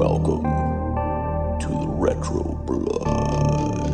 Welcome 0.00 0.44
to 1.60 1.68
the 1.68 1.86
Retro 1.86 2.42
Blood. 2.64 3.92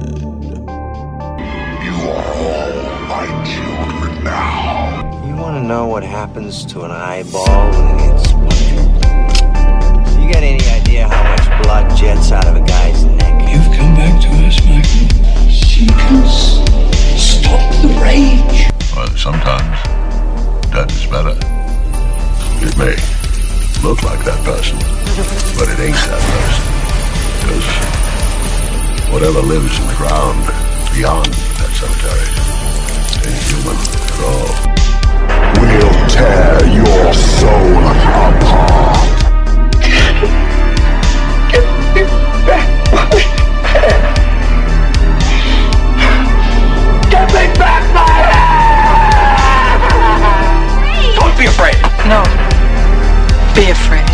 You 1.83 1.95
are 2.11 2.31
all 2.33 2.71
my 3.09 3.27
children 3.45 4.23
now. 4.23 5.27
You 5.27 5.35
want 5.35 5.57
to 5.57 5.65
know 5.67 5.89
what 5.89 6.05
happens 6.05 6.65
to 6.67 6.83
an 6.83 6.93
eyeball 6.93 7.71
when 7.73 7.97
it 7.97 8.13
gets 8.13 8.31
punctured? 8.31 8.87
You 10.23 10.33
got 10.33 10.45
any 10.45 10.65
idea 10.69 11.09
how 11.09 11.25
much 11.25 11.65
blood 11.65 11.97
jets 11.97 12.31
out 12.31 12.47
of 12.47 12.55
a 12.55 12.65
guy's 12.65 13.03
neck? 13.03 13.53
You've 13.53 13.77
come 13.77 13.97
back 13.97 14.23
to 14.23 14.29
us, 14.47 14.61
Michael. 14.65 15.09
Seekers, 15.51 16.63
stop 17.21 17.83
the 17.83 17.89
rage. 18.01 18.71
Well, 18.95 19.09
sometimes 19.17 19.83
death 20.71 20.93
is 20.93 21.07
better. 21.07 21.37
It 22.65 22.79
may 22.79 23.16
look 23.83 24.03
like 24.03 24.25
that 24.25 24.43
person, 24.45 24.79
but 25.59 25.69
it 25.69 25.79
ain't 25.81 25.97
that 26.09 26.23
person. 26.23 26.65
Because 27.41 27.67
whatever 29.13 29.41
lives 29.43 29.79
in 29.79 29.87
the 29.87 29.95
ground 29.95 30.47
beyond 30.93 31.27
that 31.27 31.71
cemetery 31.75 32.29
ain't 33.27 33.43
human 33.49 33.77
at 33.77 34.21
all. 34.23 34.51
We'll 35.61 35.95
tear 36.09 36.63
your 36.69 37.13
soul 37.15 37.87
apart. 37.91 38.97
Get 41.51 41.67
me 41.95 42.03
back 42.47 42.69
my 42.93 43.05
head. 43.67 44.01
Get 47.11 47.27
me 47.29 47.45
back 47.59 47.83
my 47.95 48.07
head! 48.31 48.57
Don't 51.17 51.37
be 51.39 51.47
afraid. 51.47 51.79
No. 52.09 52.36
Be 53.57 53.71
afraid. 53.71 54.07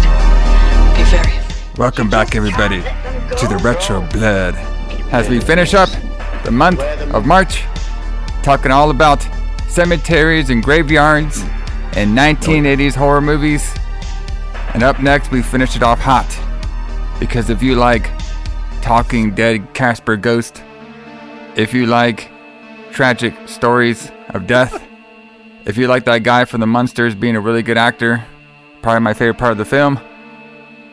Be 0.96 1.02
very 1.10 1.36
afraid. 1.36 1.76
Welcome 1.76 2.08
back, 2.08 2.36
everybody, 2.36 2.80
to 2.80 3.48
the 3.48 3.60
Retro 3.60 4.00
Blood. 4.12 4.54
As 5.10 5.28
we 5.28 5.40
finish 5.40 5.74
up 5.74 5.88
the 6.44 6.52
month 6.52 6.78
of 7.12 7.26
March, 7.26 7.64
talking 8.44 8.70
all 8.70 8.90
about 8.90 9.26
cemeteries 9.66 10.50
and 10.50 10.62
graveyards 10.62 11.42
and 11.96 12.16
1980s 12.16 12.94
horror 12.94 13.20
movies. 13.20 13.68
And 14.74 14.84
up 14.84 15.00
next, 15.02 15.32
we 15.32 15.42
finish 15.42 15.74
it 15.74 15.82
off 15.82 15.98
hot. 15.98 16.30
Because 17.18 17.50
if 17.50 17.64
you 17.64 17.74
like 17.74 18.12
talking 18.80 19.34
dead 19.34 19.74
Casper 19.74 20.16
ghost, 20.16 20.62
if 21.56 21.74
you 21.74 21.86
like 21.86 22.30
tragic 22.92 23.34
stories 23.48 24.12
of 24.28 24.46
death, 24.46 24.86
if 25.64 25.76
you 25.76 25.88
like 25.88 26.04
that 26.04 26.22
guy 26.22 26.44
from 26.44 26.60
the 26.60 26.68
Munsters 26.68 27.16
being 27.16 27.34
a 27.34 27.40
really 27.40 27.64
good 27.64 27.76
actor, 27.76 28.24
probably 28.82 29.00
my 29.00 29.14
favorite 29.14 29.38
part 29.38 29.52
of 29.52 29.58
the 29.58 29.64
film. 29.64 29.98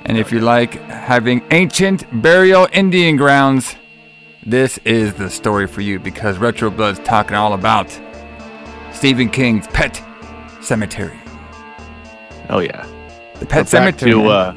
And 0.05 0.17
if 0.17 0.31
you 0.31 0.39
like 0.39 0.75
having 0.89 1.43
ancient 1.51 2.05
burial 2.21 2.67
Indian 2.71 3.17
grounds, 3.17 3.75
this 4.45 4.77
is 4.85 5.13
the 5.15 5.29
story 5.29 5.67
for 5.67 5.81
you 5.81 5.99
because 5.99 6.37
Retro 6.37 6.69
Blood's 6.69 6.99
talking 6.99 7.35
all 7.35 7.53
about 7.53 7.89
Stephen 8.93 9.29
King's 9.29 9.67
Pet 9.67 10.01
Sematary. 10.61 11.17
Oh 12.49 12.59
yeah. 12.59 12.87
The 13.39 13.45
Pet 13.45 13.65
Sematary. 13.65 13.99
to 14.11 14.27
uh, 14.27 14.55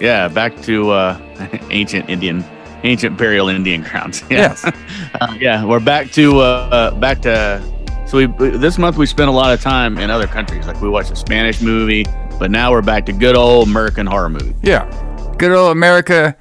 yeah, 0.00 0.28
back 0.28 0.60
to 0.62 0.90
uh, 0.90 1.20
ancient 1.70 2.08
Indian, 2.08 2.44
ancient 2.84 3.16
burial 3.16 3.48
Indian 3.48 3.82
grounds. 3.82 4.22
Yeah. 4.30 4.36
Yes. 4.36 4.64
Uh, 4.64 5.36
yeah, 5.38 5.64
we're 5.64 5.80
back 5.80 6.10
to 6.12 6.40
uh, 6.40 6.94
back 6.94 7.20
to. 7.22 7.62
So 8.06 8.16
we 8.18 8.26
this 8.58 8.78
month 8.78 8.96
we 8.96 9.06
spent 9.06 9.28
a 9.28 9.32
lot 9.32 9.52
of 9.52 9.60
time 9.60 9.98
in 9.98 10.10
other 10.10 10.26
countries. 10.26 10.66
Like 10.66 10.80
we 10.80 10.88
watched 10.88 11.10
a 11.10 11.16
Spanish 11.16 11.60
movie, 11.60 12.04
but 12.40 12.50
now 12.50 12.72
we're 12.72 12.82
back 12.82 13.06
to 13.06 13.12
good 13.12 13.36
old 13.36 13.68
American 13.68 14.06
horror 14.06 14.28
movie. 14.30 14.54
yeah. 14.62 14.88
Good 15.38 15.52
old 15.52 15.70
America, 15.72 16.36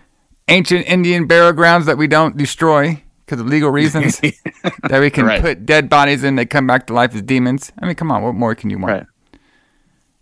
ancient 0.48 0.88
Indian 0.88 1.28
burial 1.28 1.54
grounds 1.54 1.86
that 1.86 1.98
we 1.98 2.08
don't 2.08 2.36
destroy 2.36 3.02
because 3.26 3.40
of 3.40 3.48
legal 3.48 3.70
reasons. 3.70 4.20
that 4.90 5.00
we 5.00 5.10
can 5.10 5.26
Right. 5.26 5.42
put 5.42 5.66
dead 5.66 5.88
bodies 5.90 6.24
in, 6.24 6.36
they 6.36 6.46
come 6.46 6.66
back 6.68 6.88
to 6.88 6.94
life 6.94 7.14
as 7.16 7.22
demons. 7.22 7.72
I 7.82 7.86
mean, 7.86 7.96
come 7.96 8.12
on, 8.12 8.24
what 8.24 8.34
more 8.34 8.56
can 8.56 8.70
you 8.70 8.78
want? 8.80 8.92
Right. 8.92 9.06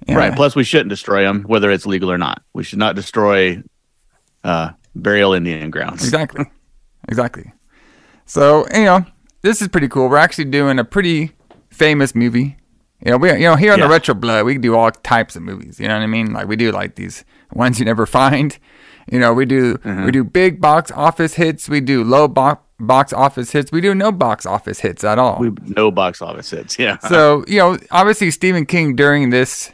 Yeah. 0.08 0.16
Right. 0.16 0.36
Plus, 0.36 0.56
we 0.56 0.64
shouldn't 0.64 0.90
destroy 0.90 1.24
them, 1.24 1.44
whether 1.44 1.72
it's 1.72 1.86
legal 1.88 2.12
or 2.12 2.18
not. 2.20 2.44
We 2.54 2.64
should 2.64 2.78
not 2.80 2.96
destroy 2.96 3.64
uh, 4.44 4.72
burial 4.96 5.34
Indian 5.34 5.70
grounds. 5.72 6.04
Exactly. 6.04 6.46
exactly. 7.08 7.52
So, 8.26 8.66
you 8.74 8.84
know, 8.86 9.06
this 9.42 9.62
is 9.62 9.70
pretty 9.70 9.88
cool. 9.88 10.08
We're 10.10 10.18
actually 10.18 10.46
doing 10.46 10.78
a 10.78 10.84
pretty 10.84 11.32
famous 11.72 12.14
movie. 12.14 12.58
You 13.04 13.12
know, 13.12 13.18
we 13.18 13.32
you 13.34 13.40
know, 13.40 13.56
here 13.56 13.74
on 13.74 13.80
the 13.80 13.88
Retro 13.88 14.16
Blood, 14.16 14.46
we 14.46 14.58
do 14.58 14.76
all 14.76 14.90
types 14.92 15.36
of 15.36 15.44
movies. 15.44 15.80
You 15.80 15.88
know 15.88 15.96
what 15.96 16.04
I 16.04 16.08
mean? 16.08 16.34
Like 16.34 16.48
we 16.48 16.56
do 16.56 16.72
like 16.72 16.96
these 16.96 17.24
ones 17.54 17.80
you 17.80 17.86
never 17.86 18.06
find. 18.20 18.58
You 19.12 19.20
know, 19.20 19.34
we 19.34 19.46
do 19.46 19.80
we 20.06 20.12
do 20.12 20.24
big 20.24 20.60
box 20.60 20.92
office 20.92 21.36
hits, 21.36 21.70
we 21.70 21.80
do 21.80 22.04
low 22.04 22.28
bo- 22.28 22.60
box 22.80 23.14
office 23.14 23.52
hits, 23.52 23.72
we 23.72 23.82
do 23.82 23.96
no 23.96 24.12
box 24.12 24.46
office 24.46 24.80
hits 24.82 25.04
at 25.04 25.18
all. 25.20 25.40
We 25.40 25.52
no 25.64 25.92
box 25.92 26.22
office 26.22 26.50
hits. 26.50 26.78
Yeah. 26.78 26.98
So, 27.08 27.46
you 27.48 27.58
know, 27.60 27.78
obviously 27.92 28.32
Stephen 28.32 28.66
King 28.66 28.96
during 28.96 29.30
this 29.30 29.72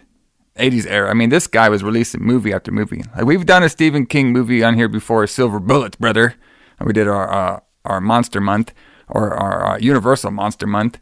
80s 0.58 0.86
era, 0.88 1.10
I 1.10 1.14
mean, 1.16 1.30
this 1.30 1.48
guy 1.48 1.68
was 1.70 1.84
releasing 1.84 2.22
movie 2.22 2.54
after 2.54 2.72
movie. 2.72 3.04
Like 3.16 3.26
we've 3.26 3.46
done 3.46 3.64
a 3.64 3.70
Stephen 3.70 4.06
King 4.06 4.32
movie 4.32 4.64
on 4.64 4.76
here 4.76 4.88
before, 4.88 5.26
Silver 5.26 5.60
Bullets, 5.60 5.96
brother. 5.96 6.36
And 6.78 6.86
we 6.88 6.94
did 6.94 7.08
our 7.08 7.32
uh, 7.32 7.60
our 7.86 8.00
Monster 8.02 8.40
Month 8.42 8.74
or 9.08 9.34
our 9.34 9.66
uh, 9.74 9.78
Universal 9.80 10.32
Monster 10.32 10.68
Month. 10.68 11.00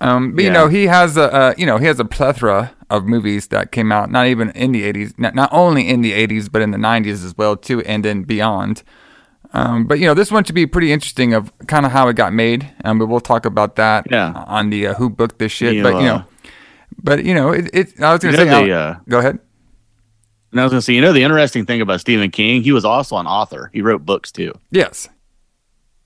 Um, 0.00 0.32
but 0.34 0.44
you 0.44 0.50
know, 0.50 0.68
he 0.68 0.86
has 0.86 1.16
a 1.16 1.32
uh, 1.32 1.54
you 1.58 1.66
know 1.66 1.78
he 1.78 1.86
has 1.86 1.98
a 1.98 2.04
plethora 2.04 2.72
of 2.90 3.04
movies 3.04 3.48
that 3.48 3.72
came 3.72 3.90
out 3.92 4.10
not 4.10 4.26
even 4.26 4.50
in 4.50 4.72
the 4.72 4.90
80s, 4.90 5.18
not, 5.18 5.34
not 5.34 5.48
only 5.52 5.88
in 5.88 6.00
the 6.00 6.12
80s 6.12 6.50
but 6.50 6.62
in 6.62 6.70
the 6.70 6.78
90s 6.78 7.24
as 7.24 7.36
well 7.36 7.56
too, 7.56 7.80
and 7.82 8.04
then 8.04 8.22
beyond. 8.22 8.82
Um, 9.52 9.86
but 9.86 9.98
you 9.98 10.06
know, 10.06 10.14
this 10.14 10.30
one 10.30 10.44
should 10.44 10.54
be 10.54 10.66
pretty 10.66 10.92
interesting 10.92 11.34
of 11.34 11.52
kind 11.66 11.84
of 11.86 11.92
how 11.92 12.08
it 12.08 12.14
got 12.16 12.32
made, 12.32 12.70
and 12.84 13.00
we'll 13.00 13.20
talk 13.20 13.44
about 13.44 13.76
that 13.76 14.06
Yeah. 14.10 14.32
on 14.46 14.70
the 14.70 14.88
uh, 14.88 14.94
who 14.94 15.10
booked 15.10 15.38
this 15.38 15.52
shit. 15.52 15.74
You, 15.74 15.82
but 15.82 15.94
you 15.96 16.06
know, 16.06 16.24
but 17.02 17.24
you 17.24 17.34
know, 17.34 17.50
it. 17.52 17.68
it 17.74 18.00
I 18.00 18.12
was 18.12 18.20
gonna 18.20 18.32
You 18.38 18.44
say, 18.44 18.66
the, 18.66 18.72
uh, 18.72 18.96
go 19.08 19.18
ahead. 19.18 19.38
And 20.52 20.60
I 20.60 20.64
was 20.64 20.72
gonna 20.72 20.82
say, 20.82 20.94
you 20.94 21.00
know, 21.00 21.12
the 21.12 21.22
interesting 21.22 21.66
thing 21.66 21.80
about 21.80 22.00
Stephen 22.00 22.30
King, 22.30 22.62
he 22.62 22.72
was 22.72 22.84
also 22.84 23.16
an 23.16 23.26
author. 23.26 23.70
He 23.72 23.82
wrote 23.82 24.04
books 24.06 24.30
too. 24.32 24.52
Yes. 24.70 25.08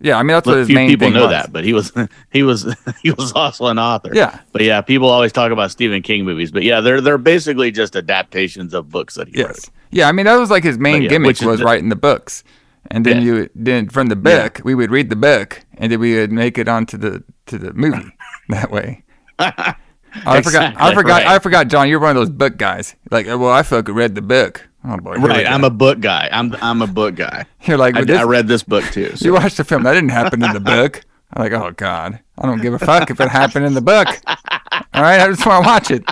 Yeah, 0.02 0.18
I 0.18 0.22
mean 0.22 0.34
that's 0.34 0.46
what 0.46 0.52
Look, 0.52 0.58
his 0.60 0.66
few 0.68 0.74
main 0.74 0.88
people 0.88 1.10
know 1.10 1.22
was. 1.22 1.30
that, 1.30 1.52
but 1.52 1.64
he 1.64 1.72
was 1.72 1.92
he 2.32 2.42
was 2.42 2.66
he 3.02 3.10
was 3.12 3.32
also 3.32 3.66
an 3.66 3.78
author. 3.78 4.10
Yeah. 4.12 4.40
But 4.52 4.62
yeah, 4.62 4.80
people 4.80 5.08
always 5.08 5.32
talk 5.32 5.52
about 5.52 5.70
Stephen 5.70 6.02
King 6.02 6.24
movies, 6.24 6.50
but 6.50 6.62
yeah, 6.62 6.80
they're 6.80 7.00
they're 7.00 7.18
basically 7.18 7.70
just 7.70 7.94
adaptations 7.96 8.74
of 8.74 8.90
books 8.90 9.14
that 9.14 9.28
he 9.28 9.38
Yes. 9.38 9.70
Yeah, 9.90 10.08
I 10.08 10.12
mean 10.12 10.26
that 10.26 10.36
was 10.36 10.50
like 10.50 10.64
his 10.64 10.78
main 10.78 11.02
yeah, 11.02 11.08
gimmick 11.10 11.40
was 11.40 11.60
the- 11.60 11.64
writing 11.64 11.88
the 11.88 11.96
books, 11.96 12.42
and 12.90 13.06
then 13.06 13.18
Yeah. 13.18 13.22
you 13.22 13.48
then 13.54 13.88
from 13.88 14.08
the 14.08 14.16
book 14.16 14.60
we 14.64 14.74
would 14.74 14.90
read 14.90 15.08
the 15.10 15.16
book, 15.16 15.64
and 15.78 15.92
then 15.92 16.00
we 16.00 16.14
would 16.16 16.32
make 16.32 16.58
it 16.58 16.68
onto 16.68 16.96
the 16.98 17.22
to 17.46 17.58
the 17.58 17.72
movie 17.72 18.10
that 18.48 18.70
way. 18.70 19.04
I 19.38 20.42
forgot. 20.42 20.74
I 20.78 20.94
forgot. 20.94 21.22
right. 21.22 21.26
I 21.26 21.38
forgot. 21.38 21.68
John, 21.68 21.88
you're 21.88 21.98
one 22.00 22.10
of 22.10 22.16
those 22.16 22.30
book 22.30 22.56
guys. 22.58 22.94
Like, 23.10 23.26
well, 23.26 23.48
I 23.50 23.62
fucking 23.62 23.94
read 23.94 24.14
the 24.14 24.20
book. 24.22 24.68
Oh 24.84 24.96
boy, 24.96 25.12
wrote. 25.12 25.20
here 25.20 25.28
we 25.28 25.28
Right. 25.28 25.46
I'm 25.46 25.64
a 25.64 25.70
book 25.70 26.00
guy. 26.00 26.28
I'm 26.32 26.54
I'm 26.60 26.82
a 26.82 26.86
book 26.86 27.14
guy. 27.14 27.44
You're 27.62 27.78
like, 27.78 27.96
I, 27.96 28.04
this- 28.04 28.18
I 28.18 28.24
read 28.24 28.48
this 28.48 28.62
book 28.62 28.84
too. 28.92 29.14
so- 29.16 29.24
You 29.24 29.32
watched 29.34 29.56
the 29.56 29.64
film. 29.64 29.82
That 29.84 29.94
didn't 29.94 30.10
happen 30.10 30.42
in 30.44 30.52
the 30.52 30.60
book. 30.74 31.04
I'm 31.34 31.42
like, 31.42 31.52
oh 31.52 31.70
god, 31.72 32.20
I 32.38 32.46
don't 32.46 32.60
give 32.60 32.74
a 32.74 32.78
fuck 32.78 33.10
if 33.10 33.20
it 33.20 33.28
happened 33.28 33.64
in 33.64 33.74
the 33.74 33.80
book. 33.80 34.06
All 34.26 35.02
right, 35.02 35.20
I 35.20 35.28
just 35.28 35.46
want 35.46 35.64
to 35.64 35.68
watch 35.68 35.90
it. 35.90 36.04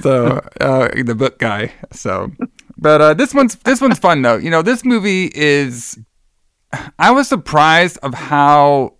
so 0.00 0.40
uh, 0.60 0.88
the 1.02 1.14
book 1.14 1.38
guy. 1.38 1.72
So, 1.92 2.32
but 2.76 3.00
uh, 3.00 3.14
this 3.14 3.32
one's 3.34 3.56
this 3.56 3.80
one's 3.80 3.98
fun 3.98 4.22
though. 4.22 4.36
You 4.36 4.50
know, 4.50 4.62
this 4.62 4.84
movie 4.84 5.30
is. 5.34 5.98
I 6.98 7.10
was 7.10 7.28
surprised 7.28 7.98
of 8.02 8.14
how 8.14 8.94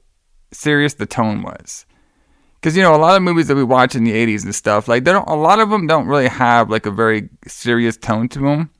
serious 0.53 0.95
the 0.95 1.07
tone 1.07 1.43
was. 1.43 1.87
Because 2.61 2.77
you 2.77 2.83
know 2.83 2.95
a 2.95 2.99
lot 2.99 3.17
of 3.17 3.23
movies 3.23 3.47
that 3.49 3.57
we 3.57 3.65
watch 3.65 3.95
in 3.95 4.05
the 4.05 4.13
'80s 4.13 4.45
and 4.45 4.55
stuff, 4.55 4.87
like 4.87 5.05
they 5.05 5.13
don't. 5.13 5.29
A 5.29 5.35
lot 5.35 5.61
of 5.61 5.71
them 5.71 5.87
don't 5.87 6.07
really 6.07 6.29
have 6.29 6.69
like 6.71 6.85
a 6.87 6.91
very 6.91 7.29
serious 7.47 7.97
tone 7.97 8.29
to 8.31 8.39
them. 8.39 8.71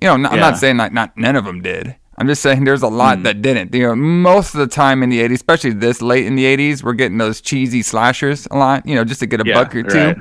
You 0.00 0.08
know, 0.08 0.14
n- 0.14 0.26
I'm 0.26 0.38
not 0.38 0.58
saying 0.58 0.76
like 0.76 0.92
not 0.92 1.16
none 1.16 1.34
of 1.36 1.44
them 1.44 1.60
did. 1.62 1.96
I'm 2.18 2.28
just 2.28 2.40
saying 2.40 2.64
there's 2.64 2.82
a 2.82 2.88
lot 2.88 3.24
that 3.24 3.42
didn't. 3.42 3.74
You 3.74 3.88
know, 3.88 3.96
most 3.96 4.54
of 4.54 4.60
the 4.60 4.66
time 4.68 5.02
in 5.02 5.10
the 5.10 5.20
'80s, 5.20 5.32
especially 5.34 5.72
this 5.72 6.00
late 6.00 6.24
in 6.24 6.36
the 6.36 6.44
'80s, 6.44 6.82
we're 6.82 6.92
getting 6.94 7.18
those 7.18 7.40
cheesy 7.40 7.82
slashers 7.82 8.46
a 8.50 8.56
lot. 8.56 8.86
You 8.86 8.94
know, 8.94 9.04
just 9.04 9.20
to 9.20 9.26
get 9.26 9.40
a 9.40 9.44
Yeah, 9.44 9.54
buck 9.54 9.74
or 9.74 9.82
two. 9.82 9.98
right. 9.98 10.16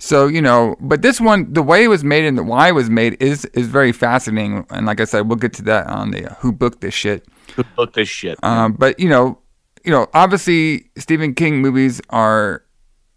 So 0.00 0.26
you 0.26 0.40
know, 0.40 0.74
but 0.80 1.02
this 1.02 1.20
one, 1.20 1.52
the 1.52 1.62
way 1.62 1.84
it 1.84 1.88
was 1.88 2.02
made 2.02 2.24
and 2.24 2.38
the 2.38 2.42
why 2.44 2.68
it 2.68 2.72
was 2.72 2.88
made 2.88 3.20
is 3.22 3.44
is 3.46 3.66
very 3.66 3.92
fascinating. 3.92 4.64
And 4.70 4.86
like 4.86 5.00
I 5.00 5.04
said, 5.04 5.28
we'll 5.28 5.36
get 5.36 5.52
to 5.54 5.62
that 5.64 5.86
on 5.88 6.12
the 6.12 6.34
who 6.40 6.50
booked 6.52 6.80
this 6.80 6.94
shit. 6.94 7.26
Who 7.56 7.64
booked 7.76 7.94
this 7.94 8.08
shit? 8.08 8.38
Um, 8.42 8.72
but 8.72 8.98
you 8.98 9.08
know, 9.08 9.38
you 9.84 9.90
know, 9.90 10.08
obviously 10.14 10.90
Stephen 10.96 11.34
King 11.34 11.60
movies 11.60 12.00
are 12.10 12.62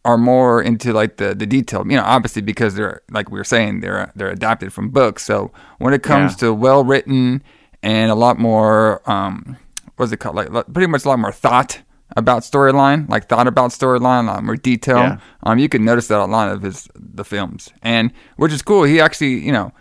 are 0.04 0.18
more 0.18 0.62
into 0.62 0.94
like 0.94 1.18
the 1.18 1.36
the 1.36 1.46
detail. 1.46 1.84
You 1.88 1.98
know, 1.98 2.04
obviously 2.04 2.42
because 2.42 2.76
they're 2.76 3.02
like 3.12 3.30
we 3.32 3.38
were 3.40 3.44
saying 3.44 3.82
they're 3.82 4.12
they're 4.16 4.30
adapted 4.32 4.74
from 4.74 4.90
books. 4.90 5.24
So 5.24 5.52
when 5.80 5.94
it 5.94 6.04
comes 6.04 6.34
Yeah. 6.34 6.48
to 6.48 6.54
well 6.54 6.84
written 6.84 7.44
and 7.84 8.12
a 8.12 8.16
lot 8.16 8.40
more 8.40 9.02
um, 9.10 9.58
what's 9.98 10.12
it 10.12 10.18
called? 10.18 10.36
Like, 10.36 10.50
pretty 10.74 10.88
much 10.88 11.06
a 11.06 11.10
lot 11.10 11.20
more 11.20 11.32
thought 11.32 11.82
about 12.18 12.42
storyline, 12.44 13.08
like 13.10 13.30
thought 13.30 13.48
about 13.48 13.70
storyline, 13.72 14.24
a 14.24 14.34
lot 14.34 14.44
more 14.44 14.58
detail. 14.58 14.98
Yeah. 14.98 15.18
Um, 15.44 15.60
you 15.60 15.70
can 15.70 15.86
notice 15.86 16.08
that 16.10 16.20
a 16.20 16.26
lot 16.26 16.52
of 16.52 16.62
his 16.62 16.88
the 16.96 17.24
films, 17.24 17.70
and 17.84 18.12
which 18.38 18.52
is 18.52 18.62
cool. 18.62 18.84
He 18.84 19.00
actually, 19.00 19.36
you 19.40 19.52
know, 19.52 19.72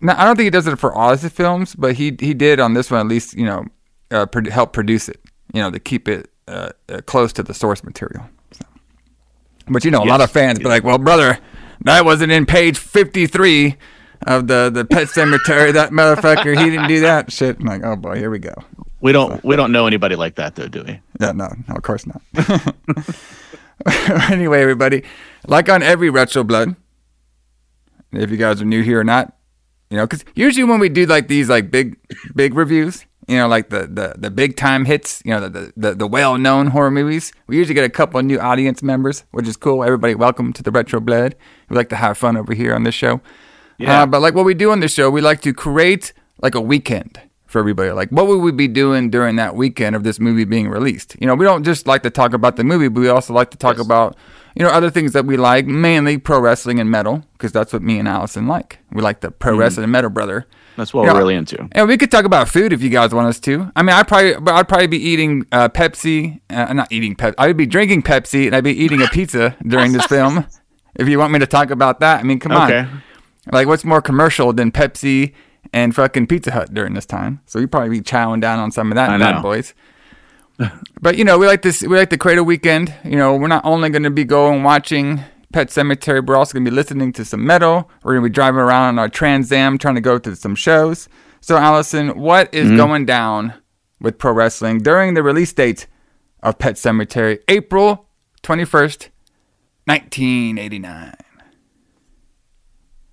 now, 0.00 0.18
I 0.20 0.24
don't 0.24 0.34
think 0.36 0.44
he 0.46 0.50
does 0.50 0.66
it 0.66 0.78
for 0.78 0.92
all 0.94 1.10
his 1.14 1.30
films, 1.30 1.74
but 1.74 1.94
he 1.94 2.16
he 2.20 2.32
did 2.34 2.58
on 2.58 2.74
this 2.74 2.90
one 2.90 3.00
at 3.00 3.06
least, 3.06 3.34
you 3.36 3.44
know, 3.44 3.64
uh, 4.10 4.26
pro- 4.26 4.50
help 4.50 4.72
produce 4.72 5.08
it, 5.08 5.20
you 5.52 5.60
know, 5.60 5.70
to 5.70 5.78
keep 5.78 6.08
it 6.08 6.30
uh, 6.48 6.70
uh, 6.88 7.00
close 7.06 7.32
to 7.34 7.42
the 7.42 7.54
source 7.54 7.84
material. 7.84 8.28
So. 8.52 8.64
But 9.68 9.84
you 9.84 9.90
know, 9.90 10.02
a 10.02 10.04
lot 10.04 10.20
of 10.20 10.30
fans 10.30 10.58
be 10.58 10.66
like, 10.66 10.84
"Well, 10.84 10.98
brother, 10.98 11.38
that 11.82 12.04
wasn't 12.04 12.32
in 12.32 12.46
page 12.46 12.78
fifty-three 12.78 13.76
of 14.26 14.46
the 14.46 14.70
the 14.72 14.84
Pet 14.84 15.08
Sematary. 15.08 15.72
That 15.72 15.90
motherfucker, 15.90 16.58
he 16.58 16.70
didn't 16.70 16.88
do 16.88 17.00
that 17.00 17.32
shit." 17.32 17.58
I'm 17.60 17.66
like, 17.66 17.84
"Oh 17.84 17.96
boy, 17.96 18.16
here 18.16 18.30
we 18.30 18.38
go." 18.38 18.54
We 19.00 19.12
don't 19.12 19.42
we 19.42 19.56
don't 19.56 19.72
know 19.72 19.86
anybody 19.86 20.16
like 20.16 20.34
that 20.36 20.56
though, 20.56 20.68
do 20.68 20.84
we? 20.84 21.00
Yeah, 21.20 21.32
no, 21.32 21.48
no, 21.68 21.74
of 21.74 21.82
course 21.82 22.06
not. 22.06 22.20
anyway, 24.30 24.60
everybody, 24.60 25.04
like 25.46 25.68
on 25.68 25.82
every 25.82 26.10
Retro 26.10 26.44
Blood, 26.44 26.76
if 28.12 28.30
you 28.30 28.36
guys 28.36 28.60
are 28.60 28.66
new 28.66 28.82
here 28.82 29.00
or 29.00 29.04
not, 29.04 29.36
you 29.88 29.96
know, 29.96 30.06
because 30.06 30.24
usually 30.34 30.64
when 30.64 30.80
we 30.80 30.88
do 30.88 31.06
like 31.06 31.28
these 31.28 31.48
like 31.48 31.70
big, 31.70 31.96
big 32.34 32.54
reviews, 32.54 33.06
you 33.30 33.36
know, 33.36 33.46
like 33.46 33.70
the 33.70 33.86
the, 33.86 34.14
the 34.18 34.30
big 34.30 34.56
time 34.56 34.84
hits, 34.84 35.22
you 35.24 35.30
know, 35.30 35.48
the 35.48 35.72
the, 35.76 35.94
the 35.94 36.06
well 36.06 36.36
known 36.36 36.66
horror 36.68 36.90
movies, 36.90 37.32
we 37.46 37.56
usually 37.56 37.74
get 37.74 37.84
a 37.84 37.88
couple 37.88 38.18
of 38.18 38.26
new 38.26 38.40
audience 38.40 38.82
members, 38.82 39.24
which 39.30 39.46
is 39.46 39.56
cool. 39.56 39.84
Everybody, 39.84 40.16
welcome 40.16 40.52
to 40.52 40.62
the 40.64 40.72
Retro 40.72 40.98
Blood. 40.98 41.36
We 41.68 41.76
like 41.76 41.88
to 41.90 41.96
have 41.96 42.18
fun 42.18 42.36
over 42.36 42.54
here 42.54 42.74
on 42.74 42.82
this 42.82 42.94
show. 42.94 43.20
Yeah. 43.78 44.02
Uh, 44.02 44.06
but 44.06 44.20
like 44.20 44.34
what 44.34 44.44
we 44.44 44.54
do 44.54 44.72
on 44.72 44.80
this 44.80 44.92
show, 44.92 45.10
we 45.10 45.20
like 45.20 45.42
to 45.42 45.54
create 45.54 46.12
like 46.42 46.56
a 46.56 46.60
weekend 46.60 47.20
for 47.46 47.60
everybody. 47.60 47.92
Like, 47.92 48.10
what 48.10 48.26
would 48.26 48.38
we 48.38 48.50
be 48.50 48.68
doing 48.68 49.10
during 49.10 49.36
that 49.36 49.54
weekend 49.54 49.94
of 49.94 50.02
this 50.02 50.18
movie 50.18 50.44
being 50.44 50.68
released? 50.68 51.16
You 51.20 51.28
know, 51.28 51.36
we 51.36 51.44
don't 51.44 51.62
just 51.62 51.86
like 51.86 52.02
to 52.02 52.10
talk 52.10 52.32
about 52.32 52.56
the 52.56 52.64
movie, 52.64 52.88
but 52.88 53.00
we 53.00 53.08
also 53.08 53.32
like 53.32 53.50
to 53.50 53.56
talk 53.56 53.78
about, 53.78 54.16
you 54.56 54.64
know, 54.64 54.70
other 54.70 54.90
things 54.90 55.12
that 55.12 55.24
we 55.24 55.36
like, 55.36 55.66
mainly 55.66 56.18
pro 56.18 56.40
wrestling 56.40 56.80
and 56.80 56.90
metal, 56.90 57.24
because 57.32 57.52
that's 57.52 57.72
what 57.72 57.82
me 57.82 57.98
and 57.98 58.08
Allison 58.08 58.48
like. 58.48 58.78
We 58.92 59.02
like 59.02 59.20
the 59.20 59.30
pro 59.30 59.56
wrestling 59.56 59.84
and 59.84 59.92
metal 59.92 60.10
brother. 60.10 60.46
That's 60.80 60.94
what 60.94 61.04
Yeah. 61.04 61.12
we're 61.12 61.18
really 61.18 61.34
into. 61.34 61.68
And 61.72 61.86
we 61.86 61.96
could 61.98 62.10
talk 62.10 62.24
about 62.24 62.48
food 62.48 62.72
if 62.72 62.80
you 62.82 62.88
guys 62.88 63.12
want 63.14 63.28
us 63.28 63.38
to. 63.40 63.70
I 63.76 63.82
mean, 63.82 63.94
I'd 63.94 64.08
probably, 64.08 64.34
but 64.40 64.54
I'd 64.54 64.66
probably 64.66 64.86
be 64.86 64.96
eating 64.96 65.46
uh, 65.52 65.68
Pepsi. 65.68 66.40
Uh, 66.48 66.72
not 66.72 66.90
eating 66.90 67.14
Pepsi. 67.14 67.34
I'd 67.36 67.56
be 67.56 67.66
drinking 67.66 68.02
Pepsi, 68.02 68.46
and 68.46 68.56
I'd 68.56 68.64
be 68.64 68.72
eating 68.72 69.02
a 69.02 69.06
pizza 69.08 69.56
during 69.66 69.92
this 69.92 70.06
film. 70.06 70.46
If 70.96 71.08
you 71.08 71.18
want 71.20 71.32
me 71.32 71.38
to 71.38 71.46
talk 71.46 71.70
about 71.70 72.00
that, 72.00 72.18
I 72.18 72.22
mean, 72.24 72.40
come 72.40 72.50
Okay. 72.52 72.80
on. 72.80 73.02
Like, 73.52 73.68
what's 73.68 73.84
more 73.84 74.02
commercial 74.02 74.52
than 74.52 74.72
Pepsi 74.72 75.32
and 75.72 75.94
fucking 75.94 76.26
Pizza 76.26 76.50
Hut 76.50 76.74
during 76.74 76.94
this 76.94 77.06
time? 77.06 77.40
So 77.46 77.60
you'd 77.60 77.70
probably 77.70 77.90
be 77.90 78.00
chowing 78.00 78.40
down 78.40 78.58
on 78.58 78.72
some 78.72 78.90
of 78.90 78.96
that, 78.96 79.08
I 79.08 79.16
bad 79.16 79.40
boys. 79.40 79.72
but 81.00 81.16
you 81.16 81.24
know, 81.24 81.38
we 81.38 81.46
like 81.46 81.62
this. 81.62 81.80
We 81.82 81.96
like 81.96 82.10
to 82.10 82.18
create 82.18 82.38
a 82.38 82.44
weekend. 82.44 82.92
You 83.04 83.16
know, 83.16 83.36
we're 83.36 83.46
not 83.48 83.64
only 83.64 83.88
going 83.90 84.02
to 84.02 84.10
be 84.10 84.24
going 84.24 84.62
watching 84.64 85.20
Pet 85.52 85.68
Sematary, 85.68 86.24
we're 86.24 86.36
also 86.36 86.52
going 86.52 86.64
to 86.64 86.70
be 86.70 86.74
listening 86.74 87.12
to 87.14 87.24
some 87.24 87.44
metal. 87.44 87.90
We're 88.02 88.12
going 88.12 88.24
to 88.24 88.30
be 88.30 88.34
driving 88.34 88.60
around 88.60 88.88
on 88.88 88.98
our 88.98 89.08
Trans 89.08 89.50
Am, 89.50 89.78
trying 89.78 89.96
to 89.96 90.00
go 90.00 90.18
to 90.18 90.36
some 90.36 90.54
shows. 90.54 91.08
So, 91.40 91.56
Allison, 91.56 92.18
what 92.18 92.52
is 92.54 92.68
mm-hmm. 92.68 92.76
going 92.76 93.06
down 93.06 93.54
with 94.00 94.18
pro 94.18 94.32
wrestling 94.32 94.78
during 94.78 95.14
the 95.14 95.22
release 95.22 95.52
date 95.52 95.86
of 96.42 96.58
Pet 96.58 96.76
Sematary, 96.76 97.40
April 97.48 98.06
twenty 98.42 98.64
first, 98.64 99.10
nineteen 99.86 100.56
eighty 100.58 100.78
nine? 100.78 101.14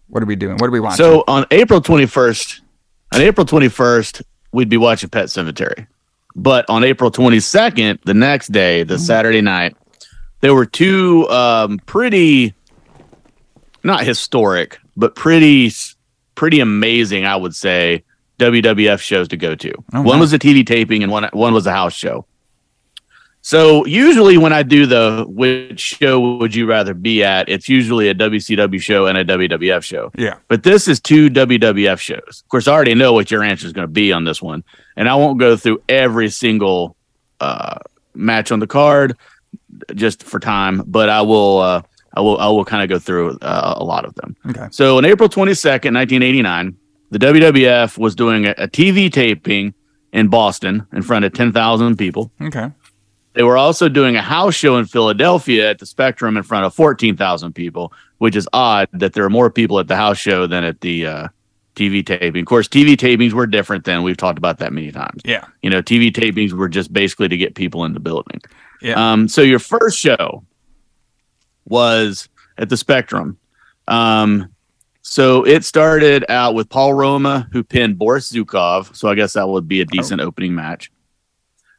What 0.07 0.23
are 0.23 0.25
we 0.25 0.35
doing? 0.35 0.57
What 0.57 0.67
are 0.67 0.71
we 0.71 0.79
watching? 0.79 0.97
So 0.97 1.23
on 1.27 1.45
April 1.51 1.81
21st, 1.81 2.61
on 3.13 3.21
April 3.21 3.45
21st, 3.45 4.21
we'd 4.53 4.69
be 4.69 4.77
watching 4.77 5.09
Pet 5.09 5.25
Sematary. 5.25 5.87
But 6.35 6.69
on 6.69 6.83
April 6.83 7.11
22nd, 7.11 8.03
the 8.03 8.13
next 8.13 8.51
day, 8.51 8.83
the 8.83 8.95
mm. 8.95 8.99
Saturday 8.99 9.41
night, 9.41 9.75
there 10.41 10.53
were 10.53 10.65
two 10.65 11.27
um, 11.29 11.79
pretty, 11.85 12.53
not 13.83 14.03
historic, 14.03 14.79
but 14.95 15.15
pretty, 15.15 15.71
pretty 16.35 16.59
amazing, 16.59 17.25
I 17.25 17.35
would 17.35 17.55
say, 17.55 18.03
WWF 18.39 18.99
shows 18.99 19.27
to 19.29 19.37
go 19.37 19.55
to. 19.55 19.73
Oh, 19.93 20.01
one 20.01 20.17
wow. 20.17 20.19
was 20.19 20.33
a 20.33 20.39
TV 20.39 20.65
taping 20.65 21.03
and 21.03 21.11
one 21.11 21.27
one 21.33 21.53
was 21.53 21.65
a 21.65 21.71
house 21.71 21.93
show. 21.93 22.25
So 23.41 23.85
usually 23.85 24.37
when 24.37 24.51
I 24.51 24.61
do 24.61 24.85
the 24.85 25.25
which 25.25 25.79
show 25.79 26.37
would 26.37 26.53
you 26.53 26.67
rather 26.67 26.93
be 26.93 27.23
at, 27.23 27.47
it's 27.47 27.69
usually 27.69 28.09
a 28.09 28.13
WCW 28.13 28.81
show 28.81 29.05
and 29.05 29.17
a 29.17 29.23
WWF 29.23 29.83
show. 29.83 30.11
yeah, 30.17 30.35
But 30.49 30.63
this 30.63 30.87
is 30.89 30.99
two 30.99 31.29
WWF 31.29 31.97
shows. 31.97 32.41
Of 32.43 32.49
course, 32.49 32.67
I 32.67 32.73
already 32.73 32.93
know 32.93 33.13
what 33.13 33.31
your 33.31 33.43
answer 33.43 33.65
is 33.65 33.71
going 33.71 33.87
to 33.87 33.91
be 33.91 34.11
on 34.11 34.25
this 34.25 34.41
one, 34.41 34.65
and 34.97 35.07
I 35.07 35.15
won't 35.15 35.39
go 35.39 35.55
through 35.55 35.81
every 35.87 36.29
single 36.29 36.97
uh, 37.39 37.79
match 38.13 38.51
on 38.51 38.59
the 38.59 38.67
card 38.67 39.15
just 39.95 40.23
for 40.23 40.39
time, 40.39 40.83
but 40.87 41.09
I 41.09 41.21
will. 41.21 41.59
Uh, 41.59 41.81
I 42.15 42.21
will. 42.21 42.37
I 42.39 42.47
will 42.47 42.65
kind 42.65 42.83
of 42.83 42.89
go 42.89 42.99
through 42.99 43.37
uh, 43.41 43.75
a 43.77 43.83
lot 43.83 44.05
of 44.05 44.15
them. 44.15 44.35
okay, 44.49 44.67
So 44.71 44.97
on 44.97 45.05
April 45.05 45.29
twenty 45.29 45.53
second, 45.53 45.93
nineteen 45.93 46.23
eighty 46.23 46.41
nine, 46.41 46.75
the 47.11 47.19
WWF 47.19 47.97
was 47.97 48.15
doing 48.15 48.45
a, 48.47 48.51
a 48.57 48.67
TV 48.67 49.11
taping 49.11 49.73
in 50.13 50.27
Boston 50.29 50.87
in 50.93 51.01
front 51.03 51.25
of 51.25 51.33
ten 51.33 51.51
thousand 51.51 51.97
people. 51.97 52.31
okay, 52.41 52.71
They 53.33 53.43
were 53.43 53.57
also 53.57 53.87
doing 53.89 54.15
a 54.15 54.21
house 54.21 54.55
show 54.55 54.77
in 54.77 54.85
Philadelphia 54.85 55.69
at 55.69 55.79
the 55.79 55.85
Spectrum 55.85 56.37
in 56.37 56.43
front 56.43 56.65
of 56.65 56.73
14,000 56.73 57.53
people, 57.53 57.93
which 58.17 58.35
is 58.35 58.47
odd 58.53 58.87
that 58.93 59.13
there 59.13 59.23
are 59.25 59.29
more 59.29 59.51
people 59.51 59.79
at 59.79 59.87
the 59.87 59.95
house 59.97 60.17
show 60.17 60.47
than 60.47 60.63
at 60.63 60.81
the 60.81 61.05
uh, 61.05 61.27
TV 61.75 62.03
taping. 62.03 62.41
Of 62.41 62.47
course, 62.47 62.67
TV 62.67 62.95
tapings 62.95 63.33
were 63.33 63.45
different 63.45 63.83
then. 63.85 64.01
We've 64.01 64.17
talked 64.17 64.39
about 64.39 64.57
that 64.59 64.73
many 64.73 64.91
times. 64.91 65.21
yeah, 65.23 65.45
You 65.61 65.69
know, 65.69 65.83
TV 65.83 66.11
tapings 66.11 66.53
were 66.53 66.69
just 66.69 66.91
basically 66.91 67.27
to 67.27 67.37
get 67.37 67.53
people 67.53 67.85
in 67.85 67.93
the 67.93 67.99
building. 67.99 68.41
Yeah. 68.81 69.11
Um, 69.13 69.27
so 69.27 69.41
your 69.41 69.59
first 69.59 69.97
show 69.99 70.43
was 71.65 72.29
at 72.57 72.69
the 72.69 72.77
Spectrum. 72.77 73.37
Um, 73.87 74.49
so 75.01 75.45
it 75.45 75.63
started 75.63 76.25
out 76.29 76.53
with 76.53 76.69
Paul 76.69 76.93
Roma, 76.93 77.47
who 77.51 77.63
pinned 77.63 77.97
Boris 77.97 78.31
Zhukov. 78.31 78.95
So 78.95 79.07
I 79.07 79.15
guess 79.15 79.33
that 79.33 79.47
would 79.47 79.67
be 79.67 79.81
a 79.81 79.85
decent 79.85 80.21
opening 80.21 80.53
match. 80.53 80.91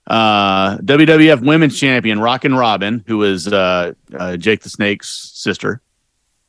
Uh, 0.06 0.78
WWF 0.78 1.44
Women's 1.46 1.78
Champion 1.78 2.18
Rockin' 2.18 2.54
Robin, 2.54 3.04
who 3.06 3.18
was 3.18 3.46
uh, 3.46 3.92
uh, 4.18 4.36
Jake 4.38 4.62
the 4.62 4.70
Snake's 4.70 5.30
sister. 5.34 5.82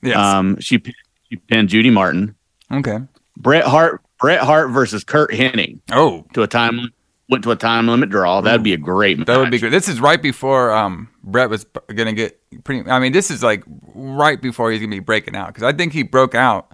yes. 0.01 0.15
Um, 0.15 0.57
she 0.61 0.81
she 1.29 1.35
pinned 1.35 1.67
Judy 1.69 1.89
Martin. 1.89 2.35
okay. 2.71 2.99
Bret 3.35 3.65
Hart 3.65 4.01
Bret 4.19 4.39
Hart 4.41 4.69
versus 4.71 5.03
Curt 5.03 5.31
Hennig 5.31 5.79
Oh, 5.91 6.25
to 6.33 6.41
a 6.43 6.47
time 6.47 6.93
went 7.29 7.43
to 7.43 7.51
a 7.51 7.55
time 7.55 7.87
limit 7.87 8.09
draw. 8.09 8.41
That'd 8.41 8.63
be 8.63 8.73
a 8.73 8.77
great 8.77 9.17
match. 9.19 9.27
That 9.27 9.37
would 9.39 9.51
be 9.51 9.59
good. 9.59 9.71
This 9.71 9.87
is 9.87 10.01
right 10.01 10.21
before 10.21 10.71
um 10.71 11.09
Bret 11.23 11.49
was 11.49 11.65
gonna 11.93 12.13
get 12.13 12.39
pretty. 12.63 12.89
I 12.89 12.99
mean, 12.99 13.11
this 13.11 13.29
is 13.31 13.43
like 13.43 13.63
right 13.93 14.41
before 14.41 14.71
he's 14.71 14.79
gonna 14.81 14.89
be 14.89 14.99
breaking 14.99 15.35
out 15.35 15.47
because 15.47 15.63
I 15.63 15.71
think 15.73 15.93
he 15.93 16.03
broke 16.03 16.33
out, 16.35 16.71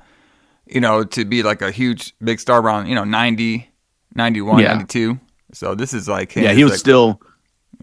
you 0.65 0.79
know, 0.81 1.03
to 1.03 1.25
be 1.25 1.43
like 1.43 1.61
a 1.61 1.71
huge 1.71 2.13
big 2.23 2.39
star 2.39 2.61
around 2.61 2.87
you 2.87 2.95
know 2.95 3.03
90, 3.03 3.69
91, 4.15 4.59
Yeah. 4.61 4.73
92. 4.73 5.19
So 5.53 5.75
this 5.75 5.93
is 5.93 6.07
like 6.07 6.31
him. 6.31 6.43
Yeah, 6.43 6.53
he 6.53 6.63
was 6.63 6.73
like- 6.73 6.79
still. 6.79 7.21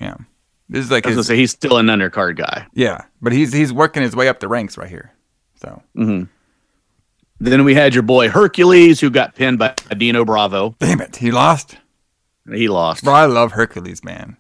yeah. 0.01 0.15
This 0.69 0.85
is 0.87 0.91
like 0.91 1.05
I 1.05 1.11
was 1.11 1.17
gonna 1.17 1.25
say 1.25 1.37
he's 1.37 1.51
still 1.51 1.77
an 1.77 1.87
undercard 1.87 2.37
guy. 2.39 2.67
yeah, 2.73 3.03
but 3.21 3.33
he's 3.35 3.53
he's 3.53 3.73
working 3.75 4.03
his 4.03 4.17
way 4.17 4.29
up 4.29 4.41
the 4.41 4.49
ranks 4.49 4.79
right 4.79 4.89
here. 4.89 5.13
So 5.57 5.83
Then 5.95 7.65
we 7.65 7.75
had 7.75 7.93
your 7.93 8.03
boy 8.03 8.29
Hercules, 8.29 9.01
who 9.01 9.11
got 9.11 9.35
pinned 9.35 9.59
by 9.59 9.75
Dino 9.97 10.25
Bravo. 10.25 10.75
damn 10.79 11.01
it, 11.01 11.17
he 11.17 11.31
lost. 11.31 11.77
He 12.51 12.69
lost. 12.69 13.05
Bro, 13.05 13.15
I 13.15 13.27
love 13.27 13.53
Hercules, 13.53 14.03
man. 14.05 14.37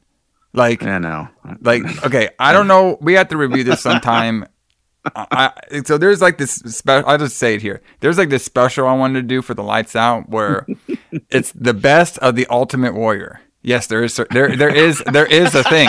Like 0.52 0.82
I 0.82 0.99
know. 0.99 1.28
Like, 1.61 1.82
okay, 2.06 2.30
I 2.38 2.52
don't 2.52 2.68
know. 2.68 2.99
We 3.00 3.14
have 3.14 3.28
to 3.28 3.37
review 3.37 3.64
this 3.64 3.80
sometime. 3.80 4.47
I, 5.16 5.50
so 5.85 5.99
there's 5.99 6.21
like 6.21 6.38
this 6.38 6.52
special. 6.52 7.09
I'll 7.09 7.18
just 7.18 7.37
say 7.37 7.54
it 7.54 7.62
here. 7.62 7.82
There's 8.00 8.18
like 8.18 8.28
this 8.28 8.44
special 8.44 8.87
I 8.87 8.92
wanted 8.94 9.23
to 9.23 9.26
do 9.26 9.42
for 9.42 9.54
the 9.54 9.62
lights 9.62 9.97
out 9.97 10.28
where 10.28 10.66
it's 11.30 11.52
the 11.52 11.75
best 11.75 12.18
of 12.18 12.37
the 12.37 12.47
Ultimate 12.49 12.94
Warrior. 12.94 13.40
Yes, 13.62 13.87
there 13.87 14.02
is. 14.04 14.14
There, 14.30 14.56
there 14.56 14.75
is. 14.75 15.02
There 15.12 15.26
is 15.26 15.54
a 15.54 15.62
thing. 15.64 15.88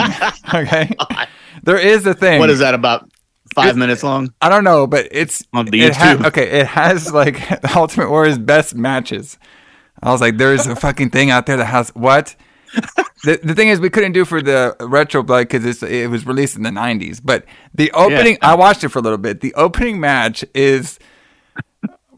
Okay, 0.52 0.94
oh 0.98 1.24
there 1.62 1.78
is 1.78 2.06
a 2.06 2.14
thing. 2.14 2.38
What 2.38 2.50
is 2.50 2.60
that 2.60 2.74
about? 2.74 3.08
Five 3.54 3.76
minutes 3.76 4.02
long. 4.02 4.32
I 4.40 4.48
don't 4.48 4.64
know, 4.64 4.86
but 4.86 5.06
it's 5.12 5.44
On 5.52 5.66
the 5.66 5.80
it 5.82 5.94
ha- 5.94 6.20
okay, 6.24 6.60
it 6.60 6.66
has 6.66 7.12
like 7.12 7.36
the 7.62 7.72
Ultimate 7.76 8.10
Warrior's 8.10 8.38
best 8.38 8.74
matches. 8.74 9.38
I 10.04 10.12
was 10.12 10.20
like, 10.20 10.36
there's 10.36 10.66
a 10.66 10.76
fucking 10.76 11.10
thing 11.10 11.30
out 11.30 11.46
there 11.46 11.56
that 11.56 11.64
has 11.64 11.88
what? 11.90 12.36
the, 13.24 13.40
the 13.42 13.54
thing 13.54 13.68
is, 13.68 13.80
we 13.80 13.88
couldn't 13.90 14.12
do 14.12 14.24
for 14.24 14.42
the 14.42 14.76
retro 14.80 15.22
blood 15.22 15.48
because 15.48 15.82
it 15.82 16.10
was 16.10 16.26
released 16.26 16.56
in 16.56 16.62
the 16.62 16.70
'90s. 16.70 17.20
But 17.24 17.44
the 17.72 17.90
opening, 17.92 18.36
I 18.42 18.54
watched 18.54 18.84
it 18.84 18.90
for 18.90 18.98
a 18.98 19.02
little 19.02 19.18
bit. 19.18 19.40
The 19.40 19.54
opening 19.54 19.98
match 20.00 20.44
is, 20.54 20.98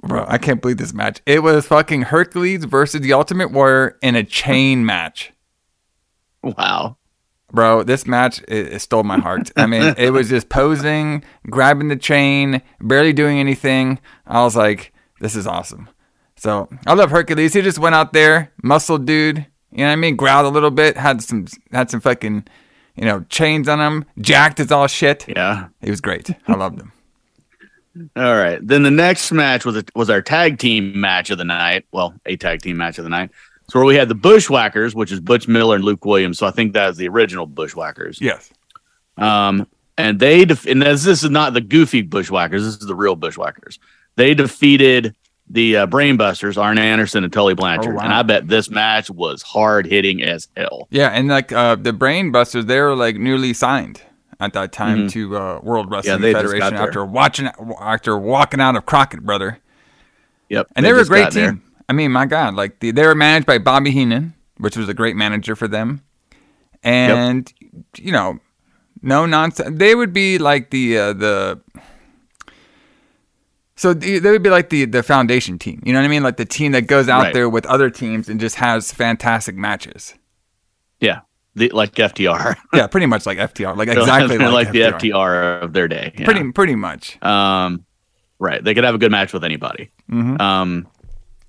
bro, 0.03 0.25
I 0.27 0.39
can't 0.39 0.61
believe 0.61 0.79
this 0.79 0.93
match. 0.95 1.21
It 1.27 1.43
was 1.43 1.67
fucking 1.67 2.03
Hercules 2.03 2.65
versus 2.65 3.01
the 3.03 3.13
Ultimate 3.13 3.53
Warrior 3.53 3.99
in 4.03 4.17
a 4.17 4.25
chain 4.25 4.85
match 4.85 5.33
Wow. 6.43 6.97
bro 7.53 7.83
this 7.83 8.07
match 8.07 8.41
it, 8.47 8.73
it 8.75 8.79
stole 8.81 9.03
my 9.03 9.19
heart 9.19 9.51
i 9.57 9.67
mean 9.67 9.95
it 9.99 10.11
was 10.11 10.29
just 10.29 10.49
posing 10.49 11.25
grabbing 11.51 11.89
the 11.89 11.97
chain 11.97 12.63
barely 12.81 13.13
doing 13.13 13.39
anything 13.41 13.99
i 14.27 14.43
was 14.45 14.55
like 14.55 14.93
this 15.21 15.35
is 15.35 15.47
awesome 15.47 15.89
so 16.37 16.69
i 16.87 16.95
love 16.95 17.11
hercules 17.11 17.55
he 17.55 17.63
just 17.63 17.79
went 17.79 17.95
out 17.95 18.13
there 18.13 18.53
muscle 18.63 18.99
dude 18.99 19.47
you 19.73 19.79
know 19.79 19.87
what 19.87 19.93
i 19.93 19.97
mean 19.97 20.17
growled 20.17 20.47
a 20.47 20.49
little 20.49 20.71
bit 20.71 20.97
had 20.97 21.23
some 21.23 21.47
had 21.73 21.91
some 21.91 22.01
fucking 22.01 22.47
you 22.97 23.05
know, 23.05 23.25
chains 23.29 23.69
on 23.69 23.79
him, 23.79 24.05
jacked 24.19 24.59
as 24.59 24.73
all 24.73 24.87
shit. 24.87 25.27
Yeah. 25.29 25.69
He 25.83 25.91
was 25.91 26.01
great. 26.01 26.31
I 26.49 26.55
loved 26.55 26.81
him. 26.81 26.93
All 28.17 28.35
right. 28.35 28.59
Then 28.67 28.83
the 28.83 28.91
next 28.91 29.33
match 29.33 29.65
was 29.65 29.83
was 29.95 30.11
our 30.11 30.21
tag 30.21 30.59
team 30.59 31.01
match 31.01 31.31
of 31.31 31.39
the 31.39 31.45
night. 31.45 31.87
Well, 31.93 32.15
a 32.27 32.37
tag 32.37 32.61
team 32.61 32.77
match 32.77 32.99
of 32.99 33.05
the 33.05 33.11
night. 33.11 33.31
So 33.71 33.79
where 33.79 33.87
we 33.87 33.97
had 33.97 34.09
the 34.09 34.15
Bushwhackers, 34.15 34.95
which 34.95 35.11
is 35.11 35.19
Butch 35.19 35.49
Miller 35.49 35.77
and 35.77 35.85
Luke 35.85 36.05
Williams. 36.05 36.39
So 36.39 36.47
I 36.47 36.51
think 36.51 36.75
that 36.75 36.91
is 36.91 36.97
the 36.99 37.09
original 37.09 37.47
Bushwhackers. 37.47 38.21
Yes. 38.21 38.51
Um, 39.17 39.67
and 39.97 40.21
they 40.21 40.45
def- 40.45 40.67
and 40.67 40.83
this, 40.83 41.05
this 41.05 41.25
is 41.25 41.31
not 41.31 41.55
the 41.55 41.63
goofy 41.63 42.03
Bushwhackers. 42.03 42.65
This 42.65 42.75
is 42.75 42.87
the 42.87 42.95
real 42.95 43.17
Bushwhackers. 43.17 43.79
They 44.17 44.35
defeated 44.35 45.15
the 45.49 45.77
uh, 45.77 45.87
Brainbusters, 45.87 46.61
Arn 46.61 46.79
Anderson 46.79 47.25
and 47.25 47.33
Tully 47.33 47.55
Blanchard. 47.55 47.93
Oh, 47.93 47.97
wow. 47.97 48.05
And 48.05 48.13
I 48.13 48.23
bet 48.23 48.49
this 48.49 48.69
match 48.71 49.11
was 49.11 49.43
hard 49.43 49.87
hitting 49.87 50.23
as 50.23 50.49
hell. 50.57 50.89
Yeah, 50.91 51.09
and 51.09 51.29
like 51.29 51.53
uh, 51.53 51.77
the 51.77 51.93
Brainbusters, 51.93 52.67
they 52.67 52.81
were 52.81 52.97
like 52.97 53.17
newly 53.17 53.53
signed 53.53 54.03
at 54.41 54.53
that 54.53 54.73
time 54.73 55.09
to 55.09 55.37
uh, 55.37 55.61
World 55.63 55.91
Wrestling 55.91 56.17
Mm-hmm. 56.17 56.23
they 56.23 56.33
got 56.33 56.43
Federation 56.43 56.75
after 56.75 57.05
watching 57.05 57.49
after 57.81 58.19
walking 58.19 58.61
out 58.61 58.77
of 58.77 58.87
Crockett, 58.87 59.25
brother. 59.25 59.61
Yep. 60.49 60.69
And 60.77 60.85
they, 60.87 60.93
were 60.93 61.01
a 61.01 61.05
great 61.05 61.25
got 61.25 61.33
there. 61.33 61.51
team. 61.53 61.63
I 61.89 61.93
mean, 61.93 62.13
my 62.13 62.27
God, 62.27 62.55
like 62.55 62.81
the, 62.81 62.91
they 62.91 63.07
were 63.07 63.15
managed 63.15 63.47
by 63.47 63.59
Bobby 63.59 63.91
Heenan, 63.91 64.35
which 64.59 64.77
was 64.77 64.89
a 64.89 64.95
great 64.95 65.17
manager 65.17 65.57
for 65.57 65.69
them, 65.69 66.03
and 66.83 67.53
you 67.97 68.13
know, 68.13 68.39
no 69.03 69.27
nonsense. 69.27 69.79
They 69.79 69.95
would 69.95 70.13
be 70.13 70.39
like 70.39 70.71
the 70.71 70.99
uh, 70.99 71.13
the. 71.13 71.61
So 73.77 73.93
the- 73.95 74.19
they 74.19 74.31
would 74.31 74.43
be 74.43 74.51
like 74.51 74.71
the 74.71 74.85
the 74.87 75.03
foundation 75.03 75.59
team. 75.59 75.83
You 75.85 75.93
know 75.93 75.99
what 76.01 76.07
I 76.07 76.09
mean? 76.09 76.23
Like 76.23 76.37
the 76.39 76.45
team 76.47 76.73
that 76.73 76.87
goes 76.87 77.09
out 77.09 77.25
Right. 77.25 77.35
there 77.35 77.49
with 77.49 77.67
other 77.67 77.91
teams 77.91 78.29
and 78.29 78.41
just 78.41 78.57
has 78.57 78.91
fantastic 78.93 79.55
matches. 79.55 80.15
Yeah. 81.01 81.21
The, 81.55 81.71
like 81.71 81.95
FTR. 81.95 82.57
Yeah, 82.75 82.87
pretty 82.87 83.07
much 83.07 83.25
like 83.27 83.39
FTR. 83.39 83.77
Like 83.79 83.89
exactly 83.89 84.37
like, 84.39 84.53
like, 84.53 84.71
the 84.73 84.81
FTR. 84.81 84.99
FTR 85.13 85.63
of 85.63 85.73
their 85.73 85.89
day. 85.89 86.13
Yeah. 86.19 86.25
Pretty 86.25 86.53
pretty 86.53 86.75
much. 86.75 87.23
Um, 87.23 87.85
right. 88.39 88.63
They 88.63 88.75
could 88.75 88.85
have 88.85 88.95
a 88.95 88.99
good 88.99 89.11
match 89.11 89.33
with 89.33 89.45
anybody. 89.45 89.91
Mhm. 90.11 90.41
Um, 90.41 90.87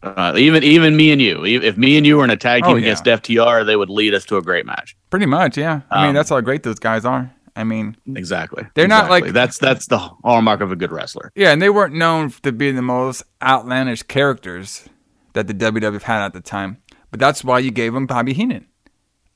uh, 0.04 0.34
even 0.38 0.64
even 0.64 0.96
me 0.96 1.12
and 1.12 1.22
you. 1.22 1.44
If 1.46 1.76
me 1.78 1.98
and 1.98 2.06
you 2.06 2.18
were 2.18 2.24
in 2.24 2.30
a 2.30 2.38
tag 2.38 2.64
team 2.64 2.74
Oh, 2.74 2.76
yeah. 2.76 2.84
against 2.94 3.06
FTR, 3.06 3.66
they 3.66 3.76
would 3.76 3.90
lead 3.90 4.14
us 4.14 4.24
to 4.26 4.38
a 4.38 4.42
great 4.42 4.66
match. 4.66 4.96
Pretty 5.10 5.26
much, 5.26 5.58
yeah. 5.58 5.82
I 5.90 6.02
mean, 6.02 6.10
Um, 6.10 6.16
that's 6.16 6.30
how 6.30 6.40
great 6.42 6.64
those 6.64 6.80
guys 6.80 7.04
are. 7.04 7.32
I 7.58 7.64
mean, 7.64 7.98
Exactly. 8.16 8.66
They're 8.76 8.88
not 8.88 9.10
like- 9.10 9.34
that's 9.34 9.58
that's 9.58 9.88
the 9.88 9.98
hallmark 9.98 10.62
of 10.62 10.72
a 10.72 10.76
good 10.76 10.92
wrestler. 10.92 11.32
yeah, 11.36 11.52
and 11.52 11.62
they 11.62 11.70
weren't 11.70 11.96
known 11.96 12.30
to 12.44 12.52
be 12.52 12.72
the 12.72 12.84
most 12.84 13.24
outlandish 13.42 14.04
characters 14.04 14.88
that 15.34 15.48
the 15.48 15.54
WWF 15.54 16.04
had 16.04 16.24
at 16.24 16.34
the 16.34 16.40
time. 16.40 16.78
But 17.10 17.20
that's 17.20 17.44
why 17.44 17.60
you 17.60 17.72
gave 17.72 17.94
them 17.94 18.06
Bobby 18.06 18.34
Heenan. 18.34 18.68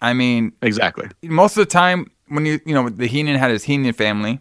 I 0.02 0.14
mean, 0.14 0.54
Exactly. 0.62 1.08
most 1.24 1.58
of 1.58 1.62
the 1.62 1.72
time 1.72 2.12
when 2.28 2.46
you 2.46 2.60
you 2.66 2.76
know 2.76 2.90
the 2.90 3.08
Heenan 3.08 3.38
had 3.38 3.50
his 3.50 3.64
Heenan 3.64 3.94
family, 3.94 4.40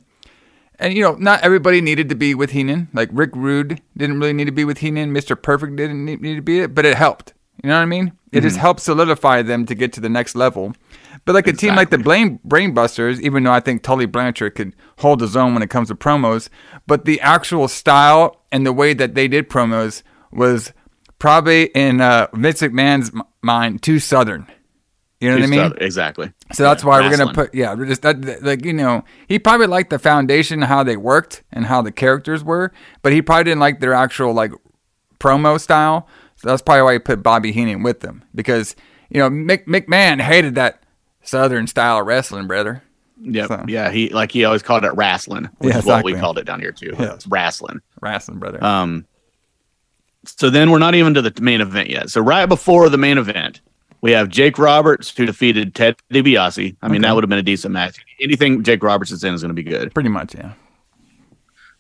and 0.79 0.95
you 0.95 1.03
know 1.03 1.15
not 1.15 1.41
everybody 1.43 1.81
needed 1.81 2.09
to 2.11 2.15
be 2.15 2.35
with 2.35 2.51
Heenan. 2.51 2.89
Like 2.93 3.09
Rick 3.13 3.31
Rude 3.35 3.81
didn't 3.97 4.21
really 4.21 4.33
need 4.35 4.47
to 4.47 4.53
be 4.53 4.65
with 4.65 4.79
Heenan. 4.79 5.13
Mister 5.13 5.37
Perfect 5.37 5.77
didn't 5.77 6.05
need, 6.05 6.21
need 6.21 6.37
to 6.37 6.43
be 6.43 6.61
it, 6.61 6.75
but 6.75 6.85
it 6.85 6.97
helped. 6.97 7.33
You 7.63 7.69
know 7.69 7.77
what 7.77 7.83
I 7.83 7.87
mean? 7.87 8.13
It 8.33 8.43
just 8.43 8.57
mm-hmm. 8.57 8.61
helped 8.61 8.81
solidify 8.81 9.43
them 9.43 9.67
to 9.67 9.75
get 9.75 9.93
to 9.95 10.01
the 10.01 10.09
next 10.09 10.35
level. 10.35 10.75
But 11.25 11.35
like 11.35 11.47
a 11.47 11.53
team 11.53 11.75
like 11.77 11.91
the 11.91 11.99
Blame 11.99 12.41
Brainbusters, 12.47 13.21
even 13.21 13.45
though 13.45 13.53
I 13.53 13.61
think 13.61 13.83
Tully 13.83 14.07
Blanchard 14.07 14.55
could 14.55 14.75
hold 14.99 15.21
his 15.21 15.37
own 15.37 15.55
when 15.55 15.63
it 15.63 15.71
comes 15.71 15.89
to 15.89 15.95
promos, 15.95 16.49
but 16.87 17.05
the 17.05 17.21
actual 17.21 17.69
style 17.69 18.43
and 18.51 18.67
the 18.67 18.73
way 18.73 18.95
that 18.95 19.15
they 19.15 19.29
did 19.29 19.49
promos 19.49 20.03
was 20.33 20.73
probably 21.19 21.65
in 21.67 22.01
uh, 22.01 22.27
Vince 22.33 22.63
McMahon's 22.63 23.13
mind 23.43 23.83
too 23.83 23.99
southern. 23.99 24.47
You 25.21 25.29
know 25.29 25.35
what 25.37 25.43
I 25.45 25.47
mean? 25.49 25.73
Exactly. 25.83 26.33
So 26.53 26.63
that's 26.63 26.83
why 26.83 27.01
we're 27.01 27.11
gonna 27.19 27.25
put 27.35 27.55
yeah, 27.55 27.75
we're 27.75 27.87
just 27.87 28.03
that, 28.03 28.23
that- 28.23 28.43
like 28.43 28.65
you 28.65 28.73
know 28.73 29.05
he 29.29 29.39
probably 29.39 29.67
liked 29.67 29.91
the 29.91 29.99
foundation 29.99 30.63
how 30.63 30.83
they 30.83 30.97
worked 30.97 31.43
and 31.53 31.67
how 31.67 31.83
the 31.83 31.93
characters 31.93 32.43
were, 32.43 32.73
but 33.03 33.13
he 33.13 33.21
probably 33.21 33.45
didn't 33.45 33.61
like 33.61 33.81
their 33.81 33.93
actual 33.93 34.33
like 34.33 34.53
promo 35.19 35.61
style. 35.61 36.09
So 36.37 36.49
that's 36.49 36.63
probably 36.63 36.83
why 36.83 36.93
he 36.95 36.99
put 37.01 37.23
Bobby 37.23 37.53
Heenan 37.53 37.83
with 37.83 38.01
them 38.01 38.25
because 38.35 38.75
you 39.11 39.19
know 39.21 39.29
Mick, 39.29 39.67
McMahon 39.67 40.23
hated 40.23 40.55
that 40.55 40.83
southern 41.31 41.67
style 41.67 41.99
of 42.01 42.07
wrestling, 42.07 42.47
brother. 42.47 42.83
Yep. 43.23 43.49
So- 43.49 43.65
Yeah. 43.69 43.91
He 43.91 44.09
like 44.11 44.33
he 44.33 44.45
always 44.45 44.63
called 44.63 44.85
it 44.85 44.93
wrestling, 44.95 45.49
which 45.59 45.73
Yeah, 45.73 45.79
is 45.79 45.85
what 45.85 46.05
we 46.05 46.15
called 46.15 46.39
it 46.39 46.45
down 46.45 46.61
here 46.61 46.73
too. 46.73 46.95
Yeah. 46.99 47.15
It's 47.15 47.27
wrestling. 47.27 47.81
Wrestling, 48.01 48.39
brother. 48.39 48.63
Um, 48.65 49.07
so 50.25 50.51
then 50.51 50.71
we're 50.71 50.79
not 50.79 50.95
even 50.95 51.15
to 51.15 51.23
the 51.23 51.33
main 51.41 51.61
event 51.61 51.89
yet. 51.91 52.11
So 52.11 52.21
right 52.21 52.47
before 52.47 52.89
the 52.89 52.99
main 52.99 53.17
event, 53.19 53.61
we 54.03 54.13
have 54.13 54.29
Jake 54.29 54.59
Roberts 54.59 55.15
who 55.17 55.27
defeated 55.27 55.75
Ted 55.75 55.97
DiBiase. 56.13 56.77
I 56.83 56.89
mean, 56.89 57.03
that 57.03 57.15
would 57.15 57.23
have 57.25 57.29
been 57.31 57.39
a 57.39 57.43
decent 57.43 57.73
match. 57.73 57.99
Anything 58.21 58.63
Jake 58.63 58.83
Roberts 58.83 59.11
is 59.11 59.23
in 59.25 59.35
is 59.35 59.43
going 59.43 59.51
to 59.51 59.55
be 59.55 59.63
good. 59.63 59.93
Pretty 59.95 60.09
much, 60.09 60.35
yeah. 60.35 60.53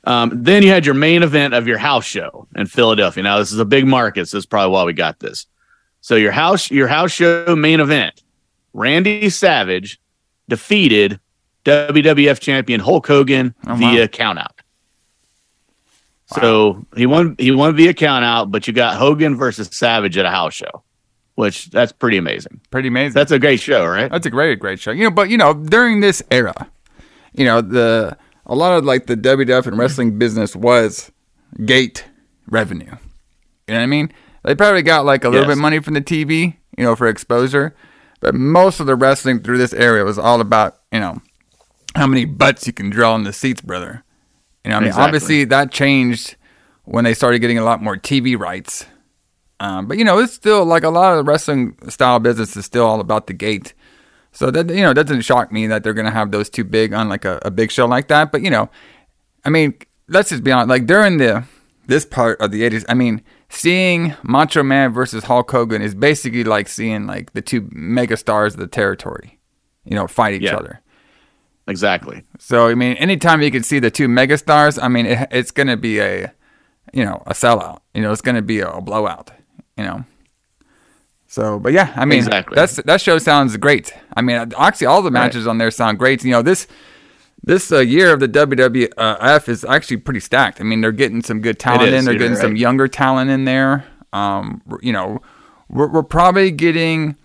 Um, 0.04 0.30
then 0.42 0.62
you 0.62 0.70
had 0.70 0.86
your 0.86 0.94
main 0.94 1.22
event 1.22 1.52
of 1.54 1.66
your 1.66 1.76
house 1.78 2.04
show 2.06 2.46
in 2.56 2.66
Philadelphia. 2.66 3.22
Now 3.22 3.38
this 3.38 3.52
is 3.52 3.58
a 3.58 3.64
big 3.66 3.86
market, 3.86 4.28
so 4.28 4.36
that's 4.38 4.46
probably 4.46 4.72
why 4.72 4.84
we 4.84 4.92
got 4.94 5.18
this. 5.20 5.46
So 6.00 6.14
your 6.16 6.32
house 6.32 6.70
your 6.70 6.88
house 6.88 7.12
show 7.12 7.54
main 7.56 7.80
event, 7.80 8.22
Randy 8.72 9.28
Savage 9.30 10.00
defeated 10.48 11.20
WWF 11.64 12.40
champion 12.40 12.80
Hulk 12.80 13.06
Hogan 13.06 13.54
Oh, 13.66 13.70
wow. 13.72 13.76
via 13.76 14.08
countout. 14.08 14.52
So 16.34 16.86
he 16.96 17.06
won 17.06 17.34
he 17.38 17.50
won 17.50 17.74
via 17.76 17.92
countout, 17.92 18.50
but 18.52 18.66
you 18.68 18.72
got 18.72 18.96
Hogan 18.96 19.36
versus 19.36 19.68
Savage 19.72 20.16
at 20.16 20.24
a 20.24 20.30
house 20.30 20.54
show, 20.54 20.82
which 21.34 21.70
that's 21.70 21.90
pretty 21.92 22.18
amazing. 22.18 22.60
Pretty 22.70 22.88
amazing. 22.88 23.14
That's 23.14 23.32
a 23.32 23.38
great 23.38 23.58
show, 23.60 23.84
right? 23.84 24.10
That's 24.10 24.26
a 24.26 24.30
great, 24.30 24.60
great 24.60 24.78
show. 24.78 24.92
You 24.92 25.04
know, 25.04 25.10
but 25.10 25.28
you 25.28 25.36
know, 25.36 25.54
during 25.54 26.00
this 26.00 26.22
era, 26.30 26.68
you 27.32 27.44
know, 27.44 27.60
the 27.60 28.16
a 28.46 28.54
lot 28.54 28.78
of 28.78 28.84
like 28.84 29.06
the 29.06 29.16
WWF 29.16 29.66
and 29.66 29.76
wrestling 29.76 30.18
business 30.18 30.54
was 30.54 31.10
gate 31.64 32.04
revenue. 32.48 32.84
You 33.66 33.74
know 33.74 33.78
what 33.78 33.80
I 33.82 33.86
mean? 33.86 34.12
They 34.44 34.54
probably 34.54 34.82
got 34.82 35.04
like 35.04 35.24
a 35.24 35.28
little 35.28 35.46
Yes. 35.48 35.56
bit 35.56 35.60
money 35.60 35.80
from 35.80 35.94
the 35.94 36.00
TV, 36.00 36.56
you 36.78 36.84
know, 36.84 36.94
for 36.94 37.08
exposure, 37.08 37.74
but 38.20 38.34
most 38.34 38.80
of 38.80 38.86
the 38.86 38.94
wrestling 38.96 39.42
through 39.42 39.58
this 39.58 39.72
area 39.72 40.04
was 40.04 40.18
all 40.18 40.40
about, 40.40 40.78
you 40.92 41.00
know, 41.00 41.20
how 41.94 42.06
many 42.06 42.24
butts 42.24 42.66
you 42.66 42.72
can 42.72 42.90
draw 42.90 43.14
in 43.16 43.24
the 43.24 43.32
seats, 43.32 43.60
brother. 43.60 44.04
You 44.64 44.70
know, 44.70 44.76
I 44.76 44.80
mean, 44.80 44.88
Exactly. 44.88 45.04
obviously 45.06 45.44
that 45.44 45.72
changed 45.72 46.36
when 46.84 47.04
they 47.04 47.14
started 47.14 47.38
getting 47.40 47.58
a 47.58 47.64
lot 47.64 47.82
more 47.82 47.96
TV 47.96 48.38
rights. 48.38 48.86
Um, 49.58 49.86
but 49.86 49.98
you 49.98 50.04
know, 50.04 50.18
it's 50.18 50.32
still 50.32 50.64
like 50.64 50.84
a 50.84 50.88
lot 50.90 51.12
of 51.12 51.24
the 51.24 51.30
wrestling 51.30 51.76
style 51.88 52.18
business 52.18 52.56
is 52.56 52.64
still 52.64 52.86
all 52.86 53.00
about 53.00 53.26
the 53.26 53.32
gate. 53.34 53.74
So 54.32 54.50
that 54.50 54.70
you 54.70 54.82
know, 54.82 54.90
it 54.90 54.94
doesn't 54.94 55.22
shock 55.22 55.50
me 55.52 55.66
that 55.66 55.82
they're 55.82 55.92
gonna 55.94 56.10
have 56.10 56.30
those 56.30 56.48
two 56.48 56.64
big 56.64 56.92
on 56.94 57.08
like 57.08 57.24
a, 57.24 57.40
a 57.42 57.50
big 57.50 57.70
show 57.70 57.86
like 57.86 58.08
that. 58.08 58.30
But 58.32 58.42
you 58.42 58.50
know, 58.50 58.70
I 59.44 59.50
mean, 59.50 59.74
let's 60.08 60.30
just 60.30 60.44
be 60.44 60.52
honest. 60.52 60.68
Like 60.68 60.86
during 60.86 61.18
the 61.18 61.44
this 61.86 62.04
part 62.06 62.40
of 62.40 62.52
the 62.52 62.62
'80s, 62.62 62.84
I 62.88 62.94
mean, 62.94 63.22
seeing 63.50 64.14
Macho 64.22 64.62
Man 64.62 64.92
versus 64.92 65.24
Hulk 65.24 65.50
Hogan 65.50 65.82
is 65.82 65.94
basically 65.94 66.44
like 66.44 66.68
seeing 66.68 67.06
like 67.06 67.32
the 67.34 67.42
two 67.42 67.68
mega 67.72 68.16
stars 68.16 68.54
of 68.54 68.60
the 68.60 68.66
territory, 68.66 69.38
you 69.84 69.94
know, 69.94 70.06
fight 70.06 70.34
each 70.34 70.42
Yeah. 70.42 70.56
other. 70.56 70.80
Exactly. 71.68 72.24
So 72.38 72.68
I 72.68 72.74
mean, 72.74 72.96
anytime 72.96 73.42
you 73.42 73.50
can 73.50 73.62
see 73.62 73.78
the 73.78 73.90
two 73.90 74.08
megastars, 74.08 74.82
I 74.82 74.88
mean, 74.88 75.04
it, 75.06 75.28
it's 75.30 75.50
gonna 75.50 75.76
be 75.76 76.00
a, 76.00 76.32
you 76.92 77.04
know, 77.04 77.22
a 77.26 77.32
sellout. 77.34 77.80
You 77.94 78.00
know, 78.02 78.12
it's 78.12 78.22
gonna 78.22 78.40
be 78.42 78.60
a, 78.60 78.80
blowout. 78.80 79.30
You 79.76 79.84
know. 79.84 80.04
So, 81.26 81.60
but 81.60 81.72
yeah, 81.72 81.92
I 81.94 82.06
mean, 82.06 82.18
Exactly. 82.18 82.56
that's 82.56 82.76
that 82.76 83.00
show 83.00 83.18
sounds 83.18 83.56
great. 83.56 83.92
I 84.16 84.22
mean, 84.22 84.52
actually, 84.58 84.88
all 84.88 85.00
the 85.02 85.12
matches 85.12 85.46
on 85.46 85.58
there 85.58 85.70
sound 85.70 85.98
great. 85.98 86.24
You 86.24 86.32
know, 86.32 86.42
this 86.42 86.66
this 87.42 87.72
uh, 87.72 87.78
year 87.78 88.12
of 88.12 88.20
the 88.20 88.28
WWF 88.28 89.48
is 89.48 89.64
actually 89.64 89.96
pretty 89.98 90.20
stacked. 90.20 90.60
I 90.60 90.64
mean, 90.64 90.80
they're 90.80 90.92
getting 90.92 91.22
some 91.22 91.40
good 91.40 91.58
talent 91.58 91.92
is, 91.92 91.98
in. 91.98 92.04
They're 92.04 92.18
getting 92.18 92.36
some 92.36 92.56
younger 92.56 92.88
talent 92.88 93.30
in 93.30 93.44
there. 93.44 93.86
Um, 94.12 94.62
you 94.82 94.92
know, 94.92 95.22
we're, 95.68 95.88
we're 95.88 96.02
probably 96.02 96.50
getting 96.50 97.16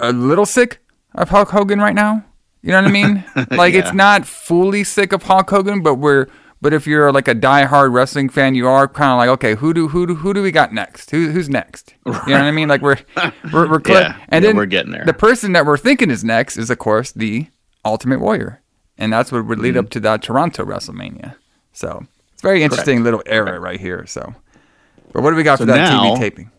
a 0.00 0.12
little 0.12 0.46
sick 0.46 0.80
of 1.14 1.28
Hulk 1.28 1.50
Hogan 1.50 1.78
right 1.78 1.94
now. 1.94 2.24
You 2.62 2.72
know 2.72 2.82
what 2.82 2.88
I 2.88 2.92
mean? 2.92 3.24
Like 3.50 3.74
it's 3.74 3.92
not 3.92 4.26
fully 4.26 4.84
sick 4.84 5.12
of 5.12 5.22
Hulk 5.22 5.48
Hogan, 5.48 5.82
but 5.82 5.94
we're 5.94 6.26
but 6.60 6.72
if 6.72 6.86
you're 6.86 7.12
like 7.12 7.28
a 7.28 7.34
diehard 7.34 7.92
wrestling 7.92 8.28
fan, 8.28 8.54
you 8.54 8.66
are 8.66 8.88
kind 8.88 9.12
of 9.12 9.18
like, 9.18 9.28
okay, 9.28 9.54
who 9.54 9.72
do 9.72 9.88
who 9.88 10.06
do 10.06 10.14
who 10.16 10.34
do 10.34 10.42
we 10.42 10.50
got 10.50 10.72
next? 10.72 11.10
Who 11.10 11.30
who's 11.30 11.48
next? 11.48 11.94
You 12.04 12.12
know 12.12 12.18
what 12.18 12.42
I 12.42 12.50
mean? 12.50 12.68
Like 12.68 12.82
we're 12.82 12.98
we're, 13.52 13.68
we're 13.68 13.82
cl- 13.84 14.00
Yeah, 14.00 14.16
and 14.28 14.42
yeah, 14.42 14.48
then 14.48 14.56
we're 14.56 14.66
getting 14.66 14.92
there. 14.92 15.04
The 15.04 15.12
person 15.12 15.52
that 15.52 15.66
we're 15.66 15.78
thinking 15.78 16.10
is 16.10 16.24
next 16.24 16.56
is 16.56 16.70
of 16.70 16.78
course 16.78 17.12
the 17.12 17.46
Ultimate 17.84 18.20
Warrior, 18.20 18.60
and 18.98 19.12
that's 19.12 19.30
what 19.32 19.46
would 19.46 19.58
lead 19.58 19.74
Mm-hmm. 19.74 19.78
up 19.84 19.90
to 19.90 20.00
that 20.00 20.22
Toronto 20.22 20.64
WrestleMania. 20.64 21.34
So 21.72 22.04
it's 22.32 22.42
a 22.42 22.46
very 22.46 22.62
interesting 22.62 23.02
little 23.04 23.22
era 23.26 23.58
right 23.60 23.80
here. 23.80 24.04
So, 24.06 24.34
but 25.12 25.22
what 25.22 25.30
do 25.30 25.36
we 25.36 25.42
got 25.42 25.58
So 25.58 25.64
for 25.64 25.72
that 25.72 25.90
now- 25.90 26.14
TV 26.14 26.18
taping? 26.18 26.50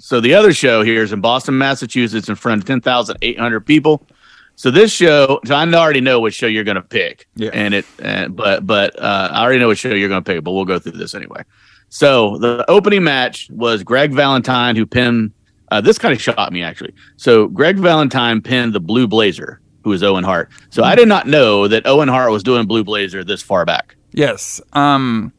So 0.00 0.20
the 0.20 0.34
other 0.34 0.52
show 0.52 0.82
here 0.82 1.02
is 1.02 1.12
in 1.12 1.20
Boston, 1.20 1.58
Massachusetts, 1.58 2.28
in 2.28 2.36
front 2.36 2.62
of 2.62 2.66
ten 2.66 2.80
thousand 2.80 3.18
eight 3.22 3.38
hundred 3.38 3.60
people. 3.66 4.06
So 4.54 4.70
this 4.70 4.92
show, 4.92 5.40
so 5.44 5.54
I 5.54 5.66
already 5.72 6.00
know 6.00 6.20
which 6.20 6.34
show 6.34 6.46
you're 6.46 6.64
going 6.64 6.76
to 6.76 6.82
pick. 6.82 7.26
Yeah. 7.36 7.50
And 7.52 7.74
it, 7.74 7.84
and, 8.00 8.34
but 8.36 8.66
but 8.66 8.98
uh, 9.00 9.28
I 9.32 9.42
already 9.42 9.58
know 9.58 9.68
which 9.68 9.78
show 9.80 9.92
you're 9.94 10.08
going 10.08 10.22
to 10.22 10.32
pick. 10.34 10.42
But 10.44 10.52
we'll 10.52 10.64
go 10.64 10.78
through 10.78 10.92
this 10.92 11.14
anyway. 11.14 11.42
So 11.90 12.38
the 12.38 12.64
opening 12.70 13.02
match 13.02 13.48
was 13.50 13.82
Greg 13.82 14.12
Valentine 14.12 14.76
who 14.76 14.86
pinned. 14.86 15.32
Uh, 15.70 15.80
this 15.80 15.98
kind 15.98 16.14
of 16.14 16.20
shocked 16.22 16.52
me 16.52 16.62
actually. 16.62 16.94
So 17.16 17.48
Greg 17.48 17.76
Valentine 17.76 18.40
pinned 18.40 18.72
the 18.72 18.80
Blue 18.80 19.06
Blazer, 19.08 19.60
who 19.84 19.92
is 19.92 20.02
Owen 20.02 20.24
Hart. 20.24 20.50
So 20.70 20.82
I 20.82 20.94
did 20.94 21.08
not 21.08 21.26
know 21.26 21.68
that 21.68 21.86
Owen 21.86 22.08
Hart 22.08 22.30
was 22.30 22.42
doing 22.42 22.66
Blue 22.66 22.84
Blazer 22.84 23.24
this 23.24 23.42
far 23.42 23.64
back. 23.64 23.96
Yes. 24.12 24.60
Um. 24.72 25.32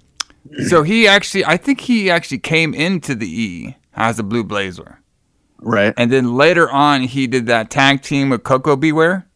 So 0.67 0.83
he 0.83 1.07
actually, 1.07 1.45
I 1.45 1.57
think 1.57 1.81
he 1.81 2.09
actually 2.09 2.39
came 2.39 2.73
into 2.73 3.13
the 3.13 3.27
E 3.27 3.77
as 3.93 4.17
a 4.17 4.23
Blue 4.23 4.43
Blazer, 4.43 4.99
Right. 5.59 5.93
and 5.97 6.11
then 6.11 6.35
later 6.35 6.69
on 6.71 7.01
he 7.01 7.27
did 7.27 7.45
that 7.47 7.69
tag 7.69 8.01
team 8.01 8.29
with 8.29 8.43
Koko 8.43 8.75
B. 8.75 8.91
Ware, 8.91 9.27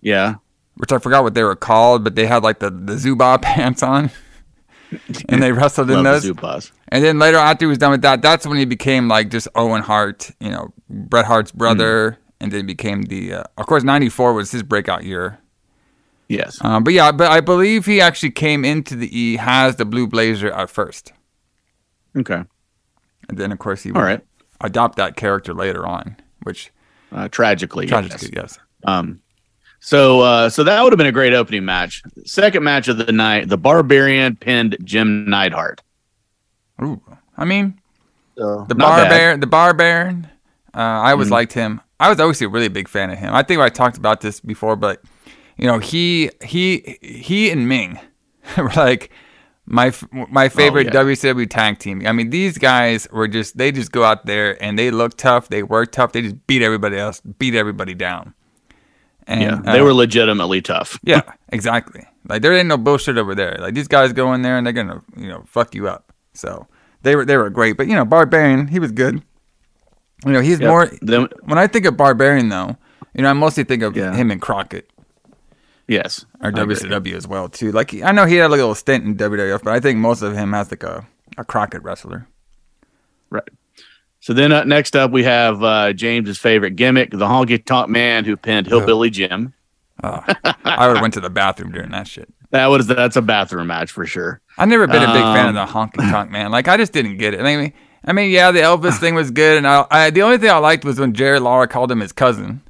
Yeah. 0.00 0.36
which 0.76 0.90
I 0.90 0.98
forgot 0.98 1.22
what 1.22 1.34
they 1.34 1.44
were 1.44 1.54
called, 1.54 2.02
but 2.02 2.16
they 2.16 2.26
had 2.26 2.42
like 2.42 2.58
the 2.58 2.70
the 2.70 2.96
Zuba 2.98 3.38
pants 3.42 3.82
on, 3.82 4.10
and 5.28 5.42
they 5.42 5.52
wrestled 5.52 5.90
in 5.90 6.02
those. 6.02 6.24
And 6.88 7.04
then 7.04 7.18
later 7.18 7.36
after 7.38 7.66
he 7.66 7.68
was 7.68 7.78
done 7.78 7.92
with 7.92 8.02
that, 8.02 8.20
that's 8.22 8.46
when 8.46 8.58
he 8.58 8.64
became 8.64 9.08
like 9.08 9.30
just 9.30 9.46
Owen 9.54 9.82
Hart, 9.82 10.30
you 10.40 10.50
know, 10.50 10.72
Bret 10.88 11.24
Hart's 11.26 11.52
brother, 11.52 12.18
and 12.42 12.52
then 12.52 12.66
became 12.66 13.02
the. 13.04 13.32
Uh, 13.34 13.44
of 13.56 13.66
course, 13.66 13.82
'94 13.84 14.34
was 14.34 14.50
his 14.50 14.62
breakout 14.62 15.04
year. 15.04 15.38
Yes. 16.28 16.58
Um, 16.64 16.82
but 16.84 16.92
yeah, 16.92 17.12
but 17.12 17.30
I 17.30 17.40
believe 17.40 17.86
he 17.86 18.00
actually 18.00 18.30
came 18.32 18.64
into 18.64 18.96
the 18.96 19.08
E 19.18 19.36
has 19.36 19.76
the 19.76 19.84
blue 19.84 20.06
blazer 20.06 20.50
at 20.52 20.68
first, 20.70 21.12
Okay. 22.16 22.42
and 23.28 23.38
then 23.38 23.52
of 23.52 23.58
course 23.58 23.82
he 23.82 23.92
would 23.92 23.98
All 23.98 24.04
right. 24.04 24.20
adopt 24.60 24.96
that 24.96 25.16
character 25.16 25.52
later 25.54 25.86
on, 25.86 26.16
which 26.42 26.70
Uh, 27.12 27.28
tragically. 27.28 27.86
tragically, 27.86 28.30
yes. 28.34 28.58
Um, 28.86 29.20
so 29.80 30.20
uh, 30.20 30.48
so 30.48 30.64
that 30.64 30.82
would 30.82 30.92
have 30.92 30.98
been 30.98 31.06
a 31.06 31.12
great 31.12 31.34
opening 31.34 31.64
match. 31.66 32.02
Second 32.24 32.64
match 32.64 32.88
of 32.88 32.96
the 32.96 33.12
night, 33.12 33.48
the 33.50 33.58
Barbarian 33.58 34.36
pinned 34.36 34.76
Jim 34.84 35.28
Neidhart. 35.28 35.82
Ooh, 36.82 37.00
I 37.36 37.44
mean 37.44 37.78
So, 38.38 38.64
the 38.68 38.74
not 38.74 38.86
bar 38.86 38.96
bad. 38.96 39.02
Mm-hmm. 39.04 39.10
baron, 39.18 39.40
the 39.40 39.46
Barbarian. 39.46 40.28
Uh, 40.74 40.78
I 40.78 41.10
always 41.12 41.30
liked 41.30 41.52
him. 41.52 41.80
I 42.02 42.08
was 42.08 42.18
always 42.20 42.42
a 42.42 42.48
really 42.48 42.68
big 42.68 42.88
fan 42.88 43.10
of 43.10 43.18
him. 43.18 43.32
I 43.34 43.42
think 43.42 43.60
I 43.60 43.68
talked 43.68 43.96
about 43.96 44.20
this 44.20 44.40
before, 44.40 44.76
but 44.76 45.02
you 45.56 45.66
know, 45.66 45.78
he 45.78 46.30
he 46.42 46.98
he 47.00 47.50
and 47.50 47.68
Meng 47.68 47.98
were 48.56 48.72
like 48.76 49.10
my 49.66 49.92
my 50.30 50.48
favorite 50.48 50.88
Oh, 50.94 51.00
yeah. 51.00 51.04
WCW 51.14 51.48
tag 51.48 51.78
team. 51.78 52.02
I 52.06 52.12
mean, 52.12 52.30
these 52.30 52.58
guys 52.58 53.06
were 53.12 53.28
just 53.28 53.56
they 53.56 53.70
just 53.72 53.92
go 53.92 54.02
out 54.04 54.26
there 54.26 54.62
and 54.62 54.78
they 54.78 54.90
look 54.90 55.16
tough, 55.16 55.48
they 55.48 55.62
work 55.62 55.92
tough, 55.92 56.12
they 56.12 56.22
just 56.22 56.46
beat 56.46 56.62
everybody 56.62 56.96
else, 56.98 57.20
beat 57.20 57.54
everybody 57.54 57.94
down. 57.94 58.34
And 59.28 59.40
Yeah, 59.40 59.72
they 59.72 59.80
uh, 59.80 59.84
were 59.84 59.94
legitimately 59.94 60.62
tough. 60.62 60.98
yeah, 61.04 61.22
exactly. 61.50 62.04
Like 62.28 62.42
there 62.42 62.52
ain't 62.52 62.68
no 62.68 62.76
bullshit 62.76 63.16
over 63.18 63.34
there. 63.36 63.56
Like 63.60 63.74
these 63.74 63.88
guys 63.88 64.12
go 64.12 64.32
in 64.34 64.42
there 64.42 64.56
and 64.58 64.66
they're 64.66 64.72
gonna, 64.72 65.00
you 65.16 65.28
know, 65.28 65.44
fuck 65.46 65.74
you 65.74 65.86
up. 65.88 66.12
So 66.34 66.66
they 67.02 67.14
were 67.14 67.24
they 67.24 67.36
were 67.36 67.50
great. 67.50 67.76
But 67.76 67.86
you 67.86 67.94
know, 67.94 68.04
Barbarian, 68.04 68.66
he 68.68 68.80
was 68.80 68.90
good. 68.90 69.22
You 70.24 70.32
know, 70.32 70.40
he's 70.40 70.60
Yep. 70.60 70.68
more 70.68 70.90
Then- 71.02 71.28
when 71.42 71.58
I 71.58 71.66
think 71.66 71.86
of 71.86 71.96
Barbarian 71.96 72.48
though, 72.48 72.76
you 73.14 73.22
know, 73.22 73.30
I 73.30 73.32
mostly 73.32 73.64
think 73.64 73.82
of 73.82 73.96
Yeah. 73.96 74.14
him 74.14 74.30
and 74.30 74.40
Crockett 74.40 74.88
yes, 75.88 76.24
or. 76.42 76.50
WCW 76.52 77.14
as 77.16 77.26
well 77.26 77.48
too. 77.48 77.72
Like 77.72 77.94
I 78.02 78.12
know 78.12 78.24
he 78.26 78.36
had 78.36 78.50
like 78.50 78.58
a 78.58 78.62
little 78.62 78.74
stint 78.74 79.04
in 79.04 79.16
WWF, 79.16 79.62
but 79.62 79.72
I 79.72 79.80
think 79.80 79.98
most 79.98 80.22
of 80.22 80.34
him 80.34 80.52
has 80.52 80.70
like 80.70 80.82
a, 80.82 81.06
a 81.38 81.44
Crockett 81.44 81.82
wrestler. 81.82 82.26
Right. 83.30 83.48
So 84.20 84.32
then 84.32 84.52
uh, 84.52 84.64
next 84.64 84.94
up 84.94 85.10
we 85.10 85.24
have 85.24 85.62
uh, 85.62 85.92
James's 85.92 86.38
favorite 86.38 86.76
gimmick, 86.76 87.10
the 87.10 87.26
honky 87.26 87.62
tonk 87.64 87.88
man 87.88 88.24
who 88.24 88.36
pinned 88.36 88.66
Hillbilly 88.68 89.10
Jim. 89.10 89.52
Oh, 90.04 90.22
I 90.64 90.86
would 90.88 90.96
have 90.96 91.02
went 91.02 91.14
to 91.14 91.20
the 91.20 91.30
bathroom 91.30 91.72
during 91.72 91.90
that 91.90 92.06
shit. 92.06 92.28
That 92.52 92.66
was 92.66 92.86
that's 92.86 93.16
a 93.16 93.22
bathroom 93.22 93.68
match 93.68 93.90
for 93.92 94.04
sure. 94.04 94.42
I've 94.58 94.68
never 94.68 94.86
been 94.86 95.02
a 95.02 95.06
big 95.06 95.22
fan 95.22 95.48
of 95.48 95.56
Um, 95.56 95.66
the 95.66 95.72
honky 95.72 96.10
tonk 96.10 96.30
man. 96.30 96.50
Like 96.50 96.68
I 96.68 96.76
just 96.76 96.92
didn't 96.92 97.16
get 97.16 97.32
it. 97.32 97.40
I 97.40 97.56
mean, 97.56 97.72
I 98.04 98.12
mean, 98.12 98.30
yeah, 98.30 98.50
the 98.50 98.60
Elvis 98.60 98.98
thing 98.98 99.14
was 99.14 99.30
good, 99.30 99.58
and 99.58 99.66
I, 99.66 99.86
I 99.90 100.10
the 100.10 100.22
only 100.22 100.38
thing 100.38 100.50
I 100.50 100.58
liked 100.58 100.84
was 100.84 100.98
when 100.98 101.12
Jerry 101.14 101.38
Lawler 101.40 101.66
called 101.66 101.90
him 101.90 102.00
his 102.00 102.12
cousin. 102.12 102.60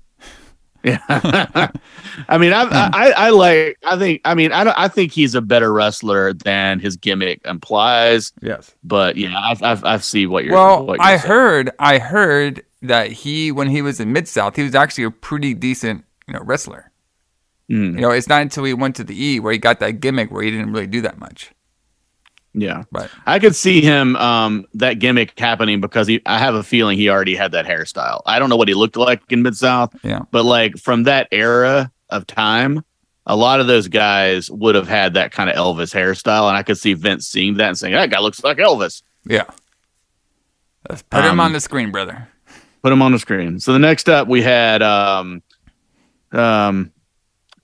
Yeah. 0.85 0.99
I 2.29 2.39
mean, 2.39 2.53
I, 2.53 2.63
I 2.65 3.13
I 3.17 3.31
like. 3.31 3.79
I 3.85 3.97
think. 3.99 4.21
I 4.25 4.35
mean, 4.35 4.53
I 4.53 4.65
don't. 4.65 4.77
I 4.79 4.89
think 4.89 5.13
he's 5.13 5.35
a 5.35 5.41
better 5.41 5.73
wrestler 5.73 6.33
than 6.33 6.81
his 6.81 6.97
gimmick 6.97 7.41
implies. 7.45 8.33
Yes. 8.43 8.75
But 8.83 9.17
yeah, 9.17 9.35
I 9.39 9.55
I, 9.63 9.95
I 9.95 9.97
see 9.99 10.27
what 10.27 10.45
you're. 10.45 10.55
Well, 10.55 10.85
what 10.85 10.99
you're 10.99 11.07
I 11.07 11.17
saying. 11.17 11.29
heard, 11.29 11.71
I 11.79 11.99
heard 11.99 12.65
that 12.83 13.13
he, 13.13 13.53
when 13.53 13.69
he 13.69 13.81
was 13.81 14.01
in 14.01 14.13
Mid 14.13 14.27
South, 14.27 14.57
he 14.57 14.65
was 14.65 14.75
actually 14.75 15.05
a 15.05 15.11
pretty 15.13 15.55
decent, 15.55 16.05
you 16.27 16.35
know, 16.35 16.41
wrestler. 16.43 16.91
Mm, 17.71 17.95
You 17.95 18.01
know, 18.01 18.11
it's 18.11 18.27
not 18.29 18.43
until 18.43 18.65
he 18.65 18.75
went 18.75 18.97
to 18.97 19.05
the 19.05 19.15
E 19.25 19.39
where 19.39 19.53
he 19.53 19.59
got 19.59 19.79
that 19.81 20.01
gimmick 20.01 20.33
where 20.33 20.43
he 20.43 20.51
didn't 20.51 20.73
really 20.73 20.89
do 20.89 21.01
that 21.03 21.17
much. 21.17 21.53
Yeah, 22.55 22.85
Right. 22.93 23.09
I 23.27 23.39
could 23.39 23.55
see 23.57 23.81
him 23.81 24.15
um 24.17 24.67
that 24.75 24.95
gimmick 24.99 25.39
happening 25.39 25.81
because 25.81 26.07
he. 26.07 26.21
I 26.27 26.39
have 26.39 26.55
a 26.55 26.63
feeling 26.63 26.99
he 26.99 27.09
already 27.09 27.35
had 27.35 27.53
that 27.53 27.65
hairstyle. 27.67 28.21
I 28.27 28.39
don't 28.39 28.51
know 28.51 28.57
what 28.57 28.69
he 28.69 28.75
looked 28.75 28.97
like 28.97 29.21
in 29.31 29.43
Mid 29.43 29.57
South, 29.57 29.95
yeah, 30.03 30.21
but 30.31 30.45
like 30.45 30.77
from 30.77 31.05
that 31.05 31.29
era 31.33 31.91
of 32.11 32.27
time. 32.27 32.85
A 33.25 33.37
lot 33.37 33.61
of 33.61 33.69
those 33.69 33.87
guys 33.87 34.51
would 34.51 34.75
have 34.75 34.89
had 34.89 35.15
that 35.15 35.31
kind 35.31 35.49
of 35.49 35.55
Elvis 35.55 35.95
hairstyle, 35.95 36.49
and 36.49 36.57
I 36.57 36.65
could 36.65 36.77
see 36.77 36.93
Vince 36.95 37.25
seeing 37.29 37.55
that 37.59 37.69
and 37.69 37.79
saying, 37.79 37.95
"That 37.95 38.11
guy 38.11 38.19
looks 38.19 38.43
like 38.43 38.57
Elvis." 38.59 39.03
yeah. 39.25 39.45
Let's 40.91 41.03
put 41.03 41.21
him 41.25 41.31
Um, 41.33 41.41
on 41.41 41.53
the 41.53 41.61
screen, 41.61 41.93
brother. 41.93 42.27
put 42.83 42.93
him 42.93 43.01
on 43.01 43.13
the 43.13 43.21
screen. 43.21 43.61
So 43.61 43.73
the 43.73 43.79
next 43.79 44.09
up 44.09 44.27
we 44.27 44.43
had 44.43 44.83
um 44.83 45.41
um 46.33 46.91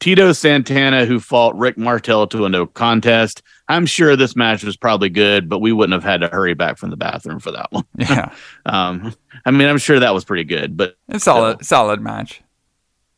Tito 0.01 0.33
Santana 0.33 1.05
who 1.07 1.19
fought 1.19 1.57
Rick 1.59 1.77
Martel 1.77 2.27
to 2.29 2.45
a 2.45 2.49
no 2.49 2.67
contest. 2.67 3.43
I'm 3.69 3.85
sure 3.85 4.15
this 4.17 4.37
match 4.37 4.63
was 4.63 4.77
probably 4.77 5.09
good, 5.11 5.49
but 5.49 5.59
we 5.59 5.73
wouldn't 5.73 5.93
have 6.01 6.09
had 6.09 6.21
to 6.21 6.29
hurry 6.29 6.55
back 6.55 6.79
from 6.79 6.91
the 6.91 6.97
bathroom 6.97 7.41
for 7.41 7.51
that 7.51 7.71
one. 7.73 7.85
Yeah, 7.97 8.33
Um 8.67 9.13
I 9.45 9.51
mean 9.51 9.69
I'm 9.69 9.79
sure 9.79 9.99
that 10.01 10.15
was 10.15 10.25
pretty 10.25 10.45
good, 10.45 10.77
but 10.77 10.97
it's 11.09 11.25
solid, 11.25 11.65
solid 11.65 12.01
match. 12.01 12.43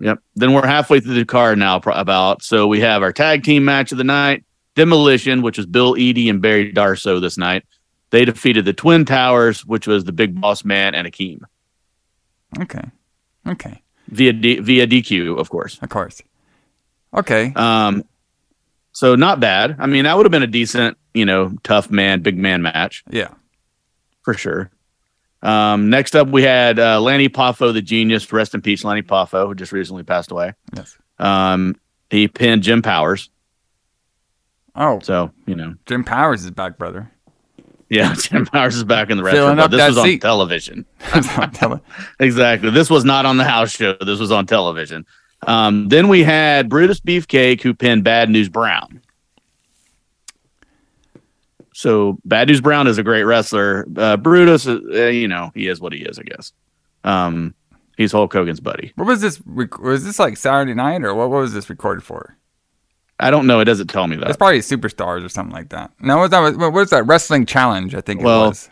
yep. 0.00 0.20
Then 0.36 0.52
we're 0.54 0.66
halfway 0.66 1.00
through 1.00 1.14
the 1.14 1.24
card 1.26 1.58
now 1.58 1.78
pro- 1.80 1.94
about 1.94 2.42
so 2.42 2.66
we 2.66 2.80
have 2.80 3.02
our 3.02 3.12
tag 3.12 3.44
team 3.44 3.64
match 3.64 3.92
of 3.92 3.98
the 3.98 4.04
night, 4.04 4.44
Demolition, 4.74 5.42
which 5.42 5.58
was 5.58 5.66
Bill 5.66 5.94
Eadie 5.96 6.30
and 6.30 6.40
Barry 6.40 6.72
Darsow 6.72 7.20
this 7.20 7.36
night. 7.36 7.64
They 8.10 8.24
defeated 8.24 8.64
the 8.64 8.72
Twin 8.72 9.04
Towers, 9.04 9.64
which 9.66 9.86
was 9.86 10.04
the 10.04 10.12
Big 10.12 10.40
Boss 10.40 10.64
Man 10.64 10.94
and 10.94 11.06
Akeem 11.06 11.40
Okay, 12.58 12.82
okay, 13.46 13.82
via 14.08 14.32
D- 14.32 14.58
via 14.58 14.86
DQ, 14.86 15.38
of 15.38 15.50
course. 15.50 15.78
of 15.82 15.88
course. 15.90 16.20
Okay, 17.16 17.52
Um, 17.56 18.04
so 18.92 19.14
not 19.16 19.40
bad. 19.40 19.76
I 19.78 19.86
mean, 19.86 20.04
that 20.04 20.16
would 20.16 20.26
have 20.26 20.30
been 20.30 20.42
a 20.42 20.46
decent, 20.46 20.96
you 21.14 21.24
know, 21.24 21.52
tough 21.64 21.90
man, 21.90 22.20
big 22.22 22.36
man 22.36 22.62
match 22.62 23.02
yeah, 23.10 23.28
for 24.22 24.34
sure. 24.34 24.70
Um, 25.42 25.88
next 25.90 26.14
up, 26.14 26.28
we 26.28 26.42
had 26.42 26.78
uh, 26.78 27.00
Lanny 27.00 27.28
Poffo, 27.28 27.72
the 27.72 27.80
genius. 27.82 28.30
Rest 28.32 28.54
in 28.54 28.60
peace, 28.62 28.84
Lanny 28.84 29.02
Poffo, 29.02 29.46
who 29.46 29.54
just 29.54 29.72
recently 29.72 30.02
passed 30.02 30.30
away. 30.30 30.52
yes. 30.76 30.96
Um, 31.18 31.76
he 32.10 32.28
pinned 32.28 32.62
Jim 32.62 32.82
Powers. 32.82 33.30
Oh, 34.74 35.00
So, 35.02 35.32
you 35.46 35.54
know, 35.56 35.74
Jim 35.86 36.04
Powers 36.04 36.44
is 36.44 36.50
back, 36.50 36.78
brother. 36.78 37.10
yeah, 37.88 38.14
Jim 38.18 38.46
Powers 38.46 38.76
is 38.76 38.84
back 38.84 39.10
in 39.10 39.16
the 39.16 39.22
wrestling. 39.24 39.58
up 39.58 39.70
This 39.70 39.88
was 39.88 39.98
on 39.98 40.04
seat. 40.04 40.20
television. 40.22 40.86
Telling- 41.54 41.80
Exactly. 42.20 42.70
This 42.70 42.88
was 42.90 43.04
not 43.04 43.26
on 43.26 43.36
the 43.36 43.44
house 43.44 43.70
show. 43.72 43.94
This 44.00 44.20
was 44.20 44.30
on 44.30 44.46
television. 44.46 45.06
Um, 45.50 45.88
then 45.88 46.06
we 46.08 46.22
had 46.22 46.68
Brutus 46.68 47.00
Beefcake, 47.00 47.60
who 47.60 47.74
pinned 47.74 48.04
Bad 48.04 48.30
News 48.30 48.48
Brown. 48.48 49.00
So 51.74 52.18
Bad 52.24 52.48
News 52.48 52.60
Brown 52.60 52.86
is 52.86 52.98
a 52.98 53.02
great 53.02 53.24
wrestler. 53.24 53.86
Uh, 53.96 54.16
Brutus, 54.16 54.66
uh, 54.66 54.78
you 55.08 55.28
know, 55.28 55.50
he 55.54 55.66
is 55.66 55.80
what 55.80 55.92
he 55.92 56.00
is, 56.00 56.18
I 56.18 56.22
guess. 56.22 56.52
Um, 57.04 57.54
he's 57.96 58.12
Hulk 58.12 58.32
Hogan's 58.32 58.60
buddy. 58.60 58.92
what 58.96 59.06
was 59.06 59.20
this? 59.20 59.40
Rec- 59.46 59.78
was 59.78 60.04
this 60.04 60.18
like 60.18 60.36
Saturday 60.36 60.74
night 60.74 61.02
or 61.02 61.14
what? 61.14 61.30
What 61.30 61.40
was 61.40 61.52
this 61.54 61.70
recorded 61.70 62.04
for? 62.04 62.36
I 63.18 63.30
don't 63.30 63.46
know. 63.46 63.60
It 63.60 63.64
doesn't 63.66 63.88
tell 63.88 64.06
me 64.06 64.16
that. 64.16 64.28
It's 64.28 64.36
probably 64.36 64.60
Superstars 64.60 65.24
or 65.24 65.28
something 65.28 65.52
like 65.54 65.70
that. 65.70 65.90
No, 66.00 66.16
what 66.18 66.22
was 66.22 66.30
that? 66.30 66.58
What 66.58 66.72
was 66.72 66.90
that 66.90 67.06
wrestling 67.06 67.46
challenge? 67.46 67.94
I 67.94 68.00
think 68.00 68.20
it 68.20 68.24
Well, 68.24 68.48
was. 68.48 68.70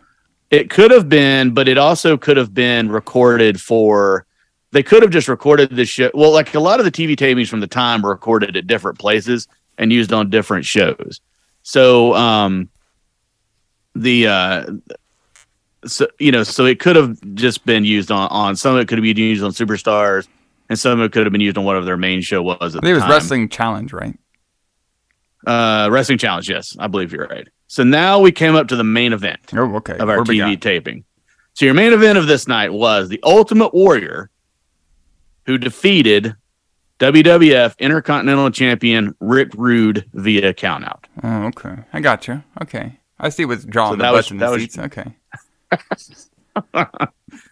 It 0.50 0.70
could 0.70 0.90
have 0.90 1.08
been, 1.08 1.52
but 1.52 1.68
it 1.68 1.76
also 1.76 2.16
could 2.16 2.36
have 2.36 2.54
been 2.54 2.90
recorded 2.90 3.60
for. 3.60 4.26
They 4.70 4.82
could 4.82 5.02
have 5.02 5.10
just 5.10 5.28
recorded 5.28 5.70
the 5.70 5.84
show. 5.86 6.10
Well, 6.12 6.30
like 6.32 6.54
a 6.54 6.60
lot 6.60 6.78
of 6.78 6.84
the 6.84 6.92
TV 6.92 7.16
tapings 7.16 7.48
from 7.48 7.60
the 7.60 7.66
time 7.66 8.02
were 8.02 8.10
recorded 8.10 8.56
at 8.56 8.66
different 8.66 8.98
places 8.98 9.48
and 9.78 9.92
used 9.92 10.12
on 10.12 10.28
different 10.30 10.64
shows. 10.66 11.20
So, 11.62 12.14
um, 12.14 12.68
the 13.94 14.26
uh, 14.26 14.66
so 15.86 16.06
you 16.18 16.32
know, 16.32 16.42
so 16.42 16.66
it 16.66 16.80
could 16.80 16.96
have 16.96 17.18
just 17.34 17.64
been 17.64 17.84
used 17.84 18.10
on 18.10 18.28
on 18.28 18.56
some 18.56 18.74
of 18.74 18.80
it 18.82 18.88
could 18.88 18.98
have 18.98 19.02
been 19.04 19.16
used 19.16 19.42
on 19.42 19.52
Superstars, 19.52 20.28
and 20.68 20.78
some 20.78 21.00
of 21.00 21.04
it 21.06 21.12
could 21.12 21.24
have 21.24 21.32
been 21.32 21.40
used 21.40 21.56
on 21.56 21.64
whatever 21.64 21.84
their 21.86 21.96
main 21.96 22.20
show 22.20 22.42
was. 22.42 22.56
At 22.60 22.64
I 22.64 22.68
the 22.68 22.80
think 22.80 22.84
it 22.90 22.94
was 22.94 23.02
time. 23.04 23.10
wrestling 23.12 23.48
challenge, 23.48 23.92
right? 23.92 24.18
uh, 25.46 25.88
wrestling 25.90 26.18
challenge. 26.18 26.48
Yes, 26.50 26.76
I 26.78 26.86
believe 26.88 27.12
you're 27.12 27.26
right. 27.26 27.48
So 27.68 27.84
now 27.84 28.18
we 28.20 28.32
came 28.32 28.54
up 28.54 28.68
to 28.68 28.76
the 28.76 28.84
main 28.84 29.12
event 29.12 29.40
Oh, 29.54 29.76
okay. 29.76 29.96
of 29.98 30.08
our 30.08 30.18
What 30.18 30.28
we 30.28 30.38
TV 30.38 30.60
taping. 30.60 31.04
So 31.54 31.64
your 31.64 31.74
main 31.74 31.92
event 31.92 32.18
of 32.18 32.26
this 32.26 32.46
night 32.48 32.72
was 32.72 33.08
the 33.08 33.20
Ultimate 33.22 33.74
Warrior, 33.74 34.30
who 35.48 35.58
defeated 35.58 36.36
WWF 36.98 37.76
Intercontinental 37.78 38.50
Champion 38.50 39.14
Rick 39.18 39.48
Rude 39.54 40.04
via 40.12 40.52
countout. 40.52 41.04
Oh, 41.22 41.46
okay. 41.46 41.76
I 41.92 42.00
got 42.00 42.28
you. 42.28 42.44
Okay. 42.62 42.98
I 43.18 43.30
see 43.30 43.46
what's 43.46 43.64
drawing 43.64 43.94
So 43.94 43.96
the 43.96 44.02
butts 44.02 44.30
in 44.30 44.36
the 44.36 44.50
was- 44.50 44.60
seats. 44.62 44.78
Okay. 44.78 45.16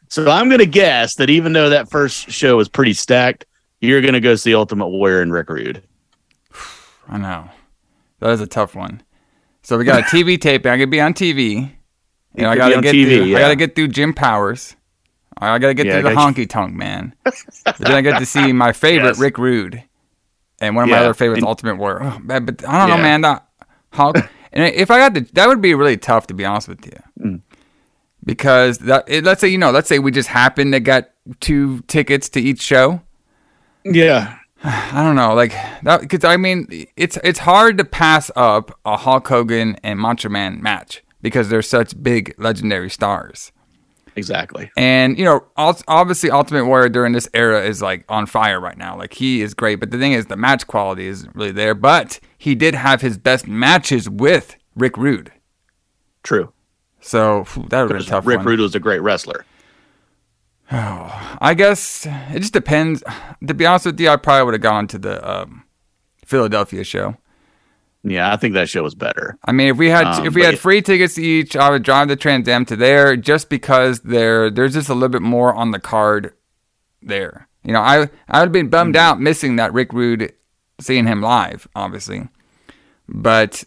So 0.08 0.30
I'm 0.30 0.48
going 0.48 0.60
to 0.60 0.66
guess 0.66 1.16
that 1.16 1.30
even 1.30 1.52
though 1.52 1.68
that 1.70 1.90
first 1.90 2.30
show 2.30 2.56
was 2.56 2.68
pretty 2.68 2.92
stacked, 2.92 3.44
you're 3.80 4.00
gonna 4.00 4.20
go 4.20 4.36
see 4.36 4.54
Ultimate 4.54 4.88
Warrior 4.88 5.20
and 5.20 5.32
Rick 5.32 5.50
Rude. 5.50 5.82
I 7.08 7.18
know. 7.18 7.50
That 8.20 8.30
is 8.30 8.40
a 8.40 8.46
tough 8.46 8.74
one. 8.74 9.02
So 9.62 9.76
we 9.76 9.84
got 9.84 10.00
a 10.00 10.02
TV 10.16 10.40
tape. 10.40 10.64
I 10.64 10.78
could 10.78 10.90
be 10.90 11.00
on 11.00 11.12
TV. 11.12 11.70
You 12.34 12.42
know, 12.42 12.50
I 12.50 12.56
gotta 12.56 12.80
get 12.80 12.94
TV, 12.94 13.16
through. 13.16 13.22
I 13.22 13.26
yeah. 13.26 13.38
gotta 13.40 13.56
get 13.56 13.74
through 13.74 13.88
Jim 13.88 14.14
Powers. 14.14 14.75
I 15.38 15.58
gotta 15.58 15.74
get 15.74 15.86
Yeah, 15.86 16.00
through 16.00 16.10
the 16.10 16.16
honky 16.16 16.48
tonk 16.48 16.74
man. 16.74 17.14
but 17.24 17.34
then 17.78 17.92
I 17.92 18.00
get 18.00 18.18
to 18.18 18.26
see 18.26 18.52
my 18.52 18.72
favorite 18.72 19.08
Yes. 19.10 19.18
Rick 19.18 19.38
Rude, 19.38 19.82
and 20.60 20.74
one 20.74 20.84
of 20.84 20.90
my 20.90 20.98
other 20.98 21.14
favorites, 21.14 21.40
and- 21.40 21.46
Ultimate 21.48 21.76
Warrior. 21.76 22.04
Oh, 22.14 22.18
man, 22.20 22.44
but 22.46 22.66
I 22.66 22.78
don't 22.86 22.96
know, 22.96 23.02
man. 23.02 23.20
That 23.20 23.46
Hulk. 23.92 24.16
and 24.52 24.74
if 24.74 24.90
I 24.90 24.98
got 24.98 25.14
the, 25.14 25.20
that 25.34 25.48
would 25.48 25.60
be 25.60 25.74
really 25.74 25.96
tough 25.98 26.26
to 26.28 26.34
be 26.34 26.44
honest 26.44 26.68
with 26.68 26.84
you, 26.86 26.92
Mm. 27.22 27.40
because 28.24 28.78
that 28.78 29.04
it, 29.08 29.24
let's 29.24 29.40
say 29.40 29.48
you 29.48 29.58
know, 29.58 29.70
let's 29.70 29.88
say 29.88 29.98
we 29.98 30.10
just 30.10 30.28
happened 30.28 30.72
to 30.72 30.80
get 30.80 31.14
two 31.40 31.80
tickets 31.82 32.28
to 32.30 32.40
each 32.40 32.60
show. 32.62 33.02
Yeah. 33.84 34.38
I 34.64 35.02
don't 35.04 35.16
know, 35.16 35.34
like 35.34 35.52
that 35.82 36.00
because 36.00 36.24
I 36.24 36.36
mean 36.38 36.66
it's 36.96 37.18
it's 37.22 37.40
hard 37.40 37.76
to 37.78 37.84
pass 37.84 38.30
up 38.36 38.76
a 38.84 38.96
Hulk 38.96 39.28
Hogan 39.28 39.76
and 39.82 39.98
Macho 40.00 40.28
Man 40.30 40.62
match 40.62 41.02
because 41.22 41.48
they're 41.50 41.62
such 41.62 42.00
big 42.02 42.34
legendary 42.38 42.88
stars. 42.90 43.52
Exactly. 44.16 44.70
And 44.76 45.18
you 45.18 45.24
know, 45.24 45.44
obviously, 45.56 46.30
Ultimate 46.30 46.64
Warrior 46.64 46.88
during 46.88 47.12
this 47.12 47.28
era 47.34 47.62
is 47.62 47.82
like 47.82 48.04
on 48.08 48.26
fire 48.26 48.58
right 48.58 48.76
now. 48.76 48.96
Like 48.96 49.12
he 49.12 49.42
is 49.42 49.52
great, 49.54 49.76
but 49.76 49.90
the 49.90 49.98
thing 49.98 50.12
is, 50.12 50.26
the 50.26 50.36
match 50.36 50.66
quality 50.66 51.06
isn't 51.06 51.34
really 51.34 51.52
there. 51.52 51.74
But 51.74 52.18
he 52.38 52.54
did 52.54 52.74
have 52.74 53.02
his 53.02 53.18
best 53.18 53.46
matches 53.46 54.08
with 54.08 54.56
Rick 54.74 54.96
Rude, 54.96 55.32
True. 56.22 56.52
so 57.00 57.44
that 57.68 57.82
would 57.82 57.90
have 57.90 57.98
been 57.98 57.98
a 57.98 58.04
tough. 58.04 58.26
Rick 58.26 58.38
one. 58.38 58.46
Rude 58.46 58.60
was 58.60 58.74
a 58.74 58.80
great 58.80 59.00
wrestler. 59.00 59.44
I 60.70 61.54
guess 61.56 62.06
it 62.06 62.40
just 62.40 62.52
depends. 62.52 63.02
To 63.46 63.52
be 63.54 63.66
honest 63.66 63.84
with 63.86 64.00
you, 64.00 64.08
I 64.08 64.16
probably 64.16 64.44
would 64.46 64.54
have 64.54 64.62
gone 64.62 64.88
to 64.88 64.98
the 64.98 65.30
um, 65.30 65.64
Philadelphia 66.24 66.82
show. 66.82 67.16
Yeah, 68.08 68.32
I 68.32 68.36
think 68.36 68.54
that 68.54 68.68
show 68.68 68.84
was 68.84 68.94
better. 68.94 69.36
I 69.44 69.50
mean, 69.52 69.68
if 69.68 69.76
we 69.76 69.88
had 69.90 70.06
Um, 70.06 70.26
if 70.26 70.34
we 70.34 70.42
had 70.42 70.54
yeah. 70.54 70.60
free 70.60 70.80
tickets 70.80 71.18
each, 71.18 71.56
I 71.56 71.70
would 71.70 71.82
drive 71.82 72.06
the 72.08 72.14
Trans 72.16 72.46
Am 72.48 72.64
to 72.66 72.76
there 72.76 73.16
just 73.16 73.48
because 73.50 74.00
there 74.00 74.48
there's 74.50 74.74
just 74.74 74.88
a 74.88 74.94
little 74.94 75.08
bit 75.08 75.22
more 75.22 75.52
on 75.54 75.72
the 75.72 75.80
card 75.80 76.32
there. 77.02 77.48
You 77.64 77.72
know, 77.72 77.80
I 77.80 78.08
I 78.28 78.38
would 78.40 78.46
have 78.48 78.52
been 78.52 78.68
bummed 78.68 78.94
Mm-hmm. 78.94 79.06
out 79.10 79.20
missing 79.20 79.56
that 79.56 79.72
Rick 79.72 79.92
Rude, 79.92 80.32
seeing 80.80 81.06
him 81.06 81.20
live, 81.20 81.66
obviously, 81.74 82.28
but 83.08 83.64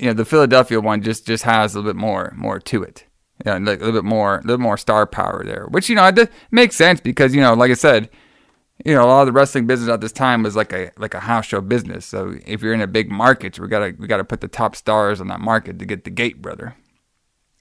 you 0.00 0.06
know 0.06 0.12
the 0.14 0.24
Philadelphia 0.24 0.80
one 0.80 1.02
just 1.02 1.26
just 1.26 1.44
has 1.44 1.74
a 1.74 1.78
little 1.78 1.92
bit 1.92 1.98
more 2.00 2.32
more 2.36 2.58
to 2.60 2.82
it. 2.82 3.04
Yeah, 3.44 3.58
like 3.58 3.80
a 3.80 3.84
little 3.84 4.00
bit 4.00 4.04
more 4.08 4.38
a 4.38 4.40
little 4.42 4.58
more 4.58 4.78
star 4.78 5.06
power 5.06 5.42
there, 5.44 5.66
which 5.70 5.90
you 5.90 5.96
know 5.96 6.06
it 6.06 6.30
makes 6.50 6.76
sense 6.76 7.00
because 7.00 7.34
you 7.34 7.42
know, 7.42 7.52
like 7.52 7.70
I 7.70 7.74
said, 7.74 8.08
you 8.84 8.94
know, 8.94 9.04
a 9.04 9.06
lot 9.06 9.20
of 9.22 9.26
the 9.26 9.32
wrestling 9.32 9.66
business 9.66 9.88
at 9.88 10.00
this 10.00 10.12
time 10.12 10.42
was 10.42 10.54
like 10.56 10.72
a 10.72 10.90
like 10.98 11.14
a 11.14 11.20
house 11.20 11.46
show 11.46 11.60
business. 11.60 12.04
So 12.06 12.34
if 12.46 12.62
you're 12.62 12.74
in 12.74 12.80
a 12.82 12.86
big 12.86 13.10
market, 13.10 13.58
we 13.58 13.68
gotta 13.68 13.94
we 13.98 14.06
gotta 14.06 14.24
put 14.24 14.40
the 14.40 14.48
top 14.48 14.76
stars 14.76 15.20
on 15.20 15.28
that 15.28 15.40
market 15.40 15.78
to 15.78 15.86
get 15.86 16.04
the 16.04 16.10
gate, 16.10 16.42
brother. 16.42 16.76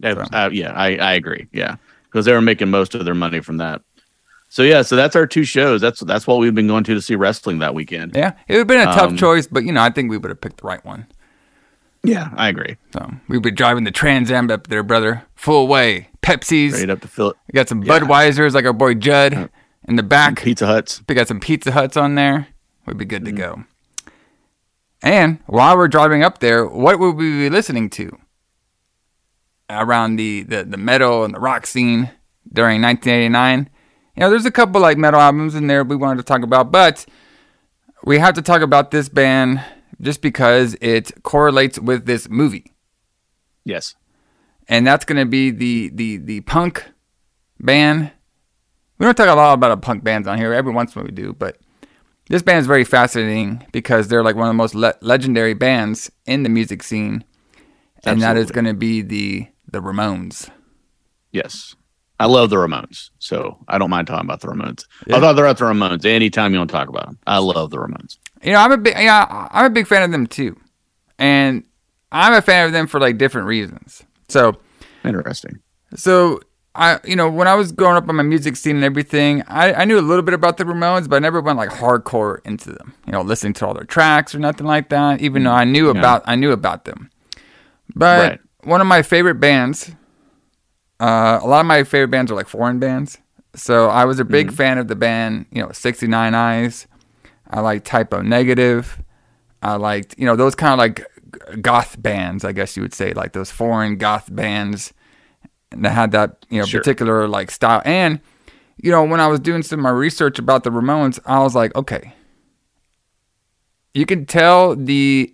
Uh, 0.04 0.26
uh, 0.34 0.50
yeah, 0.52 0.74
I, 0.74 0.98
I 0.98 1.14
agree. 1.14 1.48
Yeah, 1.54 1.78
because 2.06 2.26
they 2.26 2.34
were 2.34 2.42
making 2.42 2.70
most 2.70 2.96
of 2.96 3.06
their 3.06 3.16
money 3.16 3.40
from 3.40 3.58
that. 3.58 3.82
So 4.50 4.62
yeah, 4.62 4.82
so 4.82 4.96
that's 4.96 5.16
our 5.16 5.26
two 5.26 5.44
shows. 5.46 5.80
That's 5.82 6.02
that's 6.02 6.28
what 6.28 6.40
we've 6.40 6.54
been 6.54 6.68
going 6.68 6.84
to 6.84 6.94
to 6.94 7.02
see 7.02 7.16
wrestling 7.16 7.60
that 7.60 7.74
weekend. 7.74 8.14
Yeah, 8.16 8.34
it 8.48 8.54
would 8.54 8.60
have 8.60 8.68
been 8.68 8.82
a 8.82 8.86
tough 8.86 9.12
Um, 9.12 9.18
choice, 9.18 9.48
but 9.48 9.64
you 9.64 9.72
know, 9.72 9.82
I 9.82 9.90
think 9.90 10.10
we 10.12 10.18
would 10.18 10.30
have 10.30 10.42
picked 10.42 10.58
the 10.62 10.68
right 10.68 10.84
one. 10.86 11.08
Yeah, 12.04 12.30
I 12.36 12.50
agree. 12.50 12.78
So 12.94 13.10
we'd 13.28 13.42
be 13.42 13.50
driving 13.52 13.84
the 13.84 13.92
Trans 13.92 14.30
Am 14.30 14.52
up 14.52 14.68
there, 14.68 14.84
brother, 14.84 15.24
full 15.36 15.68
way. 15.68 16.10
Pepsis, 16.22 16.74
Straight 16.74 16.90
up 16.90 17.02
to 17.02 17.08
Phil- 17.08 17.34
we 17.48 17.56
got 17.58 17.68
some 17.70 17.82
Yeah. 17.84 18.00
Budweisers, 18.00 18.54
like 18.54 18.66
our 18.66 18.74
boy 18.74 18.94
Judd, 18.96 19.50
in 19.88 19.96
the 19.96 20.04
back. 20.04 20.42
Pizza 20.42 20.66
Huts. 20.66 21.02
We 21.08 21.16
got 21.16 21.28
some 21.28 21.40
Pizza 21.40 21.72
Huts 21.72 21.98
on 21.98 22.16
there. 22.16 22.48
We'd 22.86 22.98
be 22.98 23.06
good 23.06 23.24
Mm-hmm. 23.24 23.36
to 23.36 23.42
go. 23.42 23.64
And 25.02 25.40
while 25.46 25.78
we're 25.78 25.88
driving 25.88 26.24
up 26.24 26.40
there, 26.40 26.66
what 26.66 27.00
would 27.00 27.16
we 27.16 27.30
be 27.32 27.50
listening 27.50 27.90
to 27.92 28.18
around 29.70 30.16
the, 30.16 30.44
the, 30.44 30.64
the 30.64 30.78
metal 30.78 31.24
and 31.24 31.34
the 31.34 31.40
rock 31.40 31.68
scene 31.68 32.12
during 32.52 32.82
1989? 32.82 33.70
You 34.16 34.22
know, 34.22 34.30
there's 34.30 34.46
a 34.46 34.52
couple 34.52 34.82
like 34.82 34.98
metal 34.98 35.20
albums 35.20 35.56
in 35.56 35.68
there 35.68 35.84
we 35.84 35.96
wanted 35.96 36.18
to 36.18 36.24
talk 36.24 36.42
about, 36.42 36.72
but 36.72 37.06
we 38.04 38.18
have 38.20 38.34
to 38.36 38.42
talk 38.42 38.62
about 38.62 38.92
this 38.92 39.10
band 39.10 39.64
just 40.02 40.22
because 40.22 40.76
it 40.82 41.12
correlates 41.24 41.78
with 41.80 42.06
this 42.06 42.28
movie. 42.30 42.74
Yes. 43.64 43.96
And 44.68 44.88
that's 44.88 45.06
going 45.06 45.20
to 45.20 45.26
be 45.26 45.52
the, 45.52 45.90
the, 45.90 46.18
the 46.18 46.42
punk 46.42 46.86
band. 47.60 48.12
We 48.98 49.06
don't 49.06 49.16
talk 49.16 49.28
a 49.28 49.34
lot 49.34 49.54
about 49.54 49.82
punk 49.82 50.04
bands 50.04 50.28
on 50.28 50.38
here. 50.38 50.54
Every 50.54 50.72
once 50.74 50.96
in 50.96 51.00
a 51.00 51.04
while 51.04 51.08
we 51.08 51.12
do, 51.12 51.34
but 51.34 51.58
this 52.30 52.42
band 52.42 52.60
is 52.60 52.68
very 52.68 52.84
fascinating 52.84 53.66
because 53.72 54.08
they're 54.08 54.24
like 54.24 54.36
one 54.36 54.48
of 54.48 54.50
the 54.50 54.58
most 54.58 54.74
le- 54.74 54.96
legendary 55.02 55.54
bands 55.54 56.10
in 56.26 56.44
the 56.44 56.50
music 56.50 56.82
scene, 56.82 57.24
and 58.06 58.22
that 58.22 58.38
is 58.38 58.52
going 58.52 58.66
to 58.66 58.74
be 58.74 59.02
the 59.02 59.48
the 59.72 59.82
Ramones. 59.82 60.50
Yes. 61.32 61.76
I 62.18 62.28
love 62.28 62.50
the 62.50 62.56
Ramones, 62.56 63.10
so 63.20 63.60
I 63.68 63.78
don't 63.78 63.90
mind 63.90 64.08
talking 64.08 64.26
about 64.26 64.40
the 64.40 64.48
Ramones. 64.48 64.86
Yeah. 65.06 65.18
I 65.18 65.20
thought 65.20 65.34
they're 65.34 65.46
at 65.46 65.58
the 65.58 65.66
Ramones 65.66 66.06
anytime 66.06 66.54
you 66.54 66.60
want 66.60 66.70
to 66.70 66.76
talk 66.76 66.88
about 66.88 67.08
them. 67.08 67.20
I 67.28 67.40
love 67.40 67.72
the 67.72 67.78
Ramones. 67.78 68.18
You 68.42 68.54
know, 68.54 68.60
I'm 68.60 68.72
a 68.72 68.78
big 68.78 68.94
yeah, 68.96 69.50
I'm 69.52 69.66
a 69.66 69.70
big 69.70 69.86
fan 69.86 70.04
of 70.04 70.12
them 70.12 70.26
too, 70.26 70.58
and 71.20 71.66
I'm 72.14 72.34
a 72.34 72.42
fan 72.42 72.66
of 72.68 72.72
them 72.72 72.88
for 72.88 73.02
like 73.02 73.18
different 73.18 73.48
reasons. 73.48 74.04
So 74.30 74.58
Interesting. 75.04 75.60
So 75.96 76.40
I, 76.76 77.00
you 77.06 77.16
know, 77.16 77.30
when 77.30 77.48
I 77.48 77.56
was 77.56 77.72
growing 77.72 77.96
up 77.96 78.08
on 78.10 78.16
my 78.16 78.24
music 78.24 78.56
scene 78.58 78.76
and 78.76 78.84
everything, 78.86 79.44
I, 79.48 79.74
I 79.74 79.86
knew 79.86 79.98
a 79.98 80.02
little 80.02 80.24
bit 80.24 80.34
about 80.34 80.58
the 80.58 80.66
Ramones, 80.66 81.08
but 81.10 81.16
I 81.16 81.20
never 81.20 81.40
went 81.42 81.58
like 81.58 81.70
hardcore 81.70 82.40
into 82.46 82.72
them. 82.72 82.94
You 83.06 83.14
know, 83.14 83.22
listening 83.22 83.54
to 83.54 83.66
all 83.68 83.74
their 83.74 83.86
tracks 83.86 84.36
or 84.36 84.40
nothing 84.40 84.68
like 84.68 84.90
that. 84.90 85.22
Even 85.22 85.44
though 85.44 85.52
I 85.52 85.64
knew 85.64 85.86
Yeah. 85.92 85.98
about, 86.00 86.24
I 86.26 86.36
knew 86.36 86.52
about 86.52 86.84
them. 86.86 87.10
But 87.96 88.30
Right. 88.32 88.40
one 88.64 88.82
of 88.82 88.88
my 88.88 89.02
favorite 89.04 89.36
bands, 89.40 89.92
uh, 91.00 91.40
a 91.42 91.48
lot 91.48 91.62
of 91.62 91.66
my 91.66 91.84
favorite 91.84 92.10
bands 92.12 92.32
are 92.32 92.36
like 92.36 92.48
foreign 92.48 92.80
bands. 92.80 93.18
So 93.56 93.88
I 93.90 94.04
was 94.06 94.20
a 94.20 94.26
big 94.26 94.52
fan 94.52 94.78
of 94.78 94.88
the 94.90 94.96
band, 94.96 95.46
you 95.52 95.62
know, 95.62 95.72
69 95.72 96.36
Eyes. 96.36 96.88
I 97.50 97.62
like 97.62 97.86
Type 97.86 98.14
O 98.14 98.22
Negative. 98.22 99.02
I 99.62 99.76
liked, 99.76 100.16
you 100.18 100.26
know, 100.26 100.36
those 100.36 100.56
kind 100.56 100.74
of 100.74 100.78
like 100.80 101.06
goth 101.62 102.02
bands, 102.02 102.44
I 102.44 102.52
guess 102.52 102.76
you 102.76 102.84
would 102.84 102.94
say, 102.94 103.14
like 103.14 103.32
those 103.34 103.52
foreign 103.52 103.98
goth 103.98 104.28
bands 104.34 104.92
that 105.82 105.92
had 105.92 106.12
that, 106.12 106.46
you 106.50 106.60
know, 106.60 106.66
Sure. 106.66 106.82
particular 106.82 107.28
like 107.28 107.52
style. 107.52 107.82
And, 107.86 108.20
you 108.78 108.92
know, 108.92 109.04
when 109.04 109.20
I 109.20 109.28
was 109.28 109.40
doing 109.40 109.64
some 109.64 109.80
of 109.80 109.84
my 109.84 109.90
research 109.90 110.40
about 110.40 110.64
the 110.64 110.70
Ramones, 110.72 111.20
I 111.26 111.40
was 111.40 111.56
like, 111.56 111.76
okay, 111.76 112.14
you 113.94 114.06
can 114.06 114.26
tell 114.26 114.76
the 114.76 115.34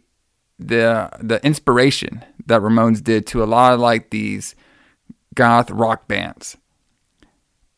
the 0.59 1.09
the 1.19 1.43
inspiration 1.45 2.23
that 2.45 2.61
Ramones 2.61 3.03
did 3.03 3.25
to 3.27 3.43
a 3.43 3.45
lot 3.45 3.73
of 3.73 3.79
like 3.79 4.09
these 4.11 4.55
goth 5.35 5.71
rock 5.71 6.07
bands. 6.07 6.57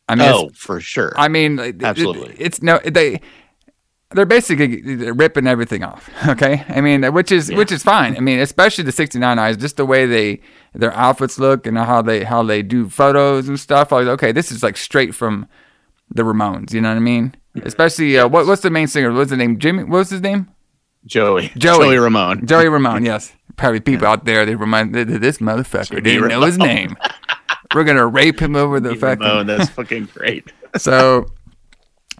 I 0.08 0.16
mean, 0.16 0.28
oh, 0.30 0.50
for 0.54 0.80
sure. 0.80 1.12
I 1.16 1.28
mean, 1.28 1.58
it- 1.58 1.76
it- 1.76 1.84
Absolutely. 1.84 2.36
it's 2.38 2.62
no 2.62 2.78
they. 2.84 3.20
They're 4.10 4.26
basically 4.26 4.80
they're 4.96 5.12
ripping 5.14 5.46
everything 5.48 5.82
off. 5.82 6.08
Okay, 6.28 6.64
I 6.68 6.80
mean, 6.80 7.02
which 7.14 7.32
is 7.32 7.50
which 7.50 7.72
is 7.72 7.82
fine. 7.82 8.16
I 8.16 8.20
mean, 8.20 8.38
especially 8.38 8.84
the 8.84 8.92
'69 8.92 9.38
eyes, 9.38 9.56
just 9.56 9.76
the 9.76 9.86
way 9.86 10.06
they 10.06 10.40
their 10.74 10.92
outfits 10.92 11.38
look 11.38 11.66
and 11.66 11.78
how 11.78 12.02
they 12.02 12.24
how 12.24 12.42
they 12.42 12.62
do 12.62 12.88
photos 12.88 13.48
and 13.48 13.58
stuff. 13.58 13.92
I 13.92 13.96
was 13.98 14.06
like, 14.06 14.14
okay. 14.14 14.32
This 14.32 14.50
is 14.50 14.62
like 14.62 14.76
straight 14.76 15.14
from 15.14 15.46
the 16.10 16.22
Ramones. 16.22 16.72
You 16.72 16.80
know 16.80 16.88
what 16.88 16.96
I 16.96 17.00
mean? 17.00 17.34
Especially 17.62 18.18
uh, 18.18 18.28
what 18.28 18.46
what's 18.46 18.62
the 18.62 18.70
main 18.70 18.88
singer? 18.88 19.12
What's 19.12 19.30
the 19.30 19.36
name? 19.36 19.58
Jimmy. 19.58 19.84
What 19.84 19.98
was 19.98 20.10
his 20.10 20.20
name? 20.20 20.48
Joey. 21.06 21.48
Joey. 21.56 21.86
Joey 21.86 21.98
Ramone. 21.98 22.46
Joey 22.46 22.68
Ramone. 22.68 23.04
Yes, 23.14 23.32
probably 23.56 23.80
people 23.80 24.06
out 24.06 24.24
there 24.24 24.44
they 24.44 24.56
remind 24.56 24.94
this 24.94 25.38
motherfucker 25.38 26.02
didn't 26.02 26.28
know 26.28 26.42
his 26.42 26.58
name. 26.58 26.96
We're 27.74 27.84
gonna 27.84 28.06
rape 28.06 28.40
him 28.40 28.56
over 28.56 28.80
the 28.80 28.96
fact. 28.96 29.20
Ramone. 29.20 29.46
That's 29.46 29.70
fucking 29.70 30.08
great. 30.14 30.52
so 30.76 31.26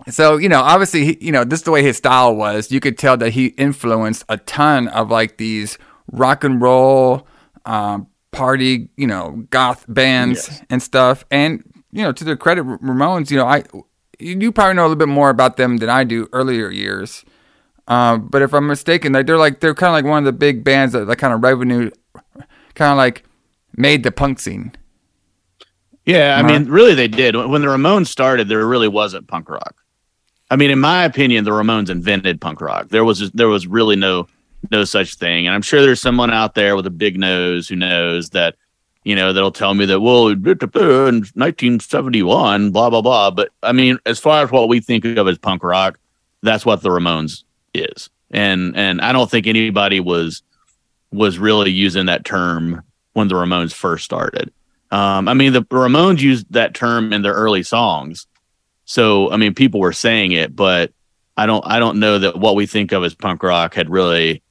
so 0.08 0.36
you 0.36 0.48
know 0.48 0.60
obviously 0.60 1.04
he, 1.04 1.18
you 1.20 1.32
know 1.32 1.44
this 1.44 1.60
is 1.60 1.64
the 1.64 1.70
way 1.70 1.82
his 1.82 1.96
style 1.96 2.34
was 2.34 2.70
you 2.70 2.80
could 2.80 2.98
tell 2.98 3.16
that 3.16 3.30
he 3.30 3.46
influenced 3.46 4.24
a 4.28 4.36
ton 4.38 4.88
of 4.88 5.08
like 5.10 5.38
these 5.38 5.78
rock 6.10 6.44
and 6.44 6.60
roll 6.60 7.26
um, 7.64 8.08
party 8.34 8.88
you 8.96 9.06
know 9.06 9.44
goth 9.50 9.84
bands 9.88 10.48
Yes. 10.48 10.62
and 10.70 10.82
stuff 10.82 11.24
and 11.30 11.62
you 11.92 12.02
know 12.02 12.12
to 12.12 12.24
their 12.24 12.36
credit 12.36 12.64
ramones 12.64 13.30
you 13.30 13.36
know 13.36 13.46
i 13.46 13.62
you 14.18 14.50
probably 14.52 14.74
know 14.74 14.82
a 14.82 14.88
little 14.88 14.96
bit 15.06 15.08
more 15.08 15.30
about 15.30 15.56
them 15.56 15.76
than 15.78 15.88
i 15.88 16.02
do 16.04 16.28
earlier 16.32 16.68
years 16.70 17.24
um, 17.88 18.26
but 18.28 18.42
if 18.42 18.52
i'm 18.52 18.66
mistaken 18.66 19.12
like 19.12 19.26
they're 19.26 19.38
like 19.38 19.60
they're 19.60 19.74
kind 19.74 19.90
of 19.90 19.94
like 19.94 20.04
one 20.10 20.18
of 20.18 20.24
the 20.24 20.32
big 20.32 20.64
bands 20.64 20.92
that 20.92 21.06
like 21.06 21.18
kind 21.18 21.32
of 21.32 21.42
revenue 21.42 21.90
kind 22.74 22.90
of 22.92 22.96
like 22.96 23.24
made 23.76 24.02
the 24.02 24.10
punk 24.12 24.40
scene 24.40 24.72
Yeah, 26.06 26.36
I 26.36 26.40
Uh-huh. 26.40 26.48
mean, 26.60 26.68
really, 26.68 26.94
they 26.94 27.08
did. 27.08 27.34
When 27.34 27.62
the 27.62 27.68
Ramones 27.68 28.08
started, 28.08 28.48
there 28.48 28.66
really 28.66 28.88
wasn't 28.88 29.26
punk 29.26 29.48
rock. 29.48 29.74
I 30.50 30.56
mean, 30.56 30.70
in 30.70 30.78
my 30.78 31.04
opinion, 31.04 31.44
the 31.44 31.50
Ramones 31.50 31.88
invented 31.88 32.40
punk 32.40 32.60
rock. 32.60 32.88
There 32.90 33.04
was 33.04 33.30
there 33.32 33.48
was 33.48 33.66
really 33.66 33.96
no 33.96 34.26
no 34.70 34.84
such 34.84 35.14
thing, 35.14 35.46
and 35.46 35.54
I'm 35.54 35.62
sure 35.62 35.82
there's 35.82 36.00
someone 36.00 36.30
out 36.30 36.54
there 36.54 36.76
with 36.76 36.86
a 36.86 36.90
big 36.90 37.18
nose 37.18 37.68
who 37.68 37.76
knows 37.76 38.30
that, 38.30 38.56
you 39.04 39.14
know, 39.14 39.32
that'll 39.32 39.52
tell 39.52 39.74
me 39.74 39.86
that 39.86 40.00
well, 40.00 40.28
in 40.28 40.40
1971, 40.40 42.70
blah 42.70 42.90
blah 42.90 43.02
blah. 43.02 43.30
But 43.30 43.50
I 43.62 43.72
mean, 43.72 43.98
as 44.06 44.18
far 44.18 44.44
as 44.44 44.50
what 44.50 44.68
we 44.68 44.80
think 44.80 45.04
of 45.04 45.28
as 45.28 45.38
punk 45.38 45.62
rock, 45.62 45.98
that's 46.42 46.66
what 46.66 46.82
the 46.82 46.90
Ramones 46.90 47.44
is. 47.74 48.10
And 48.30 48.76
and 48.76 49.00
I 49.00 49.12
don't 49.12 49.30
think 49.30 49.46
anybody 49.46 50.00
was 50.00 50.42
was 51.12 51.38
really 51.38 51.70
using 51.70 52.06
that 52.06 52.24
term 52.24 52.82
when 53.12 53.28
the 53.28 53.34
Ramones 53.34 53.72
first 53.72 54.04
started. 54.04 54.52
Um, 54.90 55.28
I 55.28 55.34
mean, 55.34 55.52
the 55.52 55.62
Ramones 55.62 56.20
used 56.20 56.52
that 56.52 56.74
term 56.74 57.12
in 57.12 57.22
their 57.22 57.34
early 57.34 57.62
songs, 57.62 58.26
so 58.84 59.30
I 59.30 59.36
mean, 59.36 59.54
people 59.54 59.80
were 59.80 59.92
saying 59.92 60.32
it, 60.32 60.54
but 60.54 60.92
I 61.36 61.46
don't 61.46 61.64
I 61.66 61.78
don't 61.78 61.98
know 61.98 62.18
that 62.18 62.38
what 62.38 62.54
we 62.54 62.66
think 62.66 62.92
of 62.92 63.04
as 63.04 63.14
punk 63.14 63.42
rock 63.42 63.74
had 63.74 63.90
really 63.90 64.42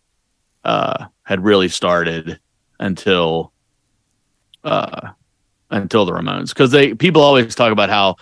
uh, 0.64 1.06
had 1.24 1.44
really 1.44 1.70
started 1.70 2.40
until 2.80 3.52
uh, 4.64 5.10
until 5.70 6.06
the 6.06 6.12
Ramones 6.12 6.50
because 6.50 6.72
they 6.72 6.94
people 6.94 7.22
always 7.22 7.56
talk 7.56 7.72
about 7.72 7.90
how 7.90 8.16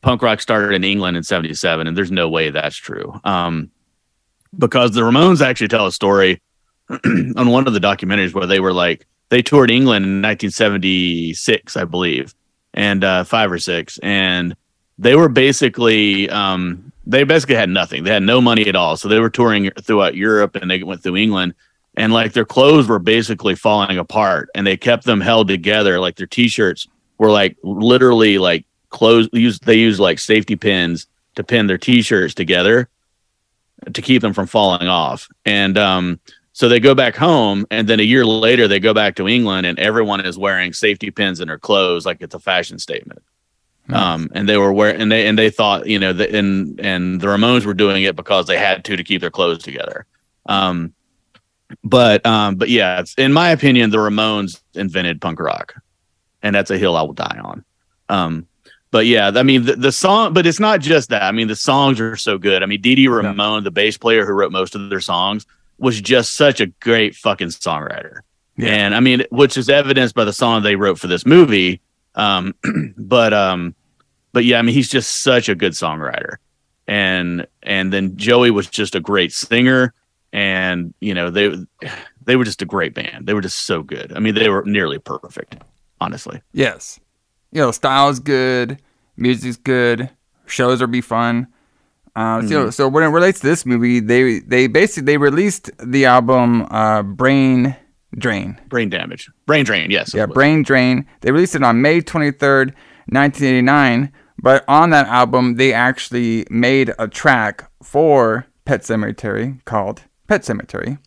punk 0.00 0.22
rock 0.22 0.40
started 0.40 0.74
in 0.74 0.84
England 0.84 1.16
in 1.16 1.22
'77, 1.22 1.86
and 1.86 1.96
there's 1.96 2.10
no 2.10 2.28
way 2.28 2.50
that's 2.50 2.76
true. 2.76 3.18
Um, 3.24 3.70
because 4.58 4.92
the 4.92 5.02
Ramones 5.02 5.44
actually 5.44 5.68
tell 5.68 5.86
a 5.86 5.92
story 5.92 6.40
on 6.90 7.50
one 7.50 7.66
of 7.66 7.74
the 7.74 7.80
documentaries 7.80 8.34
where 8.34 8.46
they 8.46 8.60
were 8.60 8.72
like 8.72 9.06
they 9.28 9.42
toured 9.42 9.70
England 9.70 10.04
in 10.04 10.22
1976, 10.22 11.76
I 11.76 11.84
believe, 11.84 12.34
and 12.74 13.02
uh, 13.04 13.24
five 13.24 13.50
or 13.50 13.58
six, 13.58 13.98
and 14.02 14.56
they 14.98 15.14
were 15.14 15.28
basically 15.28 16.30
um, 16.30 16.92
they 17.06 17.24
basically 17.24 17.56
had 17.56 17.70
nothing. 17.70 18.04
They 18.04 18.12
had 18.12 18.22
no 18.22 18.40
money 18.40 18.66
at 18.68 18.76
all, 18.76 18.96
so 18.96 19.08
they 19.08 19.20
were 19.20 19.30
touring 19.30 19.70
throughout 19.82 20.14
Europe, 20.14 20.56
and 20.56 20.70
they 20.70 20.82
went 20.82 21.02
through 21.02 21.16
England, 21.16 21.54
and 21.96 22.12
like 22.12 22.32
their 22.32 22.44
clothes 22.44 22.88
were 22.88 22.98
basically 22.98 23.54
falling 23.54 23.98
apart, 23.98 24.48
and 24.54 24.66
they 24.66 24.76
kept 24.76 25.04
them 25.04 25.20
held 25.20 25.48
together. 25.48 25.98
Like 25.98 26.16
their 26.16 26.26
t-shirts 26.26 26.86
were 27.18 27.30
like 27.30 27.56
literally 27.62 28.38
like 28.38 28.66
clothes. 28.90 29.28
Used 29.32 29.64
they 29.64 29.76
used 29.76 30.00
like 30.00 30.18
safety 30.18 30.56
pins 30.56 31.06
to 31.34 31.44
pin 31.44 31.66
their 31.66 31.78
t-shirts 31.78 32.34
together 32.34 32.88
to 33.92 34.02
keep 34.02 34.22
them 34.22 34.32
from 34.32 34.46
falling 34.46 34.88
off, 34.88 35.28
and 35.44 35.78
um, 35.78 36.20
so 36.52 36.68
they 36.68 36.80
go 36.80 36.94
back 36.94 37.16
home, 37.16 37.66
and 37.70 37.86
then 37.86 38.00
a 38.00 38.02
year 38.02 38.24
later 38.24 38.66
they 38.66 38.80
go 38.80 38.94
back 38.94 39.16
to 39.16 39.28
England, 39.28 39.66
and 39.66 39.78
everyone 39.78 40.24
is 40.24 40.38
wearing 40.38 40.72
safety 40.72 41.10
pins 41.10 41.40
in 41.40 41.48
their 41.48 41.58
clothes, 41.58 42.06
like 42.06 42.18
it's 42.20 42.34
a 42.34 42.40
fashion 42.40 42.78
statement. 42.78 43.22
Nice. 43.88 44.02
Um, 44.02 44.30
and 44.34 44.48
they 44.48 44.56
were 44.56 44.72
wearing, 44.72 45.00
and 45.00 45.12
they 45.12 45.26
and 45.26 45.38
they 45.38 45.50
thought, 45.50 45.86
you 45.86 45.98
know, 45.98 46.12
that 46.12 46.34
and 46.34 46.80
and 46.80 47.20
the 47.20 47.26
Ramones 47.26 47.64
were 47.64 47.74
doing 47.74 48.02
it 48.04 48.16
because 48.16 48.46
they 48.46 48.58
had 48.58 48.84
to 48.86 48.96
to 48.96 49.04
keep 49.04 49.20
their 49.20 49.30
clothes 49.30 49.62
together. 49.62 50.06
Um, 50.46 50.94
but 51.82 52.24
um, 52.24 52.56
but 52.56 52.68
yeah, 52.68 53.02
in 53.18 53.32
my 53.32 53.50
opinion, 53.50 53.90
the 53.90 53.98
Ramones 53.98 54.60
invented 54.74 55.20
punk 55.20 55.40
rock, 55.40 55.74
and 56.42 56.54
that's 56.54 56.70
a 56.70 56.78
hill 56.78 56.96
I 56.96 57.02
will 57.02 57.12
die 57.12 57.40
on. 57.42 57.64
Um, 58.08 58.46
but 58.90 59.06
yeah, 59.06 59.30
I 59.34 59.42
mean 59.42 59.64
the, 59.64 59.76
the 59.76 59.92
song, 59.92 60.32
but 60.32 60.46
it's 60.46 60.60
not 60.60 60.80
just 60.80 61.10
that. 61.10 61.22
I 61.22 61.32
mean 61.32 61.48
the 61.48 61.56
songs 61.56 62.00
are 62.00 62.16
so 62.16 62.38
good. 62.38 62.62
I 62.62 62.66
mean 62.66 62.80
Dee 62.80 63.08
Ramone, 63.08 63.62
yeah. 63.62 63.64
the 63.64 63.70
bass 63.70 63.98
player 63.98 64.24
who 64.24 64.32
wrote 64.32 64.52
most 64.52 64.74
of 64.74 64.88
their 64.90 65.00
songs, 65.00 65.46
was 65.78 66.00
just 66.00 66.34
such 66.34 66.60
a 66.60 66.66
great 66.66 67.14
fucking 67.14 67.48
songwriter. 67.48 68.20
Yeah. 68.56 68.68
And 68.68 68.94
I 68.94 69.00
mean, 69.00 69.24
which 69.30 69.56
is 69.56 69.68
evidenced 69.68 70.14
by 70.14 70.24
the 70.24 70.32
song 70.32 70.62
they 70.62 70.76
wrote 70.76 70.98
for 70.98 71.08
this 71.08 71.26
movie. 71.26 71.80
Um, 72.14 72.54
but 72.96 73.34
um, 73.34 73.74
but 74.32 74.44
yeah, 74.44 74.58
I 74.58 74.62
mean, 74.62 74.74
he's 74.74 74.88
just 74.88 75.22
such 75.22 75.48
a 75.48 75.54
good 75.54 75.72
songwriter. 75.72 76.36
And 76.86 77.46
and 77.62 77.92
then 77.92 78.16
Joey 78.16 78.50
was 78.50 78.68
just 78.68 78.94
a 78.94 79.00
great 79.00 79.32
singer. 79.32 79.92
And 80.36 80.92
you 81.00 81.14
know, 81.14 81.30
they 81.30 81.56
they 82.26 82.36
were 82.36 82.44
just 82.44 82.60
a 82.60 82.66
great 82.66 82.92
band. 82.92 83.26
They 83.26 83.32
were 83.32 83.40
just 83.40 83.64
so 83.64 83.82
good. 83.82 84.12
I 84.12 84.18
mean, 84.18 84.34
they 84.34 84.50
were 84.50 84.62
nearly 84.66 84.98
perfect, 84.98 85.56
honestly. 85.98 86.42
Yes. 86.52 87.00
You 87.52 87.62
know, 87.62 87.70
style's 87.70 88.20
good, 88.20 88.78
music's 89.16 89.56
good, 89.56 90.10
shows 90.44 90.82
will 90.82 90.88
be 90.88 91.00
fun. 91.00 91.46
Uh, 92.14 92.40
mm-hmm. 92.40 92.48
So, 92.48 92.70
so 92.70 92.86
when 92.86 93.02
it 93.02 93.06
relates 93.06 93.40
to 93.40 93.46
this 93.46 93.64
movie, 93.64 93.98
they 93.98 94.40
they 94.40 94.66
basically 94.66 95.06
they 95.06 95.16
released 95.16 95.70
the 95.82 96.04
album 96.04 96.66
uh, 96.70 97.02
Brain 97.02 97.74
Drain. 98.18 98.60
Brain 98.68 98.90
damage. 98.90 99.30
Brain 99.46 99.64
drain. 99.64 99.90
Yes. 99.90 100.12
Yeah, 100.12 100.26
Brain 100.26 100.62
Drain. 100.62 101.06
They 101.22 101.32
released 101.32 101.54
it 101.54 101.62
on 101.62 101.80
May 101.80 102.02
twenty 102.02 102.30
third, 102.30 102.74
nineteen 103.08 103.48
eighty 103.48 103.62
nine. 103.62 104.12
But 104.42 104.66
on 104.68 104.90
that 104.90 105.06
album, 105.06 105.54
they 105.54 105.72
actually 105.72 106.46
made 106.50 106.92
a 106.98 107.08
track 107.08 107.70
for 107.82 108.46
Pet 108.66 108.82
Sematary 108.82 109.64
called 109.64 110.02
Pet 110.26 110.42
Sematary. 110.42 110.98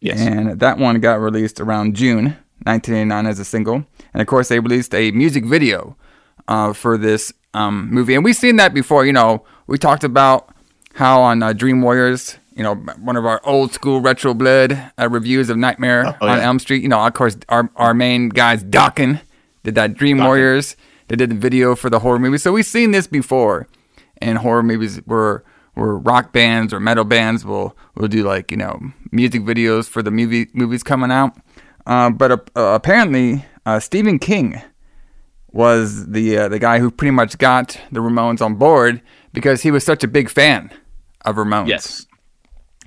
Yes. 0.00 0.20
And 0.20 0.60
that 0.60 0.78
one 0.78 1.00
got 1.00 1.20
released 1.20 1.60
around 1.60 1.96
June 1.96 2.36
1989 2.64 3.26
as 3.26 3.38
a 3.38 3.44
single. 3.44 3.84
And 4.12 4.20
of 4.20 4.26
course, 4.26 4.48
they 4.48 4.60
released 4.60 4.94
a 4.94 5.10
music 5.12 5.44
video 5.44 5.96
uh, 6.48 6.72
for 6.72 6.98
this 6.98 7.32
um, 7.54 7.88
movie. 7.90 8.14
And 8.14 8.24
we've 8.24 8.36
seen 8.36 8.56
that 8.56 8.74
before. 8.74 9.06
You 9.06 9.12
know, 9.12 9.44
we 9.66 9.78
talked 9.78 10.04
about 10.04 10.54
how 10.94 11.22
on 11.22 11.42
uh, 11.42 11.52
Dream 11.52 11.82
Warriors, 11.82 12.38
you 12.54 12.62
know, 12.62 12.74
one 12.74 13.16
of 13.16 13.26
our 13.26 13.40
old 13.44 13.72
school 13.72 14.00
retro 14.00 14.34
blood 14.34 14.92
uh, 14.98 15.08
reviews 15.08 15.50
of 15.50 15.56
Nightmare 15.56 16.16
oh, 16.20 16.26
on 16.26 16.38
yeah. 16.38 16.44
Elm 16.44 16.58
Street. 16.58 16.82
You 16.82 16.88
know, 16.88 17.04
of 17.04 17.14
course, 17.14 17.36
our, 17.48 17.70
our 17.76 17.94
main 17.94 18.28
guys, 18.28 18.64
Dokken, 18.64 19.20
did 19.62 19.74
that 19.74 19.94
Dream 19.94 20.18
Dokken. 20.18 20.24
Warriors. 20.24 20.76
They 21.08 21.16
did 21.16 21.30
the 21.30 21.36
video 21.36 21.76
for 21.76 21.88
the 21.88 22.00
horror 22.00 22.18
movie. 22.18 22.38
So 22.38 22.52
we've 22.52 22.66
seen 22.66 22.90
this 22.90 23.06
before. 23.06 23.68
And 24.18 24.38
horror 24.38 24.62
movies 24.62 25.00
were 25.06 25.44
where 25.76 25.94
rock 25.98 26.32
bands 26.32 26.72
or 26.72 26.80
metal 26.80 27.04
bands 27.04 27.44
will 27.44 27.76
will 27.94 28.08
do 28.08 28.24
like 28.24 28.50
you 28.50 28.56
know 28.56 28.80
music 29.12 29.42
videos 29.42 29.88
for 29.88 30.02
the 30.02 30.10
movie 30.10 30.48
movies 30.52 30.82
coming 30.82 31.10
out. 31.10 31.36
Uh, 31.86 32.10
but 32.10 32.32
uh, 32.32 32.72
apparently, 32.74 33.44
uh, 33.64 33.78
Stephen 33.78 34.18
King 34.18 34.60
was 35.52 36.06
the 36.08 36.36
uh, 36.38 36.48
the 36.48 36.58
guy 36.58 36.78
who 36.78 36.90
pretty 36.90 37.12
much 37.12 37.38
got 37.38 37.78
the 37.92 38.00
Ramones 38.00 38.40
on 38.40 38.54
board 38.54 39.02
because 39.32 39.62
he 39.62 39.70
was 39.70 39.84
such 39.84 40.02
a 40.02 40.08
big 40.08 40.30
fan 40.30 40.70
of 41.24 41.36
Ramones. 41.36 41.68
Yes, 41.68 42.06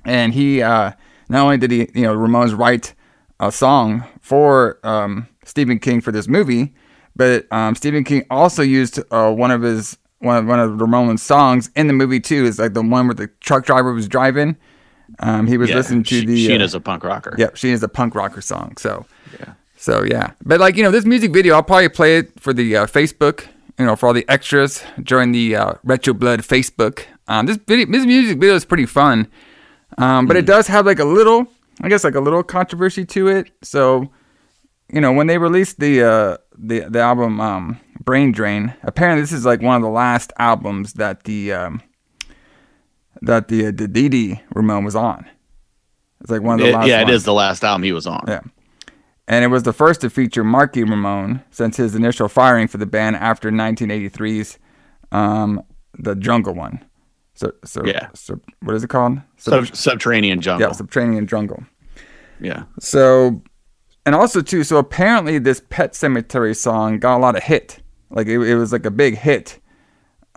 and 0.04 0.34
he 0.34 0.60
uh, 0.60 0.92
not 1.28 1.44
only 1.44 1.58
did 1.58 1.70
he 1.70 1.88
you 1.94 2.02
know 2.02 2.14
Ramones 2.14 2.58
write 2.58 2.94
a 3.38 3.52
song 3.52 4.04
for 4.20 4.78
um, 4.84 5.28
Stephen 5.44 5.78
King 5.78 6.00
for 6.00 6.10
this 6.10 6.26
movie, 6.26 6.74
but 7.14 7.50
um, 7.52 7.76
Stephen 7.76 8.02
King 8.02 8.24
also 8.30 8.62
used 8.62 8.98
uh, 9.12 9.32
one 9.32 9.52
of 9.52 9.62
his 9.62 9.96
one 10.20 10.36
of 10.36 10.46
one 10.46 10.60
of 10.60 10.70
Ramones 10.72 11.20
songs 11.20 11.70
in 11.74 11.86
the 11.86 11.92
movie 11.92 12.20
too. 12.20 12.44
Is 12.44 12.58
like 12.58 12.74
the 12.74 12.82
one 12.82 13.08
where 13.08 13.14
the 13.14 13.26
truck 13.40 13.66
driver 13.66 13.92
was 13.92 14.08
driving. 14.08 14.56
Um, 15.18 15.46
he 15.46 15.58
was 15.58 15.70
yeah, 15.70 15.76
listening 15.76 16.04
to 16.04 16.20
she, 16.20 16.26
the. 16.26 16.46
She 16.46 16.56
uh, 16.56 16.62
is 16.62 16.74
a 16.74 16.80
punk 16.80 17.02
rocker. 17.04 17.34
Yeah, 17.36 17.48
she 17.54 17.70
is 17.70 17.82
a 17.82 17.88
punk 17.88 18.14
rocker 18.14 18.40
song. 18.40 18.76
So 18.76 19.06
yeah. 19.38 19.54
So 19.76 20.04
yeah, 20.04 20.32
but 20.44 20.60
like 20.60 20.76
you 20.76 20.82
know, 20.82 20.90
this 20.90 21.04
music 21.04 21.32
video, 21.32 21.54
I'll 21.54 21.62
probably 21.62 21.88
play 21.88 22.18
it 22.18 22.38
for 22.38 22.52
the 22.52 22.76
uh, 22.76 22.86
Facebook. 22.86 23.46
You 23.78 23.86
know, 23.86 23.96
for 23.96 24.08
all 24.08 24.12
the 24.12 24.28
extras 24.28 24.84
during 25.02 25.32
the 25.32 25.56
uh, 25.56 25.72
Retro 25.84 26.12
Blood 26.12 26.40
Facebook. 26.40 27.04
Um, 27.28 27.46
this 27.46 27.56
video, 27.56 27.86
this 27.86 28.04
music 28.04 28.38
video 28.38 28.54
is 28.54 28.66
pretty 28.66 28.84
fun, 28.84 29.26
um, 29.96 30.26
but 30.26 30.36
mm. 30.36 30.40
it 30.40 30.46
does 30.46 30.66
have 30.66 30.84
like 30.84 30.98
a 30.98 31.04
little, 31.04 31.46
I 31.80 31.88
guess, 31.88 32.04
like 32.04 32.14
a 32.14 32.20
little 32.20 32.42
controversy 32.42 33.06
to 33.06 33.28
it. 33.28 33.50
So, 33.62 34.10
you 34.92 35.00
know, 35.00 35.12
when 35.12 35.28
they 35.28 35.38
released 35.38 35.80
the 35.80 36.02
uh, 36.02 36.36
the 36.62 36.80
the 36.80 37.00
album 37.00 37.40
um, 37.40 37.80
Brain 38.04 38.32
Drain, 38.32 38.74
apparently 38.82 39.22
this 39.22 39.32
is 39.32 39.44
like 39.44 39.62
one 39.62 39.76
of 39.76 39.82
the 39.82 39.88
last 39.88 40.32
albums 40.38 40.94
that 40.94 41.24
the 41.24 41.52
um, 41.52 41.82
that 43.22 43.48
the 43.48 43.66
uh, 43.66 43.72
the 43.74 43.88
Dee 43.88 44.40
Ramone 44.54 44.84
was 44.84 44.96
on. 44.96 45.26
It's 46.20 46.30
like 46.30 46.42
one 46.42 46.60
of 46.60 46.64
the 46.64 46.70
it, 46.70 46.74
last. 46.74 46.88
Yeah, 46.88 46.98
ones. 46.98 47.10
it 47.10 47.14
is 47.14 47.24
the 47.24 47.32
last 47.32 47.64
album 47.64 47.82
he 47.82 47.92
was 47.92 48.06
on. 48.06 48.24
Yeah 48.28 48.40
and 49.30 49.44
it 49.44 49.48
was 49.48 49.62
the 49.62 49.72
first 49.72 50.00
to 50.00 50.10
feature 50.10 50.42
Marky 50.42 50.82
Ramone 50.82 51.42
since 51.52 51.76
his 51.76 51.94
initial 51.94 52.28
firing 52.28 52.66
for 52.66 52.78
the 52.78 52.84
band 52.84 53.14
after 53.14 53.48
1983's 53.48 54.58
um, 55.12 55.62
The 55.96 56.16
Jungle 56.16 56.52
one. 56.52 56.84
So, 57.34 57.52
so 57.64 57.86
yeah. 57.86 58.08
So, 58.12 58.40
what 58.62 58.74
is 58.74 58.82
it 58.82 58.88
called? 58.88 59.18
Sub- 59.36 59.74
subterranean 59.74 60.40
jungle. 60.40 60.66
Yeah, 60.66 60.72
subterranean 60.72 61.28
jungle. 61.28 61.62
Yeah. 62.40 62.64
So, 62.80 63.40
and 64.10 64.16
also 64.16 64.40
too, 64.40 64.64
so 64.64 64.76
apparently 64.78 65.38
this 65.38 65.62
Pet 65.70 65.92
Sematary 65.92 66.56
song 66.56 66.98
got 66.98 67.18
a 67.18 67.20
lot 67.20 67.36
of 67.36 67.44
hit. 67.44 67.78
Like 68.10 68.26
it, 68.26 68.40
it 68.40 68.56
was 68.56 68.72
like 68.72 68.84
a 68.84 68.90
big 68.90 69.16
hit, 69.16 69.60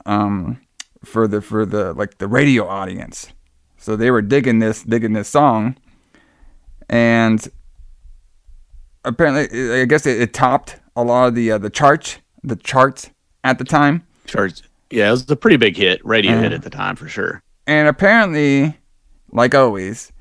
um, 0.06 0.62
for 1.04 1.28
the 1.28 1.42
for 1.42 1.66
the 1.66 1.92
like 1.94 2.20
the 2.20 2.28
radio 2.28 2.68
audience. 2.68 3.34
So 3.78 3.96
they 3.96 4.12
were 4.12 4.22
digging 4.22 4.60
this 4.60 4.84
digging 4.84 5.14
this 5.14 5.28
song, 5.28 5.76
and 6.88 7.48
apparently, 9.04 9.82
I 9.82 9.86
guess 9.86 10.06
it, 10.06 10.22
it 10.22 10.36
topped 10.36 10.80
a 10.96 11.04
lot 11.04 11.30
of 11.30 11.34
the 11.34 11.54
uh, 11.54 11.58
the 11.58 11.72
charts, 11.72 12.20
the 12.44 12.56
charts 12.56 13.10
at 13.44 13.58
the 13.58 13.66
time. 13.66 14.06
Charts, 14.28 14.62
yeah, 14.92 15.08
it 15.08 15.12
was 15.14 15.32
a 15.32 15.36
pretty 15.36 15.58
big 15.58 15.76
hit, 15.76 16.00
radio 16.06 16.40
hit 16.40 16.54
at 16.54 16.62
the 16.62 16.70
time 16.70 16.96
for 16.96 17.08
sure. 17.08 17.42
And 17.66 17.88
apparently, 17.88 18.78
like 19.32 19.56
always, 19.56 20.12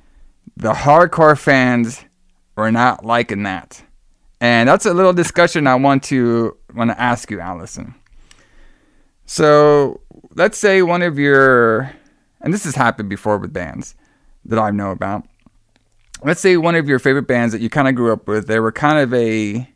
the 0.57 0.73
hardcore 0.73 1.39
fans 1.39 2.03
were 2.57 2.73
not 2.73 3.05
liking 3.05 3.43
that, 3.45 3.83
and 4.41 4.69
that's 4.69 4.87
a 4.87 4.95
little 4.95 5.13
discussion 5.13 5.67
I 5.67 5.75
want 5.75 6.03
to 6.05 6.57
want 6.75 6.91
to 6.91 7.01
ask 7.01 7.31
you, 7.31 7.41
Allison. 7.41 7.95
So 9.27 10.01
let's 10.35 10.59
say 10.59 10.83
one 10.83 11.03
of 11.03 11.19
your, 11.19 11.95
and 12.41 12.53
this 12.53 12.65
has 12.65 12.75
happened 12.75 13.09
before 13.09 13.39
with 13.39 13.53
bands 13.53 13.95
that 14.45 14.59
I 14.59 14.71
know 14.71 14.91
about 14.91 15.25
let's 16.25 16.41
say 16.41 16.57
one 16.57 16.75
of 16.75 16.89
your 16.89 16.99
favorite 16.99 17.27
bands 17.27 17.53
that 17.53 17.61
you 17.61 17.69
kind 17.69 17.89
of 17.89 17.95
grew 17.95 18.13
up 18.13 18.27
with, 18.29 18.47
they 18.47 18.61
were 18.61 18.73
kind 18.73 18.99
of 18.99 19.13
a 19.15 19.69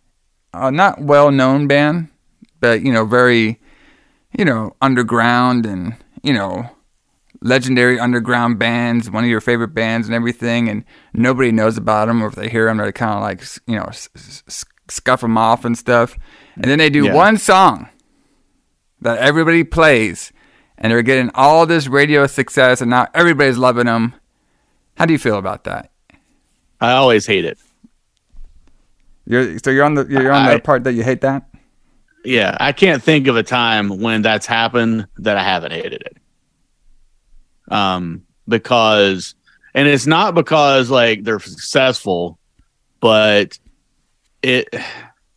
uh, 0.54 0.70
not 0.70 1.00
well 1.00 1.30
known 1.30 1.66
band, 1.66 2.08
but 2.60 2.82
you 2.82 2.92
know, 2.92 3.04
very, 3.04 3.60
you 4.36 4.44
know, 4.44 4.74
underground 4.80 5.66
and, 5.66 5.96
you 6.22 6.32
know, 6.32 6.70
legendary 7.46 7.98
underground 8.00 8.58
bands, 8.58 9.10
one 9.10 9.24
of 9.24 9.30
your 9.30 9.40
favorite 9.40 9.74
bands 9.74 10.06
and 10.08 10.14
everything, 10.14 10.68
and 10.68 10.84
nobody 11.14 11.52
knows 11.52 11.76
about 11.78 12.08
them, 12.08 12.22
or 12.22 12.26
if 12.26 12.34
they 12.34 12.48
hear 12.48 12.66
them, 12.66 12.78
they 12.78 12.92
kind 12.92 13.14
of 13.14 13.20
like 13.22 13.42
you 13.66 13.76
know 13.76 13.84
s- 13.84 14.08
s- 14.16 14.42
s- 14.48 14.64
scuff 14.88 15.20
them 15.20 15.38
off 15.38 15.64
and 15.64 15.76
stuff, 15.78 16.18
and 16.56 16.64
then 16.64 16.78
they 16.78 16.90
do 16.90 17.04
Yeah. 17.06 17.14
one 17.14 17.36
song 17.38 17.88
that 19.00 19.18
everybody 19.18 19.64
plays, 19.64 20.32
and 20.78 20.90
they're 20.92 21.02
getting 21.02 21.30
all 21.34 21.66
this 21.66 21.86
radio 21.86 22.26
success, 22.26 22.80
and 22.80 22.90
now 22.90 23.06
everybody's 23.14 23.58
loving 23.58 23.86
them. 23.86 24.14
How 24.96 25.06
do 25.06 25.12
you 25.12 25.18
feel 25.18 25.36
about 25.38 25.64
that? 25.64 25.90
I 26.80 26.92
always 26.92 27.26
hate 27.26 27.44
it. 27.44 27.58
You're 29.26 29.58
so 29.58 29.70
you're 29.70 29.84
on 29.84 29.94
the 29.94 30.06
you're 30.08 30.32
on 30.32 30.46
I- 30.46 30.54
the 30.54 30.60
part 30.60 30.84
that 30.84 30.92
you 30.94 31.02
hate 31.02 31.20
that. 31.22 31.48
Yeah, 32.24 32.56
I 32.58 32.72
can't 32.72 33.00
think 33.02 33.28
of 33.28 33.36
a 33.36 33.42
time 33.44 34.00
when 34.00 34.20
that's 34.22 34.46
happened 34.46 35.06
that 35.18 35.36
I 35.36 35.44
haven't 35.44 35.70
hated 35.72 36.02
it. 36.02 36.15
Um, 37.68 38.22
because, 38.48 39.34
and 39.74 39.88
it's 39.88 40.06
not 40.06 40.34
because 40.34 40.90
like 40.90 41.24
they're 41.24 41.40
successful, 41.40 42.38
but 43.00 43.58
it, 44.42 44.68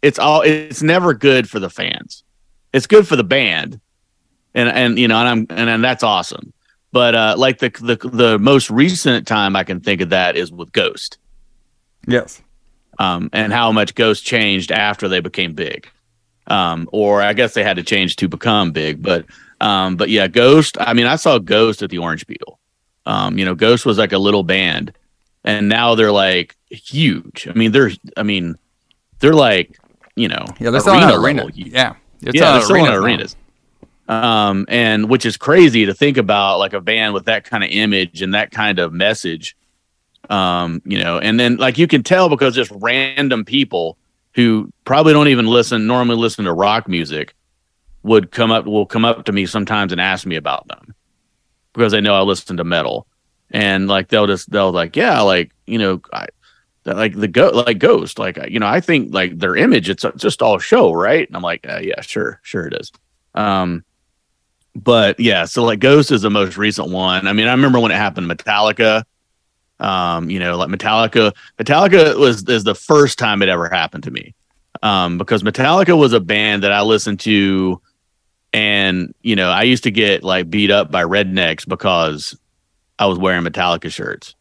it's 0.02 0.20
all, 0.20 0.42
it's 0.42 0.82
never 0.82 1.14
good 1.14 1.50
for 1.50 1.60
the 1.60 1.70
fans. 1.70 2.24
It's 2.72 2.88
good 2.88 3.08
for 3.08 3.16
the 3.16 3.24
band, 3.24 3.80
and 4.54 4.70
and 4.70 5.00
you 5.00 5.08
know, 5.08 5.18
and 5.18 5.28
I'm 5.28 5.58
and, 5.58 5.70
and 5.70 5.84
that's 5.84 6.04
awesome. 6.04 6.54
But 6.92 7.16
uh, 7.16 7.36
like 7.38 7.58
the 7.58 7.70
the 7.70 8.10
the 8.10 8.38
most 8.38 8.70
recent 8.70 9.28
time 9.28 9.56
I 9.56 9.64
can 9.64 9.80
think 9.80 10.02
of 10.02 10.10
that 10.10 10.38
is 10.38 10.52
with 10.52 10.72
Ghost, 10.72 11.18
Yes. 12.08 12.44
um, 13.00 13.32
and 13.34 13.52
how 13.52 13.72
much 13.72 13.96
Ghost 13.96 14.24
changed 14.24 14.72
after 14.72 15.08
they 15.08 15.20
became 15.20 15.54
big 15.54 15.90
um, 16.50 16.90
or 16.92 17.22
I 17.22 17.34
guess 17.34 17.54
they 17.54 17.64
had 17.64 17.78
to 17.78 17.84
change 17.84 18.16
to 18.18 18.28
become 18.28 18.72
big. 18.72 19.02
But 19.02 19.26
um, 19.62 19.96
but 19.96 20.10
yeah, 20.10 20.28
Ghost. 20.28 20.78
I 20.80 20.94
mean, 20.94 21.06
I 21.06 21.16
saw 21.16 21.38
Ghost 21.38 21.82
at 21.82 21.90
the 21.90 21.98
Orange 21.98 22.26
Peel. 22.28 22.60
Um, 23.06 23.38
you 23.38 23.46
know, 23.46 23.56
Ghost 23.56 23.86
was 23.86 23.98
like 23.98 24.14
a 24.14 24.18
little 24.18 24.44
band, 24.44 24.94
and 25.44 25.70
now 25.70 25.96
they're 25.96 26.12
like 26.12 26.56
huge. 26.70 27.48
I 27.50 27.54
mean, 27.54 27.72
they're 27.72 27.92
I 28.16 28.24
mean, 28.24 28.58
they're 29.20 29.34
like 29.34 29.80
you 30.16 30.28
know, 30.28 30.46
Yeah, 30.60 30.70
they're 30.72 30.82
arena 30.82 31.20
arena. 31.20 31.48
Yeah. 31.54 31.96
They're 32.20 32.34
yeah, 32.36 32.52
they're 32.52 32.62
selling 32.62 32.62
selling 32.62 32.88
out 32.88 32.94
out 32.94 32.98
arenas 32.98 33.06
arenas. 33.06 33.36
Um, 34.10 34.66
and 34.68 35.08
which 35.08 35.26
is 35.26 35.38
crazy 35.38 35.86
to 35.86 35.94
think 35.94 36.18
about, 36.18 36.58
like 36.58 36.74
a 36.74 36.82
band 36.82 37.14
with 37.14 37.26
that 37.26 37.46
kind 37.46 37.64
of 37.64 37.70
image 37.70 38.22
and 38.22 38.34
that 38.34 38.52
kind 38.52 38.80
of 38.80 38.92
message. 38.92 39.56
Um, 40.30 40.82
you 40.84 41.00
know, 41.00 41.20
and 41.20 41.40
then 41.40 41.58
like 41.58 41.78
you 41.78 41.88
can 41.88 42.04
tell 42.04 42.28
because 42.28 42.54
just 42.54 42.72
random 42.76 43.46
people 43.46 43.98
who 44.34 44.72
probably 44.84 45.14
don't 45.14 45.28
even 45.30 45.48
listen 45.48 45.88
normally 45.88 46.18
listen 46.18 46.46
to 46.46 46.54
rock 46.54 46.88
music 46.88 47.34
would 48.04 48.32
come 48.32 48.52
up 48.52 48.66
will 48.66 48.86
come 48.86 49.06
up 49.06 49.26
to 49.26 49.32
me 49.32 49.46
sometimes 49.46 49.92
and 49.92 50.02
ask 50.02 50.26
me 50.26 50.36
about 50.36 50.68
them 50.68 50.96
because 51.74 51.92
they 51.92 52.02
know 52.02 52.16
I 52.16 52.22
listen 52.22 52.58
to 52.58 52.64
metal. 52.64 53.08
And 53.52 53.88
like 53.88 54.10
they'll 54.10 54.28
just 54.28 54.52
they'll 54.52 54.72
like 54.72 54.96
yeah 54.96 55.22
like 55.22 55.52
you 55.66 55.80
know 55.80 56.02
I 56.14 56.28
like 56.86 57.16
the 57.16 57.28
go 57.28 57.50
like 57.50 57.80
ghost 57.80 58.20
like 58.20 58.38
you 58.50 58.60
know 58.60 58.68
I 58.68 58.80
think 58.80 59.14
like 59.14 59.40
their 59.40 59.56
image 59.56 59.90
it's 59.90 60.06
just 60.18 60.42
all 60.42 60.60
show 60.60 60.94
right? 60.94 61.28
And 61.28 61.36
I'm 61.36 61.42
like 61.42 61.68
uh, 61.68 61.80
yeah 61.82 62.02
sure 62.02 62.40
sure 62.44 62.68
it 62.68 62.74
is. 62.80 62.92
Um 63.34 63.84
but 64.76 65.20
yeah 65.20 65.46
so 65.46 65.64
like 65.64 65.80
ghost 65.80 66.12
is 66.12 66.22
the 66.22 66.30
most 66.30 66.58
recent 66.58 66.90
one. 66.90 67.28
I 67.28 67.34
mean 67.34 67.48
I 67.48 67.52
remember 67.52 67.80
when 67.80 67.92
it 67.92 67.96
happened 67.96 68.30
Metallica. 68.30 69.04
Um 69.80 70.30
you 70.30 70.40
know 70.40 70.56
like 70.56 70.70
Metallica 70.70 71.34
Metallica 71.58 72.20
was 72.20 72.44
is 72.48 72.64
the 72.64 72.76
first 72.76 73.18
time 73.18 73.42
it 73.42 73.50
ever 73.50 73.68
happened 73.68 74.04
to 74.04 74.12
me. 74.12 74.36
Um 74.84 75.18
because 75.18 75.42
Metallica 75.42 75.98
was 75.98 76.14
a 76.14 76.20
band 76.20 76.62
that 76.62 76.72
I 76.72 76.82
listened 76.82 77.20
to 77.22 77.82
and 78.54 79.14
you 79.22 79.36
know 79.36 79.50
I 79.50 79.64
used 79.64 79.84
to 79.84 79.92
get 79.92 80.24
like 80.24 80.50
beat 80.50 80.72
up 80.72 80.92
by 80.92 81.04
rednecks 81.04 81.68
because 81.68 82.38
I 82.98 83.06
was 83.06 83.18
wearing 83.18 83.44
Metallica 83.44 83.92
shirts. 83.92 84.36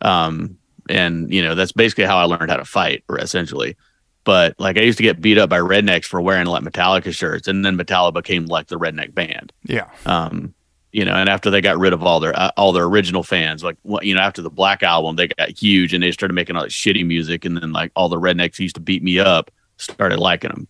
Um 0.00 0.58
and 0.88 1.32
you 1.32 1.42
know 1.42 1.54
that's 1.54 1.72
basically 1.72 2.04
how 2.04 2.18
I 2.18 2.24
learned 2.24 2.50
how 2.50 2.56
to 2.56 2.64
fight 2.64 3.04
essentially. 3.18 3.76
But 4.24 4.54
like 4.58 4.76
I 4.78 4.82
used 4.82 4.98
to 4.98 5.02
get 5.02 5.20
beat 5.20 5.38
up 5.38 5.50
by 5.50 5.58
rednecks 5.58 6.04
for 6.04 6.20
wearing 6.20 6.46
like 6.46 6.62
Metallica 6.62 7.14
shirts 7.14 7.48
and 7.48 7.64
then 7.64 7.76
Metallica 7.76 8.14
became 8.14 8.46
like 8.46 8.68
the 8.68 8.78
redneck 8.78 9.14
band. 9.14 9.52
Yeah. 9.64 9.88
um 10.06 10.54
you 10.92 11.04
know 11.04 11.14
and 11.14 11.28
after 11.28 11.50
they 11.50 11.60
got 11.60 11.78
rid 11.78 11.92
of 11.92 12.02
all 12.02 12.20
their 12.20 12.38
uh, 12.38 12.50
all 12.56 12.72
their 12.72 12.84
original 12.84 13.22
fans 13.22 13.64
like 13.64 13.76
what 13.82 14.04
you 14.04 14.14
know 14.14 14.20
after 14.20 14.42
the 14.42 14.50
black 14.50 14.82
album 14.82 15.16
they 15.16 15.26
got 15.26 15.48
huge 15.48 15.94
and 15.94 16.02
they 16.02 16.12
started 16.12 16.34
making 16.34 16.54
all 16.54 16.62
this 16.62 16.74
shitty 16.74 17.04
music 17.04 17.44
and 17.44 17.56
then 17.56 17.72
like 17.72 17.90
all 17.96 18.08
the 18.10 18.20
rednecks 18.20 18.56
who 18.58 18.64
used 18.64 18.74
to 18.74 18.80
beat 18.80 19.02
me 19.02 19.18
up 19.18 19.50
started 19.78 20.18
liking 20.18 20.50
them 20.50 20.68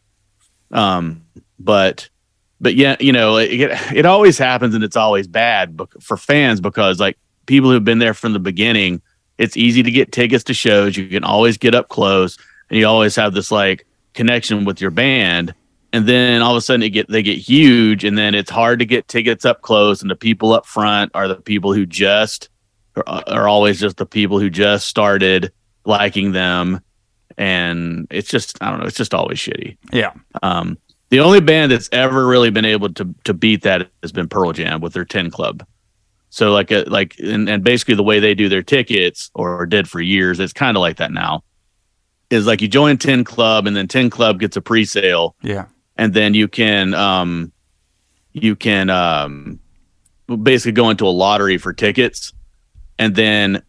um 0.71 1.23
but 1.59 2.09
but 2.63 2.75
yeah 2.75 2.97
you 2.99 3.13
know 3.13 3.37
it, 3.37 3.71
it 3.95 4.07
always 4.07 4.39
happens 4.39 4.75
and 4.75 4.83
it's 4.83 4.97
always 4.97 5.27
bad 5.27 5.79
for 6.01 6.17
fans 6.17 6.61
because 6.61 6.99
like 6.99 7.19
people 7.45 7.71
who've 7.71 7.85
been 7.85 7.99
there 7.99 8.15
from 8.15 8.33
the 8.33 8.39
beginning 8.39 9.03
it's 9.39 9.57
easy 9.57 9.83
to 9.83 9.91
get 9.91 10.13
tickets 10.13 10.45
to 10.45 10.55
shows. 10.55 10.97
You 10.97 11.09
can 11.09 11.25
always 11.25 11.59
get 11.59 11.75
up 11.75 11.89
close 11.89 12.39
and 12.71 12.79
you 12.79 12.87
always 12.87 13.17
have 13.17 13.35
this 13.35 13.51
like 13.51 13.87
connection 14.15 14.65
with 14.65 14.81
your 14.81 14.91
band. 14.91 15.55
And 15.93 16.07
then 16.07 16.41
all 16.43 16.53
of 16.53 16.57
a 16.57 16.61
sudden 16.61 16.83
it 16.83 16.91
get 16.91 17.09
they 17.09 17.23
get 17.23 17.39
huge 17.39 18.05
and 18.05 18.17
then 18.17 18.35
it's 18.35 18.51
hard 18.51 18.79
to 18.79 18.87
get 18.87 19.09
tickets 19.09 19.45
up 19.45 19.61
close 19.61 20.01
and 20.01 20.11
the 20.11 20.17
people 20.17 20.53
up 20.53 20.65
front 20.65 21.11
are 21.15 21.29
the 21.29 21.37
people 21.37 21.73
who 21.73 21.87
just 21.87 22.49
are, 22.97 23.05
are 23.27 23.49
always 23.49 23.81
just 23.81 23.97
the 23.97 24.07
people 24.07 24.39
who 24.39 24.49
just 24.49 24.87
started 24.87 25.53
liking 25.85 26.33
them. 26.33 26.81
And 27.37 28.07
it's 28.11 28.29
just 28.29 28.63
i 28.63 28.71
don't 28.71 28.81
know 28.81 28.87
it's 28.87 28.97
just 28.97 29.15
always 29.15 29.39
shitty. 29.39 29.77
Yeah. 29.93 30.13
um 30.43 30.79
the 31.13 31.21
only 31.21 31.41
band 31.41 31.71
that's 31.71 31.91
ever 31.93 32.27
really 32.27 32.49
been 32.49 32.65
able 32.65 32.91
to 32.95 33.15
to 33.25 33.35
beat 33.35 33.63
that 33.65 33.91
has 34.03 34.13
been 34.13 34.27
pearl 34.27 34.51
jam 34.51 34.81
with 34.81 34.95
their 34.95 35.05
10 35.05 35.31
club. 35.31 35.63
So 36.31 36.53
like 36.53 36.71
a, 36.71 36.85
like 36.85 37.19
and, 37.19 37.51
and 37.51 37.63
basically 37.63 37.97
the 37.97 38.03
way 38.03 38.19
they 38.19 38.35
do 38.35 38.49
their 38.49 38.63
tickets 38.63 39.31
or 39.35 39.67
did 39.67 39.87
for 39.87 40.01
years 40.01 40.41
it's 40.41 40.55
kind 40.55 40.75
of 40.75 40.81
like 40.81 40.97
that 40.97 41.13
now 41.13 41.45
is 42.31 42.47
like 42.47 42.63
you 42.63 42.69
join 42.69 42.97
10 42.97 43.25
club 43.25 43.67
and 43.67 43.77
then 43.77 43.89
10 43.89 44.09
club 44.09 44.41
gets 44.41 44.57
a 44.57 44.63
pre-sale. 44.63 45.37
Yeah. 45.43 45.67
and 45.99 46.15
then 46.15 46.33
you 46.33 46.49
can 46.49 46.95
um 46.95 47.53
you 48.33 48.57
can 48.57 48.89
um 48.89 49.61
basically 50.43 50.73
go 50.73 50.89
into 50.89 51.07
a 51.07 51.13
lottery 51.13 51.59
for 51.59 51.75
tickets. 51.75 52.33
And 52.99 53.15
then 53.15 53.63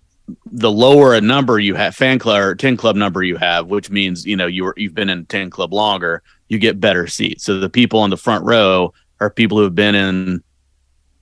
the 0.46 0.72
lower 0.72 1.14
a 1.14 1.20
number 1.20 1.60
you 1.60 1.76
have 1.76 1.94
fan 1.94 2.20
club 2.20 2.42
or 2.42 2.56
10 2.56 2.78
club 2.78 2.96
number 2.96 3.22
you 3.22 3.36
have 3.36 3.68
which 3.68 3.90
means 3.90 4.26
you 4.26 4.38
know 4.38 4.48
you 4.48 4.64
were 4.64 4.74
you've 4.78 4.96
been 4.96 5.10
in 5.10 5.26
10 5.26 5.50
club 5.50 5.74
longer 5.74 6.24
you 6.54 6.60
get 6.60 6.80
better 6.80 7.08
seats 7.08 7.44
so 7.44 7.60
the 7.60 7.70
people 7.70 8.00
on 8.00 8.10
the 8.10 8.18
front 8.18 8.46
row 8.46 8.94
are 9.20 9.30
people 9.30 9.58
who 9.58 9.64
have 9.66 9.76
been 9.76 9.96
in 9.96 10.42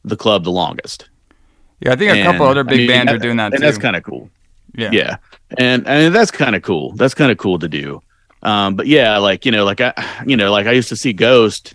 the 0.03 0.15
club 0.17 0.43
the 0.43 0.51
longest 0.51 1.09
Yeah. 1.79 1.93
I 1.93 1.95
think 1.95 2.11
a 2.11 2.23
couple 2.23 2.47
And, 2.47 2.59
other 2.59 2.69
I 2.69 2.71
big 2.71 2.77
mean, 2.79 2.87
bands 2.89 3.09
that- 3.11 3.15
are 3.15 3.19
doing 3.19 3.37
that 3.37 3.53
and 3.53 3.61
too. 3.61 3.65
that's 3.65 3.77
kind 3.77 3.95
of 3.95 4.03
cool 4.03 4.29
yeah. 4.75 4.89
yeah 4.91 5.17
and 5.57 5.87
and 5.87 6.13
that's 6.15 6.31
kind 6.31 6.55
of 6.55 6.61
cool 6.61 6.93
that's 6.93 7.13
kind 7.13 7.31
of 7.31 7.37
cool 7.37 7.57
to 7.59 7.67
do 7.67 8.01
um 8.43 8.75
but 8.75 8.87
yeah 8.87 9.17
like 9.17 9.45
you 9.45 9.51
know 9.51 9.65
like 9.65 9.81
i 9.81 9.93
you 10.25 10.37
know 10.37 10.51
like 10.51 10.65
i 10.67 10.71
used 10.71 10.89
to 10.89 10.95
see 10.95 11.11
ghost 11.13 11.73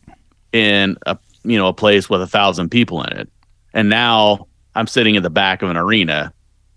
in 0.53 0.97
a 1.07 1.17
you 1.45 1.57
know 1.59 1.67
a 1.69 1.75
place 1.75 2.09
with 2.11 2.23
a 2.23 2.27
thousand 2.27 2.71
people 2.71 3.03
in 3.03 3.17
it 3.19 3.29
and 3.75 3.89
now 3.91 4.47
i'm 4.75 4.87
sitting 4.87 5.15
in 5.15 5.23
the 5.23 5.31
back 5.31 5.61
of 5.63 5.69
an 5.71 5.77
arena 5.77 6.33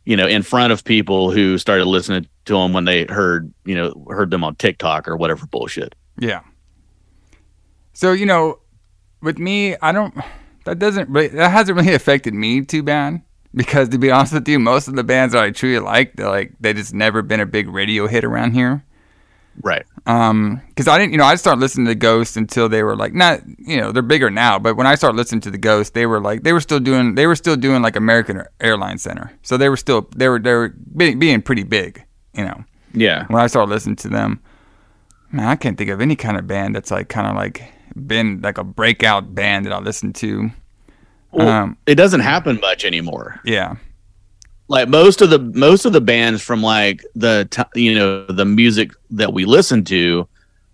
you 0.05 0.15
know 0.17 0.27
in 0.27 0.43
front 0.43 0.73
of 0.73 0.83
people 0.83 1.31
who 1.31 1.57
started 1.57 1.85
listening 1.85 2.27
to 2.45 2.53
them 2.53 2.73
when 2.73 2.83
they 2.85 3.05
heard 3.05 3.51
you 3.65 3.73
know 3.75 4.05
heard 4.09 4.29
them 4.29 4.43
on 4.43 4.55
tiktok 4.55 5.07
or 5.07 5.15
whatever 5.15 5.45
bullshit 5.47 5.95
Yeah. 6.19 6.41
So 7.99 8.13
you 8.13 8.25
know, 8.25 8.59
with 9.21 9.39
me, 9.39 9.75
I 9.81 9.91
don't. 9.91 10.15
That 10.63 10.79
doesn't 10.79 11.09
really. 11.09 11.27
That 11.27 11.51
hasn't 11.51 11.77
really 11.77 11.93
affected 11.93 12.33
me 12.33 12.62
too 12.62 12.81
bad 12.81 13.21
because 13.53 13.89
to 13.89 13.97
be 13.97 14.09
honest 14.09 14.31
with 14.31 14.47
you, 14.47 14.57
most 14.57 14.88
of 14.88 14.95
the 14.95 15.03
bands 15.03 15.33
that 15.33 15.43
I 15.43 15.51
truly 15.51 15.79
like, 15.79 16.15
they're 16.15 16.29
like 16.29 16.53
they 16.62 16.71
just 16.71 16.93
never 16.93 17.21
been 17.21 17.41
a 17.41 17.45
big 17.45 17.67
radio 17.67 18.07
hit 18.07 18.23
around 18.23 18.53
here. 18.53 18.85
right 19.63 19.85
Um, 20.05 20.62
because 20.69 20.88
I 20.88 20.97
didn't, 20.97 21.12
you 21.12 21.17
know, 21.17 21.25
I 21.25 21.35
started 21.35 21.59
listening 21.59 21.88
to 21.88 21.95
Ghost 21.95 22.38
until 22.38 22.69
they 22.69 22.83
were 22.83 22.95
like 22.95 23.13
not, 23.13 23.41
you 23.57 23.75
know, 23.75 23.91
they're 23.91 24.01
bigger 24.01 24.29
now. 24.29 24.59
But 24.59 24.77
when 24.77 24.88
I 24.88 24.95
started 24.95 25.17
listening 25.17 25.41
to 25.41 25.51
the 25.51 25.57
Ghost, 25.57 25.93
they 25.93 26.05
were 26.05 26.21
like 26.21 26.43
they 26.43 26.53
were 26.53 26.61
still 26.61 26.80
doing 26.80 27.15
they 27.15 27.28
were 27.28 27.36
still 27.36 27.57
doing 27.57 27.82
like 27.82 27.97
American 27.97 28.43
Airlines 28.61 29.01
Center, 29.01 29.38
so 29.41 29.57
they 29.57 29.67
were 29.67 29.78
still 29.78 30.07
they 30.15 30.30
were 30.30 30.39
they 30.39 30.53
were 30.53 30.74
being, 30.95 31.19
being 31.19 31.41
pretty 31.41 31.63
big, 31.63 32.05
you 32.34 32.45
know. 32.45 32.63
yeah 32.93 33.26
when 33.28 33.41
I 33.41 33.47
started 33.47 33.69
listening 33.69 33.97
to 33.97 34.07
them, 34.07 34.39
man, 35.34 35.47
I 35.47 35.57
can't 35.57 35.78
think 35.78 35.89
of 35.89 35.99
any 35.99 36.15
kind 36.15 36.38
of 36.38 36.47
band 36.47 36.76
that's 36.76 36.91
like 36.91 37.09
kind 37.09 37.28
of 37.28 37.36
like 37.36 37.74
been 37.95 38.41
like 38.41 38.57
a 38.57 38.63
breakout 38.63 39.33
band 39.35 39.65
that 39.65 39.73
I 39.73 39.79
listened 39.79 40.15
to. 40.15 40.49
well, 41.31 41.47
Um, 41.47 41.77
it 41.85 41.95
doesn't 41.95 42.21
happen 42.21 42.59
much 42.61 42.85
anymore. 42.85 43.39
Yeah, 43.45 43.75
like 44.67 44.87
most 44.89 45.21
of 45.21 45.29
the 45.29 45.39
most 45.39 45.85
of 45.85 45.93
the 45.93 46.01
bands 46.01 46.41
from 46.41 46.61
like 46.61 47.03
the 47.15 47.47
t- 47.51 47.81
you 47.81 47.95
know 47.95 48.25
the 48.25 48.45
music 48.45 48.91
that 49.11 49.33
we 49.33 49.45
listen 49.45 49.83
to 49.85 50.27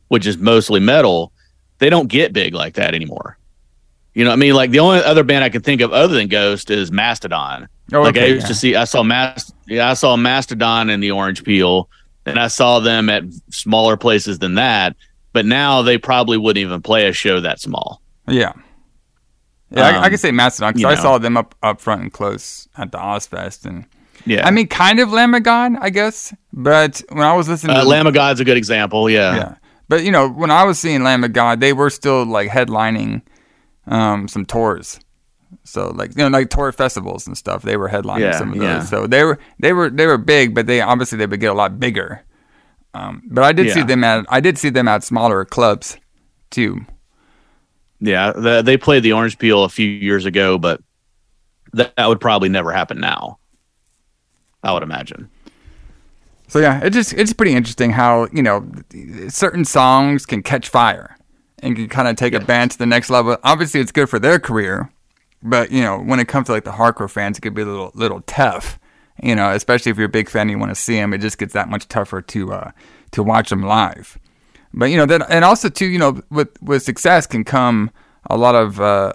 which 0.10 0.28
is 0.28 0.38
mostly 0.38 0.80
metal 0.80 1.32
they 1.80 1.90
don't 1.90 2.08
get 2.08 2.32
big 2.32 2.54
like 2.54 2.76
that 2.76 2.94
anymore. 2.94 3.38
You 4.14 4.24
know 4.24 4.30
what 4.30 4.36
i 4.36 4.40
mean? 4.40 4.54
Like 4.54 4.72
the 4.72 4.80
only 4.80 5.00
other 5.00 5.24
band 5.24 5.44
i 5.44 5.50
can 5.50 5.62
think 5.62 5.82
of 5.82 5.92
other 5.92 6.14
than 6.14 6.28
ghost 6.28 6.70
is 6.70 6.92
mastodon. 6.92 7.68
Oh, 7.94 8.02
like 8.02 8.18
i 8.18 8.26
used 8.26 8.44
yeah. 8.44 8.48
to 8.48 8.56
see 8.56 8.76
i 8.76 8.84
saw 8.86 9.04
Mast- 9.04 9.54
yeah 9.68 9.90
i 9.90 9.94
saw 9.94 10.16
mastodon 10.16 10.90
in 10.90 11.00
the 11.02 11.12
orange 11.12 11.44
peel 11.44 11.90
and 12.26 12.40
i 12.40 12.48
saw 12.48 12.80
them 12.80 13.10
at 13.10 13.24
smaller 13.52 13.96
places 13.98 14.40
than 14.40 14.56
that 14.56 14.96
but 15.36 15.46
now 15.46 15.84
they 15.84 15.98
probably 16.00 16.38
wouldn't 16.38 16.66
even 16.66 16.82
play 16.82 17.08
a 17.08 17.14
show 17.14 17.40
that 17.42 17.60
small 17.60 18.02
yeah, 18.28 18.54
Yeah, 19.72 19.88
I, 19.88 19.90
I 19.90 20.06
Um, 20.06 20.10
can 20.10 20.18
say 20.18 20.32
Mastodon 20.32 20.74
because 20.74 20.86
I 20.92 20.96
know. 20.96 21.02
saw 21.02 21.18
them 21.20 21.38
up 21.38 21.54
up 21.62 21.80
front 21.82 22.02
and 22.02 22.12
close 22.12 22.68
at 22.78 22.92
the 22.92 22.98
Ozzfest, 22.98 23.66
and 23.66 23.86
Yeah, 24.26 24.48
I 24.48 24.52
mean, 24.52 24.68
kind 24.68 25.00
of 25.00 25.12
Lamb 25.12 25.34
of 25.36 25.44
God, 25.44 25.74
I 25.82 25.90
guess. 25.92 26.34
But 26.52 27.04
when 27.10 27.22
I 27.22 27.34
was 27.36 27.48
listening 27.48 27.76
uh, 27.78 27.82
to 27.84 27.88
Lamb 27.88 28.08
of 28.08 28.14
God's 28.16 28.40
a 28.40 28.46
good 28.46 28.58
example. 28.58 29.10
Yeah, 29.10 29.36
yeah, 29.36 29.56
but 29.90 30.04
you 30.04 30.12
know, 30.12 30.28
when 30.28 30.50
I 30.50 30.64
was 30.64 30.80
seeing 30.80 31.04
Lamb 31.04 31.24
of 31.24 31.34
God, 31.34 31.60
they 31.60 31.74
were 31.74 31.90
still 31.92 32.26
like 32.26 32.50
headlining 32.50 33.22
um, 33.88 34.28
some 34.28 34.46
tours. 34.46 35.00
So 35.64 35.90
like 35.92 36.12
you 36.18 36.24
know, 36.24 36.30
like 36.38 36.50
tour 36.50 36.72
festivals 36.72 37.28
and 37.28 37.38
stuff, 37.38 37.62
they 37.62 37.78
were 37.78 37.90
headlining 37.90 38.22
Yeah, 38.34 38.38
some 38.40 38.54
of 38.54 38.60
those. 38.60 38.68
yeah. 38.68 38.80
So 38.90 39.08
they 39.08 39.24
were 39.24 39.38
they 39.60 39.74
were 39.74 39.90
they 39.92 40.08
were 40.08 40.18
big, 40.18 40.56
but 40.56 40.66
they 40.66 40.82
obviously 40.82 41.18
they 41.20 41.28
would 41.28 41.40
get 41.40 41.52
a 41.52 41.60
lot 41.64 41.80
bigger. 41.80 42.24
Um, 42.96 43.22
but 43.26 43.44
I 43.44 43.52
did 43.52 43.72
see 43.74 43.84
them 43.84 44.04
at 44.06 44.26
I 44.30 44.40
did 44.40 44.58
see 44.58 44.70
them 44.70 44.88
at 44.88 45.04
smaller 45.04 45.44
clubs 45.44 45.98
too. 46.50 46.86
yeah. 48.00 48.32
The, 48.32 48.62
they 48.62 48.78
played 48.78 49.04
the 49.04 49.12
Orange 49.12 49.38
Peel 49.38 49.66
a 49.66 49.70
few 49.70 49.88
years 49.88 50.26
ago, 50.26 50.58
but 50.58 50.82
that, 51.74 51.94
that 51.98 52.08
would 52.08 52.22
probably 52.22 52.48
never 52.48 52.72
happen 52.72 53.00
now. 53.00 53.38
I 54.64 54.72
would 54.74 54.82
imagine. 54.82 55.30
So 56.48 56.60
yeah, 56.60 56.80
it 56.84 56.92
just 56.92 57.14
it's 57.14 57.34
pretty 57.34 57.54
interesting 57.54 57.92
how 57.92 58.28
you 58.32 58.42
know 58.42 58.66
certain 59.28 59.66
songs 59.66 60.26
can 60.26 60.42
catch 60.42 60.70
fire 60.70 61.18
and 61.60 61.76
can 61.76 61.90
kind 61.90 62.08
of 62.08 62.16
take 62.16 62.34
a 62.34 62.40
band 62.40 62.72
to 62.72 62.78
the 62.78 62.86
next 62.86 63.10
level. 63.10 63.38
Obviously, 63.44 63.82
it's 63.82 63.92
good 63.92 64.10
for 64.10 64.20
their 64.20 64.40
career, 64.40 64.90
but 65.44 65.72
you 65.72 65.82
know 65.82 66.00
when 66.00 66.20
it 66.20 66.28
comes 66.28 66.46
to 66.48 66.54
like 66.54 66.64
the 66.64 66.72
hardcore 66.72 67.10
fans, 67.10 67.38
it 67.38 67.42
could 67.42 67.54
be 67.56 67.64
a 67.64 67.66
little 67.66 67.92
little 67.94 68.22
tough. 68.22 68.80
You 69.24 69.36
know, 69.36 69.52
especially 69.52 69.92
if 69.92 69.98
you're 69.98 70.08
a 70.08 70.10
big 70.10 70.30
fan, 70.30 70.42
and 70.44 70.52
you 70.52 70.60
want 70.60 70.72
to 70.72 70.76
see 70.76 70.96
them. 70.96 71.14
It 71.14 71.20
just 71.20 71.38
gets 71.38 71.54
that 71.54 71.70
much 71.70 71.88
tougher 71.88 72.22
to 72.22 72.54
uh, 72.54 72.72
to 73.12 73.24
watch 73.24 73.50
them 73.50 73.62
live. 73.64 74.18
But 74.74 74.86
you 74.88 74.98
know 74.98 75.06
that, 75.06 75.26
and 75.30 75.46
also 75.46 75.70
too, 75.70 75.86
you 75.86 75.98
know, 76.00 76.22
with 76.30 76.50
with 76.62 76.84
success 76.84 77.26
can 77.26 77.44
come 77.46 77.92
a 78.30 78.36
lot 78.38 78.56
of 78.56 78.82
uh, 78.82 79.14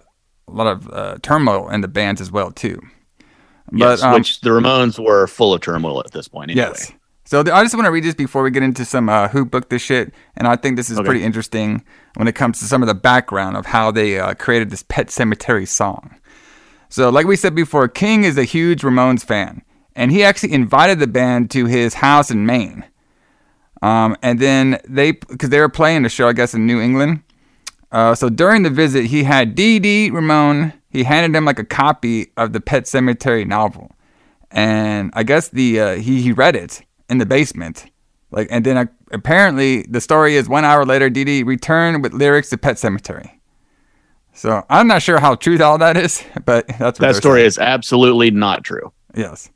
a 0.49 0.53
lot 0.53 0.67
of 0.67 0.89
uh, 0.91 1.19
turmoil 1.23 1.69
in 1.69 1.83
the 1.83 1.89
bands 1.89 2.21
as 2.21 2.33
well 2.33 2.51
too. 2.51 2.81
Yes, 3.73 4.03
um, 4.03 4.15
which 4.15 4.41
the 4.41 4.51
Ramones 4.51 4.99
were 4.99 5.27
full 5.27 5.53
of 5.55 5.61
turmoil 5.61 6.01
at 6.01 6.13
this 6.13 6.29
point. 6.29 6.51
Anyway. 6.51 6.67
Yes. 6.69 6.93
So 7.25 7.45
th- 7.45 7.55
I 7.55 7.63
just 7.63 7.75
want 7.77 7.85
to 7.85 7.93
read 7.93 8.03
this 8.03 8.15
before 8.17 8.43
we 8.43 8.51
get 8.51 8.65
into 8.65 8.85
some 8.85 9.09
uh, 9.09 9.29
who 9.29 9.45
booked 9.45 9.71
this 9.71 9.83
shit, 9.83 10.13
and 10.37 10.49
I 10.49 10.57
think 10.57 10.77
this 10.77 10.91
is 10.91 10.99
Okay. 10.99 11.07
pretty 11.07 11.23
interesting 11.23 11.85
when 12.17 12.27
it 12.27 12.35
comes 12.35 12.59
to 12.59 12.65
some 12.65 12.83
of 12.83 12.89
the 12.89 12.95
background 12.95 13.57
of 13.57 13.67
how 13.67 13.93
they 13.93 14.19
uh, 14.19 14.35
created 14.35 14.71
this 14.71 14.83
Pet 14.89 15.09
Sematary 15.09 15.69
song. 15.69 16.17
So, 16.89 17.09
like 17.11 17.27
we 17.27 17.37
said 17.37 17.55
before, 17.55 17.87
King 17.87 18.25
is 18.25 18.37
a 18.37 18.43
huge 18.43 18.83
Ramones 18.83 19.25
fan, 19.25 19.63
and 19.97 20.11
he 20.11 20.23
actually 20.25 20.53
invited 20.53 20.99
the 20.99 21.07
band 21.07 21.51
to 21.53 21.67
his 21.67 21.95
house 21.95 22.31
in 22.31 22.47
Maine. 22.47 22.85
Um, 23.83 24.17
and 24.23 24.39
then 24.39 24.79
they, 24.89 25.13
because 25.13 25.49
they 25.51 25.61
were 25.61 25.69
playing 25.69 26.03
the 26.03 26.09
show, 26.09 26.29
I 26.29 26.33
guess, 26.35 26.53
in 26.55 26.67
New 26.67 26.81
England. 26.81 27.23
Uh, 27.91 28.15
so 28.15 28.29
during 28.29 28.63
the 28.63 28.71
visit, 28.71 29.07
he 29.07 29.25
had 29.25 29.55
D.D. 29.55 29.79
Dee 29.81 30.11
Ramone. 30.11 30.73
He 30.91 31.05
handed 31.05 31.37
him 31.37 31.45
like 31.45 31.59
a 31.59 31.65
copy 31.65 32.31
of 32.37 32.53
the 32.53 32.61
Pet 32.61 32.85
Sematary 32.85 33.47
novel, 33.47 33.91
and 34.51 35.11
I 35.15 35.23
guess 35.23 35.49
the 35.49 35.81
uh, 35.81 35.95
he 35.97 36.21
he 36.21 36.33
read 36.33 36.57
it 36.57 36.83
in 37.09 37.19
the 37.19 37.27
basement, 37.27 37.87
like, 38.33 38.49
and 38.51 38.65
then 38.67 38.77
uh, 38.77 38.87
apparently 39.13 39.83
the 39.83 40.01
story 40.01 40.35
is 40.37 40.49
one 40.49 40.65
hour 40.65 40.85
later, 40.85 41.09
Dee 41.09 41.25
Dee 41.25 41.43
Returned 41.45 42.03
with 42.03 42.13
lyrics 42.13 42.51
to 42.51 42.59
Pet 42.59 42.77
Sematary. 42.77 43.31
So 44.33 44.65
I'm 44.69 44.87
not 44.89 45.03
sure 45.03 45.19
how 45.21 45.35
true 45.37 45.61
all 45.63 45.79
that 45.79 45.97
is, 45.97 46.23
but 46.45 46.67
that's 46.69 46.81
what 46.81 46.99
That 46.99 47.15
story 47.17 47.41
saying. 47.41 47.47
is 47.47 47.59
absolutely 47.59 48.31
not 48.31 48.65
true. 48.65 48.93
yes. 49.17 49.49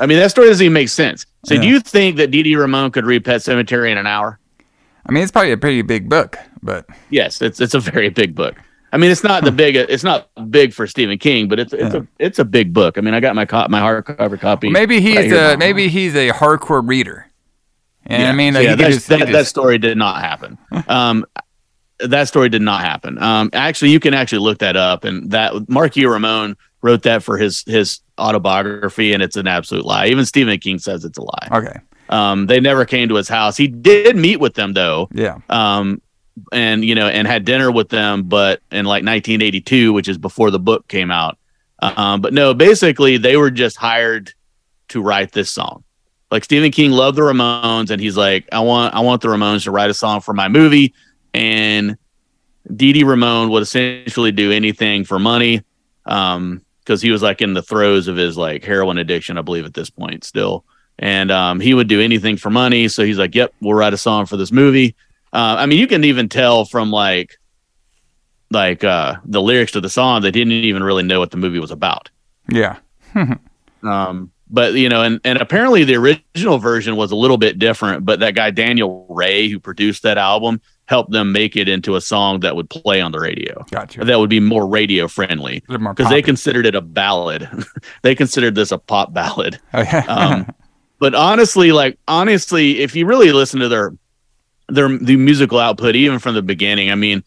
I 0.00 0.06
mean, 0.06 0.18
that 0.18 0.30
story 0.30 0.48
doesn't 0.48 0.64
even 0.64 0.72
make 0.72 0.88
sense. 0.88 1.26
So, 1.44 1.54
Yeah. 1.54 1.62
do 1.62 1.68
you 1.68 1.80
think 1.80 2.16
that 2.16 2.30
Dee 2.30 2.54
Ramone 2.56 2.90
could 2.90 3.04
read 3.06 3.24
Pet 3.24 3.40
Sematary 3.40 3.90
in 3.90 3.98
an 3.98 4.06
hour? 4.06 4.38
I 5.06 5.12
mean, 5.12 5.22
it's 5.22 5.32
probably 5.32 5.52
a 5.52 5.56
pretty 5.56 5.82
big 5.82 6.08
book, 6.08 6.36
but 6.62 6.86
Yes, 7.10 7.40
it's 7.40 7.60
it's 7.60 7.74
a 7.74 7.80
very 7.80 8.08
big 8.10 8.34
book. 8.34 8.56
I 8.92 8.96
mean, 8.96 9.10
it's 9.10 9.22
not 9.24 9.44
the 9.44 9.52
big. 9.52 9.76
It's 9.76 10.04
not 10.04 10.28
big 10.50 10.72
for 10.72 10.86
Stephen 10.86 11.18
King, 11.18 11.48
but 11.48 11.58
it's 11.58 11.72
it's 11.72 11.94
a 11.94 12.06
it's 12.18 12.38
a 12.38 12.44
big 12.44 12.72
book. 12.72 12.96
I 12.98 13.00
mean, 13.02 13.14
I 13.14 13.20
got 13.20 13.34
my 13.34 13.44
co- 13.44 13.66
my 13.68 13.80
hardcover 13.80 14.38
copy. 14.40 14.70
maybe 14.70 15.00
he's 15.00 15.30
right 15.32 15.54
a 15.54 15.56
maybe 15.58 15.88
he's 15.88 16.14
a 16.14 16.30
hardcore 16.30 16.86
reader. 16.86 17.26
And 18.06 18.26
I 18.26 18.32
mean, 18.32 18.54
like, 18.54 18.64
yeah, 18.64 18.74
that's- 18.74 18.94
just- 18.96 19.08
that, 19.08 19.20
could 19.20 19.34
that 19.34 19.46
story 19.46 19.76
did 19.78 19.98
not 19.98 20.20
happen. 20.22 20.56
Um, 20.88 21.26
that 22.00 22.28
story 22.28 22.48
did 22.48 22.62
not 22.62 22.80
happen. 22.80 23.20
Um, 23.20 23.50
actually, 23.52 23.90
you 23.90 23.98
can 24.00 24.14
actually 24.14 24.38
look 24.38 24.58
that 24.58 24.76
up, 24.76 25.04
and 25.04 25.30
that 25.32 25.68
Mark 25.68 25.96
E. 25.96 26.06
Ramone 26.06 26.56
wrote 26.82 27.02
that 27.02 27.22
for 27.22 27.36
his 27.38 27.64
his 27.66 28.00
autobiography, 28.18 29.12
and 29.12 29.22
it's 29.22 29.36
an 29.36 29.46
absolute 29.46 29.84
lie. 29.84 30.06
Even 30.06 30.24
Stephen 30.24 30.58
King 30.58 30.78
says 30.78 31.04
it's 31.04 31.18
a 31.18 31.22
lie. 31.22 31.48
okay, 31.52 31.78
Um, 32.08 32.46
they 32.46 32.60
never 32.60 32.84
came 32.84 33.08
to 33.08 33.14
his 33.16 33.28
house. 33.28 33.56
He 33.56 33.68
did 33.68 34.16
meet 34.16 34.40
with 34.40 34.54
them 34.54 34.72
though, 34.74 35.08
yeah, 35.12 35.38
um, 35.48 36.00
and 36.52 36.84
you 36.84 36.94
know, 36.94 37.08
and 37.08 37.26
had 37.26 37.44
dinner 37.44 37.70
with 37.70 37.88
them, 37.88 38.24
but 38.24 38.60
in 38.70 38.84
like 38.84 39.04
1982, 39.04 39.92
which 39.92 40.08
is 40.08 40.18
before 40.18 40.50
the 40.50 40.58
book 40.60 40.86
came 40.88 41.10
out. 41.10 41.38
Um, 41.80 42.20
but 42.20 42.32
no, 42.32 42.54
basically, 42.54 43.18
they 43.18 43.36
were 43.36 43.50
just 43.50 43.76
hired 43.76 44.32
to 44.88 45.00
write 45.00 45.32
this 45.32 45.50
song. 45.50 45.84
Like 46.30 46.44
Stephen 46.44 46.70
King 46.72 46.90
loved 46.90 47.16
the 47.16 47.22
Ramones, 47.22 47.90
and 47.90 48.00
he's 48.00 48.16
like, 48.16 48.48
I 48.52 48.60
want, 48.60 48.94
I 48.94 49.00
want 49.00 49.22
the 49.22 49.28
Ramones 49.28 49.64
to 49.64 49.70
write 49.70 49.88
a 49.88 49.94
song 49.94 50.20
for 50.20 50.34
my 50.34 50.48
movie, 50.48 50.92
and 51.32 51.96
Dee 52.74 52.92
Dee 52.92 53.04
Ramone 53.04 53.48
would 53.50 53.62
essentially 53.62 54.32
do 54.32 54.50
anything 54.52 55.04
for 55.04 55.18
money, 55.18 55.62
um, 56.04 56.62
because 56.88 57.02
he 57.02 57.10
was 57.10 57.20
like 57.20 57.42
in 57.42 57.52
the 57.52 57.62
throes 57.62 58.08
of 58.08 58.16
his 58.16 58.38
like 58.38 58.64
heroin 58.64 58.96
addiction, 58.96 59.36
I 59.36 59.42
believe, 59.42 59.66
at 59.66 59.74
this 59.74 59.90
point 59.90 60.24
still, 60.24 60.64
and 60.98 61.30
um, 61.30 61.60
he 61.60 61.74
would 61.74 61.86
do 61.86 62.00
anything 62.00 62.38
for 62.38 62.48
money. 62.48 62.88
So 62.88 63.04
he's 63.04 63.18
like, 63.18 63.34
Yep, 63.34 63.52
we'll 63.60 63.74
write 63.74 63.92
a 63.92 63.98
song 63.98 64.24
for 64.24 64.38
this 64.38 64.50
movie. 64.50 64.96
Uh, 65.30 65.56
I 65.58 65.66
mean, 65.66 65.78
you 65.78 65.86
can 65.86 66.02
even 66.04 66.30
tell 66.30 66.64
from 66.64 66.90
like, 66.90 67.38
like 68.50 68.82
uh, 68.84 69.16
the 69.26 69.42
lyrics 69.42 69.72
to 69.72 69.82
the 69.82 69.90
song 69.90 70.22
that 70.22 70.34
he 70.34 70.40
didn't 70.40 70.64
even 70.64 70.82
really 70.82 71.02
know 71.02 71.18
what 71.18 71.30
the 71.30 71.36
movie 71.36 71.58
was 71.58 71.70
about. 71.70 72.08
yeah, 72.48 72.78
Um, 73.82 74.32
but 74.50 74.72
you 74.72 74.88
know, 74.88 75.02
and 75.02 75.20
and 75.24 75.38
apparently 75.38 75.84
the 75.84 75.96
original 75.96 76.58
version 76.58 76.96
was 76.96 77.12
a 77.12 77.16
little 77.16 77.36
bit 77.36 77.58
different. 77.58 78.04
But 78.04 78.20
that 78.20 78.34
guy 78.34 78.50
Daniel 78.50 79.06
Rey, 79.08 79.48
who 79.48 79.60
produced 79.60 80.02
that 80.02 80.18
album, 80.18 80.60
helped 80.88 81.10
them 81.10 81.32
make 81.32 81.54
it 81.54 81.68
into 81.68 81.96
a 81.96 82.00
song 82.00 82.40
that 82.40 82.56
would 82.56 82.70
play 82.70 82.98
on 83.00 83.12
the 83.12 83.20
radio. 83.20 83.62
gotcha. 83.70 84.02
That 84.04 84.18
would 84.18 84.30
be 84.30 84.40
more 84.40 84.66
radio 84.66 85.06
friendly 85.06 85.62
A 85.68 85.72
little 85.72 85.84
more 85.84 85.92
because 85.92 86.10
they 86.10 86.22
considered 86.22 86.64
it 86.64 86.74
a 86.74 86.80
ballad. 86.80 87.46
they 88.02 88.14
considered 88.14 88.54
this 88.54 88.72
a 88.72 88.78
pop 88.78 89.12
ballad. 89.12 89.60
Oh, 89.74 89.82
yeah. 89.82 90.04
Um, 90.08 90.54
but 90.98 91.14
honestly, 91.14 91.72
like 91.72 91.98
honestly, 92.08 92.80
if 92.80 92.96
you 92.96 93.04
really 93.04 93.32
listen 93.32 93.60
to 93.60 93.68
their 93.68 93.92
their 94.68 94.88
the 94.88 95.16
musical 95.16 95.58
output, 95.58 95.94
even 95.94 96.18
from 96.18 96.34
the 96.34 96.42
beginning, 96.42 96.90
I 96.90 96.94
mean, 96.94 97.22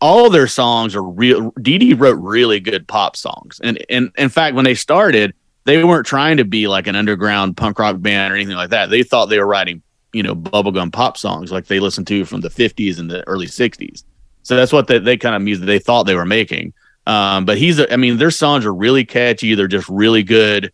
all 0.00 0.30
their 0.30 0.46
songs 0.46 0.94
are 0.94 1.02
real. 1.02 1.52
Dee 1.60 1.78
Dee 1.78 1.94
wrote 1.94 2.18
really 2.20 2.60
good 2.60 2.86
pop 2.86 3.16
songs, 3.16 3.60
and 3.62 3.84
and 3.90 4.12
in 4.16 4.28
fact, 4.28 4.54
when 4.54 4.64
they 4.64 4.74
started, 4.74 5.34
they 5.64 5.82
weren't 5.82 6.06
trying 6.06 6.36
to 6.36 6.44
be 6.44 6.68
like 6.68 6.86
an 6.86 6.94
underground 6.94 7.56
punk 7.56 7.78
rock 7.78 8.00
band 8.00 8.32
or 8.32 8.36
anything 8.36 8.56
like 8.56 8.70
that. 8.70 8.88
They 8.88 9.02
thought 9.02 9.26
they 9.26 9.40
were 9.40 9.46
writing, 9.46 9.82
you 10.12 10.22
know, 10.22 10.34
bubblegum 10.34 10.92
pop 10.92 11.16
songs 11.16 11.52
like 11.52 11.66
they 11.66 11.80
listened 11.80 12.06
to 12.08 12.24
from 12.24 12.40
the 12.40 12.48
'50s 12.48 12.98
and 12.98 13.10
the 13.10 13.26
early 13.28 13.46
'60s. 13.46 14.04
So 14.42 14.56
that's 14.56 14.72
what 14.72 14.86
they, 14.86 14.98
they 14.98 15.16
kind 15.16 15.34
of 15.34 15.42
music 15.42 15.66
they 15.66 15.78
thought 15.78 16.04
they 16.04 16.14
were 16.14 16.24
making. 16.24 16.72
Um, 17.06 17.44
but 17.44 17.58
he's, 17.58 17.78
a, 17.78 17.92
I 17.92 17.96
mean, 17.96 18.18
their 18.18 18.30
songs 18.30 18.64
are 18.64 18.74
really 18.74 19.04
catchy. 19.04 19.54
They're 19.54 19.68
just 19.68 19.88
really 19.88 20.22
good, 20.22 20.72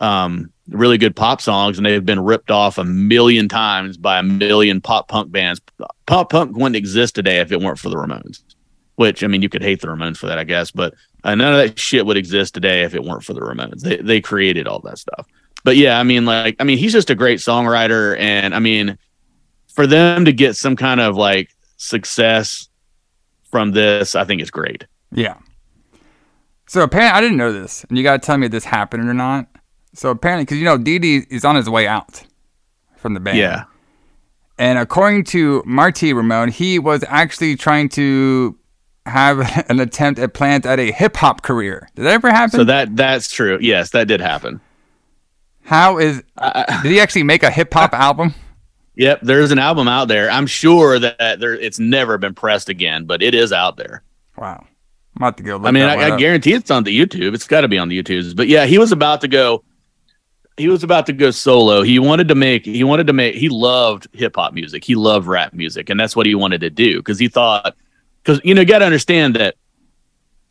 um, 0.00 0.52
really 0.68 0.98
good 0.98 1.14
pop 1.14 1.40
songs, 1.40 1.78
and 1.78 1.86
they've 1.86 2.04
been 2.04 2.20
ripped 2.20 2.50
off 2.50 2.78
a 2.78 2.84
million 2.84 3.48
times 3.48 3.96
by 3.96 4.18
a 4.18 4.22
million 4.22 4.80
pop 4.80 5.08
punk 5.08 5.30
bands. 5.30 5.60
Pop 6.06 6.30
punk 6.30 6.56
wouldn't 6.56 6.76
exist 6.76 7.14
today 7.14 7.38
if 7.38 7.52
it 7.52 7.60
weren't 7.60 7.78
for 7.78 7.88
the 7.88 7.96
Ramones. 7.96 8.42
Which 8.96 9.24
I 9.24 9.28
mean, 9.28 9.42
you 9.42 9.48
could 9.48 9.62
hate 9.62 9.80
the 9.80 9.86
Ramones 9.86 10.18
for 10.18 10.26
that, 10.26 10.38
I 10.38 10.44
guess, 10.44 10.70
but 10.70 10.94
uh, 11.24 11.34
none 11.34 11.52
of 11.52 11.58
that 11.58 11.78
shit 11.78 12.04
would 12.04 12.16
exist 12.16 12.52
today 12.52 12.82
if 12.82 12.94
it 12.94 13.02
weren't 13.02 13.24
for 13.24 13.32
the 13.32 13.40
Ramones. 13.40 13.80
They 13.80 13.96
they 13.96 14.20
created 14.20 14.66
all 14.66 14.80
that 14.80 14.98
stuff. 14.98 15.26
But 15.64 15.76
yeah, 15.76 15.98
I 15.98 16.02
mean, 16.02 16.24
like, 16.24 16.56
I 16.58 16.64
mean, 16.64 16.78
he's 16.78 16.92
just 16.92 17.10
a 17.10 17.14
great 17.14 17.38
songwriter, 17.38 18.18
and 18.18 18.54
I 18.54 18.58
mean, 18.58 18.98
for 19.68 19.86
them 19.86 20.24
to 20.24 20.32
get 20.32 20.56
some 20.56 20.76
kind 20.76 21.00
of 21.00 21.16
like 21.16 21.50
success 21.76 22.68
from 23.50 23.72
this, 23.72 24.14
I 24.14 24.24
think 24.24 24.40
is 24.40 24.50
great. 24.50 24.86
Yeah. 25.12 25.36
So 26.66 26.82
apparently, 26.82 27.18
I 27.18 27.20
didn't 27.20 27.36
know 27.36 27.52
this, 27.52 27.84
and 27.84 27.98
you 27.98 28.04
got 28.04 28.22
to 28.22 28.26
tell 28.26 28.38
me 28.38 28.46
if 28.46 28.52
this 28.52 28.64
happened 28.64 29.08
or 29.08 29.14
not. 29.14 29.46
So 29.92 30.10
apparently, 30.10 30.44
because 30.44 30.58
you 30.58 30.64
know, 30.64 30.78
Dee 30.78 31.24
is 31.30 31.44
on 31.44 31.56
his 31.56 31.68
way 31.68 31.86
out 31.86 32.22
from 32.96 33.14
the 33.14 33.20
band. 33.20 33.38
Yeah. 33.38 33.64
And 34.58 34.78
according 34.78 35.24
to 35.24 35.62
Marky 35.66 36.12
Ramone, 36.12 36.50
he 36.50 36.78
was 36.78 37.02
actually 37.08 37.56
trying 37.56 37.88
to 37.90 38.56
have 39.06 39.40
an 39.70 39.80
attempt 39.80 40.20
at 40.20 40.34
plans 40.34 40.66
at 40.66 40.78
a 40.78 40.92
hip 40.92 41.16
hop 41.16 41.42
career. 41.42 41.88
Did 41.96 42.04
that 42.04 42.12
ever 42.12 42.30
happen? 42.30 42.58
So 42.58 42.64
that 42.64 42.94
that's 42.94 43.30
true. 43.30 43.58
Yes, 43.60 43.90
that 43.90 44.06
did 44.06 44.20
happen. 44.20 44.60
How 45.62 45.98
is? 45.98 46.22
did 46.82 46.90
he 46.90 47.00
actually 47.00 47.22
make 47.22 47.42
a 47.42 47.50
hip 47.50 47.72
hop 47.72 47.92
album? 47.94 48.34
Yep, 48.96 49.20
there's 49.22 49.50
an 49.50 49.58
album 49.58 49.88
out 49.88 50.08
there. 50.08 50.30
I'm 50.30 50.46
sure 50.46 50.98
that 50.98 51.40
there 51.40 51.54
it's 51.54 51.78
never 51.78 52.18
been 52.18 52.34
pressed 52.34 52.68
again, 52.68 53.04
but 53.04 53.22
it 53.22 53.34
is 53.34 53.52
out 53.52 53.76
there. 53.76 54.02
Wow. 54.36 54.66
I'm 55.16 55.22
about 55.22 55.36
to 55.38 55.42
go. 55.42 55.64
I 55.64 55.70
mean, 55.70 55.84
I, 55.84 56.14
I 56.14 56.16
guarantee 56.18 56.52
it's 56.52 56.70
on 56.70 56.84
the 56.84 56.98
YouTube. 56.98 57.34
It's 57.34 57.46
got 57.46 57.62
to 57.62 57.68
be 57.68 57.78
on 57.78 57.88
the 57.88 58.02
YouTubes. 58.02 58.36
But 58.36 58.48
yeah, 58.48 58.66
he 58.66 58.78
was 58.78 58.92
about 58.92 59.20
to 59.22 59.28
go. 59.28 59.64
He 60.56 60.68
was 60.68 60.84
about 60.84 61.06
to 61.06 61.12
go 61.12 61.30
solo. 61.30 61.82
He 61.82 61.98
wanted 61.98 62.28
to 62.28 62.34
make. 62.34 62.64
He 62.64 62.84
wanted 62.84 63.06
to 63.06 63.12
make. 63.12 63.34
He 63.34 63.48
loved 63.48 64.06
hip 64.12 64.36
hop 64.36 64.52
music. 64.52 64.84
He 64.84 64.94
loved 64.94 65.26
rap 65.26 65.54
music, 65.54 65.88
and 65.88 65.98
that's 65.98 66.14
what 66.14 66.26
he 66.26 66.34
wanted 66.34 66.60
to 66.60 66.70
do 66.70 66.98
because 66.98 67.18
he 67.18 67.28
thought. 67.28 67.76
Because 68.22 68.40
you 68.44 68.54
know, 68.54 68.60
you 68.60 68.66
got 68.66 68.80
to 68.80 68.84
understand 68.84 69.36
that 69.36 69.56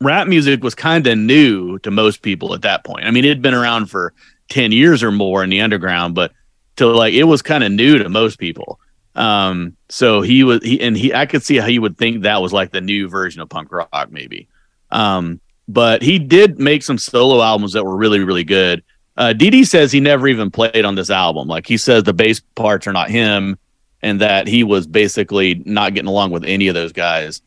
rap 0.00 0.26
music 0.26 0.62
was 0.64 0.74
kind 0.74 1.06
of 1.06 1.18
new 1.18 1.78
to 1.80 1.90
most 1.90 2.22
people 2.22 2.54
at 2.54 2.62
that 2.62 2.84
point. 2.84 3.04
I 3.06 3.10
mean, 3.10 3.24
it 3.24 3.28
had 3.28 3.42
been 3.42 3.54
around 3.54 3.86
for 3.86 4.12
10 4.50 4.72
years 4.72 5.02
or 5.02 5.10
more 5.10 5.42
in 5.42 5.50
the 5.50 5.60
underground, 5.60 6.14
but 6.14 6.32
to 6.76 6.86
like 6.86 7.14
it 7.14 7.24
was 7.24 7.42
kind 7.42 7.64
of 7.64 7.72
new 7.72 7.98
to 7.98 8.08
most 8.08 8.38
people. 8.38 8.78
Um, 9.14 9.76
so 9.88 10.20
he 10.20 10.44
was 10.44 10.62
he 10.62 10.80
and 10.80 10.96
he 10.96 11.12
I 11.12 11.26
could 11.26 11.42
see 11.42 11.56
how 11.56 11.66
he 11.66 11.78
would 11.78 11.98
think 11.98 12.22
that 12.22 12.42
was 12.42 12.52
like 12.52 12.70
the 12.70 12.80
new 12.80 13.08
version 13.08 13.40
of 13.40 13.48
punk 13.48 13.72
rock, 13.72 14.08
maybe. 14.10 14.48
Um, 14.90 15.40
but 15.68 16.02
he 16.02 16.18
did 16.18 16.58
make 16.58 16.82
some 16.82 16.98
solo 16.98 17.42
albums 17.42 17.72
that 17.72 17.84
were 17.84 17.96
really, 17.96 18.20
really 18.20 18.44
good. 18.44 18.82
Uh 19.16 19.32
Dee 19.32 19.64
says 19.64 19.90
he 19.90 20.00
never 20.00 20.28
even 20.28 20.50
played 20.50 20.84
on 20.84 20.94
this 20.94 21.10
album. 21.10 21.48
Like 21.48 21.66
he 21.66 21.76
says 21.76 22.04
the 22.04 22.12
bass 22.12 22.40
parts 22.54 22.86
are 22.86 22.92
not 22.92 23.10
him 23.10 23.58
and 24.02 24.20
that 24.20 24.46
he 24.46 24.64
was 24.64 24.86
basically 24.86 25.62
not 25.66 25.94
getting 25.94 26.08
along 26.08 26.30
with 26.30 26.44
any 26.44 26.68
of 26.68 26.74
those 26.74 26.92
guys. 26.92 27.42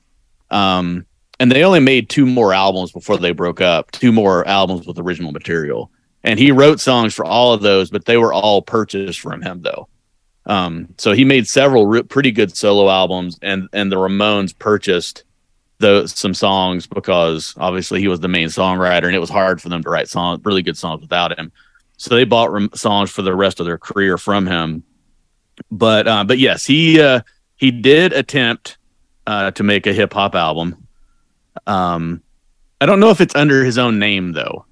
Um, 0.51 1.05
and 1.39 1.51
they 1.51 1.63
only 1.63 1.79
made 1.79 2.09
two 2.09 2.25
more 2.25 2.53
albums 2.53 2.91
before 2.91 3.17
they 3.17 3.31
broke 3.31 3.59
up, 3.59 3.91
two 3.91 4.11
more 4.11 4.47
albums 4.47 4.85
with 4.85 4.99
original 4.99 5.31
material. 5.31 5.89
And 6.23 6.39
he 6.39 6.51
wrote 6.51 6.79
songs 6.79 7.13
for 7.13 7.25
all 7.25 7.53
of 7.53 7.61
those, 7.61 7.89
but 7.89 8.05
they 8.05 8.17
were 8.17 8.33
all 8.33 8.61
purchased 8.61 9.19
from 9.19 9.41
him 9.41 9.61
though. 9.61 9.87
Um, 10.45 10.89
so 10.97 11.13
he 11.13 11.23
made 11.23 11.47
several 11.47 11.87
re- 11.87 12.03
pretty 12.03 12.31
good 12.31 12.55
solo 12.55 12.89
albums, 12.89 13.39
and 13.41 13.67
and 13.73 13.91
the 13.91 13.95
Ramones 13.95 14.57
purchased 14.57 15.23
those 15.79 16.17
some 16.17 16.33
songs 16.33 16.87
because 16.87 17.53
obviously 17.57 17.99
he 17.99 18.07
was 18.07 18.19
the 18.19 18.27
main 18.27 18.47
songwriter, 18.47 19.05
and 19.05 19.15
it 19.15 19.19
was 19.19 19.29
hard 19.29 19.61
for 19.61 19.69
them 19.69 19.83
to 19.83 19.89
write 19.89 20.09
songs, 20.09 20.41
really 20.43 20.61
good 20.61 20.77
songs 20.77 21.01
without 21.01 21.37
him. 21.37 21.51
So 21.97 22.15
they 22.15 22.25
bought 22.25 22.51
ram- 22.51 22.71
songs 22.73 23.11
for 23.11 23.21
the 23.21 23.35
rest 23.35 23.59
of 23.59 23.65
their 23.65 23.77
career 23.77 24.17
from 24.17 24.45
him. 24.45 24.83
But 25.71 26.07
uh, 26.07 26.23
but 26.25 26.39
yes, 26.39 26.65
he 26.65 26.99
uh, 27.01 27.21
he 27.55 27.71
did 27.71 28.11
attempt 28.11 28.77
uh, 29.27 29.51
to 29.51 29.63
make 29.63 29.87
a 29.87 29.93
hip 29.93 30.13
hop 30.13 30.35
album. 30.35 30.87
Um, 31.67 32.21
I 32.81 32.85
don't 32.85 32.99
know 32.99 33.11
if 33.11 33.21
it's 33.21 33.35
under 33.35 33.63
his 33.63 33.77
own 33.77 33.99
name 33.99 34.33
though. 34.33 34.65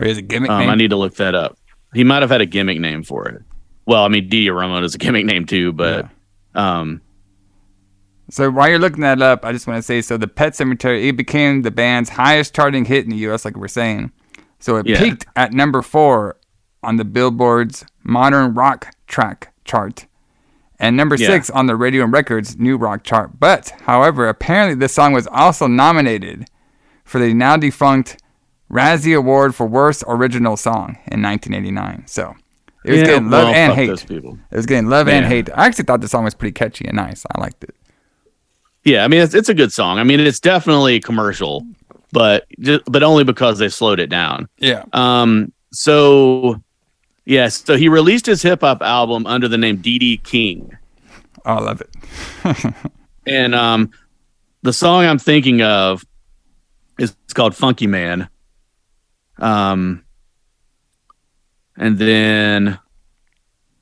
Or 0.00 0.06
is 0.06 0.16
it 0.18 0.20
a 0.20 0.22
gimmick 0.22 0.50
Um, 0.50 0.60
name? 0.60 0.70
I 0.70 0.74
need 0.74 0.90
to 0.90 0.96
look 0.96 1.16
that 1.16 1.34
up. 1.34 1.56
He 1.94 2.04
might 2.04 2.22
have 2.22 2.30
had 2.30 2.40
a 2.40 2.46
gimmick 2.46 2.80
name 2.80 3.02
for 3.02 3.28
it. 3.28 3.42
Well, 3.86 4.04
I 4.04 4.08
mean, 4.08 4.28
Dee 4.28 4.48
Ramone 4.48 4.84
is 4.84 4.94
a 4.94 4.98
gimmick 4.98 5.26
name 5.26 5.44
too, 5.46 5.72
but 5.72 6.08
um, 6.54 7.00
So 8.30 8.50
while 8.50 8.68
you're 8.68 8.78
looking 8.78 9.00
that 9.02 9.20
up, 9.20 9.44
I 9.44 9.52
just 9.52 9.66
want 9.66 9.78
to 9.78 9.82
say 9.82 10.00
so 10.00 10.16
the 10.16 10.28
Pet 10.28 10.54
Sematary 10.54 11.08
it 11.08 11.16
became 11.16 11.62
the 11.62 11.70
band's 11.70 12.08
highest 12.10 12.54
charting 12.54 12.84
hit 12.84 13.04
in 13.04 13.10
the 13.10 13.16
U.S. 13.18 13.44
Like 13.44 13.56
we're 13.56 13.68
saying, 13.68 14.12
so 14.58 14.76
it 14.76 14.86
Yeah. 14.86 14.98
peaked 14.98 15.26
at 15.36 15.52
number 15.52 15.82
four 15.82 16.36
on 16.82 16.96
the 16.96 17.04
Billboard's 17.04 17.84
Modern 18.04 18.54
Rock 18.54 18.88
Track 19.06 19.52
chart, 19.64 20.06
and 20.78 20.96
number 20.96 21.16
Yeah. 21.16 21.26
six 21.28 21.50
on 21.50 21.66
the 21.66 21.76
Radio 21.76 22.04
and 22.04 22.12
Records 22.12 22.56
New 22.58 22.76
Rock 22.76 23.02
chart. 23.04 23.38
But 23.38 23.72
however, 23.82 24.28
apparently 24.28 24.74
this 24.76 24.94
song 24.94 25.12
was 25.12 25.26
also 25.26 25.66
nominated 25.66 26.46
for 27.04 27.18
the 27.18 27.34
now 27.34 27.56
defunct 27.56 28.21
Razzie 28.72 29.16
Award 29.16 29.54
for 29.54 29.66
Worst 29.66 30.04
Original 30.06 30.56
Song 30.56 30.98
in 31.10 31.22
1989. 31.22 32.04
So 32.06 32.34
it 32.84 32.90
was 32.90 33.00
yeah, 33.00 33.06
getting 33.06 33.30
love 33.30 33.44
well, 33.44 33.54
and 33.54 33.72
hate. 33.74 34.06
people. 34.08 34.38
It 34.50 34.56
was 34.56 34.66
getting 34.66 34.88
love 34.88 35.08
and 35.08 35.26
hate. 35.26 35.50
I 35.54 35.66
actually 35.66 35.84
thought 35.84 36.00
the 36.00 36.08
song 36.08 36.24
was 36.24 36.34
pretty 36.34 36.52
catchy 36.52 36.86
and 36.86 36.96
nice. 36.96 37.24
I 37.34 37.40
liked 37.40 37.62
it. 37.64 37.74
Yeah, 38.84 39.04
I 39.04 39.08
mean, 39.08 39.20
it's, 39.20 39.34
it's 39.34 39.48
a 39.48 39.54
good 39.54 39.72
song. 39.72 39.98
I 39.98 40.04
mean, 40.04 40.18
it's 40.18 40.40
definitely 40.40 40.98
commercial, 40.98 41.64
but 42.10 42.46
just, 42.58 42.82
but 42.86 43.02
only 43.04 43.22
because 43.22 43.58
they 43.58 43.68
slowed 43.68 44.00
it 44.00 44.08
down. 44.08 44.48
Yeah. 44.58 44.84
Um, 44.92 45.52
so 45.72 46.60
yes, 47.24 47.62
so 47.64 47.76
he 47.76 47.88
released 47.88 48.26
his 48.26 48.42
hip 48.42 48.62
hop 48.62 48.82
album 48.82 49.26
under 49.26 49.46
the 49.46 49.58
name 49.58 49.76
Dee 49.76 49.98
Dee 50.00 50.16
King, 50.16 50.76
Oh, 51.44 51.54
I 51.54 51.60
love 51.60 51.80
it. 51.80 52.74
and 53.26 53.54
um, 53.54 53.90
the 54.62 54.72
song 54.72 55.04
I'm 55.04 55.18
thinking 55.18 55.62
of 55.62 56.04
is 56.98 57.14
called 57.34 57.56
Funky 57.56 57.86
Man. 57.86 58.28
Um, 59.42 60.04
and 61.76 61.98
then 61.98 62.78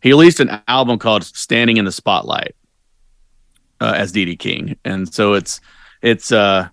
he 0.02 0.10
released 0.10 0.40
an 0.40 0.62
album 0.66 0.98
called 0.98 1.24
Standing 1.24 1.76
in 1.76 1.84
the 1.84 1.92
Spotlight 1.92 2.54
uh, 3.80 3.92
as 3.96 4.12
Dee 4.12 4.24
Dee 4.24 4.36
King, 4.36 4.76
and 4.84 5.12
so 5.12 5.34
it's 5.34 5.60
it's 6.02 6.32
uh 6.32 6.68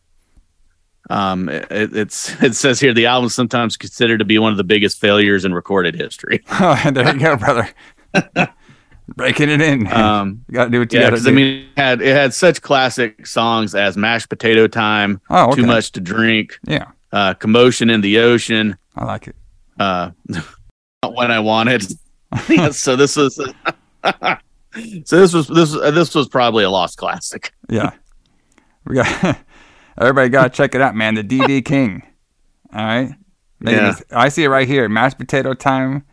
um 1.10 1.50
it, 1.50 1.96
it's 1.96 2.42
it 2.42 2.56
says 2.56 2.80
here 2.80 2.94
the 2.94 3.06
album 3.08 3.28
is 3.28 3.36
sometimes 3.36 3.78
considered 3.78 4.20
to 4.20 4.26
be 4.26 4.40
one 4.40 4.52
of 4.52 4.58
the 4.58 4.64
biggest 4.64 5.00
failures 5.00 5.44
in 5.46 5.54
recorded 5.54 5.96
history. 5.96 6.44
Oh, 6.60 6.80
there 6.92 7.14
you 7.14 7.20
go, 7.20 7.36
brother. 7.36 7.70
Breaking 9.16 9.50
it 9.50 9.62
in. 9.62 9.88
Um, 9.88 10.44
you 10.50 10.56
gotta 10.56 10.70
do 10.70 10.80
what 10.80 10.92
you 10.92 11.00
yeah, 11.00 11.10
gotta 11.10 11.22
do. 11.22 11.30
I 11.30 11.32
mean, 11.34 11.64
it 11.64 11.68
had 11.78 12.02
it 12.02 12.14
had 12.14 12.34
such 12.34 12.62
classic 12.62 13.26
songs 13.26 13.74
as 13.74 13.96
"Mashed 13.96 14.28
Potato 14.30 14.68
Time," 14.68 15.22
Oh, 15.30 15.52
okay. 15.52 15.62
"Too 15.62 15.68
Much 15.68 15.94
to 15.94 16.02
Drink," 16.02 16.60
yeah, 16.66 16.88
uh, 17.12 17.34
"Commotion 17.36 17.90
in 17.90 18.02
the 18.02 18.20
Ocean," 18.20 18.78
I 18.96 19.06
like 19.06 19.28
it. 19.28 19.36
uh, 19.80 20.12
"Not 20.28 21.14
"When 21.16 21.32
I 21.32 21.40
Wanted." 21.40 21.84
Yeah, 22.50 22.72
so 22.72 22.98
this 22.98 23.16
was, 23.16 23.36
so 25.06 25.20
this 25.20 25.34
was 25.34 25.48
this 25.48 25.74
was- 25.74 25.94
this 25.94 26.14
was 26.14 26.28
probably 26.28 26.64
a 26.66 26.70
lost 26.70 26.98
classic. 26.98 27.54
Yeah, 27.70 27.92
we 28.86 28.96
got 28.96 29.38
everybody. 29.98 30.30
Got 30.30 30.44
to 30.44 30.50
check 30.58 30.76
it 30.76 30.82
out, 30.82 30.94
man. 30.96 31.16
The 31.16 31.24
Dee 31.24 31.46
Dee 31.48 31.62
King. 31.62 32.04
All 32.74 32.86
right. 32.86 33.12
Yeah. 33.62 33.96
I 34.12 34.30
see 34.30 34.44
it 34.44 34.50
right 34.50 34.68
here. 34.68 34.88
Mashed 34.90 35.18
potato 35.18 35.54
time. 35.54 36.04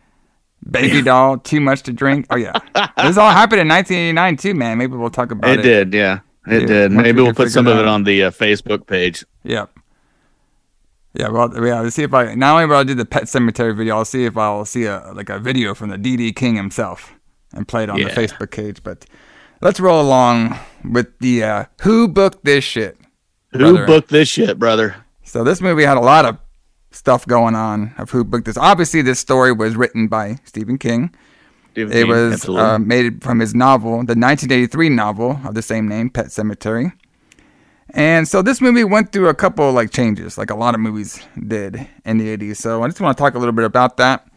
Baby 0.67 1.01
doll. 1.01 1.37
Too 1.37 1.59
much 1.59 1.83
to 1.83 1.93
drink. 1.93 2.25
Oh 2.29 2.37
yeah, 2.37 2.53
this 2.97 3.17
all 3.17 3.29
happened 3.29 3.61
in 3.61 3.67
1989 3.67 4.37
too, 4.37 4.53
man. 4.55 4.77
Maybe 4.77 4.95
we'll 4.95 5.09
talk 5.11 5.31
about 5.31 5.49
it. 5.51 5.59
It 5.59 5.63
did, 5.63 5.93
yeah, 5.93 6.19
it 6.47 6.61
Yeah, 6.61 6.67
did. 6.67 6.91
Maybe 6.93 7.17
we 7.17 7.23
we'll 7.23 7.33
put 7.33 7.51
some 7.51 7.67
of 7.67 7.77
it 7.77 7.81
it 7.81 7.87
on 7.87 8.03
the 8.05 8.23
uh, 8.23 8.31
Facebook 8.31 8.87
page. 8.87 9.23
Yep. 9.43 9.74
Yeah, 11.17 11.29
well, 11.29 11.51
yeah. 11.65 11.79
Let's 11.79 11.95
see 11.95 12.03
if 12.03 12.13
I 12.13 12.35
not 12.35 12.55
only 12.55 12.65
will 12.65 12.75
I 12.75 12.83
do 12.83 12.93
the 12.93 13.05
Pet 13.05 13.23
Sematary 13.23 13.75
video, 13.75 13.97
I'll 13.97 14.05
see 14.05 14.25
if 14.25 14.35
I'll 14.37 14.65
see 14.65 14.83
a 14.83 15.11
like 15.13 15.29
a 15.29 15.39
video 15.39 15.73
from 15.73 15.89
the 15.89 15.97
Dee 15.97 16.17
Dee 16.17 16.33
King 16.33 16.55
himself 16.55 17.13
and 17.53 17.67
play 17.67 17.83
it 17.83 17.89
on 17.89 17.97
the 17.97 18.09
Facebook 18.09 18.51
page. 18.51 18.83
But 18.83 19.05
let's 19.61 19.79
roll 19.79 20.01
along 20.01 20.59
with 20.83 21.17
the 21.19 21.43
uh, 21.43 21.65
who 21.81 22.07
booked 22.07 22.43
this 22.43 22.63
shit. 22.63 22.97
Who 23.51 23.59
brother. 23.59 23.85
booked 23.85 24.09
this 24.09 24.27
shit, 24.27 24.59
brother? 24.59 24.95
So 25.23 25.43
this 25.43 25.61
movie 25.61 25.83
had 25.83 25.97
a 25.97 26.01
lot 26.01 26.25
of 26.25 26.37
stuff 26.91 27.25
going 27.25 27.55
on 27.55 27.93
of 27.97 28.11
who 28.11 28.23
booked 28.23 28.45
this. 28.45 28.57
Obviously, 28.57 29.01
this 29.01 29.19
story 29.19 29.53
was 29.53 29.75
written 29.75 30.07
by 30.07 30.39
Stephen 30.43 30.77
King. 30.77 31.15
It 31.75 32.07
was 32.07 32.33
Absolutely. 32.33 32.63
uh, 32.63 32.79
made 32.79 33.21
from 33.21 33.39
his 33.39 33.53
novel, 33.53 33.91
the 33.97 34.15
1983 34.15 34.89
novel 34.89 35.41
of 35.43 35.55
the 35.55 35.61
same 35.61 35.89
name, 35.89 36.09
Pet 36.09 36.27
Sematary. 36.27 36.93
And 37.95 38.27
so 38.27 38.41
this 38.41 38.59
movie 38.59 38.83
went 38.83 39.13
through 39.13 39.29
a 39.29 39.33
couple 39.33 39.71
like 39.71 39.89
changes, 39.89 40.37
like 40.37 40.49
a 40.49 40.55
lot 40.55 40.75
of 40.75 40.81
movies 40.81 41.25
did 41.47 41.87
in 42.03 42.17
the 42.17 42.37
80s. 42.37 42.57
So 42.57 42.83
I 42.83 42.87
just 42.87 42.99
want 42.99 43.17
to 43.17 43.21
talk 43.21 43.35
a 43.35 43.39
little 43.39 43.53
bit 43.53 43.63
about 43.63 43.95
that. 43.97 44.27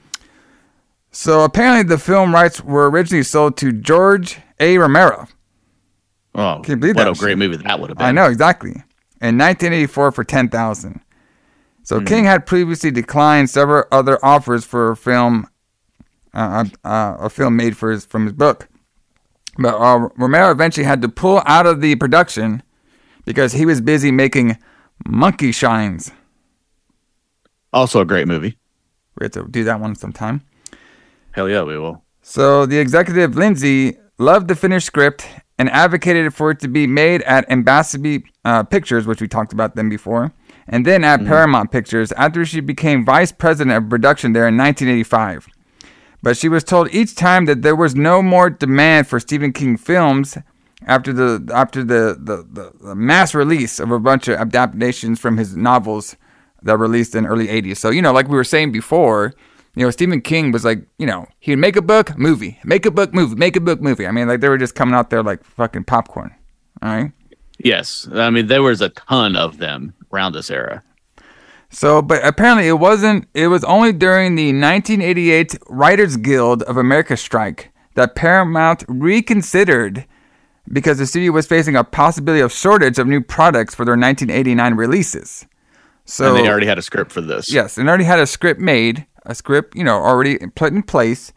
So 1.10 1.42
apparently 1.42 1.82
the 1.82 1.98
film 1.98 2.32
rights 2.32 2.62
were 2.62 2.88
originally 2.88 3.24
sold 3.24 3.56
to 3.56 3.72
George 3.72 4.38
A. 4.60 4.78
Romero. 4.78 5.26
oh, 6.36 6.60
Can 6.62 6.72
you 6.72 6.76
believe 6.76 6.94
what 6.94 7.04
that 7.04 7.16
a 7.16 7.18
great 7.18 7.36
movie 7.36 7.56
that 7.56 7.80
would 7.80 7.90
have 7.90 7.98
been. 7.98 8.06
I 8.06 8.12
know 8.12 8.26
exactly. 8.26 8.70
In 9.20 9.36
1984 9.36 10.12
for 10.12 10.22
10,000. 10.22 11.00
So 11.82 12.00
King 12.02 12.24
had 12.24 12.46
previously 12.46 12.90
declined 12.90 13.50
several 13.50 13.84
other 13.90 14.22
offers 14.22 14.64
for 14.64 14.90
a 14.90 14.96
film, 14.96 15.48
uh, 16.34 16.66
uh, 16.84 17.16
a 17.18 17.30
film 17.30 17.56
made 17.56 17.76
for 17.76 17.90
his 17.90 18.04
from 18.04 18.24
his 18.26 18.34
book. 18.34 18.68
But 19.56 19.74
uh, 19.74 20.10
Romero 20.16 20.50
eventually 20.50 20.84
had 20.84 21.00
to 21.02 21.08
pull 21.08 21.42
out 21.46 21.66
of 21.66 21.80
the 21.80 21.96
production 21.96 22.62
because 23.28 23.52
he 23.52 23.66
was 23.66 23.82
busy 23.82 24.10
making 24.10 24.56
Monkey 25.06 25.52
Shines. 25.52 26.12
Also 27.74 28.00
a 28.00 28.06
great 28.06 28.26
movie. 28.26 28.56
We 29.20 29.24
have 29.26 29.32
to 29.32 29.46
do 29.46 29.64
that 29.64 29.80
one 29.80 29.96
sometime. 29.96 30.40
Hell 31.32 31.46
yeah, 31.46 31.62
we 31.62 31.76
will. 31.76 32.02
So 32.22 32.64
the 32.64 32.78
executive 32.78 33.36
Lindsay 33.36 33.98
loved 34.16 34.48
the 34.48 34.56
finished 34.56 34.86
script 34.86 35.28
and 35.58 35.68
advocated 35.68 36.32
for 36.32 36.52
it 36.52 36.60
to 36.60 36.68
be 36.68 36.86
made 36.86 37.20
at 37.22 37.44
Ambassador 37.50 38.20
uh, 38.46 38.62
Pictures, 38.62 39.06
which 39.06 39.20
we 39.20 39.28
talked 39.28 39.52
about 39.52 39.76
them 39.76 39.90
before, 39.90 40.32
and 40.66 40.86
then 40.86 41.04
at 41.04 41.22
Paramount 41.26 41.70
Pictures 41.70 42.12
after 42.12 42.46
she 42.46 42.60
became 42.60 43.04
vice 43.04 43.30
president 43.30 43.76
of 43.76 43.90
production 43.90 44.32
there 44.32 44.48
in 44.48 44.56
1985. 44.56 45.48
But 46.22 46.38
she 46.38 46.48
was 46.48 46.64
told 46.64 46.88
each 46.94 47.14
time 47.14 47.44
that 47.44 47.60
there 47.60 47.76
was 47.76 47.94
no 47.94 48.22
more 48.22 48.48
demand 48.48 49.06
for 49.06 49.20
Stephen 49.20 49.52
King 49.52 49.76
films 49.76 50.38
after 50.88 51.12
the 51.12 51.48
after 51.54 51.84
the, 51.84 52.18
the, 52.18 52.44
the, 52.50 52.72
the 52.80 52.94
mass 52.94 53.34
release 53.34 53.78
of 53.78 53.92
a 53.92 54.00
bunch 54.00 54.26
of 54.26 54.38
adaptations 54.38 55.20
from 55.20 55.36
his 55.36 55.56
novels 55.56 56.16
that 56.62 56.72
were 56.72 56.86
released 56.86 57.14
in 57.14 57.26
early 57.26 57.46
80s. 57.46 57.76
So, 57.76 57.90
you 57.90 58.02
know, 58.02 58.12
like 58.12 58.26
we 58.26 58.36
were 58.36 58.42
saying 58.42 58.72
before, 58.72 59.34
you 59.76 59.84
know, 59.84 59.90
Stephen 59.90 60.20
King 60.20 60.50
was 60.50 60.64
like, 60.64 60.84
you 60.98 61.06
know, 61.06 61.28
he'd 61.38 61.56
make 61.56 61.76
a 61.76 61.82
book, 61.82 62.18
movie, 62.18 62.58
make 62.64 62.84
a 62.84 62.90
book, 62.90 63.14
movie, 63.14 63.36
make 63.36 63.54
a 63.54 63.60
book, 63.60 63.80
movie. 63.80 64.06
I 64.06 64.10
mean, 64.10 64.26
like 64.26 64.40
they 64.40 64.48
were 64.48 64.58
just 64.58 64.74
coming 64.74 64.94
out 64.94 65.10
there 65.10 65.22
like 65.22 65.44
fucking 65.44 65.84
popcorn. 65.84 66.34
All 66.82 66.88
right. 66.88 67.12
Yes, 67.58 68.08
I 68.12 68.30
mean 68.30 68.46
there 68.46 68.62
was 68.62 68.80
a 68.80 68.88
ton 68.88 69.36
of 69.36 69.58
them 69.58 69.94
around 70.12 70.32
this 70.32 70.50
era. 70.50 70.82
So, 71.70 72.00
but 72.00 72.24
apparently 72.24 72.66
it 72.66 72.78
wasn't, 72.78 73.28
it 73.34 73.48
was 73.48 73.62
only 73.64 73.92
during 73.92 74.36
the 74.36 74.46
1988 74.46 75.58
Writers 75.68 76.16
Guild 76.16 76.62
of 76.62 76.78
America 76.78 77.14
strike 77.14 77.72
that 77.94 78.14
Paramount 78.14 78.84
reconsidered 78.88 80.06
because 80.72 80.98
the 80.98 81.06
studio 81.06 81.32
was 81.32 81.46
facing 81.46 81.76
a 81.76 81.84
possibility 81.84 82.40
of 82.40 82.52
shortage 82.52 82.98
of 82.98 83.06
new 83.06 83.20
products 83.20 83.74
for 83.74 83.84
their 83.84 83.96
1989 83.96 84.74
releases. 84.74 85.46
So 86.04 86.34
and 86.34 86.44
they 86.44 86.48
already 86.48 86.66
had 86.66 86.78
a 86.78 86.82
script 86.82 87.12
for 87.12 87.20
this. 87.20 87.52
Yes, 87.52 87.78
and 87.78 87.88
already 87.88 88.04
had 88.04 88.18
a 88.18 88.26
script 88.26 88.60
made, 88.60 89.06
a 89.26 89.34
script, 89.34 89.76
you 89.76 89.84
know, 89.84 89.96
already 89.96 90.38
put 90.54 90.72
in 90.72 90.82
place. 90.82 91.32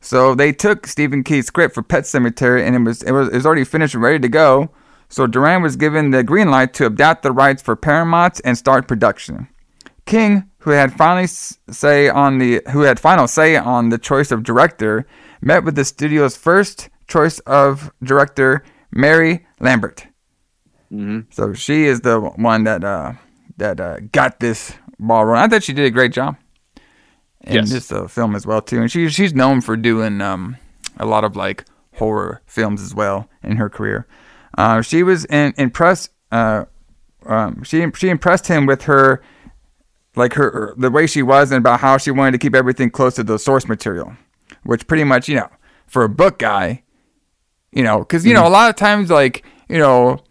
So 0.00 0.34
they 0.34 0.52
took 0.52 0.86
Stephen 0.86 1.22
King's 1.22 1.46
script 1.46 1.74
for 1.74 1.82
Pet 1.82 2.04
Sematary, 2.04 2.66
and 2.66 2.76
it 2.76 2.80
was 2.80 3.02
it 3.02 3.12
was 3.12 3.28
it 3.28 3.34
was 3.34 3.46
already 3.46 3.64
finished 3.64 3.94
and 3.94 4.02
ready 4.02 4.18
to 4.18 4.28
go. 4.28 4.70
So 5.08 5.26
Doran 5.26 5.62
was 5.62 5.76
given 5.76 6.10
the 6.10 6.24
green 6.24 6.50
light 6.50 6.74
to 6.74 6.86
adapt 6.86 7.22
the 7.22 7.32
rights 7.32 7.62
for 7.62 7.76
Paramount 7.76 8.40
and 8.44 8.56
start 8.56 8.88
production. 8.88 9.48
King, 10.06 10.50
who 10.58 10.70
had 10.70 10.92
finally 10.92 11.26
say 11.26 12.08
on 12.08 12.38
the 12.38 12.62
who 12.72 12.80
had 12.80 12.98
final 12.98 13.26
say 13.26 13.56
on 13.56 13.90
the 13.90 13.98
choice 13.98 14.30
of 14.30 14.42
director, 14.42 15.06
met 15.40 15.64
with 15.64 15.74
the 15.74 15.84
studio's 15.84 16.36
first 16.36 16.88
choice 17.08 17.38
of 17.40 17.92
director, 18.02 18.62
Mary 18.90 19.46
Lambert. 19.60 20.06
So 21.30 21.54
she 21.54 21.84
is 21.84 22.02
the 22.02 22.20
one 22.20 22.64
that 22.64 22.84
uh, 22.84 23.14
that 23.56 23.80
uh, 23.80 24.00
got 24.12 24.40
this 24.40 24.74
ball 24.98 25.24
rolling. 25.24 25.40
I 25.42 25.48
thought 25.48 25.62
she 25.62 25.72
did 25.72 25.86
a 25.86 25.90
great 25.90 26.12
job 26.12 26.36
in 27.44 27.54
Yes. 27.54 27.70
this 27.70 27.90
uh, 27.90 28.06
film 28.08 28.34
as 28.36 28.46
well 28.46 28.60
too, 28.60 28.78
and 28.80 28.90
she 28.90 29.08
she's 29.08 29.32
known 29.32 29.62
for 29.62 29.74
doing 29.76 30.20
um, 30.20 30.56
a 30.98 31.06
lot 31.06 31.24
of 31.24 31.34
like 31.34 31.64
horror 31.94 32.42
films 32.46 32.82
as 32.82 32.94
well 32.94 33.26
in 33.42 33.56
her 33.56 33.70
career. 33.70 34.06
Uh, 34.58 34.82
she 34.82 35.02
was 35.02 35.24
in, 35.26 35.54
impressed. 35.56 36.10
Uh, 36.30 36.66
um, 37.24 37.62
she 37.64 37.86
she 37.96 38.10
impressed 38.10 38.46
him 38.48 38.66
with 38.66 38.82
her 38.82 39.22
like 40.14 40.34
her, 40.34 40.50
her 40.50 40.74
the 40.76 40.90
way 40.90 41.06
she 41.06 41.22
was 41.22 41.50
and 41.52 41.58
about 41.60 41.80
how 41.80 41.96
she 41.96 42.10
wanted 42.10 42.32
to 42.32 42.38
keep 42.38 42.54
everything 42.54 42.90
close 42.90 43.14
to 43.14 43.22
the 43.24 43.38
source 43.38 43.66
material, 43.66 44.14
which 44.64 44.86
pretty 44.86 45.04
much 45.04 45.26
you 45.26 45.36
know 45.36 45.48
for 45.86 46.04
a 46.04 46.08
book 46.10 46.38
guy, 46.38 46.82
you 47.72 47.82
know, 47.82 48.00
because 48.00 48.24
you 48.26 48.34
know 48.34 48.46
a 48.46 48.50
lot 48.50 48.70
of 48.70 48.76
times 48.76 49.10
like 49.10 49.44
you 49.68 49.78
know 49.78 50.22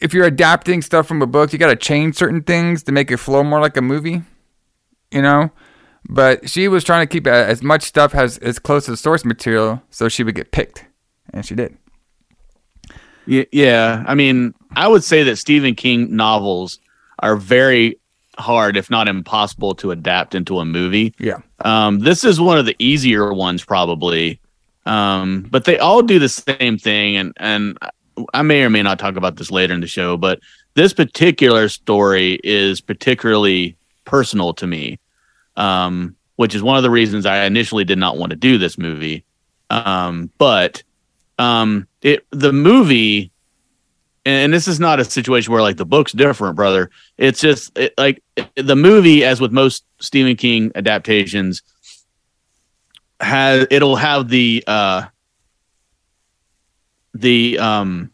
if 0.00 0.12
you're 0.12 0.26
adapting 0.26 0.82
stuff 0.82 1.06
from 1.06 1.22
a 1.22 1.26
book, 1.26 1.52
you 1.52 1.58
got 1.58 1.68
to 1.68 1.76
change 1.76 2.16
certain 2.16 2.42
things 2.42 2.82
to 2.82 2.92
make 2.92 3.10
it 3.10 3.16
flow 3.16 3.42
more 3.42 3.60
like 3.60 3.76
a 3.76 3.82
movie, 3.82 4.22
you 5.10 5.22
know. 5.22 5.50
But 6.10 6.50
she 6.50 6.68
was 6.68 6.84
trying 6.84 7.06
to 7.06 7.10
keep 7.10 7.26
as 7.26 7.62
much 7.62 7.82
stuff 7.82 8.14
as 8.14 8.36
as 8.38 8.58
close 8.58 8.84
to 8.84 8.90
the 8.90 8.96
source 8.96 9.24
material, 9.24 9.82
so 9.90 10.08
she 10.08 10.22
would 10.22 10.34
get 10.34 10.50
picked, 10.52 10.84
and 11.32 11.44
she 11.46 11.54
did. 11.54 11.76
Yeah, 13.26 14.04
I 14.06 14.14
mean, 14.14 14.54
I 14.76 14.86
would 14.86 15.02
say 15.02 15.22
that 15.22 15.36
Stephen 15.36 15.74
King 15.74 16.14
novels 16.14 16.78
are 17.20 17.36
very 17.36 17.98
hard, 18.36 18.76
if 18.76 18.90
not 18.90 19.08
impossible, 19.08 19.74
to 19.76 19.92
adapt 19.92 20.34
into 20.34 20.58
a 20.58 20.64
movie. 20.66 21.14
Yeah, 21.18 21.38
Um, 21.60 22.00
this 22.00 22.24
is 22.24 22.38
one 22.38 22.58
of 22.58 22.66
the 22.66 22.76
easier 22.78 23.32
ones, 23.32 23.64
probably. 23.64 24.40
Um, 24.86 25.46
but 25.50 25.64
they 25.64 25.78
all 25.78 26.02
do 26.02 26.18
the 26.18 26.28
same 26.28 26.78
thing, 26.78 27.16
and 27.16 27.32
and 27.38 27.78
I 28.32 28.42
may 28.42 28.62
or 28.62 28.70
may 28.70 28.82
not 28.82 28.98
talk 28.98 29.16
about 29.16 29.36
this 29.36 29.50
later 29.50 29.74
in 29.74 29.80
the 29.80 29.86
show, 29.86 30.16
but 30.16 30.40
this 30.74 30.92
particular 30.92 31.68
story 31.68 32.38
is 32.44 32.80
particularly 32.80 33.76
personal 34.04 34.52
to 34.54 34.66
me, 34.66 34.98
um, 35.56 36.16
which 36.36 36.54
is 36.54 36.62
one 36.62 36.76
of 36.76 36.82
the 36.82 36.90
reasons 36.90 37.26
I 37.26 37.44
initially 37.44 37.84
did 37.84 37.98
not 37.98 38.18
want 38.18 38.30
to 38.30 38.36
do 38.36 38.58
this 38.58 38.76
movie. 38.76 39.24
Um, 39.70 40.30
but 40.38 40.82
um, 41.38 41.86
it 42.02 42.26
the 42.30 42.52
movie, 42.52 43.30
and 44.24 44.52
this 44.52 44.68
is 44.68 44.78
not 44.78 45.00
a 45.00 45.04
situation 45.04 45.52
where 45.52 45.62
like 45.62 45.76
the 45.76 45.86
book's 45.86 46.12
different, 46.12 46.56
brother. 46.56 46.90
It's 47.18 47.40
just 47.40 47.76
it, 47.78 47.94
like 47.96 48.22
the 48.56 48.76
movie, 48.76 49.24
as 49.24 49.40
with 49.40 49.52
most 49.52 49.84
Stephen 50.00 50.36
King 50.36 50.72
adaptations, 50.74 51.62
has 53.20 53.66
it'll 53.70 53.96
have 53.96 54.28
the 54.28 54.64
uh 54.66 55.04
the 57.14 57.58
um 57.58 58.10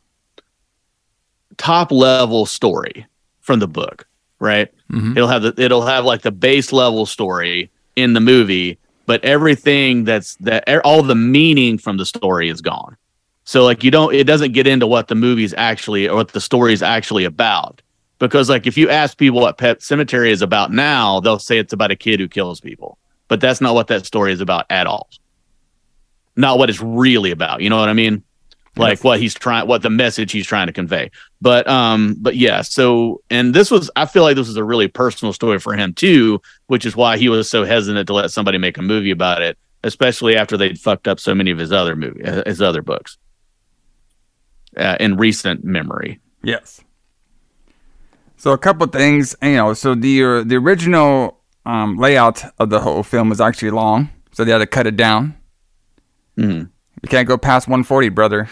top 1.57 1.91
level 1.91 2.47
story 2.47 3.07
from 3.41 3.59
the 3.59 3.69
book 3.69 4.07
right? 4.41 4.73
It'll 5.17 5.29
have 5.29 5.43
the 5.43 5.55
it'll 5.57 5.87
have 5.87 6.05
like 6.05 6.23
the 6.23 6.33
base 6.33 6.73
level 6.73 7.07
story 7.07 7.71
in 7.95 8.15
the 8.15 8.21
movie 8.21 8.79
but 9.07 9.25
everything 9.25 10.05
that's 10.05 10.37
that 10.37 10.65
all 10.85 11.03
the 11.03 11.17
meaning 11.17 11.79
from 11.79 11.97
the 11.97 12.07
story 12.07 12.49
is 12.49 12.61
gone. 12.61 12.97
So 13.45 13.65
like 13.65 13.85
you 13.85 13.91
don't 13.91 14.15
it 14.15 14.25
doesn't 14.25 14.53
get 14.53 14.67
into 14.67 14.87
what 14.87 15.09
the 15.09 15.15
movie's 15.15 15.53
actually 15.55 16.09
or 16.09 16.17
what 16.17 16.29
the 16.29 16.41
story 16.41 16.73
is 16.73 16.83
actually 16.83 17.25
about. 17.25 17.83
Because 18.19 18.49
like 18.49 18.67
if 18.67 18.77
you 18.79 18.89
ask 18.89 19.19
people 19.19 19.41
what 19.41 19.59
Pet 19.59 19.81
Sematary 19.81 20.31
is 20.31 20.43
about 20.43 20.73
now 20.73 21.21
they'll 21.21 21.39
say 21.39 21.59
it's 21.59 21.73
about 21.73 21.91
a 21.91 21.97
kid 21.97 22.21
who 22.21 22.29
kills 22.29 22.61
people 22.61 22.99
but 23.31 23.41
that's 23.41 23.61
not 23.61 23.75
what 23.77 23.87
that 23.87 24.05
story 24.05 24.33
is 24.33 24.41
about 24.41 24.67
at 24.71 24.89
all. 24.89 25.09
Not 26.35 26.59
what 26.59 26.69
it's 26.69 26.83
really 26.83 27.31
about. 27.31 27.63
You 27.63 27.71
know 27.71 27.79
what 27.79 27.89
i 27.89 27.95
mean? 27.95 28.25
Like 28.77 29.03
what 29.05 29.21
he's 29.21 29.35
trying 29.35 29.67
what 29.67 29.83
the 29.83 29.91
message 29.91 30.33
he's 30.33 30.47
trying 30.47 30.67
to 30.67 30.73
convey. 30.73 31.11
But 31.41 31.67
um 31.69 32.17
but 32.19 32.37
yeah 32.37 32.61
so 32.63 33.23
and 33.31 33.55
this 33.55 33.71
was 33.71 33.91
i 33.97 34.05
feel 34.05 34.25
like 34.25 34.37
this 34.37 34.49
was 34.49 34.57
a 34.57 34.65
really 34.65 34.89
personal 34.89 35.33
story 35.33 35.59
for 35.59 35.75
him 35.75 35.95
too 35.95 36.43
which 36.67 36.85
is 36.85 36.95
why 36.95 37.17
he 37.17 37.29
was 37.29 37.49
so 37.49 37.65
hesitant 37.65 38.07
to 38.09 38.15
let 38.15 38.31
somebody 38.31 38.59
make 38.59 38.77
a 38.79 38.83
movie 38.83 39.11
about 39.11 39.43
it 39.43 39.57
especially 39.85 40.37
after 40.37 40.57
they'd 40.57 40.79
fucked 40.79 41.09
up 41.09 41.21
so 41.21 41.35
many 41.35 41.51
of 41.51 41.59
his 41.59 41.73
other 41.73 41.95
movie 41.97 42.25
uh, 42.25 42.43
his 42.45 42.61
other 42.61 42.83
books. 42.83 43.17
Uh, 44.77 44.97
in 45.01 45.17
recent 45.17 45.65
memory. 45.65 46.21
Yes. 46.45 46.81
So 48.37 48.53
a 48.53 48.59
couple 48.59 48.87
things, 48.87 49.35
you 49.43 49.57
know. 49.57 49.75
So 49.75 49.97
the 49.97 50.25
uh, 50.25 50.43
the 50.45 50.57
original 50.57 51.40
um, 51.71 51.97
layout 51.99 52.43
of 52.59 52.71
the 52.71 52.81
whole 52.81 53.03
film 53.03 53.29
was 53.29 53.41
actually 53.41 53.71
long, 53.71 54.09
so 54.33 54.45
they 54.45 54.53
had 54.53 54.59
to 54.59 54.67
cut 54.67 54.87
it 54.87 54.97
down. 54.97 55.35
Mhm. 56.39 56.69
You 57.03 57.09
can't 57.09 57.29
go 57.29 57.37
past 57.39 57.69
140, 57.69 58.09
brother. 58.11 58.49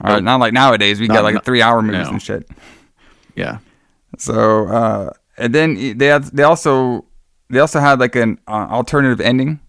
All 0.00 0.12
right, 0.14 0.22
not 0.22 0.40
like 0.40 0.52
nowadays. 0.52 1.00
We 1.00 1.06
Not- 1.06 1.14
got 1.16 1.22
like 1.24 1.34
not- 1.34 1.44
three 1.44 1.62
hour 1.62 1.80
movies 1.82 2.06
no. 2.06 2.12
and 2.14 2.22
shit. 2.22 2.48
yeah 3.36 3.58
So 4.18 4.66
uh, 4.68 5.10
and 5.38 5.54
then 5.54 5.98
they 5.98 6.06
had, 6.06 6.24
they 6.36 6.42
also 6.42 7.04
they 7.50 7.58
also 7.60 7.80
had 7.80 8.00
like 8.00 8.16
an 8.16 8.38
uh, 8.48 8.66
alternative 8.70 9.20
ending 9.20 9.60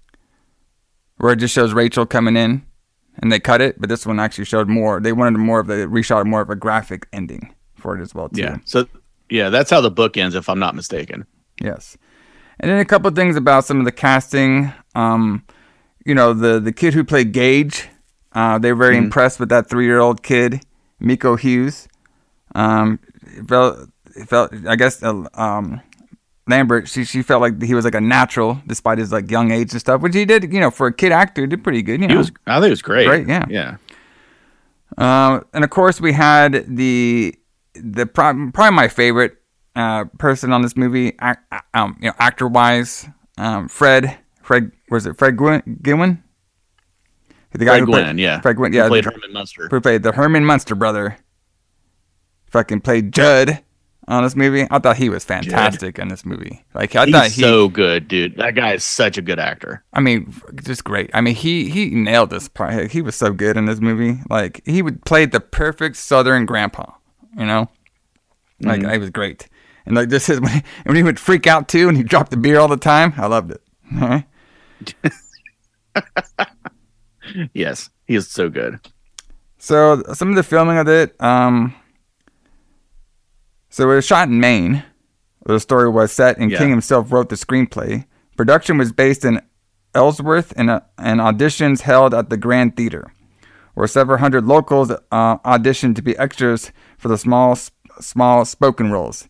where 1.18 1.34
it 1.34 1.38
just 1.38 1.54
shows 1.54 1.74
Rachel 1.74 2.06
coming 2.06 2.36
in, 2.38 2.66
and 3.22 3.32
they 3.32 3.40
cut 3.40 3.62
it. 3.62 3.80
But 3.80 3.90
this 3.90 4.06
one 4.06 4.20
actually 4.20 4.46
showed 4.46 4.68
more. 4.68 5.00
They 5.00 5.14
wanted 5.14 5.38
more 5.40 5.60
of 5.60 5.70
a 5.70 5.86
reshot 5.88 6.26
more 6.26 6.42
of 6.42 6.50
a 6.50 6.56
graphic 6.56 7.08
ending 7.14 7.54
for 7.76 7.98
it 7.98 8.02
as 8.02 8.16
well 8.16 8.30
too. 8.30 8.42
yeah 8.42 8.58
so 8.66 8.88
yeah 9.30 9.50
that's 9.50 9.70
how 9.70 9.80
the 9.82 9.92
book 9.92 10.18
ends 10.18 10.34
if 10.34 10.50
i'm 10.50 10.58
not 10.60 10.74
mistaken 10.76 11.24
Yes. 11.62 11.98
And 12.60 12.72
then 12.72 12.80
a 12.80 12.86
couple 12.86 13.08
of 13.08 13.16
things 13.16 13.36
about 13.36 13.66
some 13.66 13.80
of 13.80 13.86
the 13.86 13.92
casting. 13.92 14.72
Um, 14.94 15.44
you 16.06 16.16
know, 16.16 16.34
the 16.34 16.60
the 16.60 16.72
kid 16.72 16.94
who 16.94 17.04
played 17.04 17.32
Gage, 17.32 17.90
uh, 18.34 18.58
they 18.60 18.72
were 18.72 18.80
very 18.80 18.98
impressed 18.98 19.40
with 19.40 19.50
that 19.50 19.70
three 19.70 19.86
year 19.86 20.00
old 20.00 20.24
kid, 20.24 20.62
Miko 21.00 21.36
Hughes. 21.36 21.88
Um, 22.54 23.00
it 23.24 23.48
felt, 23.48 23.90
it 24.16 24.30
felt, 24.30 24.54
I 24.66 24.78
guess, 24.78 25.04
uh, 25.04 25.26
um, 25.34 25.82
Lambert, 26.48 26.88
she 26.88 27.04
she 27.04 27.22
felt 27.22 27.42
like 27.42 27.62
he 27.62 27.74
was 27.74 27.84
like 27.84 27.96
a 27.96 28.02
natural 28.02 28.62
despite 28.68 29.00
his 29.00 29.12
like 29.12 29.30
young 29.30 29.52
age 29.52 29.72
and 29.72 29.82
stuff, 29.82 30.02
which 30.02 30.16
he 30.16 30.26
did. 30.26 30.54
You 30.54 30.60
know, 30.60 30.72
for 30.72 30.88
a 30.88 30.94
kid 30.94 31.12
actor, 31.12 31.46
did 31.48 31.64
pretty 31.64 31.82
good. 31.82 32.00
You 32.00 32.08
know, 32.08 32.14
he 32.14 32.18
was 32.18 32.32
i 32.46 32.60
think 32.60 32.68
it 32.68 32.70
was 32.70 32.82
great 32.82 33.08
Great, 33.08 33.28
yeah. 33.28 33.46
yeah 33.50 33.78
Uh, 34.98 35.42
and 35.54 35.64
of 35.64 35.70
course, 35.70 36.00
we 36.00 36.14
had 36.14 36.66
the 36.68 37.36
the 37.74 38.06
pro- 38.06 38.52
probably 38.54 38.76
my 38.76 38.88
favorite 38.88 39.42
uh, 39.76 40.06
person 40.18 40.52
on 40.52 40.62
this 40.62 40.76
movie, 40.78 41.16
ac- 41.22 41.40
um, 41.74 41.98
you 42.02 42.08
know, 42.10 42.16
actor 42.20 42.48
wise, 42.48 43.08
um, 43.38 43.68
Fred. 43.68 44.18
Fred 44.42 44.72
was 44.90 45.06
it 45.06 45.18
Fred 45.18 45.38
Gwynne? 45.38 45.80
Gilwin? 45.82 46.22
The 47.52 47.66
Fred 47.66 47.80
who 47.82 47.86
played- 47.88 48.04
Gwynne, 48.04 48.18
yeah. 48.18 48.42
Fred 48.42 48.56
Gwynne, 48.58 48.74
Who 48.74 48.78
yeah, 48.80 48.88
played 48.88 49.06
the- 49.06 49.12
Herman 49.12 49.34
Munster. 49.34 49.68
Who 49.72 49.82
played 49.82 50.04
the 50.04 50.12
Herman 50.12 50.46
Munster 50.46 50.76
brother? 50.76 51.18
Fucking 52.48 52.82
played 52.82 53.12
Judd 53.14 53.62
on 54.08 54.24
this 54.24 54.36
movie. 54.36 54.68
I 54.70 54.80
thought 54.80 54.98
he 54.98 55.10
was 55.10 55.26
fantastic 55.26 55.98
in 56.00 56.08
this 56.10 56.26
movie. 56.26 56.64
Like 56.74 56.96
I 56.96 57.06
He's 57.06 57.14
thought 57.16 57.28
he, 57.32 57.42
so 57.42 57.68
good, 57.70 58.08
dude. 58.08 58.38
That 58.38 58.56
guy 58.56 58.74
is 58.74 58.84
such 58.84 59.18
a 59.18 59.22
good 59.22 59.40
actor. 59.40 59.84
I 59.94 60.00
mean, 60.00 60.34
just 60.64 60.84
great. 60.84 61.10
I 61.14 61.22
mean, 61.22 61.36
he 61.36 61.70
he 61.70 61.90
nailed 61.90 62.30
this 62.30 62.48
part. 62.48 62.92
He 62.92 63.02
was 63.02 63.16
so 63.16 63.34
good 63.34 63.58
in 63.58 63.66
this 63.66 63.82
movie. 63.82 64.22
Like 64.30 64.62
he 64.66 64.82
would 64.82 65.04
play 65.06 65.26
the 65.26 65.40
perfect 65.40 65.96
Southern 65.98 66.46
grandpa. 66.46 66.92
You 67.38 67.46
know, 67.46 67.70
like 68.62 68.82
Mm-hmm. 68.82 68.90
it 68.92 69.00
was 69.00 69.10
great. 69.10 69.48
And 69.86 69.96
like 69.96 70.10
this 70.10 70.30
is 70.30 70.40
when 70.42 70.52
he, 70.56 70.64
when 70.86 70.96
he 70.96 71.04
would 71.04 71.20
freak 71.20 71.48
out 71.48 71.68
too, 71.68 71.88
and 71.90 71.98
he 71.98 72.04
dropped 72.04 72.32
the 72.32 72.38
beer 72.38 72.60
all 72.60 72.68
the 72.68 72.78
time. 72.78 73.14
I 73.18 73.28
loved 73.28 73.52
it. 73.52 73.62
All 74.02 74.08
right. 74.08 74.26
Yes, 77.54 77.90
he 78.06 78.14
is 78.16 78.28
so 78.28 78.50
good. 78.50 78.80
So 79.58 80.04
some 80.14 80.30
of 80.30 80.36
the 80.36 80.44
filming 80.44 80.78
of 80.78 80.88
it, 80.88 81.20
um, 81.20 81.74
so 83.70 83.90
it 83.90 83.96
was 83.96 84.06
shot 84.06 84.28
in 84.28 84.40
Maine. 84.40 84.84
The 85.46 85.60
story 85.60 85.90
was 85.90 86.12
set, 86.12 86.38
and 86.38 86.52
Yeah. 86.52 86.60
King 86.60 86.70
himself 86.70 87.12
wrote 87.12 87.30
the 87.30 87.36
screenplay. 87.36 88.06
Production 88.38 88.78
was 88.78 88.92
based 88.92 89.26
in 89.26 89.42
Ellsworth, 89.96 90.54
and, 90.56 90.70
uh, 90.70 90.82
and 91.00 91.20
auditions 91.20 91.82
held 91.82 92.14
at 92.14 92.30
the 92.30 92.38
Grand 92.38 92.76
Theater, 92.78 93.12
where 93.74 93.88
several 93.88 94.20
hundred 94.20 94.46
locals 94.46 94.92
uh, 94.92 95.38
auditioned 95.40 95.96
to 95.96 96.04
be 96.04 96.16
extras 96.20 96.72
for 96.98 97.08
the 97.08 97.18
small, 97.18 97.58
small 98.00 98.46
spoken 98.46 98.92
roles. 98.92 99.28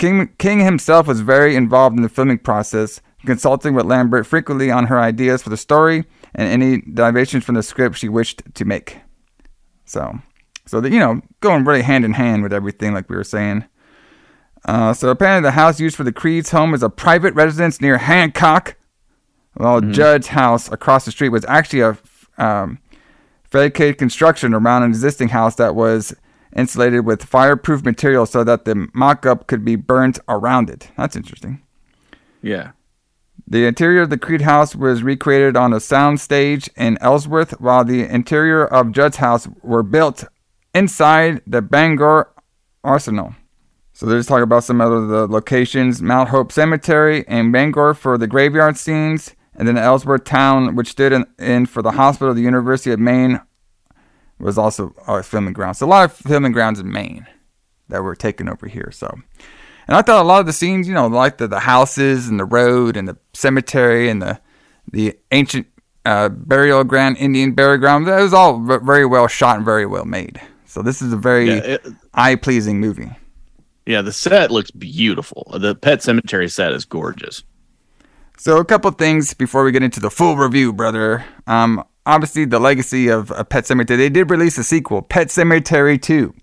King, 0.00 0.30
King 0.38 0.60
himself 0.60 1.06
was 1.06 1.20
very 1.20 1.54
involved 1.54 1.94
in 1.94 2.02
the 2.02 2.08
filming 2.08 2.38
process, 2.38 3.02
consulting 3.26 3.74
with 3.74 3.84
Lambert 3.84 4.26
frequently 4.26 4.70
on 4.70 4.86
her 4.86 4.98
ideas 4.98 5.42
for 5.42 5.50
the 5.50 5.58
story 5.58 6.06
and 6.34 6.48
any 6.48 6.80
deviations 6.80 7.44
from 7.44 7.54
the 7.54 7.62
script 7.62 7.98
she 7.98 8.08
wished 8.08 8.42
to 8.54 8.64
make. 8.64 8.96
So, 9.84 10.18
so 10.64 10.80
that 10.80 10.90
you 10.90 10.98
know, 10.98 11.20
going 11.40 11.66
really 11.66 11.82
hand 11.82 12.06
in 12.06 12.14
hand 12.14 12.42
with 12.42 12.52
everything, 12.52 12.94
like 12.94 13.10
we 13.10 13.16
were 13.16 13.24
saying. 13.24 13.66
Uh, 14.64 14.94
so 14.94 15.10
apparently, 15.10 15.46
the 15.46 15.52
house 15.52 15.78
used 15.78 15.96
for 15.96 16.04
the 16.04 16.12
Creed's 16.12 16.50
home 16.50 16.72
is 16.72 16.82
a 16.82 16.88
private 16.88 17.34
residence 17.34 17.78
near 17.78 17.98
Hancock, 17.98 18.76
while 19.52 19.82
Judd's 19.82 20.28
house 20.28 20.72
across 20.72 21.04
the 21.04 21.10
street 21.10 21.28
was 21.28 21.44
actually 21.46 21.80
a 21.80 21.98
um, 22.38 22.78
fabricated 23.44 23.98
construction 23.98 24.54
around 24.54 24.82
an 24.82 24.88
existing 24.88 25.28
house 25.28 25.56
that 25.56 25.74
was 25.74 26.14
insulated 26.54 27.04
with 27.06 27.24
fireproof 27.24 27.84
material 27.84 28.26
so 28.26 28.44
that 28.44 28.64
the 28.64 28.88
mock-up 28.94 29.46
could 29.46 29.64
be 29.64 29.76
burnt 29.76 30.18
around 30.28 30.70
it. 30.70 30.90
That's 30.96 31.16
interesting. 31.16 31.62
Yeah. 32.42 32.72
The 33.46 33.66
interior 33.66 34.02
of 34.02 34.10
the 34.10 34.18
Creed 34.18 34.42
house 34.42 34.76
was 34.76 35.02
recreated 35.02 35.56
on 35.56 35.72
a 35.72 35.80
sound 35.80 36.20
stage 36.20 36.70
in 36.76 36.98
Ellsworth, 37.00 37.60
while 37.60 37.84
the 37.84 38.04
interior 38.04 38.64
of 38.64 38.92
Judd's 38.92 39.16
house 39.16 39.48
were 39.62 39.82
built 39.82 40.24
inside 40.74 41.42
the 41.46 41.60
Bangor 41.60 42.32
Arsenal. 42.84 43.34
So 43.92 44.06
they're 44.06 44.18
just 44.18 44.28
talking 44.28 44.44
about 44.44 44.64
some 44.64 44.80
other 44.80 45.06
the 45.06 45.26
locations: 45.26 46.00
Mount 46.00 46.28
Hope 46.28 46.52
Cemetery 46.52 47.26
and 47.26 47.52
Bangor 47.52 47.92
for 47.92 48.16
the 48.16 48.28
graveyard 48.28 48.76
scenes, 48.76 49.34
and 49.54 49.66
then 49.66 49.76
Ellsworth 49.76 50.24
Town, 50.24 50.76
which 50.76 50.88
stood 50.88 51.12
in, 51.12 51.26
in 51.38 51.66
for 51.66 51.82
the 51.82 51.92
hospital 51.92 52.30
of 52.30 52.36
the 52.36 52.42
University 52.42 52.92
of 52.92 53.00
Maine, 53.00 53.40
was 54.40 54.58
also 54.58 54.94
our 55.06 55.22
filming 55.22 55.52
grounds. 55.52 55.78
So 55.78 55.86
a 55.86 55.88
lot 55.88 56.04
of 56.10 56.16
filming 56.16 56.52
grounds 56.52 56.80
in 56.80 56.90
Maine 56.90 57.26
that 57.88 58.02
were 58.02 58.16
taken 58.16 58.48
over 58.48 58.66
here. 58.66 58.90
So, 58.92 59.08
and 59.86 59.96
I 59.96 60.02
thought 60.02 60.22
a 60.24 60.28
lot 60.28 60.40
of 60.40 60.46
the 60.46 60.52
scenes, 60.52 60.88
you 60.88 60.94
know, 60.94 61.06
like 61.06 61.38
the, 61.38 61.48
the 61.48 61.60
houses 61.60 62.28
and 62.28 62.38
the 62.38 62.44
road 62.44 62.96
and 62.96 63.08
the 63.08 63.16
cemetery 63.34 64.08
and 64.08 64.20
the 64.22 64.40
the 64.92 65.16
ancient 65.30 65.66
uh, 66.04 66.28
burial 66.28 66.82
ground, 66.84 67.16
Indian 67.18 67.52
burial 67.52 67.78
ground, 67.78 68.06
that 68.06 68.20
was 68.20 68.32
all 68.34 68.58
v- 68.60 68.78
very 68.82 69.06
well 69.06 69.28
shot 69.28 69.56
and 69.56 69.64
very 69.64 69.86
well 69.86 70.04
made. 70.04 70.40
So 70.64 70.82
this 70.82 71.02
is 71.02 71.12
a 71.12 71.16
very 71.16 71.48
Yeah, 71.50 71.76
eye 72.14 72.36
pleasing 72.36 72.80
movie. 72.80 73.10
Yeah, 73.86 74.02
the 74.02 74.12
set 74.12 74.50
looks 74.50 74.70
beautiful. 74.70 75.56
The 75.58 75.74
Pet 75.74 75.98
Sematary 76.00 76.50
set 76.50 76.72
is 76.72 76.84
gorgeous. 76.84 77.42
So 78.38 78.58
a 78.58 78.64
couple 78.64 78.90
things 78.92 79.34
before 79.34 79.64
we 79.64 79.72
get 79.72 79.82
into 79.82 80.00
the 80.00 80.10
full 80.10 80.36
review, 80.36 80.72
brother. 80.72 81.24
Um, 81.46 81.84
obviously 82.10 82.44
the 82.44 82.58
legacy 82.58 83.08
of 83.08 83.30
uh, 83.32 83.44
Pet 83.44 83.64
Sematary. 83.64 83.96
They 83.96 84.08
did 84.08 84.30
release 84.30 84.58
a 84.58 84.64
sequel, 84.64 85.02
Pet 85.02 85.28
Sematary 85.28 86.00
Two. 86.00 86.34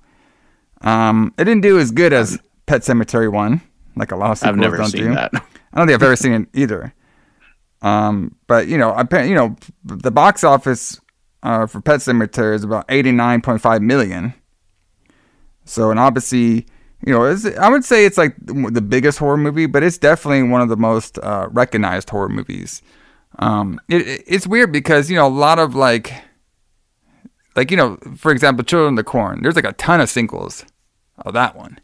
Um, 0.81 1.33
it 1.37 1.43
didn't 1.43 1.61
do 1.61 1.79
as 1.79 1.91
good 1.91 2.13
as 2.13 2.39
Pet 2.65 2.81
Sematary 2.81 3.31
One, 3.31 3.61
like 3.95 4.11
a 4.11 4.15
lot 4.15 4.31
of 4.31 4.37
sequels 4.37 4.53
I've 4.53 4.59
never 4.59 4.77
don't 4.77 4.89
seen 4.89 5.05
do. 5.05 5.15
that. 5.15 5.31
I 5.33 5.77
don't 5.77 5.87
think 5.87 5.95
I've 5.95 6.03
ever 6.03 6.15
seen 6.15 6.33
it 6.33 6.47
either. 6.53 6.93
Um, 7.81 8.35
but 8.47 8.67
you 8.67 8.77
know, 8.77 8.91
I 8.91 9.23
you 9.23 9.35
know, 9.35 9.55
the 9.83 10.11
box 10.11 10.43
office 10.43 10.99
uh, 11.43 11.67
for 11.67 11.81
Pet 11.81 11.99
Sematary 11.99 12.55
is 12.55 12.63
about 12.63 12.85
eighty 12.89 13.11
nine 13.11 13.41
point 13.41 13.61
five 13.61 13.81
million. 13.81 14.33
So, 15.65 15.91
and 15.91 15.99
obviously, 15.99 16.65
you 17.05 17.13
know, 17.13 17.25
I 17.59 17.69
would 17.69 17.83
say 17.83 18.05
it's 18.05 18.17
like 18.17 18.35
the 18.45 18.81
biggest 18.81 19.19
horror 19.19 19.37
movie, 19.37 19.65
but 19.65 19.83
it's 19.83 19.97
definitely 19.97 20.43
one 20.43 20.61
of 20.61 20.69
the 20.69 20.77
most 20.77 21.19
uh, 21.19 21.47
recognized 21.51 22.09
horror 22.09 22.29
movies. 22.29 22.81
Um, 23.39 23.79
it, 23.89 24.07
it- 24.07 24.23
it's 24.27 24.47
weird 24.47 24.71
because 24.71 25.09
you 25.09 25.15
know 25.15 25.27
a 25.27 25.29
lot 25.29 25.59
of 25.59 25.75
like, 25.75 26.13
like 27.55 27.71
you 27.71 27.77
know, 27.77 27.97
for 28.17 28.31
example, 28.31 28.63
Children 28.63 28.93
of 28.93 28.97
the 28.97 29.03
Corn. 29.03 29.41
There's 29.41 29.55
like 29.55 29.65
a 29.65 29.73
ton 29.73 30.01
of 30.01 30.09
sequels 30.09 30.65
of 31.19 31.33
that 31.33 31.55
one. 31.55 31.79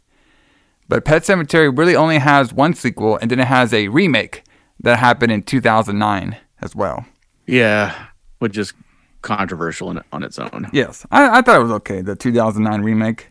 But 0.88 1.04
Pet 1.04 1.22
Sematary 1.22 1.76
really 1.76 1.96
only 1.96 2.18
has 2.18 2.52
one 2.52 2.74
sequel, 2.74 3.16
and 3.16 3.30
then 3.30 3.40
it 3.40 3.46
has 3.46 3.72
a 3.72 3.88
remake 3.88 4.42
that 4.80 4.98
happened 4.98 5.32
in 5.32 5.42
2009 5.42 6.36
as 6.60 6.76
well. 6.76 7.06
Yeah, 7.46 8.08
which 8.38 8.58
is 8.58 8.74
controversial 9.22 9.90
in, 9.90 10.02
on 10.12 10.22
its 10.22 10.38
own. 10.38 10.68
Yes, 10.72 11.06
I, 11.10 11.38
I 11.38 11.42
thought 11.42 11.56
it 11.58 11.62
was 11.62 11.72
okay. 11.72 12.02
The 12.02 12.14
2009 12.16 12.82
remake. 12.82 13.30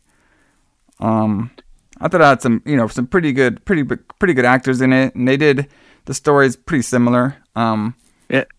Um, 1.00 1.52
I 2.00 2.08
thought 2.08 2.22
it 2.22 2.26
had 2.26 2.42
some, 2.42 2.62
you 2.66 2.76
know, 2.76 2.88
some 2.88 3.06
pretty 3.08 3.32
good, 3.32 3.64
pretty 3.66 3.84
pretty 3.84 4.34
good 4.34 4.46
actors 4.46 4.82
in 4.82 4.92
it, 4.94 5.14
and 5.16 5.28
they 5.28 5.38
did. 5.38 5.68
The 6.06 6.14
story 6.14 6.48
is 6.48 6.56
pretty 6.56 6.82
similar. 6.82 7.38
Um, 7.56 7.96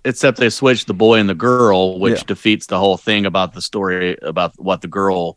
Except 0.04 0.38
they 0.38 0.50
switched 0.50 0.86
the 0.86 0.94
boy 0.94 1.18
and 1.18 1.28
the 1.28 1.34
girl, 1.34 1.98
which 1.98 2.18
Yeah. 2.18 2.24
defeats 2.26 2.66
the 2.66 2.78
whole 2.78 2.96
thing 2.96 3.26
about 3.26 3.54
the 3.54 3.60
story 3.62 4.16
about 4.22 4.52
what 4.56 4.82
the 4.82 4.88
girl, 4.88 5.36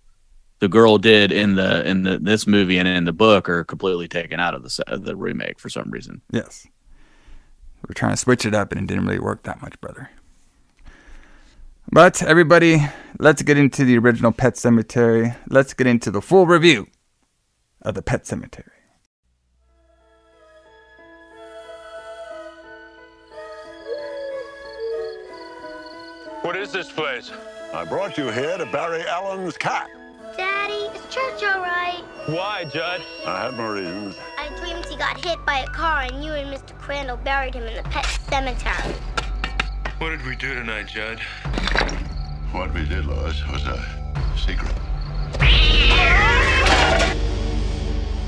the 0.59 0.67
girl 0.67 0.97
did 0.97 1.31
in 1.31 1.55
the 1.55 1.87
in 1.87 2.03
the 2.03 2.19
this 2.19 2.45
movie 2.45 2.77
and 2.77 2.87
in 2.87 3.05
the 3.05 3.13
book 3.13 3.49
are 3.49 3.63
completely 3.63 4.07
taken 4.07 4.39
out 4.39 4.53
of 4.53 4.63
the 4.63 4.99
the 5.01 5.15
remake 5.15 5.59
for 5.59 5.69
some 5.69 5.89
reason. 5.89 6.21
yes, 6.31 6.67
we're 7.87 7.93
trying 7.93 8.11
to 8.13 8.17
switch 8.17 8.45
it 8.45 8.53
up, 8.53 8.71
and 8.71 8.81
it 8.81 8.87
didn't 8.87 9.05
really 9.07 9.19
work 9.19 9.43
that 9.43 9.61
much, 9.61 9.79
brother. 9.81 10.09
But 11.91 12.21
everybody, 12.21 12.85
let's 13.19 13.41
get 13.41 13.57
into 13.57 13.85
the 13.85 13.97
original 13.97 14.31
Pet 14.33 14.55
Sematary. 14.55 15.35
Let's 15.49 15.73
get 15.73 15.87
into 15.87 16.11
the 16.11 16.21
full 16.21 16.45
review 16.45 16.87
of 17.81 17.95
the 17.95 18.01
Pet 18.01 18.23
Sematary. 18.25 18.69
What 26.41 26.55
is 26.55 26.71
this 26.71 26.91
place? 26.91 27.31
I 27.73 27.83
brought 27.83 28.17
you 28.17 28.29
here 28.29 28.57
to 28.57 28.65
bury 28.67 29.05
Alan's 29.07 29.57
cat. 29.57 29.89
Daddy, 30.37 30.73
is 30.73 31.01
church 31.13 31.43
all 31.43 31.61
right? 31.61 32.03
Why, 32.27 32.65
Judd? 32.65 33.01
I 33.25 33.43
had 33.43 33.55
my 33.55 33.67
reasons. 33.67 34.17
I 34.37 34.47
dreamed 34.59 34.85
he 34.85 34.95
got 34.95 35.23
hit 35.23 35.43
by 35.45 35.59
a 35.59 35.67
car 35.67 36.01
and 36.01 36.23
you 36.23 36.33
and 36.33 36.53
Mr. 36.53 36.77
Crandall 36.77 37.17
buried 37.17 37.55
him 37.55 37.63
in 37.63 37.75
the 37.75 37.83
pet 37.89 38.05
cemetery. 38.29 38.93
What 39.97 40.09
did 40.09 40.25
we 40.25 40.35
do 40.35 40.53
tonight, 40.53 40.87
Judd? 40.87 41.19
What 42.51 42.73
we 42.73 42.85
did, 42.85 43.05
Lois, 43.05 43.41
was 43.47 43.65
a 43.65 43.83
secret. 44.37 44.73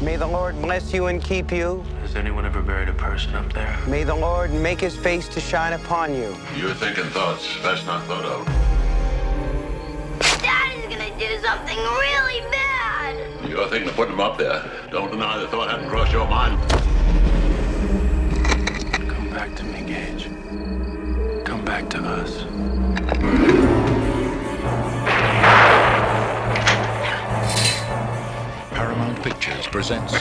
May 0.02 0.16
the 0.16 0.28
Lord 0.28 0.62
bless 0.62 0.94
you 0.94 1.08
and 1.08 1.22
keep 1.22 1.52
you. 1.52 1.84
Has 2.04 2.16
anyone 2.16 2.46
ever 2.46 2.62
buried 2.62 2.88
a 2.88 2.94
person 2.94 3.36
up 3.36 3.52
there? 3.52 3.78
May 3.86 4.06
the 4.06 4.16
Lord 4.16 4.50
make 4.54 4.80
his 4.80 4.96
face 4.96 5.28
to 5.28 5.42
shine 5.42 5.74
upon 5.74 6.16
you. 6.16 6.34
You're 6.56 6.74
thinking 6.74 7.04
thoughts 7.06 7.46
best 7.62 7.86
not 7.86 8.06
thought 8.06 8.24
of. 8.24 8.46
Daddy's 10.42 10.86
gonna 10.86 11.20
do 11.20 11.46
something 11.46 11.78
really 11.78 12.40
bad. 12.50 13.50
You're 13.50 13.68
thinking 13.68 13.90
of 13.90 13.96
putting 13.96 14.16
them 14.16 14.22
up 14.22 14.38
there. 14.38 14.64
Don't 14.90 15.12
deny 15.12 15.38
the 15.38 15.50
thought 15.50 15.70
hadn't 15.70 15.90
crossed 15.90 16.14
your 16.14 16.30
mind. 16.30 16.58
Come 19.10 19.30
back 19.32 19.54
to 19.58 19.66
me, 19.66 19.82
Gage. 19.82 20.30
Come 21.44 21.66
back 21.66 21.90
to 21.90 22.00
us. 22.00 22.79
Presents 29.72 30.16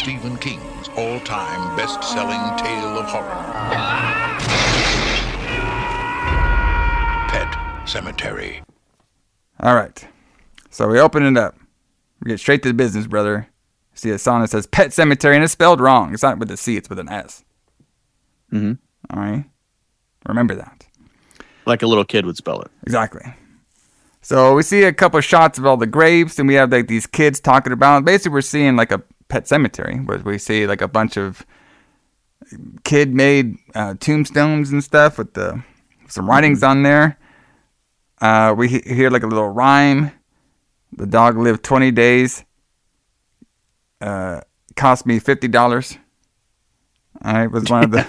Stephen 0.00 0.38
King's 0.38 0.88
all-time 0.96 1.76
best-selling 1.76 2.58
tale 2.58 2.98
of 2.98 3.04
horror. 3.04 3.44
Pet 7.28 7.52
Sematary. 7.84 8.62
All 9.60 9.74
right. 9.74 10.08
So 10.70 10.88
we 10.88 10.98
open 10.98 11.22
it 11.24 11.36
up. 11.36 11.54
We 12.22 12.30
get 12.30 12.40
straight 12.40 12.62
to 12.62 12.70
the 12.70 12.74
business, 12.74 13.06
brother. 13.06 13.48
See 13.92 14.08
a 14.10 14.18
sign 14.18 14.40
that 14.40 14.48
says 14.48 14.66
Pet 14.66 14.88
Sematary, 14.90 15.34
and 15.34 15.44
it's 15.44 15.52
spelled 15.52 15.80
wrong. 15.80 16.14
It's 16.14 16.22
not 16.22 16.38
with 16.38 16.50
a 16.50 16.56
C, 16.56 16.78
it's 16.78 16.88
with 16.88 16.98
an 16.98 17.10
S. 17.10 17.44
Mm-hmm. 18.52 18.72
All 19.14 19.22
right. 19.22 19.44
Remember 20.26 20.54
that. 20.54 20.86
Like 21.66 21.82
a 21.82 21.86
little 21.86 22.06
kid 22.06 22.24
would 22.24 22.38
spell 22.38 22.62
it. 22.62 22.70
Exactly. 22.84 23.34
So 24.20 24.54
we 24.54 24.62
see 24.62 24.82
a 24.82 24.92
couple 24.92 25.20
shots 25.20 25.58
of 25.58 25.66
all 25.66 25.76
the 25.76 25.86
graves, 25.86 26.38
and 26.38 26.48
we 26.48 26.54
have 26.54 26.70
like 26.72 26.88
these 26.88 27.06
kids 27.06 27.40
talking 27.40 27.72
about. 27.72 28.04
Basically, 28.04 28.32
we're 28.32 28.40
seeing 28.42 28.76
like 28.76 28.92
a 28.92 29.02
pet 29.28 29.46
cemetery 29.48 29.96
where 29.98 30.18
we 30.18 30.38
see 30.38 30.66
like 30.66 30.82
a 30.82 30.88
bunch 30.88 31.16
of 31.16 31.46
kid-made 32.84 33.56
uh, 33.74 33.94
tombstones 34.00 34.70
and 34.70 34.82
stuff 34.82 35.18
with 35.18 35.34
the 35.34 35.62
some 36.08 36.28
writings 36.28 36.62
on 36.62 36.82
there. 36.82 37.18
Uh, 38.20 38.54
we 38.56 38.68
he- 38.68 38.82
hear 38.94 39.10
like 39.10 39.22
a 39.22 39.26
little 39.26 39.48
rhyme. 39.48 40.12
The 40.96 41.06
dog 41.06 41.36
lived 41.36 41.62
20 41.62 41.90
days. 41.92 42.44
Uh, 44.00 44.40
cost 44.76 45.06
me 45.06 45.18
fifty 45.18 45.48
dollars. 45.48 45.98
I 47.20 47.46
was 47.46 47.68
one 47.70 47.84
of 47.84 47.90
the. 47.90 48.06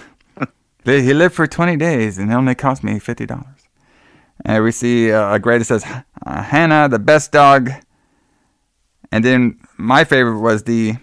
he 0.85 1.13
lived 1.13 1.35
for 1.35 1.47
20 1.47 1.75
days 1.77 2.17
and 2.17 2.31
it 2.31 2.33
only 2.33 2.55
cost 2.55 2.83
me 2.83 2.99
fifty 2.99 3.25
dollars. 3.25 3.58
And 4.45 4.63
we 4.63 4.71
see 4.71 5.11
uh, 5.11 5.35
a 5.35 5.39
grade 5.39 5.61
that 5.61 5.65
says 5.65 5.83
uh, 6.25 6.43
Hannah, 6.43 6.87
the 6.89 6.99
best 6.99 7.31
dog. 7.31 7.71
And 9.11 9.23
then 9.23 9.59
my 9.77 10.03
favorite 10.03 10.39
was 10.39 10.63
the 10.63 10.95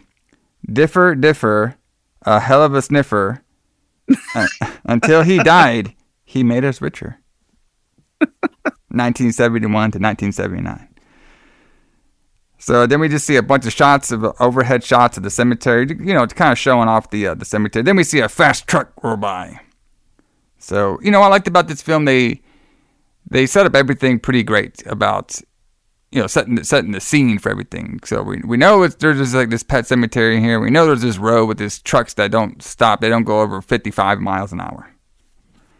Biffer, 0.70 1.14
Biffer, 1.14 1.76
a 2.22 2.40
hell 2.40 2.62
of 2.62 2.74
a 2.74 2.82
sniffer. 2.82 3.42
Uh, 4.34 4.46
until 4.84 5.22
he 5.22 5.38
died, 5.42 5.94
he 6.24 6.42
made 6.42 6.64
us 6.64 6.80
richer. 6.80 7.20
1971 8.20 9.68
to 9.70 9.98
1979. 9.98 10.88
So 12.58 12.86
then 12.86 13.00
we 13.00 13.08
just 13.08 13.26
see 13.26 13.36
a 13.36 13.42
bunch 13.42 13.66
of 13.66 13.72
shots 13.72 14.10
of 14.10 14.24
overhead 14.40 14.82
shots 14.82 15.16
of 15.16 15.22
the 15.22 15.30
cemetery, 15.30 15.86
you 15.88 16.14
know, 16.14 16.22
it's 16.22 16.32
kind 16.32 16.50
of 16.50 16.58
showing 16.58 16.88
off 16.88 17.10
the 17.10 17.28
uh, 17.28 17.34
the 17.34 17.44
cemetery. 17.44 17.82
Then 17.82 17.96
we 17.96 18.04
see 18.04 18.20
a 18.20 18.28
fast 18.28 18.66
truck 18.66 18.92
roll 19.02 19.16
by. 19.16 19.60
So 20.58 20.98
you 21.02 21.10
know, 21.10 21.22
I 21.22 21.28
liked 21.28 21.46
about 21.46 21.68
this 21.68 21.82
film 21.82 22.06
they 22.06 22.40
they 23.28 23.46
set 23.46 23.66
up 23.66 23.74
everything 23.74 24.18
pretty 24.20 24.42
great 24.42 24.86
about 24.86 25.40
you 26.12 26.20
know 26.20 26.26
setting 26.26 26.62
setting 26.62 26.92
the 26.92 27.00
scene 27.00 27.38
for 27.38 27.50
everything. 27.50 28.00
So 28.04 28.22
we 28.22 28.40
we 28.44 28.56
know 28.56 28.82
it's 28.82 28.94
there's 28.96 29.18
just 29.18 29.34
like 29.34 29.50
this 29.50 29.62
pet 29.62 29.86
cemetery 29.86 30.40
here. 30.40 30.60
We 30.60 30.70
know 30.70 30.86
there's 30.86 31.02
this 31.02 31.18
road 31.18 31.46
with 31.46 31.58
these 31.58 31.80
trucks 31.80 32.14
that 32.14 32.30
don't 32.30 32.62
stop. 32.62 33.00
They 33.00 33.08
don't 33.08 33.24
go 33.24 33.40
over 33.40 33.60
55 33.60 34.20
miles 34.20 34.52
an 34.52 34.60
hour. 34.60 34.92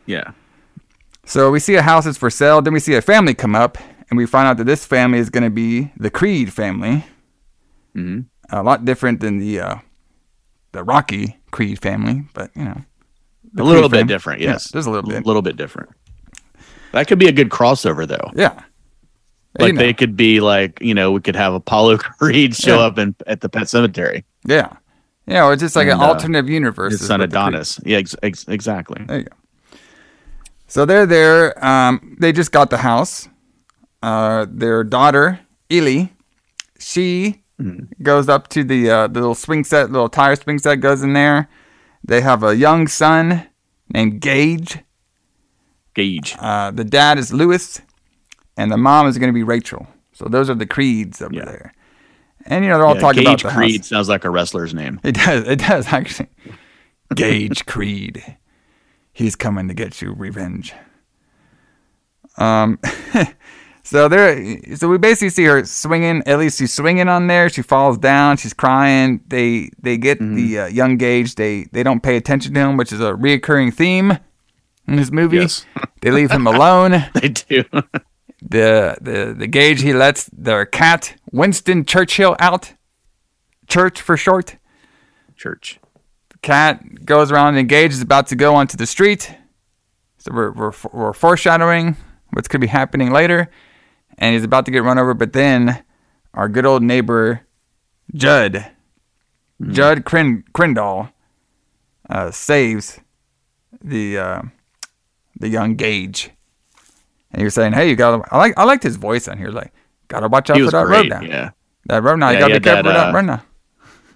Yeah. 0.07 0.33
So 1.25 1.51
we 1.51 1.59
see 1.59 1.75
a 1.75 1.83
house 1.83 2.07
is 2.07 2.17
for 2.17 2.31
sale. 2.31 2.63
Then 2.63 2.73
we 2.73 2.81
see 2.81 2.95
a 2.95 3.03
family 3.03 3.35
come 3.35 3.57
up, 3.57 3.79
and 4.11 4.17
we 4.17 4.27
find 4.27 4.47
out 4.47 4.57
that 4.59 4.65
this 4.65 4.85
family 4.85 5.19
is 5.19 5.29
going 5.31 5.43
to 5.43 5.51
be 5.51 5.91
the 5.97 6.11
Creed 6.11 6.53
family. 6.53 7.05
Mm-hmm. 7.97 8.21
A 8.57 8.63
lot 8.63 8.85
different 8.85 9.21
than 9.21 9.39
the 9.39 9.59
uh, 9.61 9.77
the 10.73 10.85
Rocky 10.85 11.39
Creed 11.51 11.81
family, 11.81 12.23
but 12.35 12.51
you 12.55 12.65
know, 12.65 12.81
a 13.59 13.63
little 13.65 13.83
Creed 13.83 13.91
bit 13.91 13.99
fam- 13.99 14.07
different. 14.07 14.41
yeah, 14.41 14.53
Yes, 14.53 14.71
there's 14.71 14.87
a 14.87 14.91
little 14.91 15.09
bit. 15.11 15.25
A 15.25 15.27
little 15.27 15.43
bit 15.43 15.57
different. 15.57 15.91
That 16.97 17.09
could 17.09 17.19
be 17.19 17.29
a 17.29 17.33
good 17.33 17.51
crossover, 17.51 18.09
though. 18.09 18.31
Yeah. 18.35 18.63
Like 19.59 19.69
You 19.69 19.73
know. 19.75 19.79
they 19.81 19.93
could 19.93 20.17
be 20.17 20.41
like, 20.41 20.81
you 20.81 20.95
know, 20.95 21.13
we 21.13 21.21
could 21.21 21.37
have 21.37 21.53
Apollo 21.55 21.99
Creed 22.19 22.55
show 22.55 22.79
Yeah. 22.79 22.87
up 22.87 22.99
in 22.99 23.15
at 23.27 23.41
the 23.43 23.49
pet 23.51 23.69
cemetery. 23.69 24.25
Yeah. 24.47 24.73
Yeah. 25.27 25.51
it's 25.53 25.61
just 25.63 25.77
like 25.77 25.89
And, 25.89 26.01
an 26.01 26.07
uh, 26.09 26.13
alternative 26.13 26.49
universe. 26.49 26.93
His 26.93 27.03
is 27.03 27.07
son 27.09 27.21
Adonis. 27.21 27.79
Yeah, 27.85 27.99
ex- 27.99 28.17
ex- 28.23 28.49
exactly. 28.49 29.05
There 29.07 29.19
you 29.19 29.25
go. 29.25 29.79
So 30.69 30.85
they're 30.85 31.07
there. 31.07 31.65
Um, 31.65 32.17
they 32.21 32.33
just 32.33 32.51
got 32.53 32.71
the 32.71 32.79
house. 32.79 33.29
Uh, 34.03 34.47
their 34.49 34.83
daughter, 34.85 35.41
Ellie, 35.71 36.13
she 36.79 37.43
goes 38.03 38.29
up 38.29 38.49
to 38.49 38.63
the, 38.65 38.91
uh, 38.91 39.07
the 39.07 39.21
little 39.21 39.35
swing 39.35 39.65
set, 39.65 39.91
little 39.91 40.09
tire 40.09 40.37
swing 40.37 40.59
set 40.59 40.77
goes 40.81 41.03
in 41.03 41.13
there. 41.13 41.49
They 42.05 42.21
have 42.21 42.43
a 42.43 42.55
young 42.57 42.89
son 42.89 43.47
named 43.93 44.21
Gage. 44.21 44.79
Gage. 45.97 46.37
Uh, 46.39 46.71
the 46.71 46.85
dad 46.85 47.19
is 47.19 47.33
Louis, 47.33 47.81
and 48.57 48.71
the 48.71 48.77
mom 48.77 49.09
is 49.09 49.19
going 49.19 49.31
to 49.31 49.35
be 49.35 49.43
Rachel. 49.43 49.89
So 50.13 50.27
those 50.27 50.49
are 50.49 50.55
the 50.55 50.67
creeds 50.67 51.21
over 51.21 51.35
there. 51.35 51.73
And, 52.45 52.65
you 52.65 52.71
know, 52.71 52.77
they're 52.79 52.87
all 52.87 52.95
Yeah, 52.95 53.01
talking 53.01 53.25
Gage 53.25 53.41
about 53.43 53.51
the 53.55 53.57
Creed 53.57 53.81
house. 53.81 53.89
sounds 53.89 54.09
like 54.09 54.25
a 54.25 54.31
wrestler's 54.31 54.73
name. 54.73 55.01
It 55.03 55.17
does. 55.17 55.49
It 55.49 55.59
does 55.59 55.87
actually. 55.93 56.29
Gage 57.15 57.67
Creed. 57.67 58.37
He's 59.13 59.35
coming 59.35 59.67
to 59.69 59.75
get 59.75 60.01
you 60.01 60.13
revenge. 60.13 60.73
Um. 62.39 62.79
so 63.83 64.09
there. 64.09 64.77
So 64.77 64.89
we 64.89 64.99
basically 64.99 65.31
see 65.31 65.45
her 65.45 65.65
swinging. 65.65 66.23
At 66.27 66.39
least 66.39 66.59
she's 66.59 66.73
swinging 66.73 67.09
on 67.09 67.27
there. 67.27 67.49
She 67.49 67.63
falls 67.63 67.97
down. 67.99 68.37
She's 68.37 68.53
crying. 68.55 69.23
They 69.29 69.71
they 69.81 69.97
get 69.97 70.19
the 70.19 70.59
uh, 70.61 70.67
young 70.67 70.99
Gage. 70.99 71.35
They 71.37 71.65
they 71.73 71.83
don't 71.83 72.03
pay 72.03 72.17
attention 72.17 72.55
to 72.55 72.61
him, 72.61 72.77
which 72.77 72.93
is 72.93 73.01
a 73.01 73.13
reoccurring 73.13 73.73
theme 73.75 74.19
in 74.87 74.97
this 74.97 75.11
movie. 75.11 75.39
Yes. 75.39 75.67
they 76.01 76.11
leave 76.11 76.31
him 76.31 76.47
alone. 76.47 77.07
they 77.15 77.29
do. 77.29 77.65
the 78.43 78.97
the 79.01 79.35
the 79.37 79.47
Gage 79.47 79.83
he 79.83 79.93
lets 79.93 80.25
their 80.33 80.65
cat 80.67 81.15
Winston 81.33 81.85
Churchill 81.85 82.37
out. 82.39 82.75
Church 83.67 84.01
for 84.01 84.17
short. 84.17 84.57
Church. 85.37 85.81
The 86.31 86.39
cat 86.39 87.05
goes 87.05 87.33
around 87.33 87.57
and 87.57 87.69
Gage 87.69 87.93
is 87.93 88.01
about 88.01 88.29
to 88.29 88.37
go 88.37 88.55
onto 88.55 88.77
the 88.77 88.87
street. 88.87 89.35
So 90.19 90.33
we're, 90.33 90.53
we're, 90.53 90.73
we're 90.93 91.13
foreshadowing 91.13 91.97
what's 92.33 92.49
going 92.49 92.61
to 92.61 92.67
be 92.67 92.71
happening 92.71 93.11
later. 93.11 93.51
And 94.19 94.35
he's 94.35 94.45
about 94.45 94.65
to 94.67 94.71
get 94.71 94.83
run 94.83 94.99
over. 94.99 95.15
But 95.15 95.33
then 95.33 95.85
our 96.33 96.49
good 96.49 96.67
old 96.67 96.83
neighbor, 96.83 97.43
Judd, 98.15 98.73
Judd 99.63 100.05
Crin- 100.05 100.45
Crindall, 100.53 101.11
uh, 102.09 102.31
saves 102.31 103.01
the 103.83 104.19
uh, 104.19 104.43
the 105.39 105.49
young 105.49 105.77
Gage. 105.77 106.31
And 107.33 107.41
you're 107.41 107.51
saying, 107.51 107.73
"Hey, 107.73 107.89
you 107.89 107.97
got 107.97 108.27
I 108.33 108.39
like 108.39 108.55
I 108.57 108.65
liked 108.65 108.83
his 108.83 108.97
voice 108.97 109.29
on 109.29 109.37
here. 109.39 109.51
Like, 109.51 109.73
gotta 110.09 110.29
watch 110.29 110.51
out 110.51 110.59
for 110.59 110.71
that 110.71 110.87
great, 110.87 111.11
road 111.11 111.21
now. 111.23 111.29
yeah. 111.29 111.51
that 111.87 112.03
road 112.03 112.17
now. 112.17 112.31
Yeah, 112.31 112.35
you 112.35 112.41
gotta 112.41 112.55
be 112.55 112.61
careful 112.61 112.93
that, 112.93 113.09
uh, 113.09 113.13
road 113.13 113.27
now. 113.27 113.43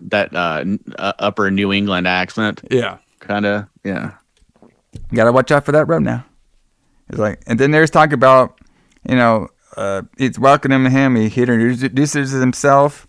That 0.01 0.35
uh, 0.35 0.59
n- 0.61 0.81
uh, 0.99 1.13
upper 1.19 1.51
New 1.51 1.73
England 1.73 2.07
accent. 2.07 2.63
Yeah. 2.71 2.99
Kind 3.19 3.47
of. 3.47 3.67
Yeah. 3.85 4.13
You 4.93 5.17
gotta 5.17 5.33
watch 5.33 5.51
out 5.51 5.65
for 5.65 5.73
that 5.73 5.87
road 5.87 6.03
now. 6.03 6.25
It's 7.09 7.19
like, 7.19 7.43
and 7.47 7.59
then 7.59 7.73
there's 7.73 7.91
talk 7.91 8.13
about, 8.13 8.59
you 9.09 9.17
know, 9.17 9.49
uh, 9.77 10.03
it's 10.17 10.39
welcoming 10.39 10.91
him. 10.91 11.17
He, 11.17 11.29
he 11.29 11.43
introduces 11.43 12.31
himself. 12.31 13.07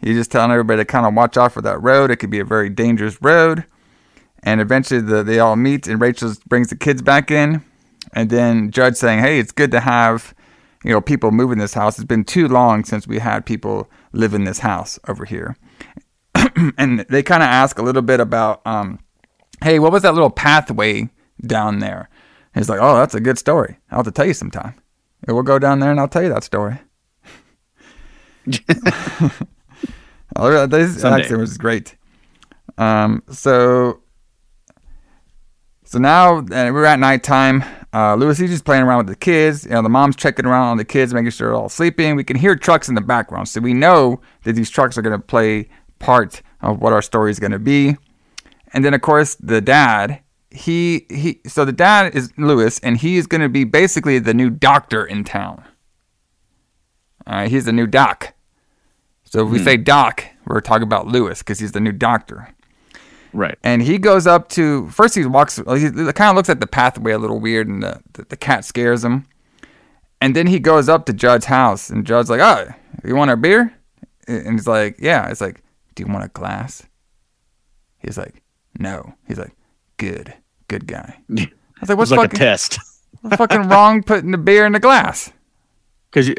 He's 0.00 0.16
just 0.16 0.32
telling 0.32 0.50
everybody 0.50 0.80
to 0.80 0.84
kind 0.84 1.06
of 1.06 1.14
watch 1.14 1.36
out 1.36 1.52
for 1.52 1.60
that 1.62 1.80
road. 1.80 2.10
It 2.10 2.16
could 2.16 2.30
be 2.30 2.40
a 2.40 2.44
very 2.44 2.68
dangerous 2.68 3.20
road. 3.22 3.64
And 4.42 4.60
eventually, 4.60 5.00
the, 5.00 5.22
they 5.22 5.38
all 5.38 5.56
meet, 5.56 5.86
and 5.86 6.00
Rachel 6.00 6.32
brings 6.48 6.68
the 6.68 6.76
kids 6.76 7.02
back 7.02 7.30
in. 7.30 7.64
And 8.12 8.28
then 8.28 8.70
Judd's 8.70 8.98
saying, 8.98 9.20
"Hey, 9.20 9.38
it's 9.38 9.52
good 9.52 9.70
to 9.70 9.80
have, 9.80 10.34
you 10.84 10.92
know, 10.92 11.00
people 11.00 11.30
move 11.30 11.52
in 11.52 11.58
this 11.58 11.74
house. 11.74 11.98
It's 11.98 12.04
been 12.04 12.24
too 12.24 12.48
long 12.48 12.84
since 12.84 13.06
we 13.06 13.18
had 13.18 13.46
people 13.46 13.88
live 14.12 14.34
in 14.34 14.44
this 14.44 14.58
house 14.60 14.98
over 15.08 15.24
here." 15.24 15.56
and 16.78 17.00
they 17.08 17.22
kind 17.22 17.42
of 17.42 17.48
ask 17.48 17.78
a 17.78 17.82
little 17.82 18.02
bit 18.02 18.20
about, 18.20 18.66
um, 18.66 18.98
"Hey, 19.62 19.78
what 19.78 19.92
was 19.92 20.02
that 20.02 20.14
little 20.14 20.30
pathway 20.30 21.08
down 21.46 21.78
there?" 21.78 22.08
He's 22.54 22.68
like, 22.68 22.80
"Oh, 22.82 22.96
that's 22.96 23.14
a 23.14 23.20
good 23.20 23.38
story. 23.38 23.78
I'll 23.90 23.98
have 23.98 24.06
to 24.06 24.10
tell 24.10 24.26
you 24.26 24.34
sometime. 24.34 24.74
Yeah, 25.26 25.34
we'll 25.34 25.44
go 25.44 25.58
down 25.58 25.78
there 25.78 25.90
and 25.90 26.00
I'll 26.00 26.08
tell 26.08 26.22
you 26.22 26.28
that 26.30 26.44
story." 26.44 26.78
this 30.66 31.00
Someday. 31.00 31.22
accent 31.22 31.40
was 31.40 31.56
great. 31.58 31.96
Um, 32.78 33.22
so, 33.30 34.01
so 35.92 35.98
now 35.98 36.38
uh, 36.38 36.44
we're 36.72 36.86
at 36.86 36.98
nighttime. 36.98 37.62
Uh, 37.92 38.14
Louis 38.14 38.40
is 38.40 38.48
just 38.50 38.64
playing 38.64 38.82
around 38.84 38.96
with 38.98 39.08
the 39.08 39.16
kids. 39.16 39.64
You 39.66 39.72
know, 39.72 39.82
the 39.82 39.90
mom's 39.90 40.16
checking 40.16 40.46
around 40.46 40.68
on 40.68 40.76
the 40.78 40.84
kids, 40.86 41.12
making 41.12 41.30
sure 41.32 41.48
they're 41.48 41.54
all 41.54 41.68
sleeping. 41.68 42.16
We 42.16 42.24
can 42.24 42.38
hear 42.38 42.56
trucks 42.56 42.88
in 42.88 42.94
the 42.94 43.02
background, 43.02 43.48
so 43.48 43.60
we 43.60 43.74
know 43.74 44.22
that 44.44 44.54
these 44.54 44.70
trucks 44.70 44.96
are 44.96 45.02
going 45.02 45.12
to 45.18 45.22
play 45.22 45.68
part 45.98 46.40
of 46.62 46.80
what 46.80 46.94
our 46.94 47.02
story 47.02 47.30
is 47.30 47.38
going 47.38 47.52
to 47.52 47.58
be. 47.58 47.98
And 48.72 48.82
then, 48.82 48.94
of 48.94 49.02
course, 49.02 49.34
the 49.34 49.60
dad. 49.60 50.20
He 50.50 51.04
he. 51.10 51.40
So 51.46 51.66
the 51.66 51.72
dad 51.72 52.14
is 52.14 52.32
Louis, 52.38 52.78
and 52.80 52.96
he 52.96 53.18
is 53.18 53.26
going 53.26 53.42
to 53.42 53.50
be 53.50 53.64
basically 53.64 54.18
the 54.18 54.32
new 54.32 54.48
doctor 54.48 55.04
in 55.04 55.24
town. 55.24 55.62
All 57.26 57.34
right, 57.34 57.50
he's 57.50 57.66
the 57.66 57.72
new 57.72 57.86
doc. 57.86 58.32
So 59.24 59.44
if 59.44 59.50
we 59.52 59.58
Hmm. 59.58 59.64
say 59.64 59.76
doc, 59.76 60.24
we're 60.46 60.60
talking 60.60 60.82
about 60.82 61.06
Louis 61.06 61.38
because 61.38 61.58
he's 61.58 61.72
the 61.72 61.80
new 61.80 61.92
doctor. 61.92 62.48
Right. 63.32 63.58
And 63.62 63.82
he 63.82 63.98
goes 63.98 64.26
up 64.26 64.48
to 64.50 64.88
first. 64.90 65.14
He 65.14 65.24
walks. 65.24 65.56
He 65.56 65.62
kind 65.90 66.20
of 66.30 66.36
looks 66.36 66.48
at 66.50 66.60
the 66.60 66.66
pathway 66.66 67.12
a 67.12 67.18
little 67.18 67.40
weird, 67.40 67.68
and 67.68 67.82
the, 67.82 68.00
the 68.12 68.24
the 68.24 68.36
cat 68.36 68.64
scares 68.64 69.04
him. 69.04 69.26
And 70.20 70.36
then 70.36 70.46
he 70.46 70.58
goes 70.60 70.88
up 70.88 71.06
to 71.06 71.12
Judd's 71.12 71.46
house, 71.46 71.90
and 71.90 72.06
Judd's 72.06 72.30
like, 72.30 72.40
"Oh, 72.40 72.68
you 73.04 73.16
want 73.16 73.30
a 73.30 73.36
beer?" 73.36 73.72
And 74.28 74.52
he's 74.52 74.66
like, 74.68 74.96
"Yeah." 74.98 75.28
It's 75.28 75.40
like, 75.40 75.62
"Do 75.94 76.04
you 76.04 76.12
want 76.12 76.24
a 76.24 76.28
glass?" 76.28 76.82
He's 77.98 78.18
like, 78.18 78.42
"No." 78.78 79.14
He's 79.26 79.38
like, 79.38 79.52
"Good, 79.96 80.34
good 80.68 80.86
guy." 80.86 81.18
I 81.38 81.48
was 81.80 81.88
like, 81.88 81.98
"What's 81.98 82.10
like 82.10 82.20
fucking 82.20 82.36
a 82.36 82.44
test. 82.44 82.78
what's 83.22 83.36
fucking 83.36 83.68
wrong 83.68 84.02
putting 84.02 84.30
the 84.30 84.38
beer 84.38 84.66
in 84.66 84.72
the 84.72 84.80
glass?" 84.80 85.32
Because 86.10 86.30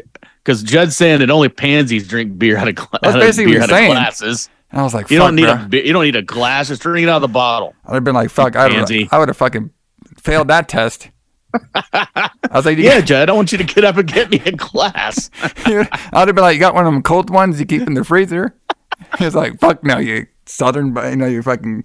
because 0.44 0.62
Judd's 0.62 0.96
saying 0.96 1.18
that 1.18 1.30
only 1.30 1.48
pansies 1.48 2.06
drink 2.06 2.38
beer 2.38 2.56
out 2.56 2.68
of, 2.68 2.74
gla- 2.76 2.88
That's 3.02 3.14
out 3.14 3.20
of, 3.20 3.26
basically 3.26 3.52
beer 3.52 3.60
what 3.60 3.70
out 3.70 3.72
of 3.72 3.76
saying. 3.78 3.90
glasses. 3.90 4.48
And 4.74 4.80
I 4.80 4.82
was 4.84 4.92
like, 4.92 5.08
you 5.10 5.18
"Fuck, 5.18 5.28
don't 5.28 5.36
need 5.36 5.44
bruh." 5.46 5.72
a 5.72 5.86
you 5.86 5.92
don't 5.92 6.02
need 6.02 6.16
a 6.16 6.22
glass. 6.22 6.66
Just 6.68 6.82
drink 6.82 7.04
it 7.06 7.08
out 7.08 7.16
of 7.16 7.22
the 7.22 7.28
bottle. 7.28 7.74
I'd 7.86 7.94
have 7.94 8.02
been 8.04 8.14
like, 8.14 8.28
"Fuck!" 8.30 8.56
I 8.56 8.64
would 8.66 8.72
Pansy. 8.74 9.08
I 9.12 9.18
would 9.18 9.28
have 9.28 9.36
fucking 9.36 9.70
failed 10.18 10.48
that 10.48 10.68
test. 10.68 11.10
I 11.84 12.28
was 12.52 12.66
like, 12.66 12.78
Yeah, 12.78 13.00
Judd, 13.00 13.22
I 13.22 13.26
don't 13.26 13.36
want 13.36 13.52
you 13.52 13.58
to 13.58 13.64
get 13.64 13.84
up 13.84 13.96
and 13.96 14.12
get 14.12 14.28
me 14.30 14.42
a 14.44 14.50
glass. 14.50 15.30
I'd 15.42 15.86
have 16.12 16.34
been 16.34 16.42
like, 16.42 16.54
you 16.54 16.60
got 16.60 16.74
one 16.74 16.84
of 16.84 16.92
them 16.92 17.02
cold 17.02 17.30
ones 17.30 17.60
you 17.60 17.66
keep 17.66 17.82
in 17.86 17.94
the 17.94 18.04
freezer? 18.04 18.56
He 19.18 19.24
was 19.24 19.34
like, 19.36 19.60
fuck 19.60 19.84
no, 19.84 19.98
you 19.98 20.26
southern, 20.46 20.96
you 20.96 21.16
know, 21.16 21.26
you 21.26 21.42
fucking, 21.42 21.84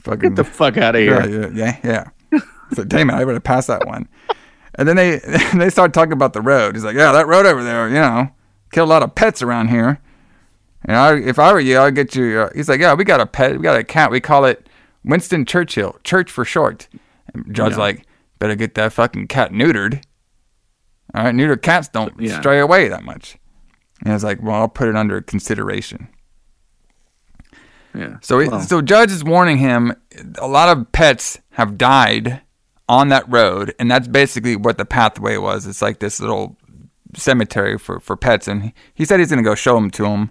fucking. 0.00 0.20
Get 0.30 0.36
the 0.36 0.44
fuck 0.44 0.76
out 0.76 0.96
of 0.96 1.02
Yeah, 1.02 1.26
here. 1.26 1.52
yeah, 1.52 1.76
yeah. 1.84 2.08
yeah. 2.32 2.40
So, 2.74 2.82
damn 2.84 3.10
it, 3.10 3.14
I 3.14 3.24
would 3.24 3.34
have 3.34 3.44
passed 3.44 3.68
that 3.68 3.86
one. 3.86 4.08
And 4.74 4.88
then 4.88 4.96
they 4.96 5.18
they 5.54 5.70
start 5.70 5.92
talking 5.92 6.12
about 6.12 6.32
the 6.32 6.40
road. 6.40 6.74
He's 6.74 6.84
like, 6.84 6.96
yeah, 6.96 7.12
that 7.12 7.26
road 7.28 7.46
over 7.46 7.62
there, 7.62 7.86
you 7.88 7.94
know, 7.94 8.28
killed 8.72 8.88
a 8.88 8.90
lot 8.90 9.02
of 9.04 9.14
pets 9.14 9.42
around 9.42 9.68
here. 9.68 10.00
And 10.84 10.96
I, 10.96 11.16
if 11.16 11.38
I 11.38 11.52
were 11.52 11.60
you, 11.60 11.78
I'd 11.80 11.94
get 11.94 12.14
you. 12.14 12.40
Uh, 12.40 12.50
he's 12.54 12.68
like, 12.68 12.80
yeah, 12.80 12.94
we 12.94 13.04
got 13.04 13.20
a 13.20 13.26
pet, 13.26 13.52
we 13.52 13.58
got 13.62 13.76
a 13.78 13.84
cat. 13.84 14.10
We 14.10 14.20
call 14.20 14.44
it 14.44 14.68
Winston 15.04 15.44
Churchill, 15.44 15.96
Church 16.04 16.30
for 16.30 16.44
short. 16.44 16.88
And 17.34 17.54
Judd's 17.54 17.76
Yeah. 17.76 17.82
like, 17.82 18.06
better 18.38 18.54
get 18.54 18.74
that 18.76 18.92
fucking 18.92 19.26
cat 19.28 19.52
neutered. 19.52 20.02
All 21.14 21.24
right, 21.24 21.34
neutered 21.34 21.62
cats 21.62 21.88
don't 21.88 22.14
Yeah. 22.20 22.38
stray 22.38 22.60
away 22.60 22.88
that 22.88 23.02
much. 23.04 23.36
And 24.02 24.10
I 24.12 24.14
was 24.14 24.22
like, 24.24 24.40
well, 24.42 24.54
I'll 24.54 24.68
put 24.68 24.88
it 24.88 24.94
under 24.96 25.20
consideration. 25.20 26.08
Yeah. 27.94 28.18
So, 28.20 28.38
Well. 28.38 28.60
so 28.60 28.80
Judd's 28.80 29.12
is 29.12 29.24
warning 29.24 29.58
him. 29.58 29.92
A 30.38 30.46
lot 30.46 30.76
of 30.76 30.92
pets 30.92 31.40
have 31.52 31.76
died 31.78 32.42
on 32.88 33.08
that 33.08 33.24
road, 33.28 33.74
and 33.78 33.90
that's 33.90 34.06
basically 34.08 34.56
what 34.56 34.78
the 34.78 34.84
pathway 34.84 35.36
was. 35.36 35.66
It's 35.66 35.82
like 35.82 35.98
this 35.98 36.20
little 36.20 36.56
cemetery 37.16 37.78
for, 37.78 37.98
for 38.00 38.16
pets, 38.16 38.46
and 38.46 38.62
he, 38.62 38.74
he 38.94 39.04
said 39.04 39.18
he's 39.18 39.30
gonna 39.30 39.42
go 39.42 39.54
show 39.54 39.74
them 39.74 39.90
to 39.92 40.04
him. 40.06 40.30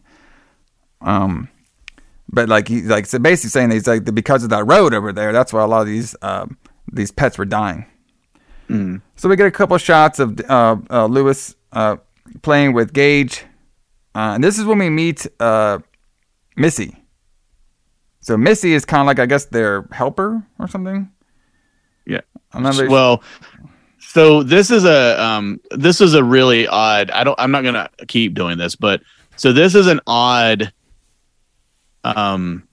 Um, 1.01 1.49
but 2.29 2.49
like 2.49 2.67
he 2.67 2.81
like 2.81 3.05
so 3.05 3.19
basically 3.19 3.49
saying 3.49 3.69
that 3.69 3.75
he's 3.75 3.87
like 3.87 4.03
because 4.13 4.43
of 4.43 4.49
that 4.49 4.65
road 4.65 4.93
over 4.93 5.13
there, 5.13 5.31
that's 5.31 5.53
why 5.53 5.63
a 5.63 5.67
lot 5.67 5.81
of 5.81 5.87
these 5.87 6.15
um 6.21 6.57
these 6.91 7.11
pets 7.11 7.37
were 7.37 7.45
dying. 7.45 7.85
Mm. 8.69 9.01
So 9.15 9.29
we 9.29 9.35
get 9.35 9.47
a 9.47 9.51
couple 9.51 9.77
shots 9.77 10.19
of 10.19 10.39
uh, 10.49 10.77
uh, 10.89 11.05
Louis 11.05 11.55
uh, 11.71 11.97
playing 12.41 12.73
with 12.73 12.93
Gage. 12.93 13.45
Uh, 14.13 14.33
and 14.35 14.43
this 14.43 14.57
is 14.57 14.65
when 14.65 14.79
we 14.79 14.89
meet 14.89 15.25
uh, 15.39 15.79
Missy. 16.55 16.95
So 18.19 18.35
Missy 18.35 18.73
is 18.73 18.83
kind 18.83 19.01
of 19.01 19.07
like 19.07 19.19
I 19.19 19.25
guess 19.25 19.45
their 19.45 19.87
helper 19.91 20.43
or 20.59 20.67
something. 20.67 21.09
Yeah. 22.05 22.21
I'm 22.53 22.63
not 22.63 22.75
very 22.75 22.87
well, 22.87 23.23
so 23.99 24.41
this 24.41 24.71
is 24.71 24.85
a 24.85 25.21
um 25.21 25.59
this 25.71 26.01
is 26.01 26.13
a 26.13 26.23
really 26.23 26.67
odd. 26.67 27.11
I 27.11 27.23
don't. 27.23 27.39
I'm 27.39 27.51
not 27.51 27.63
gonna 27.63 27.89
keep 28.07 28.33
doing 28.33 28.57
this, 28.57 28.75
but 28.75 29.01
so 29.35 29.51
this 29.51 29.75
is 29.75 29.87
an 29.87 29.99
odd 30.07 30.71
um 32.15 32.67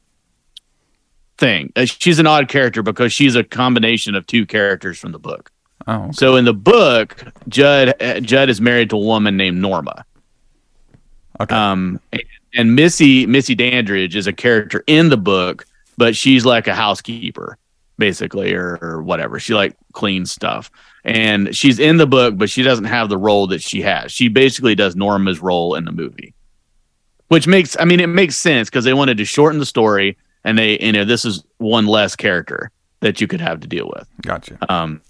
thing. 1.38 1.72
Uh, 1.76 1.84
She's 1.84 2.18
an 2.18 2.26
odd 2.26 2.48
character 2.48 2.82
because 2.82 3.12
she's 3.12 3.34
a 3.34 3.44
combination 3.44 4.14
of 4.14 4.26
two 4.26 4.46
characters 4.46 4.98
from 4.98 5.12
the 5.12 5.18
book. 5.18 5.50
Oh, 5.86 6.10
So 6.12 6.36
in 6.36 6.44
the 6.44 6.54
book, 6.54 7.16
Judd 7.48 8.00
uh, 8.00 8.20
Judd 8.20 8.48
is 8.48 8.60
married 8.60 8.90
to 8.90 8.96
a 8.96 9.00
woman 9.00 9.36
named 9.36 9.58
Norma. 9.60 10.04
Okay. 11.40 11.54
Um, 11.54 12.00
and, 12.12 12.22
and 12.54 12.74
Missy 12.76 13.26
Missy 13.26 13.54
Dandridge 13.54 14.16
is 14.16 14.26
a 14.26 14.32
character 14.32 14.84
in 14.86 15.08
the 15.08 15.16
book, 15.16 15.66
but 15.98 16.14
she's 16.14 16.46
like 16.46 16.68
a 16.68 16.74
housekeeper, 16.74 17.58
basically, 17.98 18.54
or, 18.54 18.78
or 18.80 19.02
whatever. 19.02 19.40
She 19.40 19.52
like 19.54 19.76
cleans 19.92 20.30
stuff, 20.30 20.70
and 21.04 21.54
she's 21.54 21.80
in 21.80 21.96
the 21.96 22.06
book, 22.06 22.38
but 22.38 22.48
she 22.48 22.62
doesn't 22.62 22.84
have 22.84 23.08
the 23.08 23.18
role 23.18 23.48
that 23.48 23.62
she 23.62 23.82
has. 23.82 24.12
She 24.12 24.28
basically 24.28 24.76
does 24.76 24.94
Norma's 24.94 25.40
role 25.40 25.74
in 25.74 25.84
the 25.84 25.92
movie, 25.92 26.32
which 27.34 27.48
makes 27.48 27.76
I 27.80 27.84
mean 27.84 27.98
it 27.98 28.06
makes 28.06 28.36
sense 28.36 28.70
because 28.70 28.84
they 28.84 28.94
wanted 28.94 29.18
to 29.18 29.24
shorten 29.24 29.58
the 29.58 29.66
story, 29.66 30.16
and 30.44 30.56
they 30.56 30.78
you 30.78 30.92
know 30.92 31.04
this 31.04 31.24
is 31.24 31.44
one 31.58 31.86
less 31.86 32.14
character 32.14 32.70
that 33.00 33.20
you 33.20 33.26
could 33.26 33.40
have 33.40 33.58
to 33.60 33.66
deal 33.66 33.90
with. 33.94 34.08
Gotcha. 34.22 34.56
Um, 34.72 35.02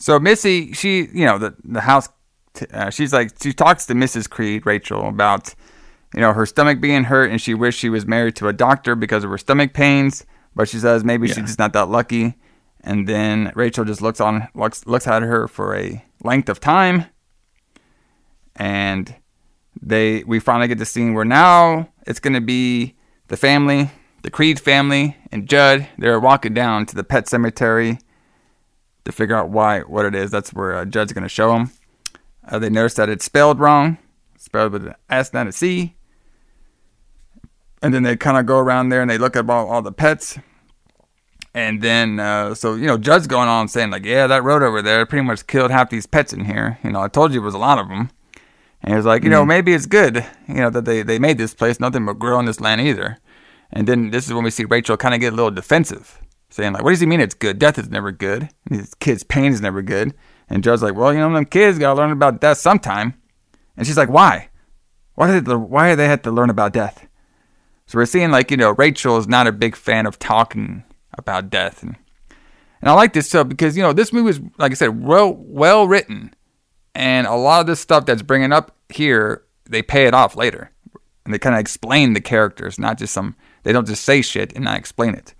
So 0.00 0.18
Missy, 0.18 0.72
she, 0.72 1.08
you 1.12 1.24
know, 1.24 1.38
the 1.38 1.54
the 1.64 1.80
house, 1.80 2.08
t- 2.54 2.66
uh, 2.72 2.90
she's 2.90 3.12
like, 3.12 3.30
she 3.40 3.52
talks 3.52 3.86
to 3.86 3.94
Mrs. 3.94 4.28
Creed, 4.28 4.66
Rachel, 4.66 5.08
about, 5.08 5.54
you 6.12 6.20
know, 6.20 6.32
her 6.32 6.44
stomach 6.44 6.80
being 6.80 7.04
hurt, 7.04 7.30
and 7.30 7.40
she 7.40 7.54
wished 7.54 7.78
she 7.78 7.88
was 7.88 8.04
married 8.04 8.36
to 8.36 8.48
a 8.48 8.52
doctor 8.52 8.94
because 8.96 9.24
of 9.24 9.30
her 9.30 9.38
stomach 9.38 9.72
pains. 9.72 10.26
But 10.54 10.68
she 10.68 10.78
says 10.78 11.04
maybe 11.04 11.28
she's 11.28 11.46
just 11.46 11.58
not 11.58 11.72
that 11.74 11.88
lucky. 11.88 12.34
And 12.82 13.08
then 13.08 13.52
Rachel 13.54 13.84
just 13.84 14.02
looks 14.02 14.20
on, 14.20 14.48
looks 14.54 14.86
looks 14.86 15.06
at 15.06 15.22
her 15.22 15.46
for 15.48 15.76
a 15.76 16.04
length 16.22 16.48
of 16.48 16.58
time, 16.60 17.06
and 18.56 19.14
they 19.80 20.24
we 20.24 20.38
finally 20.38 20.68
get 20.68 20.78
the 20.78 20.86
scene 20.86 21.14
where 21.14 21.24
now 21.24 21.88
it's 22.06 22.20
gonna 22.20 22.40
be 22.40 22.96
the 23.28 23.36
family, 23.36 23.90
the 24.22 24.30
Creed 24.30 24.60
family, 24.60 25.16
and 25.32 25.48
Judd. 25.48 25.88
They're 25.98 26.20
walking 26.20 26.54
down 26.54 26.86
to 26.86 26.94
the 26.94 27.04
pet 27.04 27.28
cemetery 27.28 27.98
to 29.06 29.12
figure 29.12 29.36
out 29.36 29.48
why 29.48 29.80
what 29.80 30.04
it 30.04 30.14
is. 30.14 30.30
That's 30.30 30.52
where 30.52 30.74
uh, 30.74 30.84
Judd's 30.84 31.12
going 31.12 31.22
to 31.22 31.28
show 31.28 31.52
them. 31.52 31.70
Uh, 32.46 32.58
they 32.58 32.68
notice 32.68 32.94
that 32.94 33.08
it's 33.08 33.24
spelled 33.24 33.58
wrong, 33.58 33.98
spelled 34.36 34.72
with 34.72 34.86
an 34.86 34.94
S 35.08 35.32
not 35.32 35.46
a 35.46 35.52
C. 35.52 35.94
And 37.82 37.94
then 37.94 38.02
they 38.02 38.16
kind 38.16 38.36
of 38.36 38.46
go 38.46 38.58
around 38.58 38.88
there 38.88 39.00
and 39.00 39.10
they 39.10 39.18
look 39.18 39.36
at 39.36 39.48
all, 39.48 39.68
all 39.68 39.82
the 39.82 39.92
pets. 39.92 40.38
And 41.54 41.80
then, 41.82 42.18
uh, 42.20 42.54
so 42.54 42.74
you 42.74 42.86
know, 42.86 42.98
Judd's 42.98 43.26
going 43.26 43.48
on 43.48 43.68
saying 43.68 43.90
like, 43.90 44.04
"Yeah, 44.04 44.26
that 44.26 44.44
road 44.44 44.62
over 44.62 44.82
there 44.82 45.06
pretty 45.06 45.24
much 45.24 45.46
killed 45.46 45.70
half 45.70 45.88
these 45.88 46.06
pets 46.06 46.32
in 46.32 46.44
here. 46.44 46.78
You 46.84 46.90
know, 46.90 47.00
I 47.00 47.08
told 47.08 47.32
you 47.32 47.40
it 47.40 47.44
was 47.44 47.54
a 47.54 47.58
lot 47.58 47.78
of 47.78 47.88
them." 47.88 48.10
And 48.82 48.92
he 48.92 48.96
was 48.96 49.06
like, 49.06 49.24
"You 49.24 49.30
know, 49.30 49.40
mm-hmm. 49.40 49.48
maybe 49.48 49.74
it's 49.74 49.86
good, 49.86 50.24
you 50.48 50.54
know, 50.54 50.70
that 50.70 50.84
they 50.84 51.02
they 51.02 51.18
made 51.18 51.38
this 51.38 51.54
place. 51.54 51.80
Nothing 51.80 52.06
but 52.06 52.18
grow 52.18 52.38
on 52.38 52.44
this 52.44 52.60
land 52.60 52.80
either." 52.80 53.18
And 53.72 53.86
then 53.86 54.10
this 54.10 54.26
is 54.26 54.32
when 54.32 54.44
we 54.44 54.50
see 54.50 54.64
Rachel 54.64 54.96
kind 54.96 55.14
of 55.14 55.20
get 55.20 55.32
a 55.32 55.36
little 55.36 55.50
defensive, 55.50 56.20
saying 56.50 56.72
like, 56.72 56.82
"What 56.82 56.90
does 56.90 57.00
he 57.00 57.06
mean 57.06 57.20
it's 57.20 57.34
good? 57.34 57.58
Death 57.58 57.78
is 57.78 57.88
never 57.88 58.12
good. 58.12 58.48
These 58.70 58.94
kids' 58.94 59.24
pain 59.24 59.52
is 59.52 59.60
never 59.60 59.82
good." 59.82 60.14
And 60.48 60.62
Judd's 60.62 60.82
like, 60.82 60.94
"Well, 60.94 61.12
you 61.12 61.18
know, 61.18 61.32
them 61.32 61.44
kids 61.44 61.78
gotta 61.78 61.98
learn 61.98 62.12
about 62.12 62.40
death 62.40 62.58
sometime." 62.58 63.14
And 63.76 63.86
she's 63.86 63.96
like, 63.96 64.10
"Why? 64.10 64.48
Why 65.14 65.30
did 65.30 65.46
the, 65.46 65.58
why 65.58 65.90
do 65.90 65.96
they 65.96 66.08
have 66.08 66.22
to 66.22 66.30
learn 66.30 66.50
about 66.50 66.72
death?" 66.72 67.06
So 67.86 67.98
we're 67.98 68.06
seeing 68.06 68.30
like 68.30 68.50
you 68.50 68.56
know 68.56 68.72
Rachel 68.72 69.16
is 69.16 69.28
not 69.28 69.46
a 69.46 69.52
big 69.52 69.76
fan 69.76 70.06
of 70.06 70.18
talking 70.18 70.84
about 71.16 71.50
death, 71.50 71.82
and 71.82 71.96
and 72.80 72.90
I 72.90 72.92
like 72.94 73.12
this 73.12 73.28
stuff 73.28 73.48
because 73.48 73.76
you 73.76 73.82
know 73.82 73.92
this 73.92 74.12
movie 74.12 74.30
is 74.30 74.40
like 74.58 74.72
I 74.72 74.74
said 74.74 75.02
well 75.02 75.34
well 75.38 75.86
written, 75.86 76.34
and 76.96 77.26
a 77.26 77.34
lot 77.34 77.60
of 77.60 77.66
this 77.66 77.80
stuff 77.80 78.06
that's 78.06 78.22
bringing 78.22 78.52
up 78.52 78.74
here 78.88 79.44
they 79.68 79.82
pay 79.82 80.06
it 80.06 80.14
off 80.14 80.36
later, 80.36 80.70
and 81.24 81.34
they 81.34 81.38
kind 81.38 81.54
of 81.54 81.60
explain 81.60 82.12
the 82.12 82.20
characters, 82.20 82.78
not 82.78 82.98
just 82.98 83.12
some 83.12 83.36
they 83.62 83.72
don't 83.72 83.86
just 83.86 84.04
say 84.04 84.22
shit 84.22 84.52
and 84.54 84.64
not 84.64 84.78
explain 84.78 85.14
it. 85.14 85.34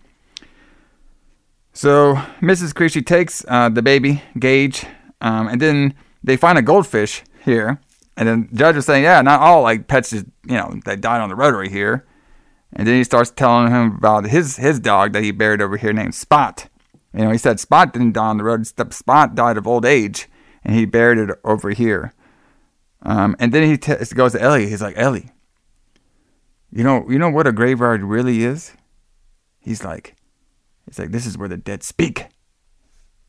So 1.73 2.17
Mrs. 2.41 2.75
Creasy 2.75 3.03
takes 3.03 3.45
uh, 3.49 3.69
the 3.69 3.83
baby 3.83 4.23
Gage, 4.39 4.85
um, 5.21 5.49
and 5.49 5.61
then 5.61 5.95
they 6.23 6.37
find 6.37 6.59
a 6.59 6.63
goldfish 6.63 7.23
here, 7.45 7.81
and 8.17 8.29
then 8.29 8.49
Judd 8.53 8.77
is 8.77 8.87
saying, 8.87 9.05
yeah, 9.05 9.23
not 9.23 9.41
all 9.41 9.63
like 9.63 9.89
pets 9.89 10.11
just 10.11 10.27
you 10.47 10.57
know 10.57 10.79
that 10.85 11.01
died 11.01 11.21
on 11.21 11.29
the 11.29 11.37
rotary 11.37 11.69
here. 11.71 12.07
And 12.73 12.87
then 12.87 12.97
he 12.97 13.05
starts 13.05 13.31
telling 13.31 13.71
him 13.71 13.97
about 13.97 14.27
his 14.27 14.57
his 14.57 14.79
dog 14.79 15.13
that 15.13 15.23
he 15.23 15.31
buried 15.31 15.63
over 15.63 15.77
here 15.77 15.93
named 15.93 16.15
Spot. 16.15 16.69
You 17.15 17.25
know, 17.25 17.31
he 17.31 17.39
said 17.39 17.61
Spot 17.61 17.93
didn't 17.93 18.13
die 18.13 18.27
on 18.27 18.37
the 18.37 18.45
road. 18.45 18.67
Spot 18.67 19.35
died 19.35 19.57
of 19.57 19.67
old 19.67 19.87
age, 19.87 20.29
and 20.67 20.75
he 20.75 20.85
buried 20.85 21.17
it 21.19 21.31
over 21.45 21.71
here. 21.71 22.13
Um, 23.03 23.37
and 23.39 23.53
then 23.53 23.63
he 23.63 23.79
t- 23.79 23.95
goes 24.15 24.33
to 24.33 24.43
Ellie. 24.43 24.69
He's 24.69 24.83
like, 24.83 24.99
Ellie, 24.99 25.31
you 26.73 26.83
know, 26.85 27.09
you 27.09 27.19
know 27.19 27.31
what 27.31 27.47
a 27.47 27.53
graveyard 27.53 28.03
really 28.03 28.43
is? 28.43 28.73
He's 29.61 29.85
like, 29.85 30.17
he's 30.87 30.99
like, 30.99 31.13
this 31.13 31.25
is 31.25 31.39
where 31.39 31.49
the 31.49 31.57
dead 31.57 31.83
speak. 31.85 32.27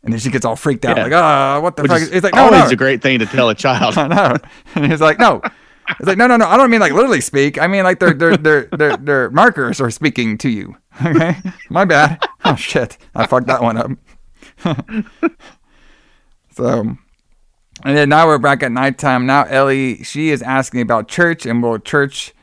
And 0.03 0.13
then 0.13 0.19
she 0.19 0.29
gets 0.31 0.45
all 0.45 0.55
freaked 0.55 0.85
out, 0.85 0.97
Yeah. 0.97 1.03
like, 1.03 1.13
ah, 1.13 1.59
what 1.59 1.75
the 1.75 1.83
which 1.83 1.91
fuck? 1.91 2.01
is 2.01 2.11
It's 2.11 2.23
like, 2.23 2.33
no, 2.33 2.45
always 2.45 2.63
no. 2.65 2.69
a 2.69 2.75
great 2.75 3.01
thing 3.01 3.19
to 3.19 3.25
tell 3.25 3.49
a 3.49 3.55
child. 3.65 3.97
I 3.97 4.07
know. 4.07 4.35
And 4.75 4.89
he's 4.91 5.01
like, 5.01 5.19
no. 5.19 5.41
It's 5.89 6.07
like, 6.07 6.17
no, 6.17 6.27
no, 6.27 6.38
no. 6.38 6.47
I 6.47 6.57
don't 6.57 6.69
mean 6.69 6.79
like 6.81 6.91
literally 6.93 7.21
speak. 7.21 7.61
I 7.61 7.67
mean 7.67 7.83
like 7.83 7.99
their 7.99 8.13
their 8.13 8.35
their 8.35 8.63
their, 8.65 8.97
their 8.97 9.29
markers 9.31 9.79
are 9.79 9.89
speaking 9.91 10.38
to 10.39 10.49
you. 10.49 10.75
Okay, 11.05 11.35
my 11.69 11.85
bad. 11.85 12.19
Oh 12.45 12.55
shit, 12.55 12.97
I 13.13 13.25
fucked 13.27 13.47
that 13.47 13.61
one 13.61 13.77
up. 13.77 13.91
so, 16.55 16.97
and 17.88 17.95
then 17.95 18.09
now 18.09 18.27
we're 18.27 18.38
back 18.38 18.63
at 18.63 18.71
nighttime. 18.73 19.25
Now 19.25 19.45
Ellie, 19.45 20.03
she 20.03 20.29
is 20.29 20.41
asking 20.41 20.81
about 20.81 21.07
church 21.07 21.45
and 21.45 21.63
will 21.63 21.79
church. 21.79 22.33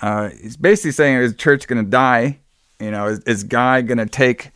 Uh, 0.00 0.30
is 0.32 0.56
basically 0.56 0.92
saying 0.92 1.18
is 1.18 1.34
church 1.34 1.68
gonna 1.68 1.82
die? 1.82 2.38
You 2.80 2.90
know, 2.90 3.08
is, 3.08 3.18
is 3.20 3.44
guy 3.44 3.82
gonna 3.82 4.06
take 4.06 4.50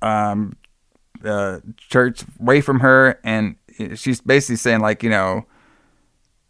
um 0.00 0.56
uh 1.22 1.60
church 1.76 2.24
away 2.40 2.62
from 2.62 2.80
her? 2.80 3.20
And 3.22 3.56
she's 3.96 4.22
basically 4.22 4.56
saying 4.56 4.80
like 4.80 5.02
you 5.02 5.10
know 5.10 5.44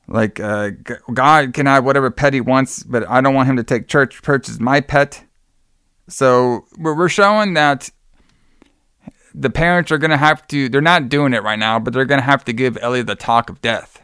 like 0.07 0.39
uh, 0.39 0.71
God 1.13 1.53
can 1.53 1.67
have 1.67 1.85
whatever 1.85 2.13
pet 2.13 2.33
he 2.33 2.41
wants, 2.41 2.85
but 2.85 3.09
I 3.09 3.21
don't 3.21 3.35
want 3.35 3.49
him 3.49 3.57
to 3.57 3.65
take 3.65 3.89
church. 3.89 4.23
Church 4.23 4.49
is 4.49 4.61
my 4.61 4.81
pet. 4.81 5.25
So 6.07 6.65
we're 6.79 7.09
showing 7.09 7.55
that 7.55 7.91
the 9.35 9.51
parents 9.51 9.91
are 9.93 9.99
gonna 9.99 10.17
have 10.17 10.47
to. 10.49 10.69
They're 10.69 10.81
not 10.81 11.09
doing 11.09 11.35
it 11.35 11.43
right 11.43 11.59
now, 11.59 11.79
but 11.79 11.93
they're 11.93 12.05
gonna 12.05 12.23
have 12.23 12.45
to 12.47 12.53
give 12.53 12.77
Ellie 12.81 13.03
the 13.03 13.15
talk 13.15 13.51
of 13.51 13.61
death, 13.61 14.03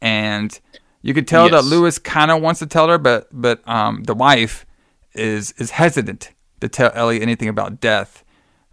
and 0.00 0.58
you 1.02 1.14
could 1.14 1.28
tell 1.28 1.48
that 1.48 1.64
Louis 1.64 1.98
kind 1.98 2.30
of 2.30 2.42
wants 2.42 2.60
to 2.60 2.66
tell 2.66 2.88
her, 2.88 2.98
but 2.98 3.28
but 3.32 3.66
um 3.68 4.02
the 4.04 4.14
wife 4.14 4.66
is 5.14 5.52
is 5.52 5.70
hesitant 5.72 6.30
to 6.60 6.68
tell 6.68 6.90
Ellie 6.94 7.20
anything 7.22 7.48
about 7.48 7.80
death, 7.80 8.24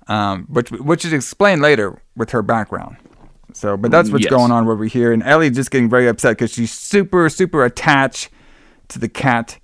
um 0.07 0.45
which 0.49 0.71
which 0.71 1.05
is 1.05 1.13
explained 1.13 1.61
later 1.61 2.01
with 2.15 2.31
her 2.31 2.41
background. 2.41 2.97
So, 3.55 3.77
but 3.77 3.91
that's 3.91 4.09
what's 4.09 4.23
Yes. 4.23 4.31
going 4.31 4.51
on 4.51 4.67
over 4.67 4.83
here. 4.85 5.11
And 5.11 5.21
Ellie 5.21 5.51
just 5.51 5.69
getting 5.69 5.87
very 5.89 6.07
upset 6.07 6.37
because 6.37 6.51
she's 6.51 6.71
super, 6.71 7.29
super 7.29 7.63
attached 7.63 8.29
to 8.87 8.97
the 8.97 9.07
cat 9.07 9.59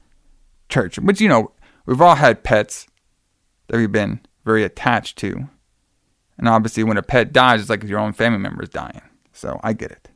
church. 0.69 0.99
Which, 0.99 1.19
you 1.19 1.27
know, 1.27 1.51
we've 1.87 1.99
all 1.99 2.13
had 2.15 2.43
pets 2.43 2.85
that 3.67 3.77
we've 3.77 3.91
been 3.91 4.19
very 4.45 4.63
attached 4.63 5.17
to. 5.19 5.49
And 6.39 6.47
obviously, 6.47 6.83
when 6.83 6.95
a 6.95 7.03
pet 7.03 7.33
dies, 7.33 7.59
it's 7.59 7.69
like 7.69 7.83
your 7.83 7.99
own 7.99 8.13
family 8.13 8.39
member 8.39 8.63
is 8.63 8.69
dying. 8.69 9.01
So 9.33 9.59
I 9.61 9.73
get 9.73 9.91
it. 9.91 10.09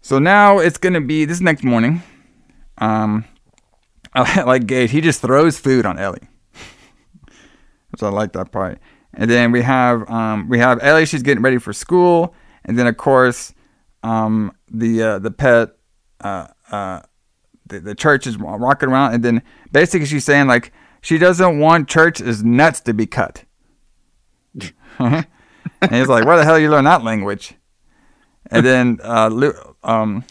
So 0.00 0.20
now 0.20 0.60
it's 0.60 0.78
going 0.78 0.92
to 0.92 1.00
be 1.00 1.24
this 1.24 1.40
next 1.40 1.64
morning. 1.64 2.04
Um, 2.78 3.24
like 4.14 4.66
Gage, 4.66 4.92
he 4.92 5.00
just 5.00 5.20
throws 5.20 5.58
food 5.58 5.84
on 5.84 5.98
Ellie. 5.98 6.22
So 7.98 8.06
I 8.06 8.10
like 8.10 8.34
that 8.34 8.52
part. 8.52 8.78
And 9.14 9.30
then 9.30 9.52
we 9.52 9.62
have 9.62 10.08
um, 10.10 10.50
we 10.50 10.58
have 10.58 10.78
Ellie. 10.82 11.06
She's 11.06 11.22
getting 11.22 11.42
ready 11.42 11.56
for 11.56 11.72
school, 11.72 12.34
and 12.62 12.78
then 12.78 12.86
of 12.86 12.98
course 12.98 13.54
um, 14.02 14.52
the 14.70 15.02
uh, 15.02 15.18
the 15.18 15.30
pet 15.30 15.70
uh, 16.20 16.48
uh, 16.70 17.00
the, 17.64 17.80
the 17.80 17.94
church 17.94 18.26
is 18.26 18.36
walking 18.36 18.90
around, 18.90 19.14
and 19.14 19.24
then 19.24 19.42
basically 19.72 20.04
she's 20.04 20.26
saying 20.26 20.46
like 20.46 20.72
she 21.00 21.16
doesn't 21.16 21.58
want 21.58 21.88
church's 21.88 22.44
nuts 22.44 22.80
to 22.82 22.92
be 22.92 23.06
cut. 23.06 23.45
and 25.80 25.90
he's 25.90 26.08
like, 26.08 26.24
"Where 26.24 26.36
the 26.36 26.44
hell 26.44 26.58
you 26.58 26.70
learn 26.70 26.84
that 26.84 27.04
language?" 27.04 27.54
And 28.50 28.64
then 28.64 28.98
uh, 29.02 29.28
Lu- 29.28 29.76
um, 29.82 30.24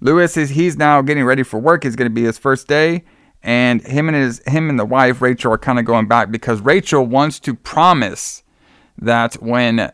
Louis 0.00 0.36
is 0.36 0.50
he's 0.50 0.76
now 0.76 1.02
getting 1.02 1.24
ready 1.24 1.42
for 1.42 1.58
work. 1.58 1.84
It's 1.84 1.96
going 1.96 2.10
to 2.10 2.14
be 2.14 2.24
his 2.24 2.38
first 2.38 2.68
day, 2.68 3.04
and 3.42 3.82
him 3.82 4.08
and 4.08 4.16
his 4.16 4.42
him 4.46 4.68
and 4.70 4.78
the 4.78 4.84
wife 4.84 5.22
Rachel 5.22 5.52
are 5.52 5.58
kind 5.58 5.78
of 5.78 5.84
going 5.84 6.08
back 6.08 6.30
because 6.30 6.60
Rachel 6.60 7.06
wants 7.06 7.40
to 7.40 7.54
promise 7.54 8.42
that 8.98 9.34
when 9.42 9.92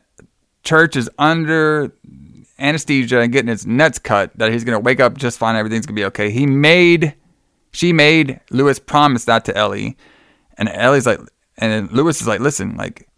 church 0.62 0.96
is 0.96 1.08
under 1.18 1.92
anesthesia 2.58 3.20
and 3.20 3.32
getting 3.32 3.48
his 3.48 3.66
nuts 3.66 3.98
cut 3.98 4.36
that 4.36 4.52
he's 4.52 4.64
gonna 4.64 4.80
wake 4.80 5.00
up 5.00 5.16
just 5.16 5.38
fine, 5.38 5.56
everything's 5.56 5.86
gonna 5.86 5.96
be 5.96 6.04
okay. 6.06 6.30
He 6.30 6.46
made, 6.46 7.14
she 7.72 7.92
made 7.92 8.40
Louis 8.50 8.78
promise 8.78 9.24
that 9.26 9.44
to 9.46 9.56
Ellie, 9.56 9.96
and 10.58 10.68
Ellie's 10.68 11.06
like, 11.06 11.20
and 11.56 11.90
Louis 11.92 12.20
is 12.20 12.26
like, 12.26 12.40
listen, 12.40 12.76
like, 12.76 13.08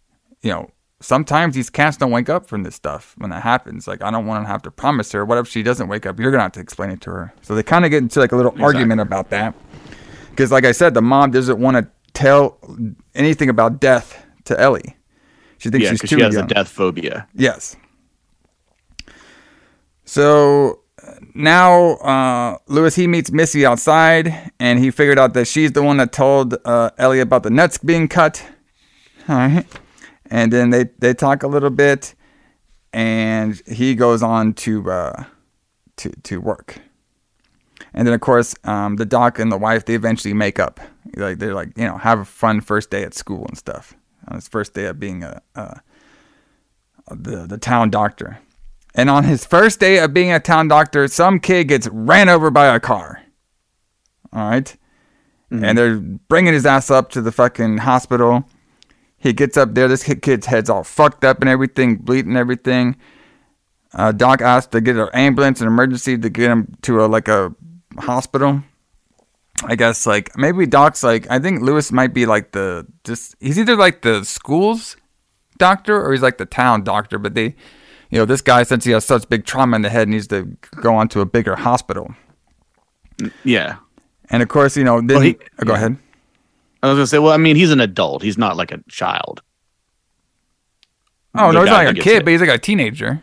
you 0.42 0.50
know, 0.50 0.70
sometimes 1.02 1.54
these 1.54 1.68
cats 1.70 1.96
don't 1.96 2.10
wake 2.10 2.28
up 2.30 2.48
from 2.48 2.62
this 2.62 2.74
stuff 2.74 3.14
when 3.18 3.30
that 3.30 3.42
happens. 3.42 3.86
Like, 3.86 4.02
I 4.02 4.10
don't 4.10 4.26
want 4.26 4.44
to 4.44 4.48
have 4.48 4.62
to 4.62 4.70
promise 4.70 5.12
her. 5.12 5.24
What 5.24 5.38
if 5.38 5.48
she 5.48 5.62
doesn't 5.62 5.88
wake 5.88 6.06
up? 6.06 6.18
You're 6.18 6.30
gonna 6.30 6.42
have 6.44 6.52
to 6.52 6.60
explain 6.60 6.90
it 6.90 7.00
to 7.02 7.10
her. 7.10 7.34
So 7.42 7.54
they 7.54 7.62
kind 7.62 7.84
of 7.84 7.90
get 7.90 7.98
into 8.02 8.20
like 8.20 8.32
a 8.32 8.36
little 8.36 8.52
Exactly. 8.52 8.64
argument 8.74 9.00
about 9.00 9.30
that, 9.30 9.54
because 10.30 10.50
like 10.52 10.64
I 10.64 10.72
said, 10.72 10.94
the 10.94 11.02
mom 11.02 11.30
doesn't 11.32 11.58
want 11.58 11.76
to 11.76 11.88
tell 12.14 12.58
anything 13.14 13.48
about 13.48 13.80
death 13.80 14.24
to 14.44 14.58
Ellie. 14.60 14.96
She 15.58 15.70
thinks 15.70 15.84
yeah, 15.84 15.90
she's 15.90 16.00
too 16.00 16.06
she 16.08 16.20
has 16.20 16.34
young. 16.34 16.44
a 16.44 16.48
death 16.54 16.68
phobia. 16.68 17.28
Yes. 17.34 17.76
So 20.04 20.80
now 21.34 21.92
uh, 21.96 22.58
Louis 22.66 22.94
he 22.94 23.06
meets 23.06 23.30
Missy 23.30 23.64
outside, 23.64 24.52
and 24.60 24.78
he 24.78 24.90
figured 24.90 25.18
out 25.18 25.34
that 25.34 25.46
she's 25.46 25.72
the 25.72 25.82
one 25.82 25.96
that 25.98 26.12
told 26.12 26.56
uh, 26.64 26.90
Ellie 26.98 27.20
about 27.20 27.42
the 27.44 27.50
nuts 27.50 27.78
being 27.78 28.08
cut. 28.08 28.44
All 29.28 29.36
right, 29.36 29.66
and 30.32 30.50
then 30.50 30.70
they 30.70 30.84
they 30.98 31.12
talk 31.12 31.42
a 31.42 31.46
little 31.46 31.70
bit, 31.70 32.14
and 32.92 33.60
he 33.68 33.94
goes 33.94 34.22
on 34.22 34.54
to 34.54 34.90
uh, 34.90 35.24
to 35.98 36.10
to 36.22 36.40
work. 36.40 36.78
And 37.92 38.06
then 38.06 38.14
of 38.14 38.22
course 38.22 38.54
um, 38.64 38.96
the 38.96 39.04
doc 39.04 39.38
and 39.38 39.52
the 39.52 39.58
wife 39.58 39.84
they 39.84 39.94
eventually 39.94 40.32
make 40.32 40.58
up. 40.58 40.80
Like 41.14 41.38
they're 41.38 41.54
like 41.54 41.76
you 41.76 41.84
know 41.84 41.98
have 41.98 42.18
a 42.18 42.24
fun 42.24 42.62
first 42.62 42.90
day 42.90 43.02
at 43.02 43.12
school 43.12 43.44
and 43.46 43.58
stuff. 43.58 43.94
On 44.28 44.36
his 44.36 44.48
first 44.48 44.72
day 44.72 44.86
of 44.86 44.98
being 44.98 45.22
a, 45.22 45.42
a 45.54 45.82
the 47.10 47.46
the 47.46 47.58
town 47.58 47.90
doctor. 47.90 48.38
And 48.94 49.10
on 49.10 49.24
his 49.24 49.44
first 49.44 49.80
day 49.80 49.98
of 49.98 50.14
being 50.14 50.32
a 50.32 50.40
town 50.40 50.68
doctor, 50.68 51.08
some 51.08 51.40
kid 51.40 51.68
gets 51.68 51.88
ran 51.88 52.30
over 52.30 52.50
by 52.50 52.74
a 52.74 52.80
car. 52.80 53.22
All 54.32 54.48
right? 54.48 54.76
And 55.50 55.76
they're 55.76 55.98
bringing 55.98 56.54
his 56.54 56.64
ass 56.64 56.90
up 56.90 57.10
to 57.10 57.20
the 57.20 57.32
fucking 57.32 57.78
hospital. 57.78 58.44
He 59.22 59.32
gets 59.32 59.56
up 59.56 59.74
there. 59.74 59.86
This 59.88 60.02
kid's 60.02 60.46
head's 60.46 60.68
all 60.68 60.82
fucked 60.84 61.24
up 61.24 61.40
and 61.40 61.48
everything, 61.48 61.96
bleeding 61.96 62.36
everything. 62.36 62.96
Uh, 63.94 64.10
Doc 64.10 64.40
asked 64.42 64.72
to 64.72 64.80
get 64.80 64.96
an 64.96 65.08
ambulance, 65.14 65.60
an 65.60 65.66
emergency 65.68 66.18
to 66.18 66.28
get 66.28 66.50
him 66.50 66.74
to 66.82 67.04
a 67.04 67.06
like 67.06 67.28
a 67.28 67.54
hospital. 67.98 68.62
I 69.64 69.76
guess 69.76 70.06
like 70.06 70.36
maybe 70.36 70.66
Doc's 70.66 71.04
like 71.04 71.30
I 71.30 71.38
think 71.38 71.62
Louis 71.62 71.92
might 71.92 72.12
be 72.12 72.26
like 72.26 72.50
the 72.52 72.86
just 73.04 73.36
he's 73.38 73.58
either 73.58 73.76
like 73.76 74.02
the 74.02 74.24
school's 74.24 74.96
doctor 75.58 76.02
or 76.04 76.10
he's 76.12 76.22
like 76.22 76.38
the 76.38 76.46
town 76.46 76.82
doctor, 76.82 77.18
but 77.18 77.34
they 77.34 77.54
you 78.10 78.18
know, 78.18 78.24
this 78.24 78.40
guy 78.42 78.62
since 78.64 78.84
he 78.84 78.90
has 78.92 79.04
such 79.04 79.28
big 79.28 79.44
trauma 79.46 79.76
in 79.76 79.82
the 79.82 79.88
head 79.88 80.08
needs 80.08 80.26
to 80.28 80.56
go 80.80 80.94
on 80.96 81.06
to 81.08 81.20
a 81.20 81.26
bigger 81.26 81.54
hospital. 81.56 82.12
Yeah. 83.44 83.76
And 84.30 84.42
of 84.42 84.48
course, 84.48 84.76
you 84.76 84.84
know, 84.84 84.98
then 85.00 85.08
Well, 85.16 85.20
he- 85.20 85.38
oh, 85.60 85.64
go 85.64 85.72
yeah. 85.72 85.76
ahead. 85.78 85.96
I 86.82 86.88
was 86.88 86.96
gonna 86.96 87.06
say, 87.06 87.18
well, 87.18 87.32
I 87.32 87.36
mean, 87.36 87.56
he's 87.56 87.70
an 87.70 87.80
adult. 87.80 88.22
He's 88.22 88.38
not 88.38 88.56
like 88.56 88.72
a 88.72 88.82
child. 88.88 89.42
Oh 91.34 91.48
The 91.48 91.52
no, 91.52 91.60
he's 91.60 91.70
not 91.70 91.84
like 91.84 91.96
a 91.96 92.00
kid, 92.00 92.12
hit. 92.14 92.24
but 92.24 92.30
he's 92.32 92.40
like 92.40 92.50
a 92.50 92.58
teenager. 92.58 93.22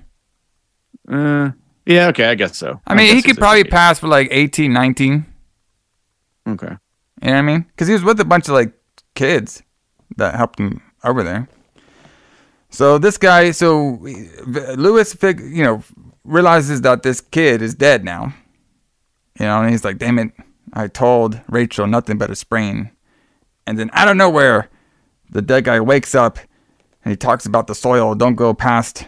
Uh, 1.08 1.52
yeah, 1.86 2.08
okay, 2.08 2.26
I 2.26 2.36
guess 2.36 2.58
so. 2.58 2.80
I 2.88 2.96
mean, 2.96 3.16
he 3.16 3.22
could 3.22 3.38
probably 3.38 3.64
pass 3.64 4.00
for 4.00 4.08
like 4.08 4.28
18, 4.32 4.72
19. 4.72 5.26
Okay. 6.48 6.68
You 6.68 7.28
know 7.28 7.32
what 7.34 7.38
I 7.38 7.42
mean? 7.42 7.62
Because 7.64 7.88
he 7.88 7.94
was 7.94 8.04
with 8.04 8.20
a 8.20 8.26
bunch 8.26 8.48
of 8.48 8.54
like 8.54 8.74
kids 9.16 9.62
that 10.18 10.36
helped 10.36 10.60
him 10.60 10.82
over 11.04 11.24
there. 11.24 11.48
So 12.70 12.98
this 12.98 13.18
guy, 13.18 13.52
so 13.52 14.00
Louis, 14.78 15.14
fig, 15.14 15.40
you 15.42 15.64
know, 15.64 15.84
realizes 16.24 16.82
that 16.82 17.04
this 17.04 17.20
kid 17.22 17.62
is 17.62 17.74
dead 17.76 18.04
now. 18.04 18.34
You 19.40 19.46
know, 19.46 19.62
and 19.62 19.72
he's 19.72 19.84
like, 19.84 19.98
"Damn 19.98 20.20
it! 20.20 20.32
I 20.74 20.88
told 20.88 21.40
Rachel 21.48 21.88
nothing 21.88 22.18
but 22.18 22.30
a 22.30 22.36
sprain." 22.36 22.92
And 23.70 23.78
then 23.78 23.90
out 23.94 24.08
of 24.08 24.18
nowhere, 24.18 24.70
the 25.30 25.42
dead 25.42 25.66
guy 25.66 25.80
wakes 25.80 26.16
up 26.16 26.40
and 27.04 27.12
he 27.12 27.16
talks 27.16 27.46
about 27.46 27.68
the 27.68 27.76
soil. 27.76 28.16
Don't 28.16 28.36
go 28.36 28.54
past 28.54 29.08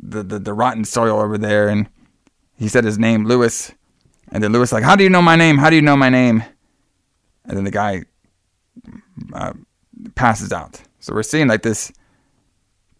the 0.00 0.22
the, 0.22 0.38
the 0.38 0.54
rotten 0.54 0.84
soil 0.84 1.20
over 1.20 1.36
there. 1.36 1.68
And 1.68 1.88
he 2.56 2.68
said 2.68 2.84
his 2.84 2.98
name, 2.98 3.26
Louis. 3.26 3.74
And 4.30 4.42
then 4.42 4.52
Louis 4.52 4.70
like, 4.72 4.84
"How 4.84 4.94
do 4.94 5.02
you 5.04 5.10
know 5.10 5.22
my 5.22 5.36
name? 5.36 5.58
How 5.58 5.70
do 5.70 5.76
you 5.76 5.82
know 5.82 5.96
my 5.96 6.10
name?" 6.10 6.44
and 7.48 7.56
then 7.56 7.64
the 7.64 7.70
guy 7.70 8.04
uh, 9.32 9.54
passes 10.14 10.52
out. 10.52 10.80
So 11.00 11.14
we're 11.14 11.22
seeing 11.22 11.48
like 11.48 11.62
this 11.62 11.90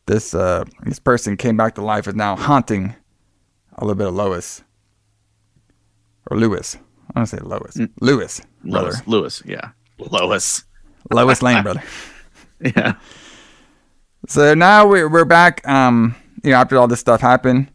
this 0.06 0.34
uh, 0.34 0.64
this 0.84 0.98
person 0.98 1.36
came 1.36 1.56
back 1.56 1.74
to 1.76 1.82
life 1.82 2.08
is 2.08 2.14
now 2.14 2.34
haunting 2.34 2.94
a 3.76 3.84
little 3.84 3.94
bit 3.94 4.08
of 4.08 4.14
Lois 4.14 4.64
or 6.30 6.38
Louis. 6.38 6.76
I 7.14 7.20
want 7.20 7.28
to 7.28 7.36
say 7.36 7.42
Lois. 7.42 7.78
Louis, 8.00 8.40
brother. 8.64 8.86
Lois, 8.90 9.06
Louis, 9.06 9.42
yeah, 9.46 9.70
Lois. 9.98 10.64
Lois 11.10 11.42
Lane, 11.42 11.62
brother. 11.62 11.82
Yeah. 12.60 12.94
So 14.26 14.52
now 14.52 14.84
we're 14.84 15.08
we're 15.08 15.24
back. 15.24 15.66
Um, 15.66 16.16
you 16.42 16.50
know, 16.50 16.56
after 16.56 16.76
all 16.76 16.88
this 16.88 16.98
stuff 16.98 17.20
happened, 17.20 17.68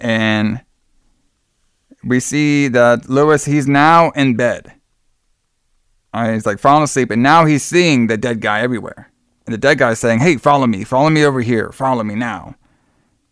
and 0.00 0.62
we 2.02 2.20
see 2.20 2.68
that 2.68 3.10
Louis 3.10 3.44
he's 3.44 3.68
now 3.68 4.10
in 4.12 4.34
bed. 4.34 4.72
Right, 6.14 6.32
he's 6.32 6.46
like 6.46 6.58
falling 6.58 6.84
asleep, 6.84 7.10
and 7.10 7.22
now 7.22 7.44
he's 7.44 7.62
seeing 7.62 8.06
the 8.06 8.16
dead 8.16 8.40
guy 8.40 8.60
everywhere. 8.62 9.12
And 9.46 9.52
the 9.52 9.58
dead 9.58 9.76
guy's 9.76 9.98
saying, 9.98 10.20
"Hey, 10.20 10.38
follow 10.38 10.66
me, 10.66 10.84
follow 10.84 11.10
me 11.10 11.22
over 11.22 11.42
here, 11.42 11.70
follow 11.70 12.02
me 12.02 12.14
now." 12.14 12.56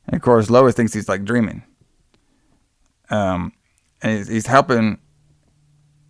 And 0.06 0.14
of 0.14 0.20
course, 0.22 0.50
Lois 0.50 0.74
thinks 0.74 0.92
he's 0.92 1.08
like 1.08 1.24
dreaming. 1.24 1.62
Um, 3.08 3.52
and 4.02 4.18
he's, 4.18 4.28
he's 4.28 4.46
helping. 4.46 4.98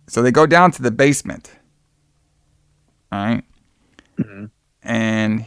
So 0.07 0.21
they 0.21 0.31
go 0.31 0.45
down 0.45 0.71
to 0.71 0.81
the 0.81 0.91
basement. 0.91 1.51
All 3.11 3.23
right? 3.25 3.43
And 4.83 5.39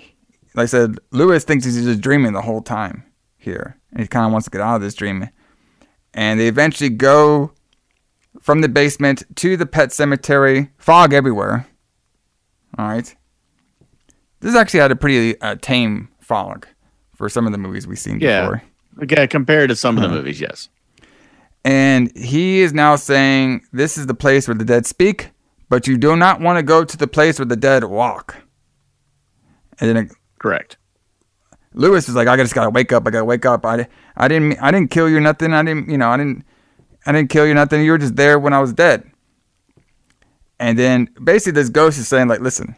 like 0.54 0.64
I 0.64 0.66
said, 0.66 0.98
Louis 1.10 1.42
thinks 1.44 1.64
he's 1.64 1.82
just 1.84 2.00
dreaming 2.00 2.32
the 2.32 2.42
whole 2.42 2.62
time 2.62 3.04
here. 3.36 3.78
And 3.92 4.00
he 4.02 4.08
kind 4.08 4.26
of 4.26 4.32
wants 4.32 4.44
to 4.46 4.50
get 4.50 4.60
out 4.60 4.76
of 4.76 4.82
this 4.82 4.94
dream. 4.94 5.28
And 6.14 6.38
they 6.40 6.48
eventually 6.48 6.90
go 6.90 7.52
from 8.40 8.60
the 8.60 8.68
basement 8.68 9.22
to 9.36 9.56
the 9.56 9.66
pet 9.66 9.92
cemetery. 9.92 10.70
Fog 10.78 11.12
everywhere. 11.12 11.66
All 12.78 12.88
right. 12.88 13.14
This 14.40 14.54
actually 14.54 14.80
had 14.80 14.92
a 14.92 14.96
pretty 14.96 15.40
uh, 15.40 15.56
tame 15.60 16.08
fog 16.20 16.66
for 17.14 17.28
some 17.28 17.46
of 17.46 17.52
the 17.52 17.58
movies 17.58 17.86
we've 17.86 17.98
seen 17.98 18.20
Yeah. 18.20 18.42
before. 18.42 18.62
Okay, 19.02 19.26
compared 19.26 19.68
to 19.70 19.76
some 19.76 19.96
of 19.96 20.02
the 20.02 20.08
Huh. 20.08 20.14
movies, 20.16 20.40
yes. 20.40 20.68
And 21.64 22.16
he 22.16 22.60
is 22.60 22.72
now 22.72 22.96
saying, 22.96 23.62
This 23.72 23.98
is 23.98 24.06
the 24.06 24.14
place 24.14 24.48
where 24.48 24.54
the 24.54 24.64
dead 24.64 24.86
speak, 24.86 25.30
but 25.70 25.86
you 25.86 25.96
do 25.96 26.16
not 26.16 26.40
want 26.40 26.58
to 26.58 26.62
go 26.62 26.84
to 26.84 26.96
the 26.98 27.06
place 27.06 27.38
where 27.38 27.46
the 27.46 27.56
dead 27.56 27.84
walk. 27.84 28.36
And 29.78 29.88
then 29.88 29.96
it, 29.96 30.12
Correct. 30.38 30.76
Louis 31.72 32.08
is 32.08 32.14
like, 32.14 32.26
I 32.26 32.36
just 32.36 32.54
gotta 32.54 32.70
wake 32.70 32.92
up. 32.92 33.06
I 33.06 33.10
gotta 33.10 33.24
wake 33.24 33.46
up. 33.46 33.64
I, 33.64 33.86
I 34.16 34.26
didn't, 34.26 34.58
I 34.60 34.70
didn't 34.70 34.90
kill 34.90 35.08
you 35.08 35.18
or 35.18 35.20
nothing. 35.20 35.54
I 35.54 35.62
didn't, 35.62 35.88
you 35.88 35.96
know, 35.96 36.08
I 36.08 36.16
didn't, 36.16 36.44
I 37.06 37.12
didn't 37.12 37.30
kill 37.30 37.46
you 37.46 37.52
or 37.52 37.54
nothing. 37.54 37.84
You 37.84 37.92
were 37.92 37.98
just 37.98 38.16
there 38.16 38.38
when 38.38 38.52
I 38.52 38.60
was 38.60 38.72
dead. 38.72 39.08
And 40.58 40.78
then 40.78 41.08
basically, 41.22 41.52
this 41.52 41.68
ghost 41.68 41.98
is 41.98 42.08
saying, 42.08 42.28
like, 42.28 42.40
listen, 42.40 42.74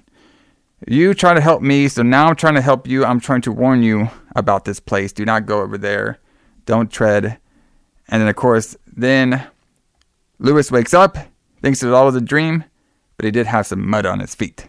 you 0.86 1.14
try 1.14 1.34
to 1.34 1.40
help 1.40 1.62
me, 1.62 1.88
so 1.88 2.02
now 2.02 2.28
I'm 2.28 2.36
trying 2.36 2.54
to 2.54 2.60
help 2.60 2.86
you. 2.86 3.04
I'm 3.04 3.18
trying 3.18 3.40
to 3.42 3.52
warn 3.52 3.82
you 3.82 4.08
about 4.36 4.64
this 4.64 4.78
place. 4.78 5.12
Do 5.12 5.24
not 5.24 5.46
go 5.46 5.62
over 5.62 5.78
there. 5.78 6.20
Don't 6.66 6.92
tread. 6.92 7.38
And 8.08 8.20
then, 8.20 8.28
of 8.28 8.36
course, 8.36 8.76
then 8.86 9.48
Louis 10.38 10.70
wakes 10.70 10.92
up, 10.92 11.16
thinks 11.62 11.82
it 11.82 11.92
all 11.92 12.06
was 12.06 12.16
a 12.16 12.20
dream, 12.20 12.64
but 13.16 13.24
he 13.24 13.30
did 13.30 13.46
have 13.46 13.66
some 13.66 13.88
mud 13.88 14.06
on 14.06 14.20
his 14.20 14.34
feet. 14.34 14.66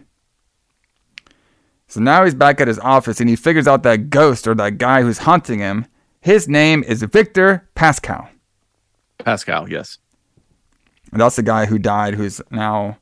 So 1.88 2.00
now 2.00 2.24
he's 2.24 2.34
back 2.34 2.60
at 2.60 2.68
his 2.68 2.78
office 2.80 3.20
and 3.20 3.28
he 3.28 3.36
figures 3.36 3.68
out 3.68 3.82
that 3.84 4.10
ghost 4.10 4.46
or 4.48 4.54
that 4.56 4.78
guy 4.78 5.02
who's 5.02 5.18
haunting 5.18 5.58
him. 5.60 5.86
His 6.20 6.48
name 6.48 6.82
is 6.84 7.02
Victor 7.02 7.68
Pascow. 7.76 8.28
Pascow, 9.18 9.68
yes. 9.68 9.98
And 11.12 11.20
that's 11.20 11.36
the 11.36 11.42
guy 11.42 11.66
who 11.66 11.78
died 11.78 12.14
who's 12.14 12.40
now 12.50 12.98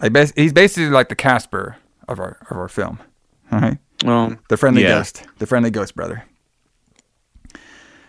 I 0.00 0.08
bas- 0.08 0.32
he's 0.34 0.52
basically 0.52 0.90
like 0.90 1.08
the 1.08 1.14
Casper 1.14 1.76
of 2.08 2.18
our 2.18 2.38
of 2.50 2.56
our 2.56 2.68
film. 2.68 2.98
Right? 3.52 3.78
Well, 4.04 4.36
The 4.48 4.56
friendly 4.56 4.82
yeah. 4.82 4.88
ghost. 4.98 5.24
The 5.38 5.46
friendly 5.46 5.70
ghost 5.70 5.94
brother. 5.94 6.24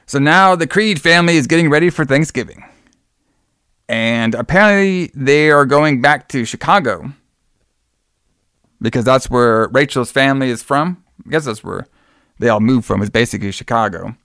So 0.08 0.18
now 0.20 0.56
the 0.56 0.68
Creed 0.68 1.00
family 1.00 1.36
is 1.38 1.46
getting 1.48 1.70
ready 1.70 1.90
for 1.90 2.06
Thanksgiving. 2.06 2.64
And 3.88 4.34
apparently 4.34 5.12
they 5.14 5.52
are 5.52 5.66
going 5.66 6.02
back 6.02 6.28
to 6.30 6.44
Chicago 6.46 7.14
because 8.82 9.06
that's 9.06 9.30
where 9.30 9.68
Rachel's 9.68 10.12
family 10.12 10.50
is 10.50 10.64
from. 10.64 11.04
I 11.26 11.30
guess 11.30 11.46
that's 11.46 11.64
where 11.64 11.86
they 12.40 12.50
all 12.50 12.60
moved 12.60 12.86
from, 12.86 13.02
is 13.02 13.10
basically 13.10 13.52
Chicago. 13.52 14.16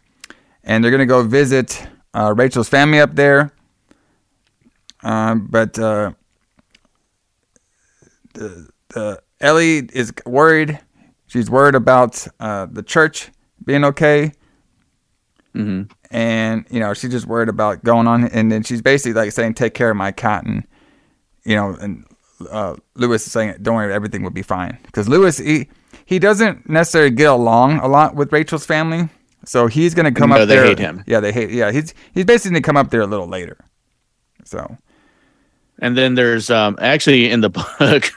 And 0.65 0.83
they're 0.83 0.91
going 0.91 1.01
to 1.01 1.07
go 1.07 1.23
visit 1.23 1.87
uh, 2.15 2.35
Rachel's 2.37 2.69
family 2.69 3.01
up 3.01 3.15
there. 3.15 3.53
Um, 5.03 5.47
but 5.47 5.79
uh, 5.79 6.13
the, 8.35 8.69
the 8.89 9.23
Ellie 9.41 9.89
is 9.93 10.13
worried. 10.27 10.79
She's 11.27 11.51
worried 11.51 11.75
about 11.75 12.27
uh, 12.39 12.67
the 12.71 12.83
church 12.83 13.31
being 13.65 13.85
okay. 13.85 14.33
Mhm. 15.55 15.91
And 16.11 16.65
you 16.71 16.81
know 16.81 16.93
she's 16.95 17.11
just 17.13 17.27
worried 17.27 17.49
about 17.49 17.85
going 17.85 18.07
on, 18.09 18.25
and 18.29 18.51
then 18.51 18.63
she's 18.65 18.83
basically 18.83 19.13
like 19.13 19.33
saying, 19.33 19.55
"Take 19.55 19.75
care 19.75 19.91
of 19.91 19.97
my 19.97 20.11
cat," 20.11 20.45
and 20.45 20.65
you 21.45 21.55
know, 21.55 21.77
and 21.81 22.05
uh, 22.51 22.75
Louis 22.97 23.25
is 23.25 23.31
saying, 23.31 23.55
"Don't 23.63 23.77
worry, 23.77 23.93
everything 23.93 24.23
will 24.25 24.31
be 24.31 24.43
fine," 24.43 24.77
because 24.87 25.09
Louis 25.09 25.39
he 25.39 25.69
he 26.07 26.19
doesn't 26.19 26.69
necessarily 26.69 27.13
get 27.13 27.29
along 27.31 27.79
a 27.79 27.87
lot 27.87 28.17
with 28.17 28.33
Rachel's 28.33 28.67
family, 28.67 29.09
so 29.45 29.69
he's 29.69 29.95
gonna 29.95 30.11
come 30.11 30.31
No, 30.31 30.37
up 30.37 30.49
they 30.49 30.57
there. 30.57 30.65
hate 30.65 30.81
him. 30.81 31.05
Yeah, 31.07 31.21
they 31.21 31.31
hate. 31.33 31.51
Yeah, 31.51 31.71
he's 31.71 31.95
he's 32.13 32.25
basically 32.25 32.55
gonna 32.55 32.63
come 32.63 32.77
up 32.77 32.91
there 32.91 33.03
a 33.03 33.07
little 33.07 33.29
later. 33.29 33.57
So 34.45 34.77
And 35.79 35.97
then 35.97 36.17
there's 36.17 36.51
um 36.51 36.77
actually 36.81 37.31
in 37.31 37.41
the 37.41 37.51
book 37.79 38.11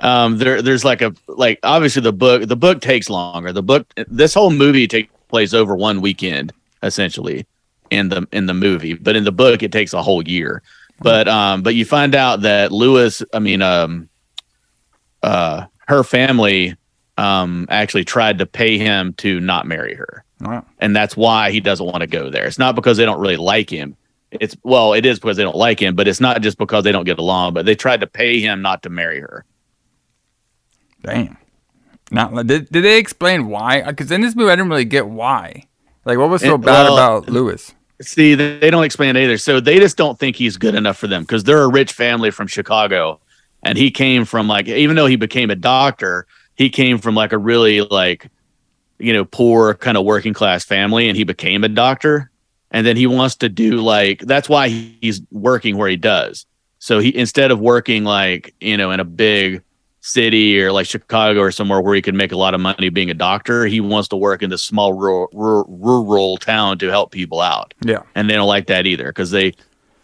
um 0.00 0.38
there 0.38 0.62
there's 0.62 0.84
like 0.84 1.02
a 1.02 1.12
like 1.28 1.58
obviously 1.62 2.00
the 2.02 2.12
book 2.12 2.48
the 2.48 2.56
book 2.56 2.80
takes 2.80 3.10
longer. 3.10 3.52
The 3.52 3.62
book 3.62 3.86
this 4.08 4.32
whole 4.34 4.50
movie 4.50 4.88
takes 4.88 5.12
place 5.34 5.52
over 5.52 5.74
one 5.74 6.00
weekend 6.00 6.52
essentially 6.84 7.44
in 7.90 8.08
the 8.08 8.24
in 8.30 8.46
the 8.46 8.54
movie, 8.54 8.94
but 8.94 9.16
in 9.16 9.24
the 9.24 9.32
book 9.32 9.64
it 9.64 9.72
takes 9.72 9.92
a 9.92 10.00
whole 10.00 10.22
year. 10.22 10.62
But 11.00 11.26
um 11.26 11.64
but 11.64 11.74
you 11.74 11.84
find 11.84 12.14
out 12.14 12.42
that 12.42 12.70
Louis 12.70 13.20
I 13.32 13.40
mean 13.40 13.60
um 13.60 14.08
uh 15.24 15.66
her 15.88 16.04
family 16.04 16.76
um 17.18 17.66
actually 17.68 18.04
tried 18.04 18.38
to 18.38 18.46
pay 18.46 18.78
him 18.78 19.12
to 19.14 19.40
not 19.40 19.66
marry 19.66 19.94
her 19.94 20.24
wow. 20.40 20.64
and 20.78 20.94
that's 20.94 21.16
why 21.16 21.50
he 21.50 21.58
doesn't 21.58 21.86
want 21.86 22.02
to 22.02 22.06
go 22.06 22.30
there. 22.30 22.46
It's 22.46 22.58
not 22.58 22.76
because 22.76 22.96
they 22.96 23.04
don't 23.04 23.20
really 23.20 23.36
like 23.36 23.70
him. 23.70 23.96
It's 24.30 24.56
well, 24.62 24.92
it 24.92 25.04
is 25.04 25.18
because 25.18 25.36
they 25.36 25.42
don't 25.42 25.56
like 25.56 25.80
him, 25.82 25.96
but 25.96 26.06
it's 26.06 26.20
not 26.20 26.42
just 26.42 26.58
because 26.58 26.84
they 26.84 26.92
don't 26.92 27.04
get 27.04 27.18
along. 27.18 27.54
But 27.54 27.66
they 27.66 27.74
tried 27.74 28.02
to 28.02 28.06
pay 28.06 28.40
him 28.40 28.62
not 28.62 28.84
to 28.84 28.88
marry 28.88 29.20
her. 29.20 29.44
Damn. 31.02 31.36
Not 32.10 32.46
did 32.46 32.68
did 32.70 32.84
they 32.84 32.98
explain 32.98 33.46
why? 33.48 33.80
Uh, 33.80 33.90
because 33.90 34.10
in 34.10 34.20
this 34.20 34.36
movie, 34.36 34.50
I 34.50 34.56
didn't 34.56 34.70
really 34.70 34.84
get 34.84 35.06
why. 35.06 35.64
Like, 36.04 36.18
what 36.18 36.28
was 36.28 36.42
so 36.42 36.54
It- 36.56 36.58
bad 36.60 36.84
well, 36.84 36.94
about 36.94 37.28
Louis? 37.28 37.74
See, 38.02 38.34
they 38.34 38.58
they 38.58 38.70
don't 38.70 38.84
explain 38.84 39.16
it 39.16 39.22
either. 39.22 39.38
So 39.38 39.60
they 39.60 39.78
just 39.78 39.96
don't 39.96 40.18
think 40.18 40.36
he's 40.36 40.56
good 40.56 40.74
enough 40.74 40.98
for 40.98 41.06
them 41.06 41.22
because 41.22 41.44
they're 41.44 41.62
a 41.62 41.68
rich 41.68 41.92
family 41.92 42.30
from 42.30 42.46
Chicago, 42.46 43.20
and 43.62 43.78
he 43.78 43.90
came 43.90 44.24
from 44.24 44.48
like 44.48 44.68
even 44.68 44.96
though 44.96 45.06
he 45.06 45.16
became 45.16 45.50
a 45.50 45.54
doctor, 45.56 46.26
he 46.56 46.68
came 46.68 46.98
from 46.98 47.14
like 47.14 47.32
a 47.32 47.38
really 47.38 47.80
like 47.80 48.28
you 48.98 49.12
know 49.12 49.24
poor 49.24 49.74
kind 49.74 49.96
of 49.96 50.04
working 50.04 50.34
class 50.34 50.64
family, 50.64 51.08
and 51.08 51.16
he 51.16 51.24
became 51.24 51.64
a 51.64 51.68
doctor, 51.68 52.30
and 52.70 52.86
then 52.86 52.96
he 52.96 53.06
wants 53.06 53.36
to 53.36 53.48
do 53.48 53.80
like 53.80 54.18
that's 54.20 54.48
why 54.48 54.68
he's 54.68 55.22
working 55.30 55.76
where 55.76 55.88
he 55.88 55.96
does. 55.96 56.46
So 56.80 56.98
he 56.98 57.16
instead 57.16 57.50
of 57.50 57.60
working 57.60 58.04
like 58.04 58.54
you 58.60 58.76
know 58.76 58.90
in 58.90 59.00
a 59.00 59.04
big 59.04 59.62
city 60.14 60.60
or 60.60 60.70
like 60.70 60.84
Chicago 60.86 61.40
or 61.40 61.50
somewhere 61.50 61.80
where 61.80 61.94
he 61.94 62.02
could 62.02 62.14
make 62.14 62.30
a 62.30 62.36
lot 62.36 62.52
of 62.52 62.60
money 62.60 62.90
being 62.90 63.08
a 63.08 63.14
doctor, 63.14 63.64
he 63.64 63.80
wants 63.80 64.06
to 64.08 64.16
work 64.16 64.42
in 64.42 64.50
this 64.50 64.62
small 64.62 64.92
rural, 64.92 65.28
rural, 65.32 65.64
rural 65.66 66.36
town 66.36 66.76
to 66.78 66.88
help 66.90 67.10
people 67.10 67.40
out 67.40 67.72
Yeah. 67.82 68.02
and 68.14 68.28
they 68.28 68.34
don't 68.34 68.46
like 68.46 68.66
that 68.66 68.86
either 68.86 69.06
because 69.06 69.30
they 69.30 69.54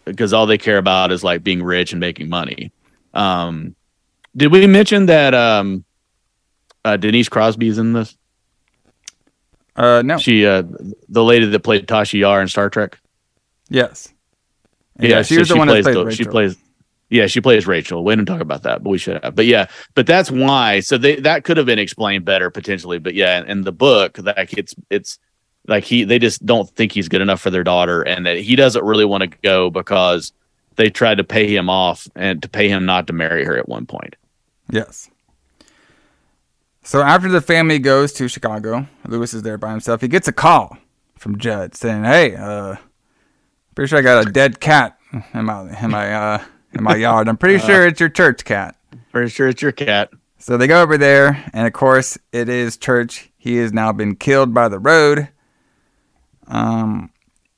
because 0.05 0.33
all 0.33 0.47
they 0.47 0.57
care 0.57 0.79
about 0.79 1.11
is 1.11 1.23
like 1.23 1.43
being 1.43 1.61
rich 1.61 1.91
and 1.93 1.99
making 1.99 2.29
money. 2.29 2.71
Um, 3.13 3.75
did 4.35 4.51
we 4.51 4.65
mention 4.65 5.05
that 5.05 5.35
um, 5.35 5.85
uh, 6.83 6.97
Denise 6.97 7.29
Crosby 7.29 7.67
is 7.67 7.77
in 7.77 7.93
this? 7.93 8.17
Uh, 9.75 10.01
no. 10.03 10.17
She, 10.17 10.47
uh, 10.47 10.63
the 11.09 11.23
lady 11.23 11.45
that 11.45 11.59
played 11.59 11.85
Tasha 11.87 12.19
Yar 12.19 12.41
in 12.41 12.47
Star 12.47 12.71
Trek. 12.71 12.97
Yes. 13.69 14.11
Yeah, 14.99 15.21
she 15.21 15.35
so 15.35 15.41
was 15.41 15.49
the 15.49 15.55
one 15.57 15.67
that 15.67 15.83
plays 15.83 15.95
played 15.95 16.07
the- 16.07 16.11
She 16.15 16.25
plays. 16.25 16.57
Yeah, 17.11 17.27
she 17.27 17.41
plays 17.41 17.67
Rachel. 17.67 18.05
We 18.05 18.15
didn't 18.15 18.27
talk 18.27 18.39
about 18.39 18.63
that, 18.63 18.83
but 18.83 18.89
we 18.89 18.97
should 18.97 19.21
have. 19.21 19.35
But 19.35 19.45
yeah, 19.45 19.67
but 19.95 20.07
that's 20.07 20.31
why. 20.31 20.79
So 20.79 20.97
they 20.97 21.17
that 21.17 21.43
could 21.43 21.57
have 21.57 21.65
been 21.65 21.77
explained 21.77 22.23
better 22.23 22.49
potentially. 22.49 22.99
But 22.99 23.15
yeah, 23.15 23.43
in 23.45 23.63
the 23.63 23.73
book, 23.73 24.17
like 24.17 24.53
it's 24.57 24.73
it's 24.89 25.19
like 25.67 25.83
he 25.83 26.05
they 26.05 26.19
just 26.19 26.45
don't 26.45 26.69
think 26.69 26.93
he's 26.93 27.09
good 27.09 27.21
enough 27.21 27.41
for 27.41 27.49
their 27.49 27.65
daughter, 27.65 28.01
and 28.01 28.25
that 28.25 28.39
he 28.39 28.55
doesn't 28.55 28.85
really 28.85 29.03
want 29.03 29.29
to 29.29 29.37
go 29.43 29.69
because 29.69 30.31
they 30.77 30.89
tried 30.89 31.15
to 31.15 31.25
pay 31.25 31.53
him 31.53 31.69
off 31.69 32.07
and 32.15 32.41
to 32.43 32.47
pay 32.47 32.69
him 32.69 32.85
not 32.85 33.07
to 33.07 33.13
marry 33.13 33.43
her 33.43 33.57
at 33.57 33.67
one 33.67 33.85
point. 33.85 34.15
Yes. 34.71 35.09
So 36.83 37.01
after 37.01 37.27
the 37.27 37.41
family 37.41 37.77
goes 37.77 38.13
to 38.13 38.29
Chicago, 38.29 38.87
Louis 39.05 39.33
is 39.33 39.41
there 39.41 39.57
by 39.57 39.71
himself. 39.71 39.99
He 39.99 40.07
gets 40.07 40.29
a 40.29 40.33
call 40.33 40.77
from 41.17 41.37
Judd 41.37 41.75
saying, 41.75 42.05
"Hey, 42.05 42.37
uh, 42.37 42.77
pretty 43.75 43.89
sure 43.89 43.99
I 43.99 44.01
got 44.01 44.25
a 44.25 44.31
dead 44.31 44.61
cat 44.61 44.97
in 45.33 45.43
my 45.43 45.77
in 45.83 45.91
my 45.91 46.13
uh 46.13 46.43
in 46.73 46.83
my 46.83 46.95
yard. 46.95 47.27
I'm 47.27 47.37
pretty 47.37 47.63
Uh. 47.63 47.67
sure 47.67 47.85
it's 47.87 47.99
your 47.99 48.09
church 48.09 48.43
cat." 48.45 48.75
Pretty 49.11 49.29
sure 49.29 49.47
it's 49.47 49.61
your 49.61 49.71
cat. 49.71 50.09
So 50.37 50.57
they 50.57 50.67
go 50.67 50.81
over 50.81 50.97
there, 50.97 51.43
and 51.53 51.67
of 51.67 51.73
course, 51.73 52.17
it 52.31 52.49
is 52.49 52.75
Church. 52.77 53.29
He 53.37 53.57
has 53.57 53.71
now 53.73 53.91
been 53.91 54.15
killed 54.15 54.53
by 54.53 54.69
the 54.69 54.79
road. 54.79 55.27
Um, 56.47 57.11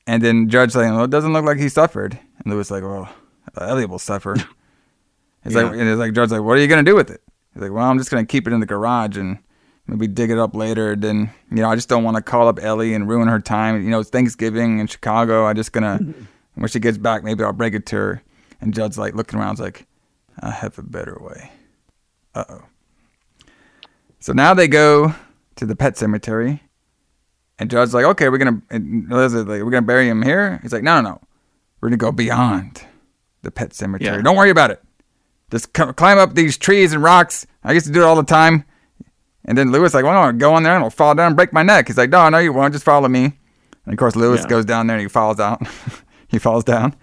and 0.05 0.21
then 0.21 0.49
Judd's 0.49 0.73
saying, 0.73 0.93
"Well, 0.93 1.05
it 1.05 1.09
doesn't 1.09 1.33
look 1.33 1.45
like 1.45 1.57
he 1.59 1.69
suffered." 1.69 2.19
And 2.43 2.53
Louis 2.53 2.69
like, 2.69 2.83
"Well, 2.83 3.09
Elliot 3.59 3.89
will 3.89 3.99
suffer." 3.99 4.35
He's 5.43 5.55
like, 5.55 5.71
and 5.73 5.81
it's 5.81 5.99
like 5.99 6.13
Judd's 6.13 6.31
like, 6.31 6.41
"What 6.41 6.57
are 6.57 6.61
you 6.61 6.67
gonna 6.67 6.83
do 6.83 6.95
with 6.95 7.09
it?" 7.09 7.21
He's 7.53 7.61
like, 7.61 7.71
"Well, 7.71 7.85
I'm 7.85 7.97
just 7.97 8.09
gonna 8.11 8.25
keep 8.25 8.47
it 8.47 8.53
in 8.53 8.59
the 8.59 8.65
garage 8.65 9.17
and 9.17 9.39
maybe 9.87 10.07
dig 10.07 10.31
it 10.31 10.37
up 10.39 10.55
later." 10.55 10.95
Then 10.95 11.29
you 11.51 11.57
know, 11.57 11.69
I 11.69 11.75
just 11.75 11.89
don't 11.89 12.03
want 12.03 12.17
to 12.17 12.21
call 12.23 12.47
up 12.47 12.59
Ellie 12.61 12.93
and 12.93 13.07
ruin 13.07 13.27
her 13.27 13.39
time. 13.39 13.81
You 13.83 13.89
know, 13.89 13.99
it's 13.99 14.09
Thanksgiving 14.09 14.79
in 14.79 14.87
Chicago. 14.87 15.45
I 15.45 15.53
just 15.53 15.71
gonna 15.71 15.99
when 16.55 16.67
she 16.69 16.79
gets 16.79 16.97
back, 16.97 17.23
maybe 17.23 17.43
I'll 17.43 17.53
break 17.53 17.73
it 17.73 17.85
to 17.87 17.95
her. 17.95 18.21
And 18.63 18.73
Judd's 18.73 18.97
like 18.97 19.13
looking 19.13 19.39
around, 19.39 19.55
he's 19.57 19.59
like, 19.61 19.85
"I 20.39 20.49
have 20.51 20.77
a 20.79 20.83
better 20.83 21.17
way." 21.19 21.51
Uh 22.33 22.45
oh. 22.49 22.61
So 24.19 24.31
now 24.33 24.53
they 24.53 24.67
go 24.67 25.13
to 25.57 25.65
the 25.65 25.75
pet 25.75 25.97
cemetery, 25.97 26.63
and 27.59 27.69
Judd's 27.69 27.93
like, 27.93 28.05
"Okay, 28.05 28.29
we're 28.29 28.37
gonna." 28.37 28.61
And 28.69 29.11
Elizabeth's 29.11 29.49
like, 29.49 29.61
"We're 29.63 29.71
gonna 29.71 29.85
bury 29.85 30.07
him 30.07 30.21
here." 30.21 30.59
He's 30.61 30.71
like, 30.73 30.83
"No, 30.83 31.01
no, 31.01 31.09
no, 31.09 31.21
we're 31.81 31.89
gonna 31.89 31.97
go 31.97 32.11
beyond 32.11 32.85
the 33.41 33.51
pet 33.51 33.73
cemetery. 33.73 34.15
Yeah. 34.17 34.21
Don't 34.21 34.37
worry 34.37 34.49
about 34.49 34.71
it. 34.71 34.81
Just 35.51 35.73
climb 35.73 36.17
up 36.17 36.33
these 36.35 36.57
trees 36.57 36.93
and 36.93 37.03
rocks. 37.03 37.45
I 37.63 37.73
used 37.73 37.85
to 37.87 37.91
do 37.91 38.01
it 38.01 38.05
all 38.05 38.15
the 38.15 38.23
time." 38.23 38.63
And 39.45 39.57
then 39.57 39.71
Louis 39.73 39.93
like, 39.93 40.05
"Well, 40.05 40.31
no, 40.31 40.37
go 40.37 40.53
on 40.53 40.63
there 40.63 40.73
and 40.73 40.83
I'll 40.85 40.89
fall 40.89 41.13
down 41.15 41.27
and 41.27 41.35
break 41.35 41.51
my 41.51 41.63
neck." 41.63 41.87
He's 41.87 41.97
like, 41.97 42.09
"No, 42.09 42.29
no, 42.29 42.37
you 42.37 42.53
won't. 42.53 42.73
Just 42.73 42.85
follow 42.85 43.09
me." 43.09 43.25
And 43.85 43.93
of 43.93 43.97
course, 43.97 44.15
Louis 44.15 44.39
Yeah. 44.39 44.47
goes 44.47 44.63
down 44.63 44.87
there 44.87 44.95
and 44.95 45.01
he 45.01 45.09
falls 45.09 45.41
out. 45.41 45.61
he 46.29 46.39
falls 46.39 46.63
down. 46.63 46.95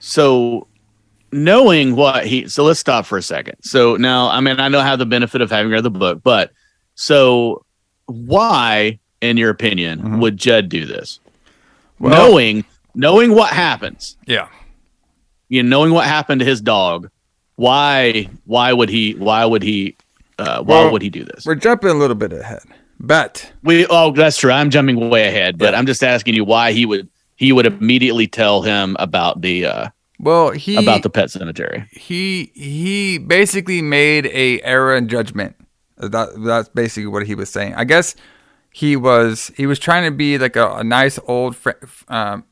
So 0.00 0.66
knowing 1.32 1.94
what 1.94 2.26
he 2.26 2.48
so 2.48 2.64
let's 2.64 2.80
stop 2.80 3.06
for 3.06 3.16
a 3.18 3.22
second. 3.22 3.56
So 3.62 3.96
now 3.96 4.28
I 4.30 4.40
mean 4.40 4.58
I 4.58 4.68
know 4.68 4.80
I 4.80 4.84
have 4.86 4.98
the 4.98 5.06
benefit 5.06 5.40
of 5.40 5.50
having 5.50 5.70
read 5.70 5.84
the 5.84 5.90
book, 5.90 6.22
but 6.24 6.50
so 6.96 7.64
why, 8.06 8.98
in 9.20 9.36
your 9.36 9.50
opinion, 9.50 10.18
would 10.20 10.36
Judd 10.36 10.68
do 10.68 10.84
this? 10.84 11.20
Well- 11.98 12.10
knowing 12.30 12.64
knowing 12.94 13.34
what 13.34 13.50
happens, 13.52 14.16
Yeah. 14.26 14.48
you 15.48 15.62
know, 15.62 15.68
knowing 15.68 15.92
what 15.92 16.06
happened 16.06 16.40
to 16.40 16.44
his 16.44 16.60
dog, 16.60 17.08
why 17.56 18.28
why 18.46 18.72
would 18.72 18.88
he 18.88 19.12
why 19.14 19.44
would 19.44 19.62
he 19.62 19.96
uh, 20.38 20.62
why 20.62 20.82
Well, 20.84 20.92
would 20.92 21.02
he 21.02 21.10
do 21.10 21.22
this? 21.24 21.44
We're 21.46 21.54
jumping 21.54 21.90
a 21.90 21.94
little 21.94 22.16
bit 22.16 22.32
ahead, 22.32 22.62
but 22.98 23.52
We 23.62 23.86
oh 23.86 24.10
that's 24.12 24.38
true. 24.38 24.50
I'm 24.50 24.70
jumping 24.70 25.10
way 25.10 25.28
ahead, 25.28 25.58
but 25.58 25.74
I'm 25.74 25.86
just 25.86 26.02
asking 26.02 26.34
you 26.34 26.44
why 26.44 26.72
he 26.72 26.86
would 26.86 27.08
he 27.40 27.52
would 27.52 27.64
immediately 27.64 28.26
tell 28.26 28.60
him 28.60 28.96
about 29.00 29.40
the 29.40 29.64
uh 29.64 29.88
well, 30.18 30.50
he 30.50 30.76
about 30.76 31.02
the 31.02 31.08
pet 31.08 31.30
cemetery. 31.30 31.86
he 31.90 32.52
he 32.54 33.16
basically 33.16 33.80
made 33.80 34.26
a 34.26 34.60
error 34.60 34.94
in 34.94 35.08
judgment. 35.08 35.56
That 35.96 36.28
that's 36.44 36.68
basically 36.68 37.06
what 37.06 37.26
he 37.26 37.34
was 37.34 37.48
saying. 37.48 37.74
I 37.74 37.84
guess 37.84 38.14
he 38.70 38.94
was 38.94 39.50
he 39.56 39.66
was 39.66 39.78
trying 39.78 40.04
to 40.04 40.14
be 40.14 40.36
like 40.36 40.56
a, 40.56 40.76
a 40.76 40.84
nice 40.84 41.18
old 41.26 41.56
fr- 41.56 41.70
um, 42.08 42.44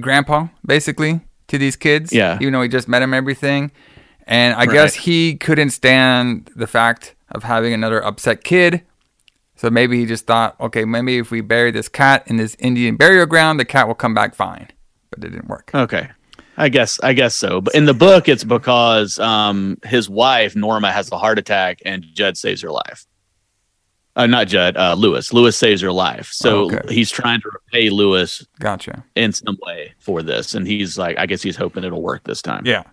grandpa, 0.00 0.48
basically, 0.64 1.20
to 1.48 1.58
these 1.58 1.76
kids. 1.76 2.10
Yeah. 2.10 2.38
Even 2.40 2.54
though 2.54 2.62
he 2.62 2.68
just 2.68 2.88
met 2.88 3.02
him, 3.02 3.12
everything, 3.12 3.70
and 4.26 4.54
I 4.54 4.64
guess 4.64 4.94
he 4.94 5.36
couldn't 5.36 5.70
stand 5.70 6.50
the 6.56 6.66
fact 6.66 7.14
of 7.30 7.42
having 7.42 7.74
another 7.74 8.02
upset 8.02 8.42
kid. 8.44 8.82
So 9.56 9.70
maybe 9.70 9.98
he 10.00 10.06
just 10.06 10.26
thought, 10.26 10.58
okay, 10.60 10.84
maybe 10.84 11.18
if 11.18 11.30
we 11.30 11.40
bury 11.40 11.70
this 11.70 11.88
cat 11.88 12.24
in 12.26 12.36
this 12.38 12.56
Indian 12.58 12.96
burial 12.96 13.26
ground, 13.26 13.60
the 13.60 13.64
cat 13.64 13.86
will 13.86 13.94
come 13.94 14.12
back 14.14 14.34
fine. 14.34 14.68
But 15.10 15.22
it 15.24 15.30
didn't 15.30 15.48
work. 15.48 15.70
Okay. 15.74 16.08
I 16.56 16.68
guess 16.68 17.00
I 17.02 17.12
guess 17.14 17.34
so. 17.34 17.60
But 17.60 17.74
in 17.74 17.84
the 17.84 17.94
book 17.94 18.28
it's 18.28 18.44
because 18.44 19.18
um 19.18 19.76
his 19.84 20.08
wife 20.08 20.54
Norma 20.54 20.92
has 20.92 21.10
a 21.10 21.18
heart 21.18 21.38
attack 21.38 21.80
and 21.84 22.04
Judd 22.14 22.36
saves 22.36 22.62
her 22.62 22.70
life. 22.70 23.06
Uh, 24.16 24.26
not 24.28 24.46
Judd, 24.46 24.76
uh 24.76 24.94
Louis. 24.94 25.32
Louis 25.32 25.56
saves 25.56 25.80
her 25.82 25.90
life. 25.90 26.28
So 26.32 26.66
Okay. 26.72 26.94
he's 26.94 27.10
trying 27.10 27.40
to 27.40 27.50
repay 27.52 27.90
Louis 27.90 28.46
Gotcha. 28.60 29.04
in 29.16 29.32
some 29.32 29.58
way 29.66 29.94
for 29.98 30.22
this 30.22 30.54
and 30.54 30.66
he's 30.66 30.96
like 30.96 31.18
I 31.18 31.26
guess 31.26 31.42
he's 31.42 31.56
hoping 31.56 31.82
it'll 31.82 32.02
work 32.02 32.22
this 32.24 32.40
time. 32.42 32.62
Yeah. 32.64 32.84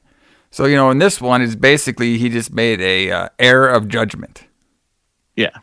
So 0.50 0.66
you 0.66 0.76
know, 0.76 0.90
in 0.90 0.98
this 0.98 1.22
one, 1.22 1.42
is 1.44 1.56
basically 1.56 2.18
he 2.18 2.30
just 2.30 2.52
made 2.52 2.82
a 2.82 3.10
uh, 3.12 3.30
error 3.40 3.70
of 3.70 3.88
judgment. 3.88 4.44
Yeah. 5.36 5.56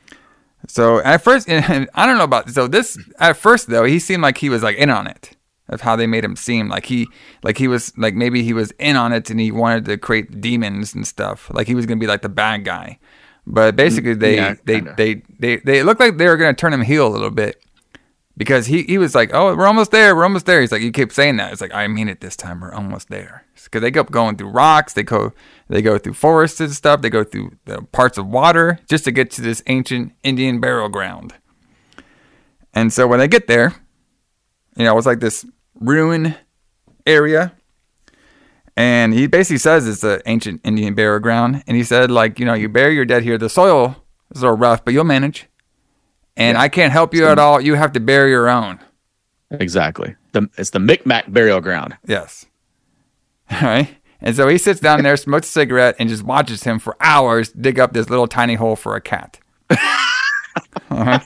So 0.69 0.99
at 1.01 1.23
first, 1.23 1.49
and 1.49 1.89
I 1.95 2.07
don't 2.07 2.19
know 2.19 2.24
about 2.24 2.51
so 2.51 2.69
this. 2.69 2.99
At 3.19 3.36
first, 3.36 3.69
though, 3.69 3.85
he 3.85 3.99
seemed 3.99 4.23
like 4.23 4.39
he 4.39 4.49
was 4.49 4.62
like 4.62 4.77
in 4.77 4.90
on 4.90 5.07
it. 5.07 5.32
Of 5.70 5.82
how 5.82 5.97
they 5.97 6.07
made 6.07 6.24
him 6.24 6.35
seem 6.35 6.70
like 6.70 6.86
he 6.86 7.09
like 7.43 7.59
he 7.59 7.69
was 7.69 7.93
like 7.99 8.15
maybe 8.15 8.43
he 8.43 8.55
was 8.55 8.73
in 8.78 8.97
on 8.97 9.12
it 9.12 9.28
and 9.28 9.39
he 9.39 9.53
wanted 9.53 9.85
to 9.85 9.99
create 9.99 10.40
demons 10.40 10.95
and 10.95 11.07
stuff. 11.07 11.51
Like 11.53 11.66
he 11.66 11.74
was 11.74 11.85
gonna 11.85 12.01
be 12.01 12.07
like 12.07 12.23
the 12.23 12.31
bad 12.31 12.65
guy. 12.65 12.99
But 13.47 13.74
mm, 13.74 13.77
basically, 13.77 14.15
they 14.15 14.36
yeah, 14.36 14.55
they, 14.65 14.81
they 14.81 15.23
they 15.39 15.57
they 15.57 15.78
it 15.81 15.85
looked 15.85 16.01
like 16.01 16.16
they 16.16 16.27
were 16.27 16.39
gonna 16.39 16.55
turn 16.55 16.73
him 16.73 16.81
heel 16.81 17.07
a 17.07 17.12
little 17.12 17.31
bit 17.31 17.62
because 18.39 18.66
he, 18.66 18.85
he 18.85 18.97
was 18.97 19.15
like, 19.15 19.31
"Oh, 19.35 19.55
we're 19.55 19.66
almost 19.66 19.90
there. 19.90 20.16
We're 20.16 20.23
almost 20.23 20.47
there." 20.47 20.62
He's 20.62 20.73
like, 20.73 20.81
"You 20.81 20.93
keep 20.93 21.12
saying 21.12 21.36
that." 21.36 21.53
It's 21.53 21.61
like, 21.61 21.74
"I 21.74 21.86
mean 21.86 22.09
it 22.09 22.23
this 22.23 22.36
time. 22.36 22.61
We're 22.61 22.73
almost 22.73 23.11
there." 23.11 23.45
Because 23.64 23.82
they 23.82 23.90
kept 23.90 24.10
going 24.10 24.36
through 24.36 24.51
rocks, 24.51 24.93
they 24.93 25.02
go 25.02 25.32
they 25.68 25.82
go 25.82 25.98
through 25.98 26.14
forests 26.14 26.60
and 26.60 26.72
stuff, 26.72 27.02
they 27.02 27.10
go 27.10 27.24
through 27.24 27.52
the 27.64 27.82
parts 27.82 28.18
of 28.18 28.26
water 28.26 28.78
just 28.89 29.05
to 29.05 29.12
get 29.12 29.30
to 29.32 29.43
this 29.43 29.62
ancient 29.66 30.12
Indian 30.22 30.60
burial 30.60 30.89
ground. 30.89 31.35
And 32.74 32.93
so 32.93 33.06
when 33.06 33.18
they 33.18 33.28
get 33.28 33.47
there, 33.47 33.74
you 34.76 34.85
know, 34.85 34.97
it's 34.97 35.06
like 35.06 35.20
this 35.20 35.44
ruin 35.74 36.35
area. 37.06 37.52
And 38.76 39.12
he 39.12 39.26
basically 39.26 39.59
says 39.59 39.89
it's 39.89 40.05
an 40.05 40.20
ancient 40.26 40.60
Indian 40.64 40.94
burial 40.94 41.18
ground. 41.18 41.64
And 41.66 41.76
he 41.76 41.82
said, 41.82 42.10
like, 42.10 42.39
you 42.39 42.47
know, 42.47 42.55
you 42.55 42.68
bury 42.68 42.94
your 42.94 43.05
dead 43.05 43.24
here. 43.24 43.36
The 43.36 43.48
soil 43.48 43.97
is 44.32 44.40
a 44.40 44.44
little 44.44 44.56
rough, 44.56 44.85
but 44.85 44.94
you'll 44.94 45.05
manage. 45.05 45.48
And 46.36 46.56
I 46.56 46.68
can't 46.68 46.93
help 46.93 47.12
you 47.12 47.26
at 47.26 47.40
all. 47.40 47.60
You 47.60 47.74
have 47.74 47.90
to 47.93 48.01
bury 48.01 48.30
your 48.30 48.48
own. 48.48 48.78
Exactly. 49.51 50.14
The, 50.32 50.48
it's 50.56 50.70
the 50.70 50.78
Micmac 50.78 51.32
burial 51.32 51.60
ground. 51.60 51.97
Yes. 52.06 52.47
All 53.53 53.61
right. 53.62 53.95
And 54.20 54.35
so 54.35 54.49
he 54.49 54.59
sits 54.59 54.81
down 54.81 55.03
there, 55.03 55.16
smokes 55.16 55.49
a 55.49 55.51
cigarette, 55.53 55.97
and 55.99 56.09
just 56.09 56.25
watches 56.25 56.65
him 56.65 56.79
for 56.79 56.97
hours 57.01 57.51
dig 57.51 57.79
up 57.79 57.93
this 57.93 58.11
little 58.11 58.27
tiny 58.27 58.55
hole 58.55 58.77
for 58.77 58.97
a 58.97 59.01
cat. 59.01 59.39
Uh-huh. 60.91 61.20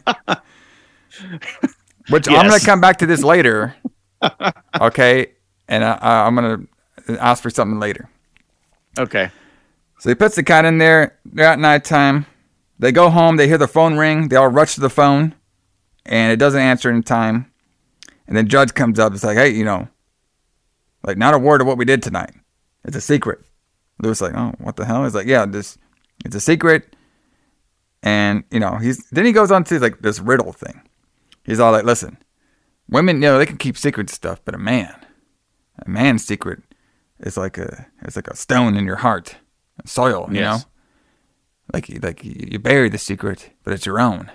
Which 2.11 2.29
I'm 2.29 2.47
going 2.47 2.59
to 2.59 2.67
come 2.67 2.81
back 2.81 2.99
to 2.99 3.07
this 3.07 3.23
later. 3.23 3.75
Okay. 4.81 5.33
And 5.69 5.85
I, 5.85 6.27
I'm 6.27 6.35
going 6.37 6.69
to 7.07 7.19
ask 7.23 7.43
for 7.43 7.51
something 7.51 7.81
later. 7.81 8.09
Okay. 8.99 9.31
So 9.99 10.09
he 10.09 10.15
puts 10.15 10.37
the 10.37 10.43
cat 10.43 10.65
in 10.65 10.79
there. 10.79 11.19
They're 11.25 11.47
at 11.47 11.59
nighttime. 11.59 12.27
They 12.79 12.93
go 12.93 13.11
home. 13.11 13.37
They 13.37 13.49
hear 13.49 13.59
the 13.59 13.69
phone 13.69 13.97
ring. 13.97 14.29
They 14.29 14.37
all 14.37 14.49
rush 14.49 14.75
to 14.75 14.81
the 14.81 14.91
phone, 14.91 15.35
and 16.05 16.33
it 16.33 16.37
doesn't 16.37 16.61
answer 16.61 16.91
in 16.91 17.03
time. 17.03 17.53
And 18.27 18.37
then 18.37 18.49
Judd 18.49 18.75
comes 18.75 18.99
up. 18.99 19.13
It's 19.13 19.25
like, 19.25 19.37
hey, 19.37 19.51
you 19.51 19.65
know, 19.65 19.89
like 21.05 21.17
not 21.19 21.35
a 21.35 21.39
word 21.39 21.61
of 21.61 21.67
what 21.67 21.79
we 21.79 21.85
did 21.85 22.03
tonight. 22.03 22.33
It's 22.85 22.97
a 22.97 23.01
secret. 23.01 23.41
Louis 24.03 24.21
like, 24.21 24.35
oh, 24.35 24.53
what 24.59 24.77
the 24.77 24.85
hell? 24.85 25.05
He's 25.05 25.15
like, 25.15 25.27
yeah, 25.27 25.47
this, 25.47 25.79
it's 26.25 26.35
a 26.35 26.41
secret. 26.41 26.97
And 28.03 28.43
you 28.51 28.59
know, 28.59 28.77
he's 28.77 29.05
then 29.11 29.25
he 29.25 29.33
goes 29.33 29.51
on 29.53 29.65
to 29.65 29.79
like 29.79 30.01
this 30.01 30.19
riddle 30.19 30.53
thing. 30.53 30.83
He's 31.45 31.61
all 31.61 31.73
like, 31.73 31.85
listen, 31.85 32.19
women, 32.89 33.17
you 33.17 33.23
know, 33.23 33.39
they 33.39 33.47
can 33.47 33.59
keep 33.59 33.77
secret 33.77 34.11
stuff, 34.11 34.41
but 34.45 34.55
a 34.55 34.59
man, 34.59 34.95
a 35.85 35.89
man's 35.89 36.25
secret 36.25 36.63
is 37.21 37.37
like 37.37 37.59
a, 37.59 37.87
it's 38.03 38.17
like 38.17 38.29
a 38.29 38.37
stone 38.37 38.77
in 38.77 38.85
your 38.85 38.97
heart, 38.97 39.37
soil, 39.85 40.29
you 40.31 40.41
Yes. 40.41 40.61
know. 40.63 40.69
Like, 41.73 42.03
like 42.03 42.25
you 42.25 42.59
bury 42.59 42.89
the 42.89 42.99
secret, 42.99 43.51
but 43.65 43.73
it's 43.73 43.87
your 43.87 43.99
own, 44.01 44.31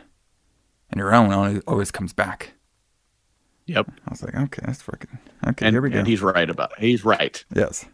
and 0.89 0.97
your 0.97 1.13
own 1.13 1.31
only 1.33 1.61
always 1.67 1.91
comes 1.91 2.11
back. 2.13 2.53
Yep. 3.67 3.91
I 4.07 4.09
was 4.09 4.23
like, 4.23 4.35
okay, 4.35 4.61
that's 4.65 4.81
freaking 4.81 5.19
okay. 5.47 5.67
And, 5.67 5.73
here 5.73 5.81
we 5.81 5.89
go. 5.89 5.99
and 5.99 6.07
he's 6.07 6.21
right 6.21 6.49
about 6.49 6.71
it. 6.71 6.79
He's 6.79 7.05
right. 7.05 7.43
Yes. 7.53 7.85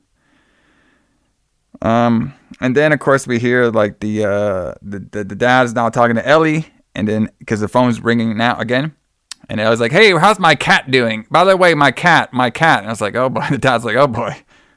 Um, 1.82 2.34
and 2.62 2.76
then 2.78 2.94
of 2.94 3.00
course 3.00 3.28
we 3.28 3.40
hear 3.40 3.70
like 3.70 4.00
the 4.00 4.24
uh 4.24 4.74
the 4.82 5.00
the, 5.00 5.24
the 5.24 5.36
dad's 5.36 5.74
now 5.74 5.90
talking 5.90 6.16
to 6.16 6.28
Ellie, 6.28 6.68
and 6.96 7.08
then 7.08 7.30
because 7.40 7.60
the 7.60 7.68
phone's 7.68 8.02
ringing 8.02 8.38
now 8.38 8.58
again, 8.60 8.96
and 9.50 9.60
Ellie's 9.60 9.80
like, 9.80 9.92
"Hey, 9.92 10.12
how's 10.18 10.40
my 10.40 10.56
cat 10.56 10.92
doing? 10.92 11.26
By 11.32 11.44
the 11.44 11.58
way, 11.58 11.74
my 11.74 11.92
cat, 11.92 12.32
my 12.32 12.50
cat." 12.50 12.80
And 12.80 12.88
I 12.88 12.92
was 12.92 13.02
like, 13.02 13.16
"Oh 13.16 13.30
boy." 13.30 13.46
The 13.50 13.58
dad's 13.58 13.84
like, 13.84 13.96
"Oh 13.96 14.08
boy, 14.08 14.36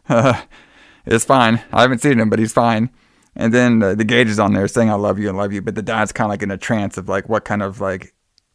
uh, 0.08 0.42
it's 1.06 1.24
fine. 1.24 1.62
I 1.72 1.82
haven't 1.82 2.00
seen 2.00 2.18
him, 2.18 2.30
but 2.30 2.38
he's 2.38 2.52
fine." 2.52 2.90
And 3.36 3.52
then 3.52 3.82
uh, 3.82 3.94
the 3.94 4.04
Gage 4.04 4.28
is 4.28 4.38
on 4.38 4.54
there 4.54 4.66
saying, 4.66 4.90
"I 4.90 4.94
love 4.94 5.18
you, 5.18 5.28
I 5.28 5.32
love 5.32 5.52
you," 5.52 5.60
but 5.60 5.74
the 5.74 5.82
dad's 5.82 6.12
kind 6.12 6.26
of 6.26 6.30
like 6.30 6.42
in 6.42 6.50
a 6.50 6.56
trance 6.56 6.96
of 6.96 7.08
like, 7.08 7.28
what 7.28 7.44
kind 7.44 7.62
of 7.62 7.80
like, 7.82 8.14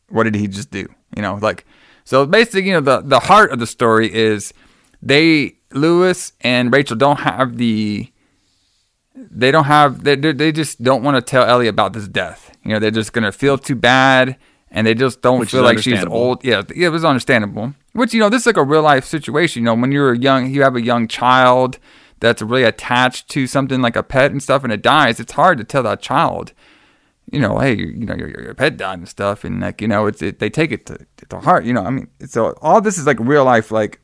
what 0.09 0.23
did 0.23 0.33
he 0.35 0.47
just 0.47 0.71
do? 0.71 0.87
You 1.15 1.21
know, 1.21 1.35
like, 1.35 1.65
so 2.03 2.25
basically, 2.25 2.63
you 2.63 2.73
know, 2.73 2.81
the 2.81 3.01
the 3.01 3.19
heart 3.19 3.51
of 3.51 3.59
the 3.59 3.67
story 3.67 4.13
is 4.13 4.53
they 5.01 5.55
Louis 5.71 6.33
and 6.41 6.71
Rachel 6.73 6.97
don't 6.97 7.19
have 7.19 7.57
the 7.57 8.11
they 9.15 9.51
don't 9.51 9.65
have 9.65 10.03
they 10.03 10.15
they 10.15 10.31
they 10.31 10.51
just 10.51 10.81
don't 10.83 11.03
want 11.03 11.15
to 11.15 11.21
tell 11.21 11.43
Ellie 11.43 11.67
about 11.67 11.93
this 11.93 12.07
death. 12.07 12.55
You 12.63 12.71
know, 12.71 12.79
they're 12.79 12.91
just 12.91 13.13
gonna 13.13 13.31
feel 13.31 13.57
too 13.57 13.75
bad, 13.75 14.37
and 14.69 14.85
they 14.85 14.93
just 14.93 15.21
don't 15.21 15.39
Which 15.39 15.51
feel 15.51 15.63
like 15.63 15.79
she's 15.79 16.03
old. 16.05 16.43
Yeah, 16.43 16.63
yeah, 16.75 16.87
it 16.87 16.91
was 16.91 17.05
understandable. 17.05 17.73
Which 17.93 18.13
you 18.13 18.19
know, 18.19 18.29
this 18.29 18.43
is 18.43 18.45
like 18.45 18.57
a 18.57 18.63
real 18.63 18.81
life 18.81 19.05
situation. 19.05 19.61
You 19.61 19.65
know, 19.65 19.75
when 19.75 19.91
you're 19.91 20.13
young, 20.13 20.51
you 20.51 20.61
have 20.63 20.75
a 20.75 20.81
young 20.81 21.07
child 21.07 21.77
that's 22.19 22.41
really 22.41 22.63
attached 22.63 23.29
to 23.29 23.47
something 23.47 23.81
like 23.81 23.95
a 23.95 24.03
pet 24.03 24.31
and 24.31 24.41
stuff, 24.41 24.63
and 24.63 24.71
it 24.71 24.81
dies. 24.81 25.19
It's 25.19 25.33
hard 25.33 25.57
to 25.57 25.63
tell 25.63 25.83
that 25.83 26.01
child, 26.01 26.53
you 27.31 27.39
know, 27.39 27.59
hey, 27.59 27.75
you 27.75 28.05
know, 28.05 28.15
your, 28.15 28.29
your 28.29 28.53
pet 28.53 28.77
died 28.77 28.99
and 28.99 29.09
stuff, 29.09 29.43
and 29.43 29.61
like 29.61 29.81
you 29.81 29.87
know, 29.87 30.05
it's 30.05 30.21
it, 30.21 30.39
they 30.39 30.49
take 30.49 30.71
it 30.71 30.85
to, 30.87 31.05
to 31.29 31.39
heart. 31.39 31.65
You 31.65 31.73
know, 31.73 31.83
I 31.83 31.89
mean, 31.89 32.07
so 32.25 32.53
all 32.61 32.81
this 32.81 32.97
is 32.97 33.07
like 33.07 33.19
real 33.19 33.45
life, 33.45 33.71
like 33.71 33.99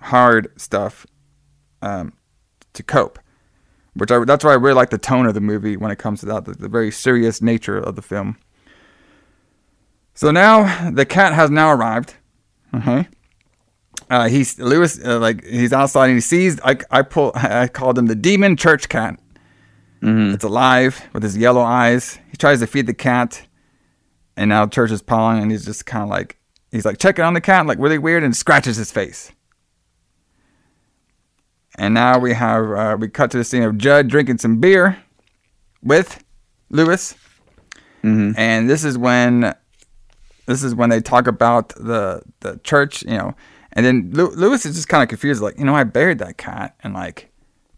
hard 0.00 0.52
stuff 0.60 1.06
um, 1.82 2.12
to 2.72 2.82
cope 2.82 3.18
which 3.94 4.10
I, 4.10 4.24
that's 4.24 4.44
why 4.44 4.52
I 4.52 4.54
really 4.54 4.74
like 4.74 4.90
the 4.90 4.98
tone 4.98 5.26
of 5.26 5.34
the 5.34 5.40
movie 5.40 5.76
when 5.76 5.90
it 5.90 5.98
comes 5.98 6.20
to 6.20 6.26
that, 6.26 6.44
the, 6.44 6.52
the 6.52 6.68
very 6.68 6.90
serious 6.90 7.42
nature 7.42 7.76
of 7.76 7.96
the 7.96 8.02
film. 8.02 8.38
So 10.14 10.30
now 10.30 10.90
the 10.90 11.06
cat 11.06 11.32
has 11.34 11.50
now 11.50 11.70
arrived. 11.70 12.14
Okay. 12.74 13.08
Uh, 14.08 14.28
he's 14.28 14.58
Louis, 14.58 15.02
uh, 15.04 15.18
like 15.18 15.44
he's 15.44 15.72
outside 15.72 16.06
and 16.06 16.16
he 16.16 16.20
sees. 16.20 16.60
I, 16.62 16.76
I 16.90 17.02
pull. 17.02 17.32
I 17.34 17.68
called 17.68 17.98
him 17.98 18.06
the 18.06 18.14
demon 18.14 18.56
church 18.56 18.88
cat. 18.88 19.18
It's 20.34 20.44
alive 20.44 21.08
with 21.12 21.22
his 21.22 21.36
yellow 21.36 21.60
eyes. 21.60 22.18
Tries 22.40 22.60
to 22.60 22.66
feed 22.66 22.86
the 22.86 22.94
cat, 22.94 23.46
and 24.34 24.48
now 24.48 24.66
church 24.66 24.90
is 24.90 25.02
pawing, 25.02 25.42
and 25.42 25.50
he's 25.50 25.66
just 25.66 25.84
kind 25.84 26.02
of 26.02 26.08
like 26.08 26.38
he's 26.72 26.86
like 26.86 26.96
checking 26.96 27.22
on 27.22 27.34
the 27.34 27.40
cat, 27.40 27.66
like 27.66 27.78
really 27.78 27.98
weird, 27.98 28.24
and 28.24 28.34
scratches 28.34 28.76
his 28.78 28.90
face. 28.90 29.30
And 31.76 31.92
now 31.92 32.18
we 32.18 32.32
have 32.32 32.70
uh, 32.70 32.96
we 32.98 33.08
cut 33.08 33.30
to 33.32 33.36
the 33.36 33.44
scene 33.44 33.62
of 33.62 33.76
Judd 33.76 34.08
drinking 34.08 34.38
some 34.38 34.58
beer 34.58 34.96
with 35.82 36.24
Louis, 36.70 37.14
and 38.36 38.70
this 38.70 38.84
is 38.84 38.96
when 38.96 39.54
this 40.46 40.62
is 40.62 40.74
when 40.74 40.88
they 40.88 41.00
talk 41.00 41.26
about 41.26 41.68
the 41.76 42.22
the 42.40 42.58
church, 42.64 43.02
you 43.02 43.18
know. 43.18 43.34
And 43.74 43.84
then 43.84 44.10
Lew- 44.14 44.30
Louis 44.30 44.64
is 44.64 44.74
just 44.74 44.88
kind 44.88 45.02
of 45.02 45.10
confused, 45.10 45.42
like 45.42 45.58
you 45.58 45.64
know, 45.66 45.74
I 45.74 45.84
buried 45.84 46.18
that 46.20 46.38
cat, 46.38 46.74
and 46.82 46.94
like, 46.94 47.30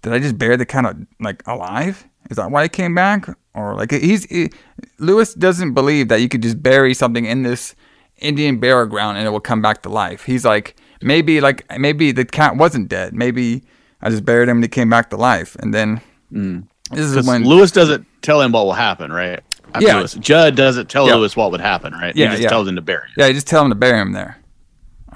did 0.03 0.13
I 0.13 0.21
just 0.21 0.39
bury 0.39 0.57
the 0.57 0.67
cat 0.67 0.97
like 1.19 1.43
alive? 1.49 2.07
Is 2.31 2.37
that 2.37 2.51
why 2.53 2.63
it 2.63 2.73
came 2.73 2.95
back, 2.95 3.29
or 3.55 3.75
like 3.75 3.91
he's 3.91 4.25
he, 4.25 4.51
Louis 4.99 5.35
doesn't 5.35 5.75
believe 5.75 6.09
that 6.09 6.21
you 6.21 6.29
could 6.29 6.43
just 6.43 6.63
bury 6.63 6.95
something 6.95 7.25
in 7.25 7.43
this 7.43 7.75
Indian 8.19 8.59
burial 8.59 8.87
ground 8.87 9.19
and 9.19 9.27
it 9.27 9.31
will 9.31 9.41
come 9.41 9.63
back 9.63 9.83
to 9.83 9.89
life. 9.89 10.25
He's 10.25 10.45
like 10.45 10.77
maybe 11.03 11.41
like 11.41 11.65
maybe 11.79 12.13
the 12.13 12.25
cat 12.25 12.57
wasn't 12.57 12.89
dead. 12.89 13.15
Maybe 13.15 13.65
I 14.01 14.11
just 14.11 14.25
buried 14.25 14.49
him 14.49 14.59
and 14.59 14.65
he 14.65 14.69
came 14.69 14.91
back 14.91 15.11
to 15.11 15.17
life. 15.17 15.57
And 15.57 15.73
then 15.73 16.01
mm. 16.33 16.67
this 16.91 17.01
is 17.01 17.27
when 17.27 17.45
Louis 17.45 17.71
doesn't 17.71 18.07
tell 18.23 18.41
him 18.41 18.53
what 18.53 18.65
will 18.65 18.73
happen, 18.73 19.13
right? 19.13 19.41
After 19.75 19.87
Yeah. 19.87 19.99
Louis. 19.99 20.15
Judd 20.15 20.57
doesn't 20.57 20.89
tell 20.89 21.07
Yeah. 21.07 21.17
Louis 21.17 21.37
what 21.37 21.51
would 21.51 21.61
happen, 21.61 21.93
right? 21.93 22.15
Yeah, 22.15 22.27
he 22.27 22.31
just 22.33 22.43
yeah. 22.43 22.49
tells 22.49 22.69
him 22.69 22.77
to 22.77 22.83
bury 22.83 23.07
him. 23.07 23.15
Yeah, 23.17 23.27
you 23.27 23.35
just 23.35 23.47
tell 23.47 23.63
him 23.63 23.71
to 23.71 23.75
bury 23.75 23.99
him 23.99 24.13
there. 24.13 24.39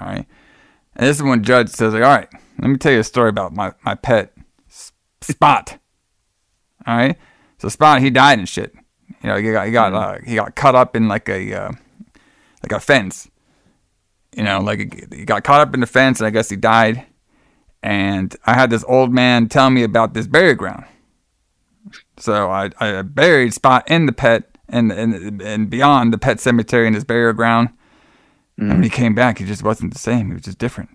All 0.01 0.07
right. 0.07 0.27
And 0.95 1.07
this 1.07 1.17
is 1.17 1.23
when 1.23 1.43
Judd 1.43 1.69
says, 1.69 1.93
like, 1.93 2.03
all 2.03 2.09
right, 2.09 2.29
let 2.59 2.69
me 2.69 2.77
tell 2.79 2.93
you 2.93 3.01
a 3.01 3.05
story 3.05 3.29
about 3.29 3.55
my, 3.55 3.73
my 3.85 3.95
pet, 3.95 4.33
Spot. 5.21 5.79
All 6.87 6.97
right. 6.97 7.19
So 7.59 7.69
Spot, 7.69 8.01
he 8.01 8.11
died 8.11 8.39
and 8.39 8.49
shit. 8.49 8.74
You 9.23 9.31
know, 9.31 9.37
he 9.37 9.53
got, 9.53 9.66
he 9.66 9.73
got, 9.73 9.95
uh, 9.95 10.19
he 10.24 10.35
got 10.35 10.55
caught 10.55 10.74
up 10.74 10.95
in 10.97 11.09
like 11.09 11.28
a, 11.28 11.55
uh, 11.55 11.73
like 12.62 12.73
a 12.73 12.81
fence. 12.81 13.31
You 14.37 14.43
know, 14.43 14.61
like 14.61 15.12
he 15.15 15.24
got 15.24 15.45
caught 15.45 15.61
up 15.61 15.74
in 15.74 15.81
the 15.81 15.87
fence 15.87 16.20
and 16.20 16.27
I 16.27 16.31
guess 16.31 16.51
he 16.51 16.57
died. 16.57 17.07
And 17.83 18.35
I 18.45 18.55
had 18.55 18.70
this 18.70 18.85
old 18.87 19.12
man 19.12 19.49
tell 19.49 19.70
me 19.70 19.83
about 19.83 20.12
this 20.12 20.27
burial 20.27 20.57
ground. 20.57 20.85
So 22.19 22.51
I, 22.51 22.70
I 22.81 23.03
buried 23.03 23.55
Spot 23.55 23.89
in 23.89 24.07
the 24.07 24.12
pet 24.12 24.51
and, 24.69 24.91
and, 24.93 25.41
and 25.41 25.70
beyond 25.70 26.12
the 26.12 26.19
pet 26.19 26.41
cemetery 26.41 26.87
in 26.87 26.95
his 26.95 27.05
burial 27.05 27.33
ground. 27.33 27.70
And 28.59 28.70
when 28.70 28.83
he 28.83 28.91
came 28.91 29.15
back, 29.15 29.39
he 29.39 29.45
just 29.45 29.62
wasn't 29.62 29.93
the 29.93 29.99
same. 29.99 30.28
He 30.28 30.33
was 30.33 30.43
just 30.43 30.59
different. 30.59 30.91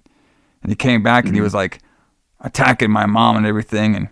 And 0.64 0.72
he 0.72 0.76
came 0.76 1.04
back 1.04 1.26
and 1.26 1.36
he 1.36 1.42
was 1.42 1.54
like 1.54 1.80
attacking 2.40 2.92
my 2.92 3.06
mom 3.06 3.38
and 3.38 3.46
everything. 3.46 3.96
And, 3.96 4.10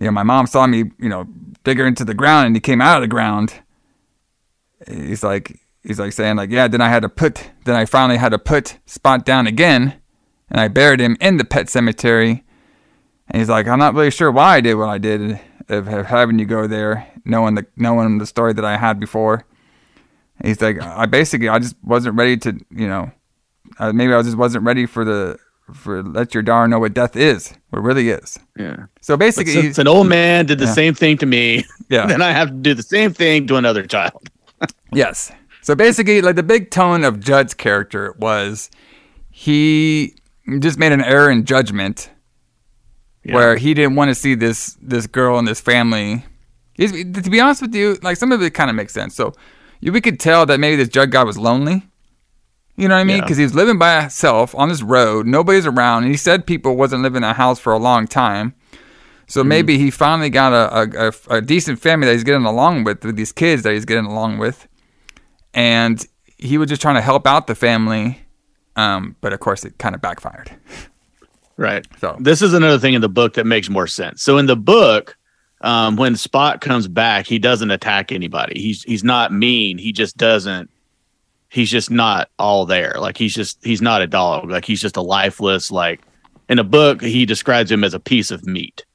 you 0.00 0.06
know, 0.06 0.12
my 0.12 0.22
mom 0.22 0.46
saw 0.46 0.66
me, 0.66 0.90
you 0.98 1.08
know, 1.08 1.26
dig 1.64 1.78
her 1.78 1.86
into 1.86 2.04
the 2.04 2.14
ground 2.14 2.46
and 2.46 2.56
he 2.56 2.60
came 2.60 2.80
out 2.80 2.96
of 2.96 3.02
the 3.02 3.08
ground. 3.08 3.54
He's 4.86 5.22
like, 5.22 5.60
he's 5.82 5.98
like 5.98 6.12
saying 6.12 6.36
like, 6.36 6.50
yeah, 6.50 6.68
then 6.68 6.80
I 6.80 6.88
had 6.88 7.02
to 7.02 7.08
put, 7.08 7.50
then 7.64 7.76
I 7.76 7.84
finally 7.84 8.18
had 8.18 8.30
to 8.30 8.38
put 8.38 8.78
Spot 8.86 9.24
down 9.24 9.46
again. 9.46 9.94
And 10.50 10.60
I 10.60 10.68
buried 10.68 11.00
him 11.00 11.16
in 11.20 11.38
the 11.38 11.44
pet 11.44 11.70
cemetery. 11.70 12.44
And 13.28 13.40
he's 13.40 13.48
like, 13.48 13.66
I'm 13.66 13.78
not 13.78 13.94
really 13.94 14.10
sure 14.10 14.30
why 14.30 14.56
I 14.56 14.60
did 14.60 14.74
what 14.74 14.90
I 14.90 14.98
did 14.98 15.40
of, 15.68 15.88
of 15.88 16.06
having 16.06 16.38
you 16.38 16.44
go 16.44 16.66
there, 16.66 17.08
knowing 17.24 17.54
the, 17.54 17.66
knowing 17.76 18.18
the 18.18 18.26
story 18.26 18.52
that 18.52 18.64
I 18.64 18.76
had 18.76 19.00
before. 19.00 19.46
He's 20.44 20.60
like, 20.60 20.82
I 20.82 21.06
basically, 21.06 21.48
I 21.48 21.58
just 21.58 21.76
wasn't 21.82 22.16
ready 22.16 22.36
to, 22.38 22.58
you 22.70 22.88
know, 22.88 23.10
uh, 23.78 23.92
maybe 23.92 24.12
I 24.12 24.20
just 24.22 24.36
wasn't 24.36 24.64
ready 24.64 24.84
for 24.84 25.04
the, 25.04 25.38
for 25.72 26.02
let 26.02 26.34
your 26.34 26.42
daughter 26.42 26.68
know 26.68 26.78
what 26.78 26.94
death 26.94 27.16
is, 27.16 27.52
what 27.70 27.80
really 27.82 28.10
is. 28.10 28.38
Yeah. 28.58 28.86
So 29.00 29.14
But 29.14 29.20
basically, 29.20 29.52
since 29.52 29.78
an 29.78 29.88
old 29.88 30.08
man 30.08 30.46
did 30.46 30.58
the 30.58 30.64
Yeah. 30.66 30.72
same 30.72 30.94
thing 30.94 31.18
to 31.18 31.26
me, 31.26 31.64
Yeah. 31.88 32.06
then 32.06 32.22
I 32.22 32.32
have 32.32 32.48
to 32.48 32.54
do 32.54 32.74
the 32.74 32.82
same 32.82 33.12
thing 33.12 33.46
to 33.48 33.56
another 33.56 33.84
child. 33.86 34.28
yes. 34.92 35.32
So 35.62 35.74
basically, 35.74 36.20
like 36.22 36.36
the 36.36 36.42
big 36.42 36.70
tone 36.70 37.04
of 37.04 37.20
Judd's 37.20 37.54
character 37.54 38.14
was 38.18 38.70
he 39.30 40.14
just 40.58 40.78
made 40.78 40.92
an 40.92 41.02
error 41.02 41.30
in 41.30 41.44
judgment 41.44 42.10
where 43.24 43.56
he 43.56 43.72
didn't 43.74 43.94
want 43.94 44.08
to 44.08 44.14
see 44.14 44.34
this 44.34 44.76
this 44.82 45.06
girl 45.06 45.38
and 45.38 45.46
this 45.46 45.60
family. 45.60 46.24
He's, 46.74 46.90
to 46.92 47.30
be 47.30 47.38
honest 47.40 47.62
with 47.62 47.74
you, 47.74 47.96
like 48.02 48.16
some 48.16 48.32
of 48.32 48.42
it 48.42 48.54
kind 48.54 48.70
of 48.70 48.76
makes 48.76 48.92
sense. 48.92 49.14
So 49.14 49.32
you, 49.80 49.92
we 49.92 50.00
could 50.00 50.18
tell 50.18 50.46
that 50.46 50.58
maybe 50.58 50.76
this 50.76 50.88
Judd 50.88 51.10
guy 51.10 51.22
was 51.22 51.38
lonely. 51.38 51.82
You 52.76 52.88
know 52.88 52.94
what 52.94 53.00
I 53.00 53.04
mean? 53.04 53.16
Yeah. 53.18 53.22
Because 53.22 53.36
he 53.36 53.44
was 53.44 53.54
living 53.54 53.78
by 53.78 54.00
himself 54.00 54.54
on 54.54 54.68
this 54.68 54.82
road. 54.82 55.26
Nobody's 55.26 55.66
around. 55.66 56.04
And 56.04 56.12
he 56.12 56.16
said 56.16 56.46
people 56.46 56.76
wasn't 56.76 57.02
living 57.02 57.18
in 57.18 57.24
a 57.24 57.34
house 57.34 57.60
for 57.60 57.72
a 57.72 57.78
long 57.78 58.06
time. 58.06 58.54
So 59.26 59.42
maybe 59.42 59.78
he 59.78 59.90
finally 59.90 60.28
got 60.28 60.52
a, 60.52 60.78
a, 60.78 61.08
a, 61.08 61.36
a 61.38 61.40
decent 61.40 61.78
family 61.78 62.06
that 62.06 62.12
he's 62.12 62.24
getting 62.24 62.44
along 62.44 62.84
with, 62.84 63.04
with 63.04 63.16
these 63.16 63.32
kids 63.32 63.62
that 63.62 63.72
he's 63.72 63.84
getting 63.86 64.04
along 64.04 64.38
with. 64.38 64.68
And 65.54 66.04
he 66.38 66.58
was 66.58 66.68
just 66.68 66.82
trying 66.82 66.96
to 66.96 67.00
help 67.00 67.26
out 67.26 67.46
the 67.46 67.54
family. 67.54 68.20
Um, 68.76 69.16
but 69.20 69.32
of 69.32 69.40
course, 69.40 69.64
it 69.64 69.78
kind 69.78 69.94
of 69.94 70.00
backfired. 70.00 70.50
Right. 71.58 71.86
So 72.00 72.16
this 72.18 72.42
is 72.42 72.54
another 72.54 72.78
thing 72.78 72.94
in 72.94 73.02
the 73.02 73.10
book 73.10 73.34
that 73.34 73.46
makes 73.46 73.68
more 73.68 73.86
sense. 73.86 74.22
So 74.22 74.38
in 74.38 74.46
the 74.46 74.56
book, 74.56 75.16
um, 75.60 75.96
when 75.96 76.16
Spot 76.16 76.60
comes 76.60 76.88
back, 76.88 77.26
he 77.26 77.38
doesn't 77.38 77.70
attack 77.70 78.10
anybody. 78.10 78.58
He's 78.60 78.82
he's 78.82 79.04
not 79.04 79.32
mean. 79.32 79.78
He 79.78 79.92
just 79.92 80.16
doesn't. 80.16 80.70
He's 81.52 81.70
just 81.70 81.90
not 81.90 82.30
all 82.38 82.64
there. 82.64 82.94
Like 82.98 83.18
he's 83.18 83.34
just 83.34 83.62
he's 83.62 83.82
not 83.82 84.00
a 84.00 84.06
dog. 84.06 84.50
Like 84.50 84.64
he's 84.64 84.80
just 84.80 84.96
a 84.96 85.02
lifeless. 85.02 85.70
Like 85.70 86.00
in 86.48 86.58
a 86.58 86.64
book, 86.64 87.02
he 87.02 87.26
describes 87.26 87.70
him 87.70 87.84
as 87.84 87.92
a 87.92 88.00
piece 88.00 88.30
of 88.30 88.46
meat. 88.46 88.86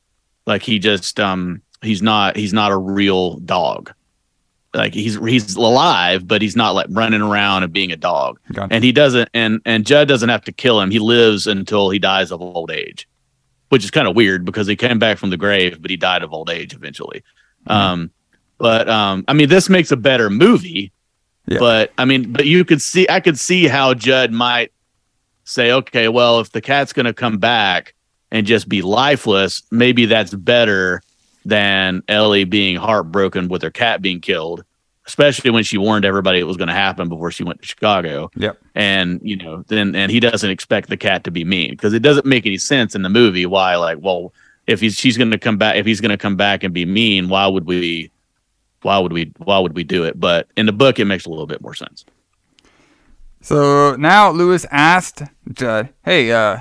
Like 0.47 0.63
he 0.63 0.79
just 0.79 1.19
um 1.19 1.61
he's 1.83 2.01
not 2.01 2.35
he's 2.35 2.53
not 2.53 2.71
a 2.71 2.77
real 2.77 3.37
dog. 3.37 3.93
Like 4.73 4.95
he's 4.95 5.19
he's 5.19 5.55
alive, 5.55 6.27
but 6.27 6.41
he's 6.41 6.55
not 6.55 6.71
like 6.71 6.87
running 6.89 7.21
around 7.21 7.61
and 7.61 7.71
being 7.71 7.91
a 7.91 7.95
dog. 7.95 8.39
And 8.71 8.83
he 8.83 8.91
doesn't 8.91 9.29
and 9.35 9.61
and 9.63 9.85
Judd 9.85 10.07
doesn't 10.07 10.29
have 10.29 10.43
to 10.45 10.51
kill 10.51 10.81
him. 10.81 10.89
He 10.89 10.97
lives 10.97 11.45
until 11.45 11.91
he 11.91 11.99
dies 11.99 12.31
of 12.31 12.41
old 12.41 12.71
age, 12.71 13.07
which 13.69 13.83
is 13.83 13.91
kind 13.91 14.07
of 14.07 14.15
weird 14.15 14.45
because 14.45 14.65
he 14.65 14.75
came 14.75 14.97
back 14.97 15.19
from 15.19 15.29
the 15.29 15.37
grave, 15.37 15.79
but 15.79 15.91
he 15.91 15.97
died 15.97 16.23
of 16.23 16.33
old 16.33 16.49
age 16.49 16.73
eventually. 16.73 17.23
Um, 17.67 18.09
but 18.57 18.89
um, 18.89 19.25
I 19.27 19.33
mean, 19.33 19.47
this 19.47 19.69
makes 19.69 19.91
a 19.91 19.97
better 19.97 20.31
movie. 20.31 20.91
Yeah. 21.47 21.59
But 21.59 21.93
I 21.97 22.05
mean, 22.05 22.31
but 22.33 22.45
you 22.45 22.65
could 22.65 22.81
see, 22.81 23.07
I 23.09 23.19
could 23.19 23.39
see 23.39 23.67
how 23.67 23.93
Judd 23.93 24.31
might 24.31 24.71
say, 25.45 25.71
okay, 25.71 26.09
well, 26.09 26.39
if 26.39 26.51
the 26.51 26.61
cat's 26.61 26.93
going 26.93 27.05
to 27.05 27.13
come 27.13 27.37
back 27.37 27.93
and 28.31 28.45
just 28.45 28.67
be 28.67 28.81
lifeless, 28.81 29.63
maybe 29.71 30.05
that's 30.05 30.33
better 30.33 31.01
than 31.45 32.03
Ellie 32.09 32.43
being 32.43 32.75
heartbroken 32.75 33.47
with 33.47 33.61
her 33.61 33.71
cat 33.71 34.01
being 34.01 34.19
killed, 34.19 34.65
especially 35.05 35.49
when 35.49 35.63
she 35.63 35.77
warned 35.77 36.03
everybody 36.03 36.39
it 36.39 36.43
was 36.43 36.57
going 36.57 36.67
to 36.67 36.73
happen 36.73 37.07
before 37.07 37.31
she 37.31 37.45
went 37.45 37.61
to 37.61 37.67
Chicago. 37.67 38.29
Yep. 38.35 38.57
And, 38.75 39.21
you 39.23 39.37
know, 39.37 39.63
then, 39.67 39.95
and 39.95 40.11
he 40.11 40.19
doesn't 40.19 40.49
expect 40.49 40.89
the 40.89 40.97
cat 40.97 41.23
to 41.23 41.31
be 41.31 41.45
mean 41.45 41.69
because 41.69 41.93
it 41.93 42.01
doesn't 42.01 42.25
make 42.25 42.45
any 42.45 42.57
sense 42.57 42.93
in 42.93 43.03
the 43.03 43.09
movie 43.09 43.45
why, 43.45 43.77
like, 43.77 43.99
well, 44.01 44.33
if 44.67 44.81
he's, 44.81 44.95
she's 44.95 45.15
going 45.15 45.31
to 45.31 45.37
come 45.37 45.57
back, 45.57 45.77
if 45.77 45.85
he's 45.85 46.01
going 46.01 46.11
to 46.11 46.17
come 46.17 46.35
back 46.35 46.65
and 46.65 46.73
be 46.73 46.85
mean, 46.85 47.29
why 47.29 47.47
would 47.47 47.65
we, 47.65 48.11
why 48.81 48.97
would 48.99 49.13
we, 49.13 49.33
why 49.37 49.59
would 49.59 49.75
we 49.75 49.83
do 49.83 50.03
it? 50.03 50.19
But 50.19 50.47
in 50.55 50.65
the 50.65 50.71
book, 50.71 50.99
it 50.99 51.05
makes 51.05 51.25
a 51.25 51.29
little 51.29 51.47
bit 51.47 51.61
more 51.61 51.73
sense. 51.73 52.05
So 53.41 53.95
now 53.95 54.31
Louis 54.31 54.65
asked 54.71 55.21
Judd, 55.53 55.89
"Hey, 56.03 56.31
uh, 56.31 56.59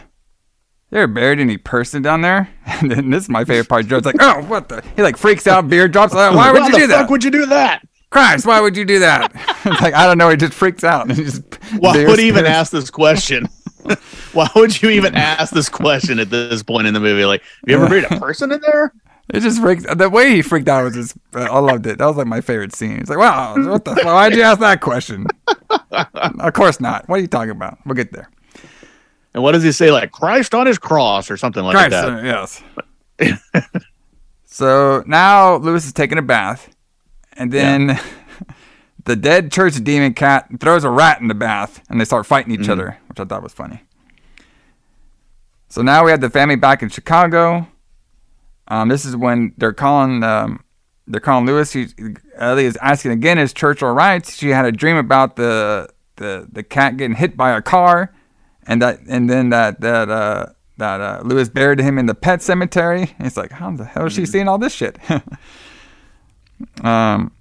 you 0.91 0.99
ever 0.99 1.07
buried 1.13 1.41
any 1.41 1.57
person 1.57 2.03
down 2.03 2.21
there?" 2.23 2.49
And 2.67 2.91
then 2.91 3.11
this 3.11 3.25
is 3.25 3.29
my 3.31 3.45
favorite 3.45 3.69
part. 3.69 3.87
Judd's 3.87 4.05
like, 4.07 4.17
"Oh, 4.21 4.43
what 4.43 4.69
the?" 4.69 4.83
He 4.95 5.03
like 5.03 5.17
freaks 5.17 5.47
out, 5.47 5.69
beard 5.69 5.93
drops. 5.93 6.13
Like, 6.15 6.35
why 6.35 6.53
would 6.53 6.61
Why 6.61 6.67
you 6.67 6.73
the 6.73 6.79
do 6.79 6.87
that? 6.89 7.01
fuck 7.03 7.11
would 7.11 7.25
you 7.25 7.31
do 7.31 7.47
that? 7.47 7.83
Christ, 8.11 8.47
why 8.47 8.61
would 8.61 8.77
you 8.77 8.85
do 8.85 9.01
that? 9.01 9.33
it's 9.65 9.81
like 9.81 9.95
I 9.95 10.07
don't 10.07 10.19
know. 10.19 10.29
He 10.29 10.37
just 10.37 10.53
freaks 10.53 10.85
out. 10.85 11.09
And 11.09 11.17
he 11.17 11.25
just 11.25 11.43
Why 11.79 11.95
bears- 11.95 12.09
would 12.11 12.19
he 12.19 12.29
even 12.29 12.45
ask 12.47 12.71
this 12.71 12.91
question? 12.91 13.49
Why 14.33 14.49
would 14.57 14.81
you 14.83 14.91
even 14.91 15.15
ask 15.15 15.53
this 15.55 15.69
question 15.69 16.19
at 16.19 16.29
this 16.29 16.63
point 16.63 16.87
in 16.87 16.95
the 16.95 17.01
movie? 17.01 17.25
Like, 17.25 17.43
have 17.43 17.69
you 17.69 17.77
ever 17.77 17.89
buried 17.89 18.05
a 18.11 18.21
person 18.21 18.53
in 18.53 18.61
there? 18.61 18.93
It 19.29 19.41
just 19.41 19.61
freaks. 19.61 19.85
The 19.93 20.09
way 20.09 20.31
he 20.35 20.43
freaked 20.43 20.69
out 20.69 20.85
was 20.85 20.95
just. 20.95 21.17
uh, 21.35 21.41
I 21.41 21.59
loved 21.59 21.87
it. 21.87 21.99
That 21.99 22.07
was 22.07 22.17
like 22.17 22.27
my 22.29 22.41
favorite 22.41 22.75
scene. 22.75 22.99
He's 22.99 23.09
like, 23.09 23.19
"Wow, 23.19 23.57
what 23.57 23.85
the? 23.85 23.95
Why'd 23.97 24.35
you 24.37 24.43
ask 24.43 24.61
that 24.61 24.81
question?" 24.81 25.27
of 25.91 26.53
course 26.53 26.79
not. 26.81 27.09
What 27.09 27.19
are 27.19 27.23
you 27.23 27.27
talking 27.27 27.51
about? 27.51 27.79
We'll 27.85 27.97
get 27.97 28.13
there. 28.13 28.31
And 29.35 29.43
what 29.43 29.53
does 29.53 29.63
he 29.65 29.73
say? 29.73 29.91
Like 29.91 30.13
Christ 30.13 30.55
on 30.55 30.67
his 30.67 30.79
cross 30.79 31.31
or 31.31 31.37
something 31.37 31.63
like 31.65 31.75
Christ, 31.75 31.91
that. 31.91 32.09
uh, 32.09 32.23
yes. 32.23 32.63
so 34.45 35.03
now 35.07 35.57
Louis 35.57 35.85
is 35.85 35.93
taking 35.93 36.19
a 36.19 36.23
bath, 36.23 36.75
and 37.33 37.53
then 37.53 37.99
the 39.05 39.17
dead 39.17 39.51
church 39.53 39.75
demon 39.83 40.15
cat 40.15 40.49
throws 40.61 40.85
a 40.85 40.91
rat 40.91 41.21
in 41.21 41.29
the 41.29 41.35
bath, 41.35 41.83
and 41.91 42.01
they 42.01 42.05
start 42.05 42.27
fighting 42.27 42.53
each 42.53 42.61
Mhm. 42.69 42.71
other, 42.71 42.99
which 43.09 43.19
I 43.21 43.25
thought 43.25 43.43
was 43.43 43.53
funny. 43.53 43.83
So 45.69 45.83
now 45.83 46.05
we 46.05 46.11
have 46.13 46.21
the 46.21 46.31
family 46.31 46.57
back 46.57 46.83
in 46.83 46.89
Chicago. 46.89 47.67
Um, 48.69 48.89
this 48.89 49.05
is 49.05 49.17
when 49.17 49.53
they're 49.57 49.73
calling. 49.73 50.23
Um, 50.23 50.63
they're 51.07 51.21
calling 51.21 51.47
Louis. 51.47 51.73
He, 51.73 51.87
Ellie 52.37 52.65
is 52.65 52.77
asking 52.83 53.13
again, 53.13 53.39
"Is 53.39 53.53
church 53.53 53.83
all 53.83 53.93
right?" 53.93 54.27
She 54.27 54.49
had 54.49 54.65
a 54.65 54.73
dream 54.73 54.97
about 54.97 55.37
the 55.37 55.89
the 56.17 56.49
the 56.51 56.63
cat 56.63 56.97
getting 56.97 57.17
hit 57.17 57.37
by 57.37 57.57
a 57.57 57.63
car, 57.63 58.13
and 58.67 58.83
that 58.83 59.01
and 59.09 59.31
then 59.31 59.51
that 59.51 59.81
that 59.81 60.11
uh, 60.11 60.47
that 60.79 61.01
uh, 61.01 61.21
Louis 61.25 61.49
buried 61.49 61.81
him 61.81 61.99
in 61.99 62.07
the 62.07 62.15
pet 62.15 62.43
cemetery. 62.43 63.15
And 63.19 63.27
it's 63.27 63.37
like, 63.37 63.53
how 63.53 63.71
the 63.71 63.85
hell 63.85 64.07
is 64.07 64.13
she 64.13 64.27
seeing 64.27 64.49
all 64.49 64.59
this 64.59 64.75
shit? 64.75 64.99
um, 66.83 67.33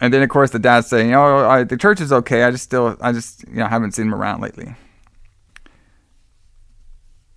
and 0.00 0.12
then 0.12 0.22
of 0.22 0.28
course 0.28 0.50
the 0.50 0.58
dad's 0.58 0.88
saying, 0.88 1.14
"Oh, 1.14 1.48
I, 1.48 1.64
the 1.64 1.76
church 1.76 2.00
is 2.00 2.12
okay. 2.12 2.42
I 2.42 2.50
just 2.50 2.64
still, 2.64 2.96
I 3.00 3.12
just 3.12 3.46
you 3.48 3.56
know 3.56 3.66
haven't 3.66 3.92
seen 3.92 4.06
him 4.06 4.14
around 4.14 4.40
lately." 4.40 4.74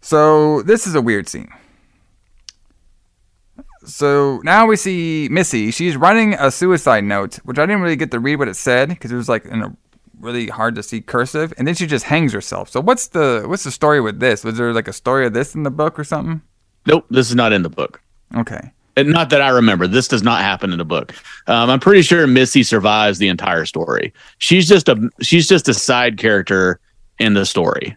So 0.01 0.61
this 0.63 0.87
is 0.87 0.95
a 0.95 1.01
weird 1.01 1.29
scene. 1.29 1.49
So 3.89 4.39
now 4.43 4.65
we 4.67 4.75
see 4.75 5.27
Missy. 5.31 5.71
She's 5.71 5.97
writing 5.97 6.35
a 6.35 6.51
suicide 6.51 7.03
note, 7.03 7.35
which 7.37 7.57
I 7.57 7.65
didn't 7.65 7.81
really 7.81 7.95
get 7.95 8.11
to 8.11 8.19
read 8.19 8.37
what 8.37 8.47
it 8.47 8.55
said 8.55 8.89
because 8.89 9.11
it 9.11 9.15
was 9.15 9.27
like 9.27 9.45
in 9.45 9.61
a 9.61 9.75
really 10.19 10.47
hard 10.47 10.75
to 10.75 10.83
see 10.83 11.01
cursive, 11.01 11.53
and 11.57 11.67
then 11.67 11.75
she 11.75 11.87
just 11.87 12.05
hangs 12.05 12.33
herself. 12.33 12.69
So 12.69 12.81
what's 12.81 13.07
the 13.07 13.43
what's 13.47 13.63
the 13.63 13.71
story 13.71 14.01
with 14.01 14.19
this? 14.19 14.43
Was 14.43 14.57
there 14.57 14.73
like 14.73 14.87
a 14.87 14.93
story 14.93 15.25
of 15.25 15.33
this 15.33 15.55
in 15.55 15.63
the 15.63 15.71
book 15.71 15.97
or 15.97 16.03
something? 16.03 16.41
Nope, 16.85 17.05
this 17.09 17.29
is 17.29 17.35
not 17.35 17.53
in 17.53 17.63
the 17.63 17.69
book. 17.69 18.01
Okay. 18.35 18.71
And 18.95 19.09
not 19.09 19.29
that 19.29 19.41
I 19.41 19.49
remember. 19.49 19.87
This 19.87 20.07
does 20.07 20.23
not 20.23 20.41
happen 20.41 20.71
in 20.71 20.77
the 20.77 20.85
book. 20.85 21.13
Um, 21.47 21.69
I'm 21.69 21.79
pretty 21.79 22.01
sure 22.01 22.27
Missy 22.27 22.63
survives 22.63 23.17
the 23.17 23.29
entire 23.29 23.65
story. 23.65 24.13
She's 24.39 24.67
just 24.67 24.89
a 24.89 25.09
she's 25.21 25.47
just 25.47 25.67
a 25.69 25.73
side 25.73 26.17
character 26.17 26.79
in 27.17 27.33
the 27.33 27.45
story, 27.45 27.95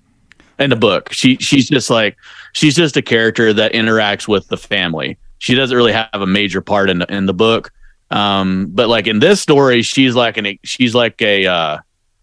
in 0.58 0.70
the 0.70 0.76
book. 0.76 1.12
She 1.12 1.36
she's 1.36 1.68
just 1.68 1.90
like 1.90 2.16
she's 2.52 2.76
just 2.76 2.96
a 2.96 3.02
character 3.02 3.52
that 3.52 3.72
interacts 3.72 4.28
with 4.28 4.48
the 4.48 4.56
family. 4.56 5.18
She 5.42 5.56
doesn't 5.56 5.76
really 5.76 5.90
have 5.92 6.08
a 6.12 6.24
major 6.24 6.60
part 6.60 6.88
in 6.88 7.00
the 7.00 7.12
in 7.12 7.26
the 7.26 7.34
book. 7.34 7.72
Um, 8.12 8.68
but 8.70 8.88
like 8.88 9.08
in 9.08 9.18
this 9.18 9.40
story, 9.40 9.82
she's 9.82 10.14
like 10.14 10.36
an 10.36 10.56
she's 10.62 10.94
like 10.94 11.20
a 11.20 11.46
uh, 11.46 11.78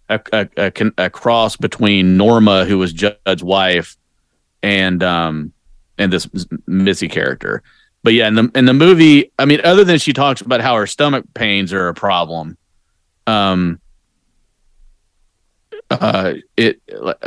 a, 0.07 0.21
a, 0.31 0.47
a, 0.55 0.91
a 0.97 1.09
cross 1.09 1.57
between 1.57 2.15
Norma, 2.15 2.63
who 2.63 2.77
was 2.77 2.93
Judd's 2.93 3.43
wife, 3.43 3.97
and 4.63 5.03
um 5.03 5.51
and 5.97 6.13
this 6.13 6.29
Missy 6.65 7.09
character. 7.09 7.61
But 8.03 8.13
yeah, 8.13 8.29
in 8.29 8.35
the 8.35 8.51
in 8.55 8.63
the 8.63 8.73
movie, 8.73 9.33
I 9.37 9.43
mean, 9.43 9.59
other 9.65 9.83
than 9.83 9.99
she 9.99 10.13
talks 10.13 10.39
about 10.39 10.61
how 10.61 10.77
her 10.77 10.87
stomach 10.87 11.25
pains 11.33 11.73
are 11.73 11.89
a 11.89 11.93
problem, 11.93 12.57
um, 13.27 13.81
uh, 15.89 16.35
it 16.55 16.79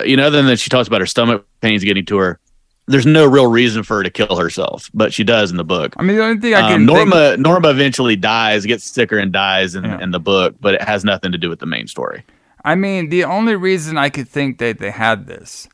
you 0.06 0.16
know, 0.16 0.26
other 0.26 0.38
than 0.38 0.46
that 0.46 0.58
she 0.58 0.70
talks 0.70 0.88
about 0.88 1.02
her 1.02 1.06
stomach 1.06 1.46
pains 1.60 1.84
getting 1.84 2.06
to 2.06 2.16
her, 2.16 2.40
there's 2.86 3.06
no 3.06 3.26
real 3.26 3.46
reason 3.46 3.82
for 3.82 3.98
her 3.98 4.02
to 4.02 4.10
kill 4.10 4.36
herself, 4.36 4.90
but 4.92 5.12
she 5.12 5.24
does 5.24 5.50
in 5.50 5.56
the 5.56 5.64
book. 5.64 5.94
I 5.98 6.02
mean, 6.02 6.16
the 6.16 6.24
only 6.24 6.40
thing 6.40 6.54
I 6.54 6.60
Um, 6.62 6.68
can 6.72 6.86
Norma 6.86 7.36
Norma 7.36 7.68
eventually 7.70 8.16
dies, 8.16 8.66
gets 8.66 8.84
sicker 8.84 9.18
and 9.18 9.32
dies 9.32 9.74
in, 9.74 9.84
in 9.84 10.10
the 10.10 10.20
book, 10.20 10.56
but 10.60 10.74
it 10.74 10.82
has 10.82 11.04
nothing 11.04 11.32
to 11.32 11.38
do 11.38 11.48
with 11.48 11.60
the 11.60 11.66
main 11.66 11.86
story. 11.86 12.24
I 12.64 12.74
mean, 12.74 13.08
the 13.08 13.24
only 13.24 13.56
reason 13.56 13.98
I 13.98 14.08
could 14.08 14.28
think 14.28 14.58
that 14.58 14.78
they 14.78 14.90
had 14.90 15.26
this 15.26 15.68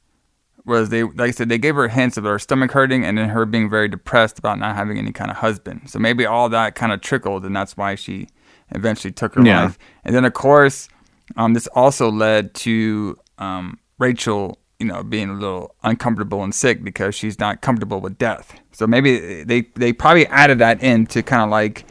was 0.64 0.90
they, 0.90 1.02
like 1.02 1.20
I 1.28 1.30
said, 1.30 1.48
they 1.48 1.58
gave 1.58 1.74
her 1.76 1.88
hints 1.88 2.16
of 2.18 2.24
her 2.24 2.38
stomach 2.38 2.72
hurting 2.72 3.04
and 3.04 3.16
then 3.16 3.30
her 3.30 3.46
being 3.46 3.70
very 3.70 3.88
depressed 3.88 4.38
about 4.38 4.58
not 4.58 4.76
having 4.76 4.98
any 4.98 5.12
kind 5.12 5.30
of 5.30 5.38
husband. 5.38 5.88
So 5.88 5.98
maybe 5.98 6.26
all 6.26 6.48
that 6.50 6.74
kind 6.74 6.92
of 6.92 7.00
trickled, 7.00 7.44
and 7.46 7.56
that's 7.56 7.74
why 7.76 7.94
she 7.94 8.26
eventually 8.70 9.12
took 9.12 9.34
her 9.34 9.42
Yeah. 9.42 9.62
life. 9.64 9.78
And 10.04 10.14
then, 10.14 10.26
of 10.26 10.34
course, 10.34 10.88
um, 11.36 11.54
this 11.54 11.66
also 11.68 12.10
led 12.10 12.52
to 12.54 13.16
um, 13.38 13.78
Rachel, 13.98 14.58
you 14.78 14.86
know, 14.86 15.02
being 15.02 15.28
a 15.28 15.34
little 15.34 15.74
uncomfortable 15.82 16.42
and 16.44 16.54
sick 16.54 16.84
because 16.84 17.14
she's 17.14 17.38
not 17.38 17.60
comfortable 17.60 18.00
with 18.00 18.16
death. 18.18 18.58
So 18.72 18.86
maybe 18.86 19.42
they 19.44 19.62
they 19.74 19.92
probably 19.92 20.26
added 20.28 20.58
that 20.60 20.82
in 20.82 21.06
to 21.08 21.22
kind 21.22 21.42
of 21.42 21.50
like 21.50 21.84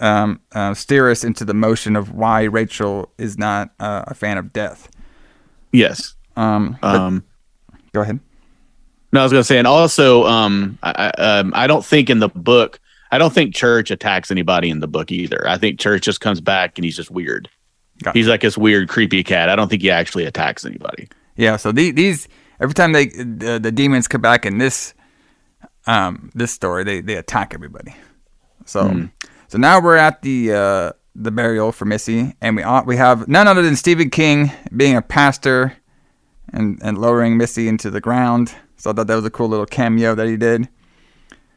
um, 0.00 0.40
uh, 0.52 0.74
steer 0.74 1.10
us 1.10 1.24
into 1.24 1.44
the 1.44 1.54
motion 1.54 1.96
of 1.96 2.12
why 2.12 2.42
Rachel 2.44 3.10
is 3.18 3.38
not 3.38 3.70
uh, 3.80 4.04
a 4.08 4.14
fan 4.14 4.36
of 4.38 4.52
death. 4.52 4.88
Yes. 5.72 6.14
Um, 6.36 6.76
but- 6.80 6.96
Um, 6.96 7.24
go 7.92 8.00
ahead. 8.02 8.20
No, 9.12 9.20
I 9.20 9.22
was 9.22 9.32
going 9.32 9.40
to 9.40 9.44
say, 9.46 9.56
and 9.58 9.66
also, 9.66 10.24
um, 10.26 10.78
I, 10.82 11.12
I- 11.18 11.22
um, 11.22 11.52
I 11.54 11.66
don't 11.66 11.84
think 11.84 12.10
in 12.10 12.18
the 12.18 12.28
book, 12.28 12.78
I 13.10 13.16
don't 13.18 13.32
think 13.32 13.54
Church 13.54 13.90
attacks 13.90 14.30
anybody 14.30 14.68
in 14.70 14.80
the 14.80 14.86
book 14.86 15.10
either. 15.10 15.48
I 15.48 15.56
think 15.56 15.80
Church 15.80 16.02
just 16.02 16.20
comes 16.20 16.40
back 16.42 16.76
and 16.78 16.84
he's 16.84 16.96
just 16.96 17.10
weird. 17.10 17.48
Gotcha. 18.02 18.16
He's 18.18 18.28
like 18.28 18.42
this 18.42 18.58
weird, 18.58 18.88
creepy 18.88 19.24
cat. 19.24 19.48
I 19.48 19.56
don't 19.56 19.68
think 19.68 19.82
he 19.82 19.90
actually 19.90 20.26
attacks 20.26 20.64
anybody. 20.66 21.08
Yeah, 21.38 21.56
so 21.56 21.70
the, 21.70 21.92
these 21.92 22.28
every 22.60 22.74
time 22.74 22.92
they 22.92 23.06
the, 23.06 23.58
the 23.62 23.72
demons 23.72 24.08
come 24.08 24.20
back 24.20 24.44
in 24.44 24.58
this 24.58 24.92
um 25.86 26.30
this 26.34 26.50
story, 26.52 26.84
they 26.84 27.00
they 27.00 27.14
attack 27.14 27.54
everybody. 27.54 27.94
So 28.66 29.08
so 29.46 29.56
now 29.56 29.80
we're 29.80 29.96
at 29.96 30.20
the 30.22 30.52
uh 30.52 30.92
the 31.14 31.30
burial 31.30 31.72
for 31.72 31.84
Missy, 31.84 32.34
and 32.40 32.56
we 32.56 32.64
we 32.84 32.96
have 32.96 33.28
none 33.28 33.46
other 33.46 33.62
than 33.62 33.76
Stephen 33.76 34.10
King 34.10 34.50
being 34.76 34.96
a 34.96 35.02
pastor 35.02 35.76
and 36.52 36.80
and 36.82 36.98
lowering 36.98 37.38
Missy 37.38 37.68
into 37.68 37.88
the 37.88 38.00
ground. 38.00 38.52
So 38.76 38.90
I 38.90 38.92
thought 38.92 39.06
that 39.06 39.14
was 39.14 39.24
a 39.24 39.30
cool 39.30 39.48
little 39.48 39.66
cameo 39.66 40.16
that 40.16 40.26
he 40.26 40.36
did. 40.36 40.68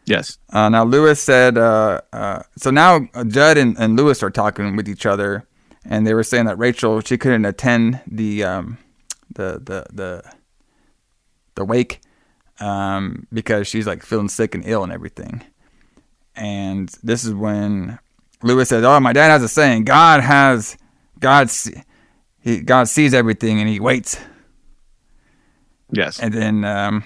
Yes. 0.06 0.38
Uh, 0.52 0.70
now 0.70 0.84
Louis 0.84 1.20
said, 1.20 1.58
uh, 1.58 2.02
uh, 2.12 2.41
so 2.58 2.72
now 2.72 3.08
Judd 3.28 3.58
and, 3.58 3.78
and 3.78 3.95
Louis 3.95 4.22
are 4.24 4.32
talking 4.32 4.76
with 4.76 4.90
each 4.90 5.06
other, 5.06 5.48
and 5.86 6.06
they 6.06 6.14
were 6.14 6.24
saying 6.24 6.45
that 6.45 6.58
Rachel 6.58 7.02
she 7.02 7.18
couldn't 7.18 7.45
attend 7.45 8.02
the 8.08 8.44
um, 8.44 8.78
the 9.36 9.62
the 9.64 9.86
the 9.94 10.24
the 11.56 11.66
wake 11.66 12.02
um, 12.60 13.28
because 13.34 13.68
she's 13.68 13.88
like 13.88 14.03
feeling 14.03 14.30
sick 14.30 14.56
and 14.56 14.64
ill 14.66 14.84
and 14.84 14.91
everything. 14.91 15.44
And 16.36 16.90
this 17.03 17.26
is 17.26 17.34
when 17.34 17.99
Louis 18.44 18.70
says, 18.70 18.84
"Oh, 18.84 18.99
my 18.99 19.14
dad 19.14 19.30
has 19.30 19.44
a 19.44 19.49
saying: 19.49 19.86
God 19.86 20.22
has 20.22 20.78
God 21.20 21.49
see, 21.49 21.74
he 22.40 22.62
God 22.62 22.88
sees 22.88 23.14
everything 23.14 23.60
and 23.60 23.68
he 23.68 23.80
waits." 23.80 24.18
Yes. 25.91 26.20
And 26.20 26.34
then 26.34 26.64
um, 26.64 27.03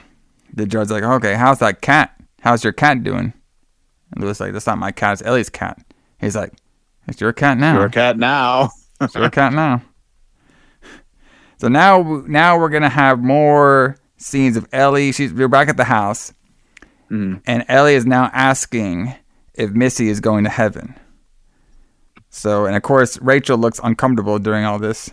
the 0.53 0.65
Judd's 0.65 0.91
like, 0.91 1.03
"Okay, 1.03 1.34
how's 1.34 1.60
that 1.60 1.81
cat? 1.81 2.15
How's 2.41 2.64
your 2.64 2.73
cat 2.73 3.03
doing?" 3.03 3.34
And 4.11 4.23
Louis 4.23 4.39
like, 4.39 4.53
"That's 4.53 4.68
not 4.68 4.77
my 4.77 4.91
cat. 4.91 5.14
It's 5.14 5.27
Ellie's 5.27 5.49
cat." 5.49 5.80
He's 6.19 6.35
like, 6.35 6.53
"It's 7.07 7.19
your 7.19 7.34
cat 7.34 7.57
now." 7.57 7.80
Your 7.80 7.89
cat 7.89 8.18
now. 8.18 8.69
It's 9.02 9.15
your 9.15 9.30
cat 9.30 9.53
now. 9.53 9.81
So 11.65 11.69
now, 11.69 12.21
now 12.27 12.59
we're 12.59 12.69
gonna 12.69 12.89
have 12.89 13.23
more 13.23 13.97
scenes 14.17 14.55
of 14.55 14.67
Ellie. 14.71 15.11
She's 15.11 15.33
we're 15.33 15.47
back 15.47 15.67
at 15.67 15.77
the 15.77 15.83
house, 15.83 16.31
Mm-hmm. 17.09 17.37
and 17.47 17.65
Ellie 17.67 17.95
is 17.95 18.05
now 18.05 18.29
asking 18.33 19.15
if 19.55 19.71
Missy 19.71 20.09
is 20.09 20.19
going 20.19 20.43
to 20.43 20.49
heaven. 20.51 20.93
So, 22.29 22.67
and 22.67 22.75
of 22.75 22.83
course, 22.83 23.19
Rachel 23.19 23.57
looks 23.57 23.79
uncomfortable 23.83 24.37
during 24.37 24.63
all 24.63 24.77
this, 24.77 25.09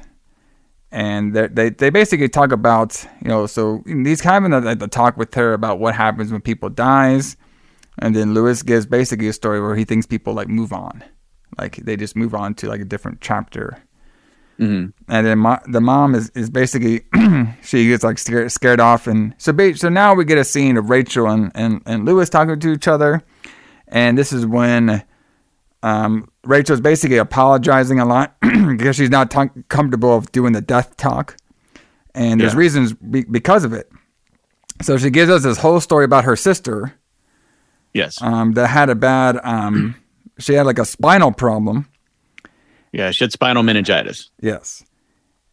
and 0.90 1.32
they 1.32 1.46
they, 1.46 1.70
they 1.70 1.88
basically 1.88 2.28
talk 2.28 2.52
about 2.52 3.02
you 3.22 3.28
know 3.28 3.46
so 3.46 3.82
he's 3.86 4.20
having 4.20 4.52
a, 4.52 4.58
a 4.72 4.76
talk 4.88 5.16
with 5.16 5.32
her 5.34 5.54
about 5.54 5.78
what 5.78 5.94
happens 5.94 6.30
when 6.32 6.42
people 6.42 6.68
dies, 6.68 7.38
and 7.98 8.14
then 8.14 8.34
Louis 8.34 8.62
gives 8.62 8.84
basically 8.84 9.28
a 9.28 9.32
story 9.32 9.58
where 9.58 9.74
he 9.74 9.86
thinks 9.86 10.04
people 10.04 10.34
like 10.34 10.48
move 10.48 10.74
on, 10.74 11.02
like 11.58 11.76
they 11.76 11.96
just 11.96 12.14
move 12.14 12.34
on 12.34 12.52
to 12.56 12.68
like 12.68 12.82
a 12.82 12.84
different 12.84 13.22
chapter. 13.22 13.82
Mm-hmm. 14.58 14.90
And 15.12 15.26
then 15.26 15.38
mo- 15.38 15.58
the 15.66 15.80
mom 15.80 16.14
is, 16.14 16.30
is 16.34 16.48
basically 16.50 17.02
she 17.62 17.88
gets 17.88 18.04
like 18.04 18.18
scared, 18.18 18.52
scared 18.52 18.80
off, 18.80 19.06
and 19.06 19.34
so 19.38 19.52
ba- 19.52 19.76
so 19.76 19.88
now 19.88 20.14
we 20.14 20.24
get 20.24 20.38
a 20.38 20.44
scene 20.44 20.76
of 20.76 20.88
Rachel 20.90 21.26
and, 21.28 21.50
and, 21.54 21.82
and 21.86 22.04
Louis 22.04 22.28
talking 22.28 22.58
to 22.60 22.72
each 22.72 22.86
other, 22.86 23.22
and 23.88 24.16
this 24.16 24.32
is 24.32 24.46
when 24.46 25.02
um, 25.82 26.30
Rachel's 26.44 26.80
basically 26.80 27.16
apologizing 27.16 27.98
a 27.98 28.04
lot 28.04 28.36
because 28.76 28.94
she's 28.96 29.10
not 29.10 29.30
t- 29.30 29.62
comfortable 29.68 30.14
of 30.16 30.30
doing 30.32 30.52
the 30.52 30.60
death 30.60 30.96
talk, 30.96 31.36
and 32.14 32.40
there's 32.40 32.52
Yeah. 32.52 32.58
reasons 32.58 32.92
be- 32.92 33.24
because 33.24 33.64
of 33.64 33.72
it. 33.72 33.90
So 34.82 34.96
she 34.96 35.10
gives 35.10 35.30
us 35.30 35.42
this 35.42 35.58
whole 35.58 35.80
story 35.80 36.04
about 36.04 36.24
her 36.24 36.36
sister 36.36 36.94
Yes. 37.94 38.20
um, 38.22 38.52
that 38.52 38.68
had 38.68 38.90
a 38.90 38.94
bad 38.94 39.38
um, 39.42 39.94
she 40.38 40.54
had 40.54 40.66
like 40.66 40.78
a 40.78 40.84
spinal 40.84 41.32
problem. 41.32 41.88
Yeah. 42.92 43.10
She 43.10 43.24
had 43.24 43.32
spinal 43.32 43.62
meningitis. 43.62 44.30
Yes. 44.40 44.84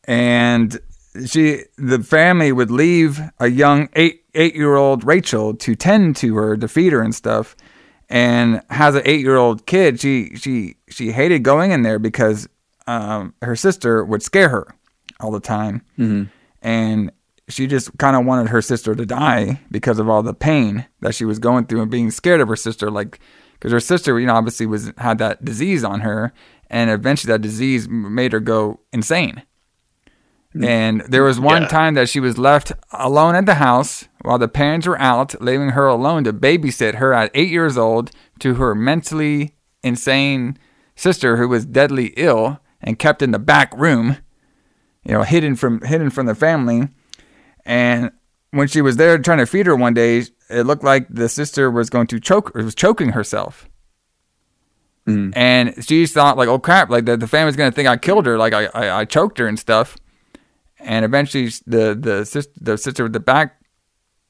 And 0.06 0.80
she 1.26 1.64
the 1.78 2.04
family 2.04 2.52
would 2.52 2.72
leave 2.72 3.20
a 3.40 3.48
young 3.48 3.90
eight 3.94 4.24
eight 4.36 4.56
year 4.56 4.76
old 4.76 5.04
Rachel 5.04 5.56
to 5.56 5.76
tend 5.76 6.16
to 6.18 6.36
her, 6.36 6.58
to 6.58 6.68
feed 6.68 6.94
her 6.94 7.02
and 7.02 7.14
stuff. 7.14 7.56
And 8.12 8.62
has 8.72 8.96
an 8.96 9.04
eight 9.06 9.22
year 9.22 9.38
old 9.38 9.66
kid, 9.66 10.00
she 10.00 10.36
she 10.36 10.76
she 10.90 11.12
hated 11.12 11.44
going 11.44 11.72
in 11.72 11.84
there 11.84 12.00
because 12.00 12.48
um, 12.88 13.36
her 13.42 13.56
sister 13.56 14.04
would 14.04 14.24
scare 14.24 14.50
her 14.50 14.68
all 15.20 15.32
the 15.32 15.40
time. 15.40 15.84
Mm-hmm. 15.98 16.24
And 16.62 17.12
she 17.48 17.68
just 17.68 17.98
kind 17.98 18.16
of 18.16 18.26
wanted 18.26 18.50
her 18.50 18.62
sister 18.62 18.96
to 18.96 19.06
die 19.06 19.60
because 19.72 20.00
of 20.00 20.10
all 20.10 20.24
the 20.24 20.34
pain 20.34 20.86
that 21.02 21.16
she 21.16 21.26
was 21.26 21.40
going 21.40 21.66
through 21.66 21.82
and 21.82 21.92
being 21.92 22.12
scared 22.12 22.42
of 22.42 22.48
her 22.48 22.56
sister. 22.56 22.90
Like, 22.90 23.20
because 23.54 23.72
her 23.72 23.80
sister, 23.80 24.20
you 24.20 24.28
know, 24.28 24.36
obviously 24.36 24.66
was 24.66 24.92
had 24.98 25.18
that 25.20 25.44
disease 25.44 25.84
on 25.84 26.02
her, 26.02 26.34
and 26.70 26.90
eventually 26.90 27.32
that 27.32 27.42
disease 27.42 27.88
made 27.90 28.32
her 28.34 28.40
go 28.40 28.80
insane. 28.94 29.44
Mm. 30.56 30.66
And 30.66 31.02
there 31.02 31.24
was 31.24 31.40
one 31.40 31.64
Yeah. 31.64 31.68
time 31.68 31.94
that 31.94 32.10
she 32.10 32.20
was 32.20 32.38
left 32.38 32.72
alone 32.92 33.36
at 33.36 33.46
the 33.46 33.56
house 33.56 34.08
while 34.24 34.40
the 34.40 34.48
parents 34.48 34.88
were 34.88 35.00
out, 35.00 35.40
leaving 35.42 35.70
her 35.70 35.86
alone 35.86 36.24
to 36.24 36.34
babysit 36.34 36.96
her 36.96 37.14
at 37.14 37.32
eight 37.34 37.50
years 37.50 37.78
old 37.78 38.12
to 38.40 38.56
her 38.56 38.74
mentally 38.74 39.56
insane 39.84 40.58
sister 40.96 41.38
who 41.38 41.48
was 41.48 41.66
deadly 41.66 42.08
ill 42.18 42.60
and 42.82 43.00
kept 43.00 43.22
in 43.22 43.32
the 43.32 43.40
back 43.40 43.72
room, 43.78 44.18
you 45.04 45.14
know, 45.14 45.24
hidden 45.24 45.56
from 45.56 45.82
hidden 45.82 46.10
from 46.10 46.26
the 46.26 46.36
family. 46.36 46.90
And 47.66 48.12
when 48.52 48.68
she 48.68 48.82
was 48.82 48.98
there 48.98 49.18
trying 49.20 49.38
to 49.38 49.46
feed 49.46 49.68
her 49.68 49.76
one 49.76 49.94
day, 49.94 50.24
it 50.50 50.64
looked 50.66 50.84
like 50.84 51.06
the 51.10 51.30
sister 51.30 51.70
was 51.70 51.90
going 51.92 52.08
to 52.08 52.20
choke 52.20 52.56
or 52.56 52.64
was 52.64 52.74
choking 52.76 53.10
herself. 53.10 53.69
And 55.36 55.86
she 55.86 56.06
thought 56.06 56.38
like, 56.38 56.50
oh 56.50 56.60
crap, 56.60 56.90
like 56.90 57.06
the, 57.06 57.18
the 57.18 57.28
family's 57.28 57.56
gonna 57.56 57.72
think 57.72 57.88
I 57.88 57.98
killed 57.98 58.26
her, 58.26 58.38
like 58.38 58.54
I, 58.54 58.66
I, 58.74 59.00
I 59.02 59.06
choked 59.06 59.38
her 59.38 59.48
and 59.48 59.60
stuff. 59.60 59.98
And 60.80 61.04
eventually, 61.04 61.50
the 61.66 61.98
the 62.00 62.26
sister, 62.26 62.54
the 62.60 62.78
sister 62.78 63.04
with 63.04 63.14
the 63.14 63.20
back 63.20 63.62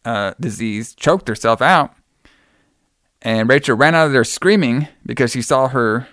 uh, 0.05 0.33
disease 0.39 0.95
choked 0.95 1.27
herself 1.27 1.61
out. 1.61 1.93
And 3.21 3.49
Rachel 3.49 3.75
ran 3.75 3.95
out 3.95 4.07
of 4.07 4.13
there 4.13 4.23
screaming 4.23 4.87
because 5.05 5.31
she 5.31 5.41
saw 5.41 5.67
her 5.67 6.07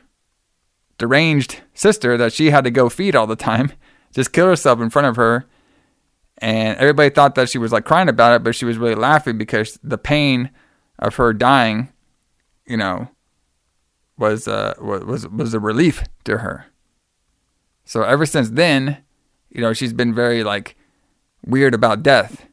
deranged 0.99 1.63
sister 1.73 2.17
that 2.17 2.33
she 2.33 2.51
had 2.51 2.65
to 2.65 2.71
go 2.71 2.89
feed 2.89 3.15
all 3.15 3.27
the 3.27 3.37
time 3.37 3.73
just 4.17 4.33
kill 4.33 4.47
herself 4.47 4.81
in 4.81 4.91
front 4.91 5.07
of 5.07 5.17
her. 5.17 5.47
And 6.39 6.77
everybody 6.79 7.11
thought 7.11 7.35
that 7.37 7.49
she 7.49 7.59
was 7.59 7.73
like 7.73 7.85
crying 7.85 8.09
about 8.09 8.35
it, 8.35 8.43
but 8.43 8.55
she 8.55 8.65
was 8.65 8.79
really 8.79 8.95
laughing 8.95 9.39
because 9.39 9.79
the 9.83 9.99
pain 9.99 10.51
of 10.99 11.17
her 11.17 11.33
dying, 11.33 11.91
you 12.67 12.77
know, 12.77 13.09
was 14.19 14.49
uh 14.49 14.75
wa- 14.81 14.99
was 15.05 15.27
was 15.29 15.55
a 15.55 15.61
relief 15.61 16.03
to 16.25 16.39
her. 16.39 16.67
So 17.85 18.03
ever 18.03 18.27
since 18.27 18.51
then, 18.51 18.99
you 19.51 19.61
know, 19.61 19.73
she's 19.73 19.93
been 19.93 20.15
very 20.15 20.43
like 20.45 20.77
weird 21.45 21.75
about 21.75 22.03
death. 22.03 22.45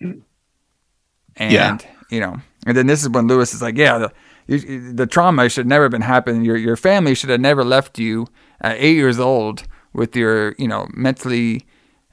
And 1.36 1.52
Yeah. 1.52 1.78
you 2.10 2.20
know, 2.20 2.38
and 2.66 2.78
then 2.78 2.88
this 2.88 3.02
is 3.02 3.10
when 3.10 3.28
Louis 3.28 3.54
is 3.54 3.62
like, 3.62 3.78
yeah, 3.78 3.98
the 3.98 4.12
you, 4.48 4.94
the 4.94 5.08
trauma 5.08 5.50
should 5.50 5.66
never 5.68 5.86
have 5.86 5.92
been 5.92 6.02
happening. 6.02 6.44
Your 6.44 6.58
your 6.58 6.76
family 6.76 7.16
should 7.16 7.30
have 7.30 7.40
never 7.42 7.64
left 7.64 7.98
you 7.98 8.28
at 8.62 8.76
eight 8.78 8.96
years 8.96 9.20
old 9.20 9.64
with 9.94 10.16
your 10.16 10.54
you 10.60 10.68
know 10.68 10.88
mentally 10.94 11.66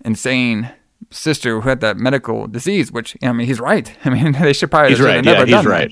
insane 0.04 0.70
sister 1.10 1.60
who 1.60 1.68
had 1.68 1.80
that 1.80 1.96
medical 1.96 2.46
disease. 2.46 2.92
Which 2.92 3.16
I 3.22 3.32
mean, 3.32 3.46
he's 3.46 3.60
right. 3.60 3.94
I 4.04 4.10
mean, 4.10 4.32
they 4.32 4.52
should 4.52 4.70
probably 4.70 4.90
He's 4.90 5.00
right. 5.00 5.24
Yeah, 5.24 5.44
he's 5.44 5.50
done 5.50 5.64
that. 5.66 5.90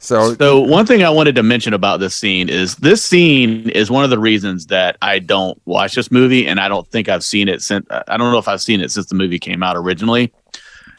So 0.00 0.34
So 0.34 0.60
one 0.60 0.86
thing 0.86 1.04
I 1.04 1.10
wanted 1.10 1.34
to 1.36 1.42
mention 1.42 1.74
about 1.74 2.00
this 2.00 2.16
scene 2.16 2.48
is 2.48 2.74
this 2.76 3.04
scene 3.04 3.68
is 3.68 3.90
one 3.90 4.02
of 4.02 4.08
the 4.08 4.18
reasons 4.18 4.66
that 4.66 4.96
I 5.02 5.18
don't 5.18 5.60
watch 5.66 5.94
this 5.94 6.10
movie, 6.10 6.46
and 6.46 6.58
I 6.58 6.68
don't 6.68 6.88
think 6.88 7.08
I've 7.08 7.22
seen 7.22 7.48
it 7.48 7.60
since. 7.60 7.86
I 7.90 8.16
don't 8.16 8.32
know 8.32 8.38
if 8.38 8.48
I've 8.48 8.62
seen 8.62 8.80
it 8.80 8.90
since 8.90 9.06
the 9.06 9.14
movie 9.14 9.38
came 9.38 9.62
out 9.62 9.76
originally. 9.76 10.32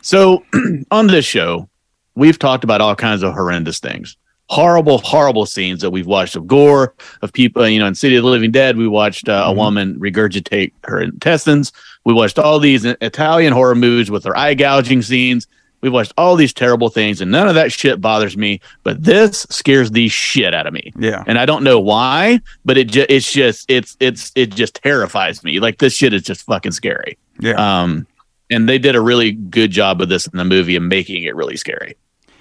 So 0.03 0.45
on 0.91 1.07
this 1.07 1.25
show, 1.25 1.67
we've 2.13 2.37
talked 2.37 2.63
about 2.63 2.79
all 2.79 2.95
kinds 2.95 3.23
of 3.23 3.33
horrendous 3.33 3.79
things, 3.79 4.17
horrible, 4.49 4.99
horrible 4.99 5.47
scenes 5.47 5.81
that 5.81 5.89
we've 5.89 6.05
watched 6.07 6.35
of 6.35 6.45
gore, 6.45 6.93
of 7.23 7.33
people. 7.33 7.67
You 7.67 7.79
know, 7.79 7.87
in 7.87 7.95
City 7.95 8.15
of 8.17 8.23
the 8.23 8.29
Living 8.29 8.51
Dead, 8.51 8.77
we 8.77 8.87
watched 8.87 9.27
uh, 9.27 9.45
a 9.47 9.51
woman 9.51 9.99
regurgitate 9.99 10.73
her 10.83 11.01
intestines. 11.01 11.71
We 12.05 12.13
watched 12.13 12.37
all 12.37 12.59
these 12.59 12.85
Italian 12.85 13.51
horror 13.51 13.75
movies 13.75 14.11
with 14.11 14.23
their 14.23 14.37
eye 14.37 14.53
gouging 14.53 15.01
scenes. 15.01 15.47
We've 15.81 15.91
watched 15.91 16.13
all 16.17 16.35
these 16.35 16.53
terrible 16.53 16.89
things, 16.89 17.21
and 17.21 17.31
none 17.31 17.47
of 17.47 17.55
that 17.55 17.71
shit 17.71 17.99
bothers 17.99 18.37
me. 18.37 18.61
But 18.83 19.03
this 19.03 19.47
scares 19.49 19.91
the 19.91 20.07
shit 20.09 20.53
out 20.53 20.67
of 20.67 20.73
me. 20.73 20.93
Yeah. 20.97 21.23
and 21.27 21.39
I 21.39 21.45
don't 21.45 21.63
know 21.63 21.79
why, 21.79 22.39
but 22.63 22.77
it 22.77 22.87
just 22.87 23.09
it's 23.09 23.31
just 23.33 23.69
it's 23.69 23.97
it's 23.99 24.31
it 24.35 24.53
just 24.55 24.75
terrifies 24.83 25.43
me. 25.43 25.59
Like 25.59 25.79
this 25.79 25.93
shit 25.95 26.13
is 26.13 26.21
just 26.21 26.43
fucking 26.45 26.71
scary. 26.73 27.17
Yeah. 27.39 27.53
Um, 27.81 28.05
and 28.49 28.67
they 28.69 28.77
did 28.77 28.95
a 28.95 29.01
really 29.01 29.31
good 29.31 29.71
job 29.71 30.01
of 30.01 30.09
this 30.09 30.27
in 30.27 30.37
the 30.37 30.45
movie 30.45 30.75
and 30.75 30.87
making 30.89 31.23
it 31.23 31.35
really 31.35 31.57
scary. 31.57 31.95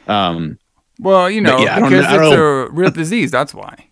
Um, 0.07 0.59
Well, 0.99 1.31
you 1.31 1.41
know, 1.41 1.59
yeah, 1.61 1.77
because 1.81 2.05
know- 2.05 2.23
it's 2.23 2.37
a 2.71 2.73
real 2.75 2.91
disease. 3.03 3.31
That's 3.31 3.55
why. 3.55 3.87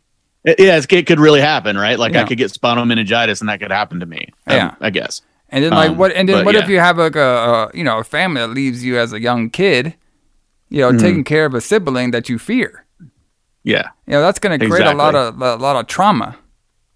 it, 0.44 0.58
yeah, 0.60 0.76
it's, 0.76 0.86
it 0.90 1.06
could 1.06 1.20
really 1.20 1.40
happen, 1.40 1.76
right? 1.78 1.98
Like 1.98 2.14
I 2.16 2.24
could 2.24 2.38
get 2.38 2.50
spinal 2.50 2.84
meningitis, 2.84 3.40
and 3.40 3.48
that 3.48 3.60
could 3.60 3.70
happen 3.70 4.00
to 4.00 4.06
me. 4.06 4.28
um, 4.46 4.56
Yeah. 4.56 4.74
I 4.80 4.90
guess. 4.90 5.22
And 5.50 5.64
then 5.64 5.72
like 5.72 5.90
Um, 5.90 5.96
what? 5.96 6.12
And 6.12 6.28
then 6.28 6.44
what 6.44 6.54
if 6.54 6.68
you 6.68 6.78
have 6.78 6.98
like 6.98 7.16
a, 7.16 7.70
a 7.72 7.76
you 7.76 7.84
know 7.84 7.98
a 7.98 8.04
family 8.04 8.40
that 8.40 8.48
leaves 8.48 8.84
you 8.84 8.98
as 8.98 9.12
a 9.12 9.20
young 9.20 9.50
kid, 9.50 9.94
you 10.68 10.80
know, 10.82 10.92
Mhm. 10.92 11.00
taking 11.00 11.24
care 11.24 11.46
of 11.46 11.54
a 11.54 11.60
sibling 11.60 12.10
that 12.12 12.28
you 12.28 12.38
fear. 12.38 12.84
Yeah. 13.64 13.88
You 14.06 14.12
know, 14.14 14.20
that's 14.22 14.38
going 14.38 14.58
to 14.58 14.66
create 14.66 14.86
a 14.86 14.94
lot 14.94 15.14
of 15.14 15.40
a 15.40 15.56
lot 15.56 15.76
of 15.76 15.86
trauma 15.86 16.36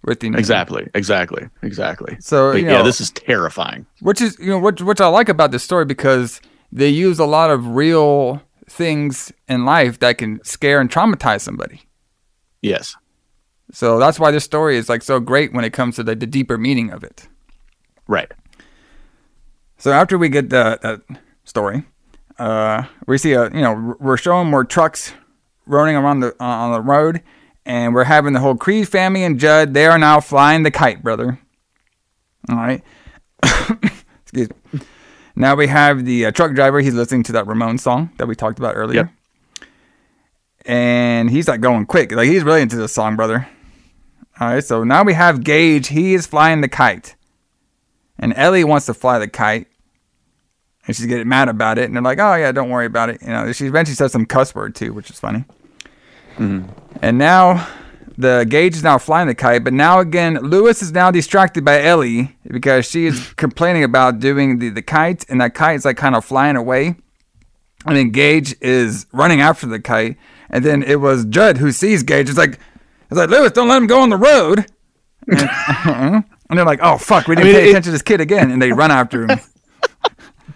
with 0.05 0.23
you. 0.25 0.35
Exactly, 0.35 0.89
exactly, 0.95 1.49
exactly. 1.63 2.17
So 2.21 2.53
But 2.53 2.61
you 2.63 2.69
yeah, 2.71 2.83
this 2.83 3.01
is 3.01 3.11
terrifying. 3.11 3.87
which 4.01 4.21
is 4.21 4.39
you 4.39 4.51
know 4.51 4.59
which 4.59 4.81
which 4.83 5.01
I 5.01 5.07
like 5.09 5.29
about 5.31 5.51
this 5.51 5.63
story 5.63 5.85
because 5.85 6.41
they 6.71 6.89
use 6.89 7.19
a 7.19 7.27
lot 7.27 7.51
of 7.51 7.67
real 7.69 8.43
things 8.69 9.33
in 9.49 9.65
life 9.65 9.99
that 10.01 10.19
can 10.19 10.41
scare 10.45 10.81
and 10.81 10.91
traumatize 10.91 11.41
somebody. 11.43 11.83
Yes. 12.63 12.97
So 13.73 13.99
that's 13.99 14.19
why 14.21 14.31
this 14.31 14.45
story 14.45 14.77
is 14.77 14.89
like 14.89 15.03
so 15.03 15.21
great 15.21 15.53
when 15.53 15.65
it 15.65 15.73
comes 15.73 15.97
to 15.97 16.03
the, 16.05 16.15
the 16.15 16.27
deeper 16.27 16.57
meaning 16.59 16.91
of 16.93 17.03
it. 17.05 17.29
Right. 18.09 18.31
So 19.83 19.91
after 19.91 20.17
we 20.17 20.29
get 20.29 20.49
the, 20.49 20.79
that 20.81 21.01
story, 21.43 21.83
uh, 22.39 22.85
we 23.09 23.19
see 23.19 23.33
a 23.33 23.47
you 23.47 23.63
know 23.63 23.97
we're 23.99 24.17
showing 24.17 24.47
more 24.49 24.63
trucks 24.63 25.13
running 25.67 25.97
around 25.97 26.21
the 26.21 26.29
uh, 26.41 26.45
on 26.45 26.73
the 26.73 26.81
road, 26.81 27.21
and 27.67 27.93
we're 27.93 28.05
having 28.05 28.33
the 28.33 28.39
whole 28.39 28.55
Creed 28.55 28.89
family 28.89 29.25
and 29.25 29.41
Judd. 29.41 29.75
They 29.75 29.87
are 29.87 29.99
now 29.99 30.21
flying 30.21 30.63
the 30.63 30.71
kite, 30.71 31.03
brother. 31.03 31.41
All 32.49 32.59
right. 32.59 32.81
Excuse 34.23 34.51
me. 34.73 34.81
Now 35.35 35.57
we 35.57 35.67
have 35.67 36.05
the 36.05 36.27
uh, 36.27 36.31
truck 36.31 36.55
driver. 36.55 36.79
He's 36.79 36.95
listening 36.95 37.25
to 37.25 37.33
that 37.33 37.49
Ramon 37.49 37.79
song 37.79 38.13
that 38.19 38.29
we 38.29 38.37
talked 38.37 38.61
about 38.61 38.77
earlier. 38.77 39.13
And 40.65 41.29
he's 41.29 41.49
like 41.49 41.61
going 41.61 41.87
quick. 41.87 42.13
Like 42.13 42.29
he's 42.29 42.45
really 42.45 42.63
into 42.63 42.77
this 42.77 42.93
song, 42.93 43.17
brother. 43.17 43.49
All 44.39 44.47
right. 44.47 44.63
So 44.63 44.85
now 44.85 45.03
we 45.03 45.15
have 45.15 45.43
Gage. 45.43 45.89
He 45.89 46.15
is 46.15 46.25
flying 46.25 46.61
the 46.61 46.69
kite. 46.69 47.17
And 48.17 48.33
Ellie 48.37 48.63
wants 48.63 48.87
to 48.87 48.95
fly 48.95 49.19
the 49.19 49.27
kite. 49.27 49.67
And 50.87 50.97
she's 50.97 51.07
getting 51.07 51.29
mad 51.29 51.49
about 51.49 51.79
it. 51.79 51.85
And 51.85 51.95
they're 51.95 52.03
like, 52.03 52.19
oh, 52.19 52.35
yeah, 52.35 52.51
don't 52.51 52.71
worry 52.71 52.87
about 52.87 53.09
it. 53.09 53.23
You 53.23 53.29
know, 53.29 53.53
she 53.53 53.67
eventually 53.67 53.95
says 53.95 54.13
some 54.13 54.27
cuss 54.27 54.55
word 54.55 54.75
too, 54.75 54.93
which 54.93 55.11
is 55.11 55.21
funny. 55.21 55.45
Mm-hmm. 56.37 56.69
And 57.03 57.19
now 57.19 57.69
the 58.19 58.47
Gage 58.49 58.75
is 58.77 58.83
now 58.83 58.99
flying 58.99 59.29
the 59.29 59.35
kite, 59.35 59.65
but 59.65 59.73
now 59.73 60.01
again, 60.01 60.35
Louis 60.35 60.81
is 60.83 60.93
now 60.93 61.11
distracted 61.11 61.65
by 61.65 61.83
Ellie 61.83 62.37
because 62.47 62.87
she 62.89 63.07
is 63.07 63.33
complaining 63.37 63.85
about 63.85 64.19
doing 64.19 64.59
the, 64.59 64.69
the 64.71 64.83
kite, 64.83 65.25
and 65.29 65.41
that 65.41 65.55
kite 65.55 65.77
is 65.77 65.85
like 65.85 65.97
kind 65.97 66.15
of 66.15 66.25
flying 66.25 66.57
away. 66.57 66.97
And 67.85 67.97
then 67.97 68.11
Gage 68.11 68.55
is 68.61 69.07
running 69.13 69.41
after 69.41 69.67
the 69.67 69.81
kite, 69.81 70.17
and 70.51 70.65
then 70.65 70.83
it 70.83 71.01
was 71.01 71.25
Judd 71.25 71.59
who 71.59 71.73
sees 71.73 72.03
Gage. 72.03 72.29
It's 72.29 72.39
like, 72.39 72.59
it's 73.11 73.19
like 73.19 73.31
Louis, 73.31 73.51
don't 73.51 73.69
let 73.69 73.79
him 73.79 73.87
go 73.87 74.01
on 74.01 74.11
the 74.11 74.17
road. 74.17 74.67
And, 75.27 75.41
uh-uh. 75.41 76.23
and 76.51 76.59
they're 76.59 76.67
like, 76.67 76.81
oh 76.83 76.99
fuck, 76.99 77.27
we 77.27 77.35
didn't 77.35 77.49
mean, 77.49 77.57
pay 77.57 77.67
it- 77.67 77.71
attention 77.71 77.85
to 77.85 77.93
this 77.93 78.03
kid 78.03 78.21
again, 78.21 78.51
and 78.51 78.61
they 78.61 78.73
run 78.73 78.91
after 78.91 79.25
him. 79.25 79.39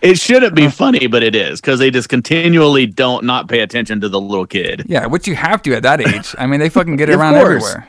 It 0.00 0.18
shouldn't 0.18 0.54
be 0.54 0.68
funny, 0.68 1.06
but 1.06 1.22
it 1.22 1.34
is 1.34 1.60
because 1.60 1.78
they 1.78 1.90
just 1.90 2.08
continually 2.08 2.86
don't 2.86 3.24
not 3.24 3.48
pay 3.48 3.60
attention 3.60 4.00
to 4.00 4.08
the 4.08 4.20
little 4.20 4.46
kid. 4.46 4.84
Yeah, 4.86 5.06
which 5.06 5.26
you 5.26 5.34
have 5.34 5.62
to 5.62 5.74
at 5.74 5.82
that 5.82 6.00
age. 6.06 6.34
I 6.38 6.46
mean, 6.46 6.60
they 6.60 6.68
fucking 6.68 6.96
get 6.96 7.10
around 7.10 7.34
course. 7.34 7.64
everywhere. 7.64 7.88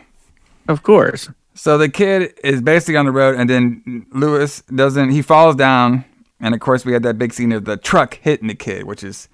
Of 0.68 0.84
course. 0.84 1.30
So 1.54 1.78
the 1.78 1.90
kid 1.90 2.34
is 2.44 2.62
basically 2.62 2.98
on 2.98 3.06
the 3.06 3.12
road, 3.12 3.36
and 3.36 3.50
then 3.50 4.06
Louis 4.12 4.62
doesn't. 4.74 5.10
He 5.10 5.22
falls 5.22 5.56
down, 5.56 6.06
and 6.40 6.54
of 6.54 6.60
course 6.60 6.86
we 6.86 6.94
had 6.94 7.04
that 7.04 7.18
big 7.18 7.34
scene 7.34 7.52
of 7.52 7.66
the 7.66 7.78
truck 7.78 8.20
hitting 8.22 8.48
the 8.48 8.56
kid, 8.56 8.84
which 8.84 9.04
is, 9.04 9.28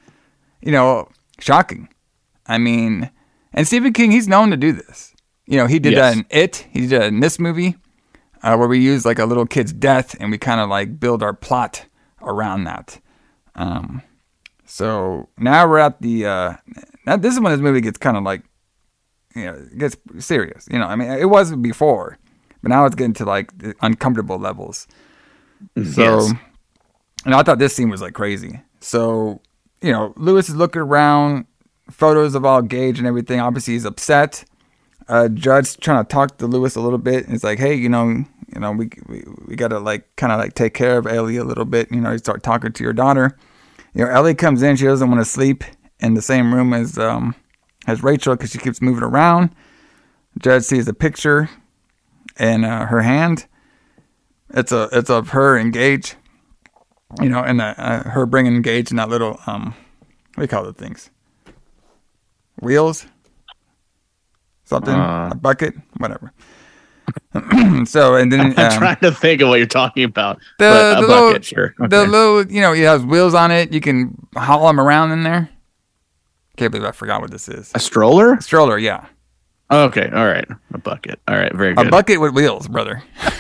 you 0.62 0.72
know, 0.72 1.10
shocking. 1.40 1.90
I 2.48 2.58
mean, 2.58 3.10
and 3.54 3.68
Stephen 3.68 3.94
King, 3.94 4.12
he's 4.12 4.28
known 4.28 4.52
to 4.52 4.58
do 4.58 4.72
this. 4.72 5.14
You 5.45 5.58
know, 5.58 5.68
he 5.68 5.80
did 5.80 5.98
that 5.98 6.16
in 6.16 6.26
It. 6.30 6.66
He 6.72 6.82
did 6.82 7.02
that 7.02 7.08
in 7.08 7.20
this 7.20 7.40
movie, 7.40 7.76
uh, 8.41 8.56
where 8.56 8.68
we 8.70 8.80
use 8.80 9.06
like 9.06 9.20
a 9.20 9.26
little 9.26 9.45
kid's 9.45 9.74
death, 9.74 10.16
and 10.20 10.32
we 10.32 10.38
kind 10.38 10.62
of 10.62 10.70
like 10.70 11.00
build 11.00 11.22
our 11.22 11.34
plot 11.34 11.86
around 12.24 12.64
that. 12.66 13.00
Um, 13.56 14.02
so 14.66 15.30
now 15.38 15.68
we're 15.68 15.80
at 15.80 16.02
the. 16.02 16.26
Uh, 16.26 16.54
now 17.06 17.18
this 17.18 17.34
is 17.34 17.40
when 17.40 17.52
this 17.52 17.62
movie 17.62 17.82
gets 17.82 17.98
kind 17.98 18.18
of 18.18 18.24
like 18.24 18.44
you 19.36 19.45
know, 19.45 19.66
gets 19.78 19.95
serious. 20.20 20.68
You 20.72 20.80
know, 20.80 20.86
I 20.88 20.95
mean, 20.95 21.10
it 21.12 21.30
wasn't 21.30 21.62
before, 21.62 22.18
but 22.62 22.70
now 22.70 22.86
it's 22.86 22.95
getting 22.95 23.14
to 23.16 23.26
like 23.26 23.56
the 23.58 23.76
uncomfortable 23.82 24.38
levels. 24.38 24.88
So, 25.76 25.82
Yes. 26.04 26.34
and 27.26 27.34
I 27.34 27.41
thought 27.44 27.58
this 27.60 27.76
scene 27.76 27.90
was 27.90 28.02
like 28.02 28.14
crazy. 28.14 28.62
So, 28.80 29.41
you 29.82 29.91
know, 29.91 30.14
Louis 30.18 30.48
is 30.50 30.56
looking 30.56 30.82
around, 30.82 31.45
photos 31.90 32.36
of 32.36 32.45
all 32.45 32.62
Gage 32.62 32.98
and 33.00 33.08
everything. 33.08 33.40
Obviously, 33.40 33.74
he's 33.74 33.86
upset. 33.86 34.44
Uh, 35.08 35.28
Judd's 35.30 35.76
trying 35.78 36.04
to 36.04 36.08
talk 36.08 36.38
to 36.38 36.48
Louis 36.48 36.76
a 36.76 36.82
little 36.82 36.98
bit. 36.98 37.26
And 37.26 37.34
it's 37.36 37.44
like, 37.44 37.60
hey, 37.60 37.74
you 37.76 37.90
know, 37.90 38.26
you 38.53 38.61
know, 38.61 38.71
we 38.71 38.89
we, 39.07 39.23
we 39.47 39.55
gotta 39.55 39.80
like 39.80 40.15
kind 40.15 40.31
of 40.31 40.39
like 40.39 40.53
take 40.53 40.73
care 40.73 40.97
of 40.97 41.07
Ellie 41.07 41.38
a 41.38 41.43
little 41.43 41.65
bit. 41.65 41.91
You 41.91 42.01
know, 42.01 42.11
you 42.11 42.17
start 42.17 42.43
talking 42.43 42.71
to 42.71 42.84
your 42.84 42.93
daughter. 42.93 43.38
You 43.93 44.05
know, 44.05 44.11
Ellie 44.11 44.35
comes 44.35 44.61
in. 44.63 44.75
She 44.75 44.85
doesn't 44.85 45.09
want 45.09 45.21
to 45.21 45.25
sleep 45.25 45.63
in 45.99 46.13
the 46.13 46.21
same 46.21 46.53
room 46.53 46.73
as 46.73 46.97
um 46.97 47.35
as 47.88 48.03
Rachel 48.03 48.35
because 48.35 48.51
she 48.51 48.57
keeps 48.57 48.81
moving 48.81 49.03
around. 49.03 49.53
Judd's 50.39 50.67
sees 50.67 50.88
a 50.88 50.93
picture 50.93 51.49
in 52.39 52.63
uh, 52.63 52.88
her 52.88 53.01
hand. 53.01 53.45
It's 54.53 54.71
a 54.71 54.89
it's 54.91 55.09
of 55.09 55.30
her 55.30 55.57
engaged, 55.57 56.15
you 57.21 57.30
know, 57.30 57.39
and 57.39 57.61
uh, 57.61 57.73
uh, 57.77 58.09
her 58.09 58.25
bringing 58.25 58.55
engaged 58.55 58.91
in 58.91 58.97
that 58.97 59.09
little 59.09 59.39
um, 59.47 59.75
what 60.35 60.38
do 60.38 60.41
you 60.43 60.47
call 60.47 60.63
the 60.63 60.73
things? 60.73 61.09
Wheels, 62.61 63.05
something, 64.63 64.93
Uh. 64.93 65.30
a 65.31 65.35
bucket, 65.35 65.73
whatever. 65.97 66.31
so 67.85 68.15
and 68.15 68.31
then 68.31 68.41
I'm 68.57 68.72
um, 68.72 68.77
trying 68.77 68.99
to 68.99 69.11
think 69.11 69.41
of 69.41 69.49
what 69.49 69.57
you're 69.57 69.68
talking 69.68 70.03
about. 70.03 70.39
the, 70.60 70.97
the 71.01 71.07
bucket, 71.07 71.10
little, 71.10 71.41
sure. 71.41 71.76
the 71.80 72.05
little, 72.05 72.51
you 72.51 72.61
know, 72.61 72.73
it 72.73 72.81
has 72.81 73.03
wheels 73.03 73.34
on 73.34 73.51
it. 73.51 73.73
You 73.73 73.81
can 73.81 74.15
haul 74.35 74.68
them 74.68 74.80
around 74.80 75.11
in 75.11 75.23
there. 75.23 75.49
Can't 76.57 76.72
believe 76.72 76.88
I 76.88 76.91
forgot 76.91 77.22
what 77.22 77.31
this 77.31 77.49
is. 77.49 77.72
a 77.73 77.80
stroller? 77.80 78.34
A 78.34 78.41
Stroller, 78.41 78.77
yeah. 78.77 79.07
Okay, 79.72 80.07
all 80.14 80.27
right. 80.27 80.47
A 80.73 80.77
bucket. 80.77 81.19
All 81.27 81.35
right, 81.35 81.53
very 81.53 81.73
good. 81.73 81.88
A 81.88 81.89
bucket 81.89 82.22
with 82.22 82.35
wheels, 82.35 82.68
brother. 82.68 83.01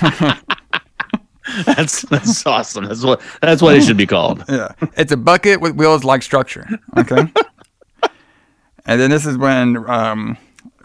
that's 1.65 2.01
that's 2.03 2.45
awesome. 2.45 2.85
That's 2.85 3.03
what 3.03 3.21
that's 3.41 3.61
what 3.61 3.75
it 3.75 3.83
should 3.83 3.97
be 3.97 4.07
called. 4.07 4.43
Yeah. 4.49 4.71
It's 4.97 5.11
a 5.11 5.17
bucket 5.17 5.61
with 5.61 5.75
wheels 5.75 6.03
like 6.03 6.23
structure. 6.23 6.67
Okay. 6.97 7.31
and 8.85 9.01
then 9.01 9.09
this 9.09 9.25
is 9.25 9.37
when 9.37 9.77
um 9.89 10.37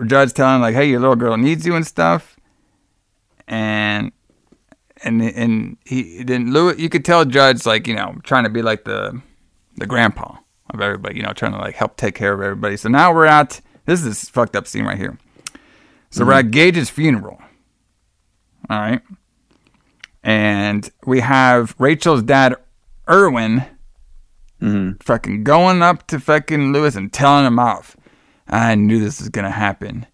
Judd's 0.04 0.32
telling 0.32 0.60
like, 0.60 0.74
hey, 0.74 0.88
your 0.88 1.00
little 1.00 1.16
girl 1.16 1.36
needs 1.36 1.66
you 1.66 1.74
and 1.74 1.86
stuff. 1.86 2.37
And 3.48 4.12
and 5.02 5.22
and 5.22 5.76
he 5.84 6.22
then 6.22 6.52
Louis 6.52 6.78
you 6.78 6.88
could 6.88 7.04
tell 7.04 7.24
Judd's 7.24 7.66
like, 7.66 7.86
you 7.86 7.94
know, 7.94 8.16
trying 8.22 8.44
to 8.44 8.50
be 8.50 8.62
like 8.62 8.84
the 8.84 9.20
the 9.76 9.86
grandpa 9.86 10.36
of 10.70 10.80
everybody, 10.80 11.16
you 11.16 11.22
know, 11.22 11.32
trying 11.32 11.52
to 11.52 11.58
like 11.58 11.74
help 11.74 11.96
take 11.96 12.14
care 12.14 12.32
of 12.32 12.40
everybody. 12.40 12.76
So 12.76 12.88
now 12.88 13.12
we're 13.12 13.26
at 13.26 13.60
this 13.86 14.00
is 14.00 14.04
this 14.04 14.28
fucked 14.28 14.54
up 14.54 14.66
scene 14.66 14.84
right 14.84 14.98
here. 14.98 15.18
So 16.10 16.24
we're 16.24 16.32
at 16.32 16.46
mm-hmm. 16.46 16.52
Gage's 16.52 16.90
funeral. 16.90 17.40
All 18.70 18.78
right. 18.78 19.00
And 20.22 20.90
we 21.06 21.20
have 21.20 21.74
Rachel's 21.78 22.22
dad, 22.22 22.56
Irwin, 23.08 23.64
mm-hmm. 24.60 24.92
fucking 25.00 25.44
going 25.44 25.82
up 25.82 26.06
to 26.08 26.20
fucking 26.20 26.72
Louis 26.72 26.96
and 26.96 27.12
telling 27.12 27.46
him 27.46 27.58
off. 27.58 27.96
I 28.46 28.74
knew 28.74 29.00
this 29.00 29.20
was 29.20 29.28
gonna 29.28 29.50
happen. 29.50 30.06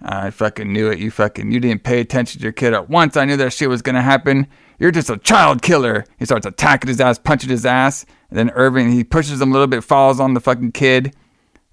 I 0.00 0.30
fucking 0.30 0.72
knew 0.72 0.90
it. 0.90 0.98
You 0.98 1.10
fucking 1.10 1.50
you 1.50 1.58
didn't 1.60 1.82
pay 1.82 2.00
attention 2.00 2.38
to 2.40 2.42
your 2.44 2.52
kid 2.52 2.72
at 2.72 2.88
once. 2.88 3.16
I 3.16 3.24
knew 3.24 3.36
that 3.36 3.52
shit 3.52 3.68
was 3.68 3.82
gonna 3.82 4.02
happen. 4.02 4.46
You're 4.78 4.92
just 4.92 5.10
a 5.10 5.16
child 5.18 5.60
killer. 5.62 6.04
He 6.18 6.24
starts 6.24 6.46
attacking 6.46 6.88
his 6.88 7.00
ass, 7.00 7.18
punching 7.18 7.50
his 7.50 7.66
ass. 7.66 8.06
And 8.30 8.38
then 8.38 8.50
Irwin, 8.50 8.92
he 8.92 9.02
pushes 9.02 9.40
him 9.40 9.50
a 9.50 9.52
little 9.52 9.66
bit, 9.66 9.82
falls 9.82 10.20
on 10.20 10.34
the 10.34 10.40
fucking 10.40 10.72
kid. 10.72 11.16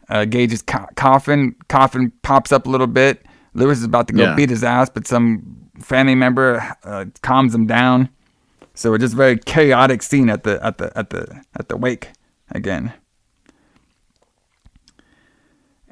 Uh, 0.10 0.26
Gage 0.26 0.54
is 0.54 0.62
co- 0.64 0.88
coughing. 0.96 1.56
Coffin 1.68 2.12
pops 2.24 2.52
up 2.52 2.66
a 2.66 2.70
little 2.70 2.88
bit. 2.88 3.26
Louis 3.54 3.78
is 3.78 3.84
about 3.84 4.08
to 4.08 4.14
go 4.14 4.24
Yeah. 4.24 4.36
beat 4.36 4.50
his 4.50 4.64
ass, 4.64 4.90
but 4.90 5.06
some 5.08 5.58
family 5.80 6.16
member 6.16 6.76
uh, 6.84 7.06
calms 7.22 7.54
him 7.54 7.68
down. 7.68 8.10
So 8.74 8.94
it's 8.96 9.04
just 9.04 9.14
a 9.14 9.18
very 9.18 9.38
chaotic 9.38 10.02
scene 10.02 10.30
at 10.30 10.44
the 10.44 10.64
at 10.66 10.78
the 10.80 10.92
at 10.98 11.10
the 11.12 11.42
at 11.58 11.70
the 11.70 11.78
wake 11.78 12.10
again. 12.52 12.92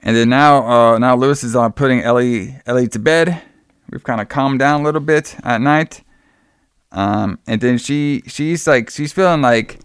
And 0.03 0.15
then 0.15 0.29
now 0.29 0.67
uh, 0.67 0.99
now 0.99 1.15
Louis 1.15 1.43
is 1.43 1.55
uh, 1.55 1.69
putting 1.69 2.01
Ellie 2.01 2.57
Ellie 2.65 2.89
to 2.89 2.99
bed. 2.99 3.41
We've 3.89 4.03
kind 4.03 4.19
of 4.19 4.27
calmed 4.27 4.59
down 4.59 4.81
a 4.81 4.83
little 4.83 5.01
bit 5.01 5.35
at 5.43 5.61
night. 5.61 6.03
Um, 6.91 7.39
and 7.47 7.61
then 7.61 7.77
she 7.77 8.21
she's 8.27 8.67
like 8.67 8.89
she's 8.89 9.13
feeling 9.13 9.41
like 9.41 9.79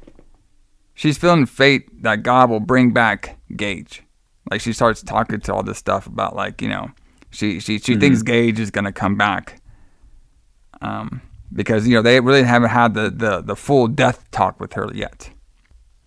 she's 0.95 1.17
feeling 1.17 1.47
fate 1.47 2.03
that 2.03 2.25
God 2.25 2.51
will 2.51 2.61
bring 2.61 2.91
back 2.91 3.39
Gage. 3.57 4.03
Like 4.51 4.61
she 4.61 4.73
starts 4.73 5.03
talking 5.03 5.41
to 5.41 5.55
all 5.55 5.63
this 5.63 5.79
stuff 5.79 6.07
about 6.07 6.35
like 6.35 6.61
you 6.61 6.69
know 6.69 6.91
she 7.31 7.61
she 7.61 7.79
she 7.79 7.95
thinks 7.95 8.23
Gage 8.23 8.59
is 8.59 8.71
gonna 8.73 8.93
come 8.93 9.15
back. 9.15 9.61
Um, 10.81 11.23
because 11.53 11.87
you 11.87 11.95
know 11.95 12.03
they 12.03 12.21
really 12.21 12.43
haven't 12.43 12.71
had 12.71 12.95
the 12.95 13.11
the 13.11 13.41
the 13.41 13.57
full 13.57 13.87
death 13.87 14.29
talk 14.33 14.59
with 14.59 14.73
her 14.73 14.91
yet. 14.93 15.31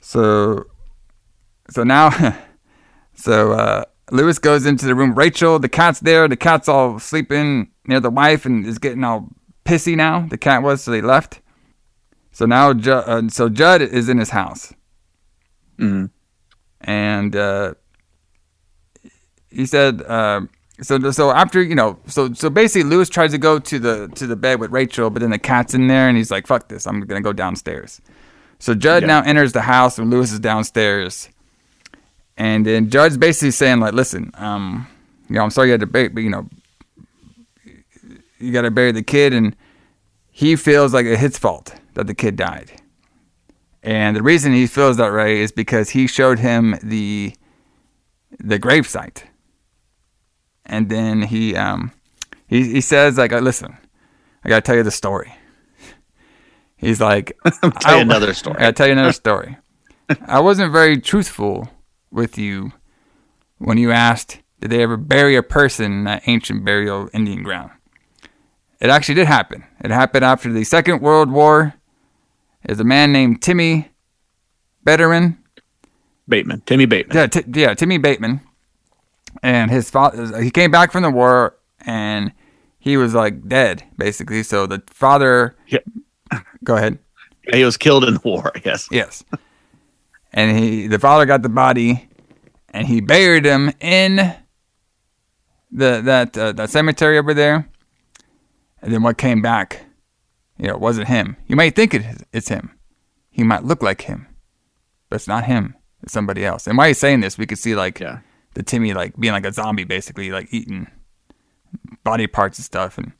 So 0.01 0.65
so 1.69 1.83
now 1.83 2.38
so 3.15 3.53
uh 3.53 3.83
Louis 4.11 4.38
goes 4.39 4.65
into 4.65 4.85
the 4.85 4.93
room. 4.95 5.13
Rachel, 5.15 5.57
the 5.59 5.69
cat's 5.69 5.99
there. 6.01 6.27
The 6.27 6.35
cat's 6.38 6.67
all 6.67 6.99
sleeping 6.99 7.71
near 7.88 7.99
the 7.99 8.09
wife 8.09 8.45
and 8.45 8.65
is 8.65 8.77
getting 8.77 9.03
all 9.03 9.29
pissy 9.65 9.95
now. 9.95 10.27
The 10.29 10.38
cat 10.38 10.61
was, 10.63 10.83
so 10.83 10.91
they 10.91 11.01
left. 11.01 11.41
So 12.31 12.45
now, 12.45 12.73
Ju- 12.73 12.91
uh, 12.91 13.29
so 13.29 13.49
Judd 13.49 13.81
is 13.81 14.07
in 14.09 14.17
his 14.17 14.29
house, 14.29 14.73
Mhm. 15.79 16.09
and 16.81 17.35
uh, 17.35 17.73
he 19.49 19.65
said 19.65 20.01
uh, 20.03 20.41
so 20.81 21.11
so 21.11 21.31
after 21.31 21.61
you 21.61 21.75
know 21.75 21.99
so 22.07 22.33
so 22.33 22.49
basically 22.49 22.89
Louis 22.89 23.09
tries 23.09 23.31
to 23.31 23.38
go 23.38 23.59
to 23.59 23.79
the 23.79 24.07
to 24.15 24.27
the 24.27 24.35
bed 24.38 24.59
with 24.59 24.71
Rachel, 24.71 25.09
but 25.09 25.19
then 25.21 25.31
the 25.31 25.38
cat's 25.39 25.73
in 25.73 25.88
there 25.88 26.07
and 26.07 26.17
he's 26.17 26.31
like, 26.31 26.47
"Fuck 26.47 26.69
this! 26.69 26.88
I'm 26.88 27.01
gonna 27.01 27.21
go 27.21 27.33
downstairs." 27.33 27.99
So 28.59 28.73
Judd 28.75 29.03
Yeah. 29.03 29.07
now 29.07 29.21
enters 29.23 29.51
the 29.53 29.61
house 29.61 29.97
and 29.97 30.09
Louis 30.09 30.31
is 30.31 30.39
downstairs, 30.39 31.29
and 32.41 32.65
then 32.65 32.89
Judd's 32.89 33.19
basically 33.19 33.51
saying 33.51 33.81
like, 33.81 33.93
"Listen, 33.93 34.31
um, 34.34 34.88
you 35.30 35.35
know, 35.35 35.43
I'm 35.43 35.51
sorry 35.51 35.68
you 35.68 35.73
had 35.73 35.81
to 35.81 35.85
bury, 35.85 36.07
but 36.07 36.23
you 36.23 36.31
know, 36.31 36.49
you 38.39 38.51
got 38.51 38.63
to 38.63 38.72
bury 38.72 38.91
the 38.91 39.03
kid," 39.03 39.31
and 39.31 39.55
he 40.31 40.55
feels 40.55 40.91
like 40.91 41.05
it's 41.05 41.22
his 41.22 41.38
fault 41.38 41.76
that 41.93 42.07
the 42.07 42.15
kid 42.15 42.35
died. 42.35 42.72
And 43.84 44.15
the 44.15 44.23
reason 44.23 44.53
he 44.53 44.65
feels 44.65 44.97
that 44.97 45.13
way 45.13 45.39
is 45.39 45.51
because 45.51 45.91
he 45.91 46.07
showed 46.07 46.39
him 46.39 46.80
the 46.81 47.35
the 48.39 48.57
gravesite. 48.57 49.22
And 50.65 50.89
then 50.89 51.22
he 51.22 51.55
um 51.55 51.91
he 52.47 52.72
he 52.72 52.81
says 52.81 53.19
like 53.19 53.31
listen, 53.34 53.77
I 54.43 54.49
gotta 54.49 54.61
tell 54.61 54.76
you 54.76 54.84
the 54.84 54.89
story. 54.89 55.31
He's 56.76 56.99
like 56.99 57.38
I 57.45 57.51
Tell 57.81 57.95
you 57.97 58.01
another 58.01 58.34
story. 58.34 58.55
I 58.57 58.61
gotta 58.61 58.73
tell 58.73 58.88
you 58.88 58.93
another 58.93 59.13
story. 59.13 59.57
I 60.26 60.39
wasn't 60.39 60.72
very 60.72 60.99
truthful 60.99 61.69
with 62.11 62.38
you 62.38 62.71
when 63.57 63.77
you 63.77 63.91
asked 63.91 64.39
did 64.59 64.69
they 64.69 64.83
ever 64.83 64.97
bury 64.97 65.35
a 65.35 65.43
person 65.43 65.85
in 65.91 66.03
that 66.03 66.23
ancient 66.27 66.63
burial 66.63 67.09
Indian 67.13 67.41
ground. 67.41 67.71
It 68.79 68.89
actually 68.89 69.15
did 69.15 69.27
happen. 69.27 69.63
It 69.83 69.89
happened 69.91 70.23
after 70.25 70.51
the 70.53 70.63
Second 70.63 71.01
World 71.01 71.31
War. 71.31 71.73
There's 72.63 72.79
a 72.79 72.83
man 72.83 73.11
named 73.11 73.41
Timmy 73.41 73.89
Betterin. 74.85 75.38
Bateman, 76.27 76.61
Timmy 76.65 76.85
Bateman. 76.85 77.17
Yeah, 77.17 77.27
t- 77.27 77.43
yeah, 77.59 77.73
Timmy 77.73 77.97
Bateman. 77.97 78.41
And 79.41 79.71
his 79.71 79.89
father, 79.89 80.41
he 80.41 80.51
came 80.51 80.69
back 80.71 80.91
from 80.91 81.03
the 81.03 81.09
war 81.11 81.57
and 81.85 82.31
he 82.79 82.97
was 82.97 83.13
like 83.15 83.47
dead, 83.47 83.83
basically. 83.97 84.43
So 84.43 84.67
the 84.67 84.83
father, 84.88 85.55
Yeah. 85.67 85.79
go 86.63 86.75
ahead. 86.77 86.99
He 87.51 87.65
was 87.65 87.75
killed 87.75 88.03
in 88.05 88.13
the 88.13 88.21
war. 88.23 88.51
Yes. 88.63 88.88
Yes. 88.91 89.23
And 90.33 90.57
he, 90.57 90.87
the 90.87 90.99
father 90.99 91.25
got 91.25 91.41
the 91.41 91.49
body 91.49 92.09
and 92.69 92.87
he 92.87 93.01
buried 93.01 93.45
him 93.45 93.71
in 93.79 94.15
the 95.71 96.01
that 96.01 96.37
uh, 96.37 96.51
that 96.53 96.69
cemetery 96.69 97.17
over 97.17 97.33
there. 97.33 97.67
And 98.81 98.93
then 98.93 99.03
what 99.03 99.17
came 99.17 99.41
back, 99.41 99.85
you 100.57 100.67
know, 100.67 100.73
it 100.73 100.79
wasn't 100.79 101.07
him. 101.07 101.37
You 101.47 101.55
might 101.55 101.75
think 101.75 101.93
it, 101.93 102.03
it's 102.33 102.49
him. 102.49 102.71
He 103.29 103.43
might 103.43 103.63
look 103.63 103.83
like 103.83 104.01
him, 104.01 104.27
but 105.09 105.17
it's 105.17 105.27
not 105.27 105.45
him. 105.45 105.75
It's 106.01 106.13
somebody 106.13 106.43
else. 106.45 106.65
And 106.65 106.77
while 106.77 106.87
he's 106.87 106.97
saying 106.97 107.19
this, 107.21 107.37
we 107.37 107.45
could 107.45 107.59
see 107.59 107.75
like 107.75 107.99
Yeah. 107.99 108.19
the 108.53 108.63
Timmy 108.63 108.93
like 108.93 109.15
being 109.17 109.33
like 109.33 109.45
a 109.45 109.53
zombie, 109.53 109.83
basically 109.83 110.31
like 110.31 110.47
eating 110.51 110.87
body 112.03 112.27
parts 112.27 112.57
and 112.57 112.65
stuff. 112.65 112.97
And 112.97 113.11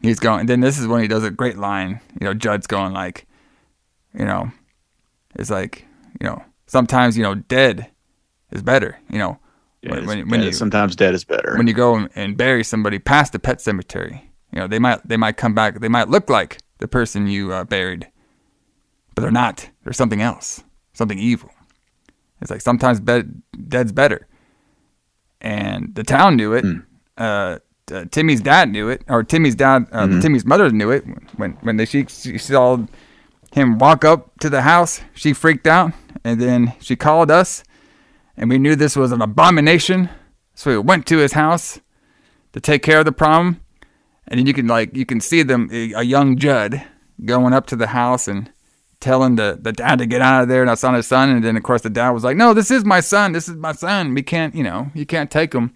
he's 0.00 0.18
going. 0.18 0.40
And 0.40 0.48
then 0.48 0.60
this 0.60 0.78
is 0.78 0.86
when 0.86 1.02
he 1.02 1.08
does 1.08 1.22
a 1.24 1.30
great 1.30 1.56
line. 1.56 2.00
You 2.20 2.26
know, 2.26 2.34
Judd's 2.34 2.66
going 2.66 2.92
like, 2.92 3.26
you 4.12 4.24
know, 4.24 4.50
it's 5.36 5.50
like 5.50 5.86
you 6.20 6.26
know 6.26 6.42
sometimes 6.66 7.16
you 7.16 7.22
know 7.22 7.34
dead 7.34 7.90
is 8.50 8.62
better. 8.62 8.98
You 9.10 9.18
know, 9.18 9.38
Yeah, 9.82 9.90
when, 9.92 10.06
when, 10.06 10.28
when 10.28 10.40
yeah, 10.40 10.46
you 10.46 10.52
sometimes 10.52 10.94
dead 10.96 11.14
is 11.14 11.24
better. 11.24 11.56
when 11.56 11.66
you 11.66 11.74
go 11.74 11.94
and- 11.96 12.10
and 12.14 12.36
bury 12.36 12.64
somebody 12.64 12.98
past 12.98 13.32
the 13.32 13.38
pet 13.38 13.60
cemetery, 13.60 14.30
you 14.52 14.58
know 14.60 14.66
they 14.68 14.78
might 14.78 15.06
they 15.08 15.16
might 15.16 15.36
come 15.36 15.54
back. 15.54 15.80
They 15.80 15.88
might 15.88 16.08
look 16.08 16.28
like 16.30 16.58
the 16.78 16.88
person 16.88 17.26
you 17.26 17.52
uh, 17.52 17.64
buried, 17.64 18.08
but 19.14 19.22
they're 19.22 19.30
not. 19.44 19.70
They're 19.84 19.92
something 19.92 20.20
else, 20.22 20.62
something 20.92 21.18
evil. 21.18 21.50
It's 22.40 22.50
like 22.50 22.60
sometimes 22.60 23.00
bed, 23.00 23.42
dead's 23.68 23.92
better, 23.92 24.26
and 25.40 25.94
the 25.94 26.02
town 26.04 26.36
knew 26.36 26.52
it. 26.52 26.64
Uh, 27.16 27.58
uh, 27.92 28.04
Timmy's 28.10 28.40
dad 28.40 28.70
knew 28.70 28.88
it, 28.88 29.02
or 29.08 29.22
Timmy's 29.22 29.54
dad, 29.54 29.86
uh, 29.92 30.20
Timmy's 30.20 30.44
mother 30.44 30.70
knew 30.70 30.90
it 30.90 31.04
when 31.36 31.52
when 31.62 31.76
they 31.76 31.84
she, 31.84 32.06
she 32.06 32.38
saw 32.38 32.78
him 33.52 33.78
walk 33.78 34.04
up 34.04 34.38
to 34.40 34.48
the 34.50 34.62
house. 34.62 35.00
She 35.14 35.32
freaked 35.32 35.66
out, 35.66 35.92
and 36.24 36.40
then 36.40 36.74
she 36.80 36.96
called 36.96 37.30
us, 37.30 37.62
and 38.36 38.50
we 38.50 38.58
knew 38.58 38.74
this 38.74 38.96
was 38.96 39.12
an 39.12 39.22
abomination. 39.22 40.08
So 40.54 40.70
we 40.70 40.78
went 40.78 41.06
to 41.06 41.18
his 41.18 41.32
house 41.32 41.80
to 42.52 42.60
take 42.60 42.82
care 42.82 43.00
of 43.00 43.04
the 43.04 43.12
problem, 43.12 43.60
and 44.26 44.38
then 44.38 44.46
you 44.46 44.54
can 44.54 44.66
like 44.66 44.96
you 44.96 45.06
can 45.06 45.20
see 45.20 45.42
them 45.42 45.68
a 45.72 46.02
young 46.02 46.36
Judd 46.36 46.82
going 47.24 47.52
up 47.52 47.66
to 47.66 47.76
the 47.76 47.88
house 47.88 48.26
and 48.26 48.50
telling 49.00 49.36
the, 49.36 49.58
the 49.60 49.72
dad 49.72 49.98
to 49.98 50.06
get 50.06 50.22
out 50.22 50.42
of 50.42 50.48
there. 50.48 50.62
And 50.62 50.70
I 50.70 50.74
saw 50.74 50.94
his 50.94 51.06
son. 51.06 51.28
And 51.28 51.44
then 51.44 51.56
of 51.56 51.62
course 51.62 51.82
the 51.82 51.90
dad 51.90 52.10
was 52.10 52.24
like, 52.24 52.36
"No, 52.36 52.54
this 52.54 52.70
is 52.70 52.84
my 52.84 53.00
son. 53.00 53.32
This 53.32 53.48
is 53.48 53.56
my 53.56 53.72
son. 53.72 54.14
We 54.14 54.22
can't, 54.22 54.54
you 54.54 54.64
know, 54.64 54.90
you 54.94 55.06
can't 55.06 55.30
take 55.30 55.52
him." 55.52 55.72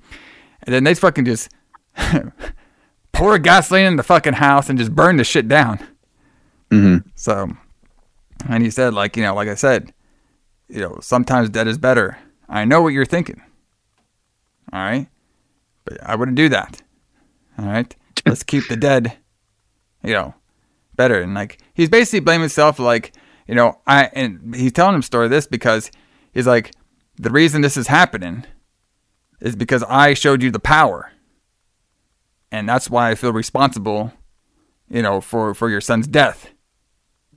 And 0.63 0.75
then 0.75 0.85
they 0.85 0.95
fucking 0.95 1.27
just 1.27 1.51
pour 3.13 3.39
gasoline 3.39 3.87
in 3.87 3.97
the 3.97 4.03
fucking 4.03 4.35
house 4.35 4.69
and 4.69 4.79
just 4.79 4.95
burn 4.95 5.17
the 5.19 5.25
shit 5.25 5.47
down. 5.47 5.79
Mm-hmm. 6.71 7.09
So, 7.15 7.51
and 8.49 8.63
he 8.63 8.71
said, 8.71 8.95
like, 8.95 9.17
you 9.17 9.23
know, 9.23 9.35
like 9.35 9.49
I 9.49 9.55
said, 9.55 9.93
you 10.69 10.81
know, 10.81 10.99
sometimes 11.01 11.49
dead 11.51 11.67
is 11.69 11.79
better. 11.79 12.19
I 12.49 12.65
know 12.65 12.83
what 12.83 12.93
you're 12.93 13.05
thinking. 13.05 13.43
All 14.73 14.81
right. 14.81 15.09
But 15.85 16.03
I 16.05 16.15
wouldn't 16.17 16.37
do 16.37 16.49
that. 16.51 16.83
All 17.59 17.67
right. 17.67 17.95
Let's 18.27 18.43
keep 18.43 18.69
the 18.69 18.77
dead, 18.77 19.17
you 20.03 20.13
know, 20.13 20.35
better. 20.97 21.21
And 21.21 21.35
like, 21.35 21.59
he's 21.75 21.89
basically 21.89 22.21
blaming 22.21 22.43
himself, 22.43 22.79
like, 22.79 23.15
you 23.47 23.55
know, 23.55 23.79
I, 23.87 24.11
and 24.13 24.55
he's 24.55 24.73
telling 24.73 24.95
him 24.95 25.03
story 25.03 25.29
this 25.29 25.47
because 25.47 25.91
he's 26.33 26.47
like, 26.47 26.73
the 27.17 27.31
reason 27.31 27.63
this 27.63 27.77
is 27.77 27.87
happening 27.87 28.45
is 29.41 29.57
because 29.57 29.83
I 29.85 30.15
showed 30.15 30.43
you 30.43 30.51
the 30.51 30.59
power. 30.61 31.11
And 32.51 32.69
that's 32.69 32.91
why 32.91 33.11
I 33.11 33.15
feel 33.15 33.33
responsible, 33.33 34.13
you 34.89 35.03
know, 35.03 35.21
for, 35.21 35.55
for 35.55 35.69
your 35.71 35.81
son's 35.81 36.07
death. 36.07 36.51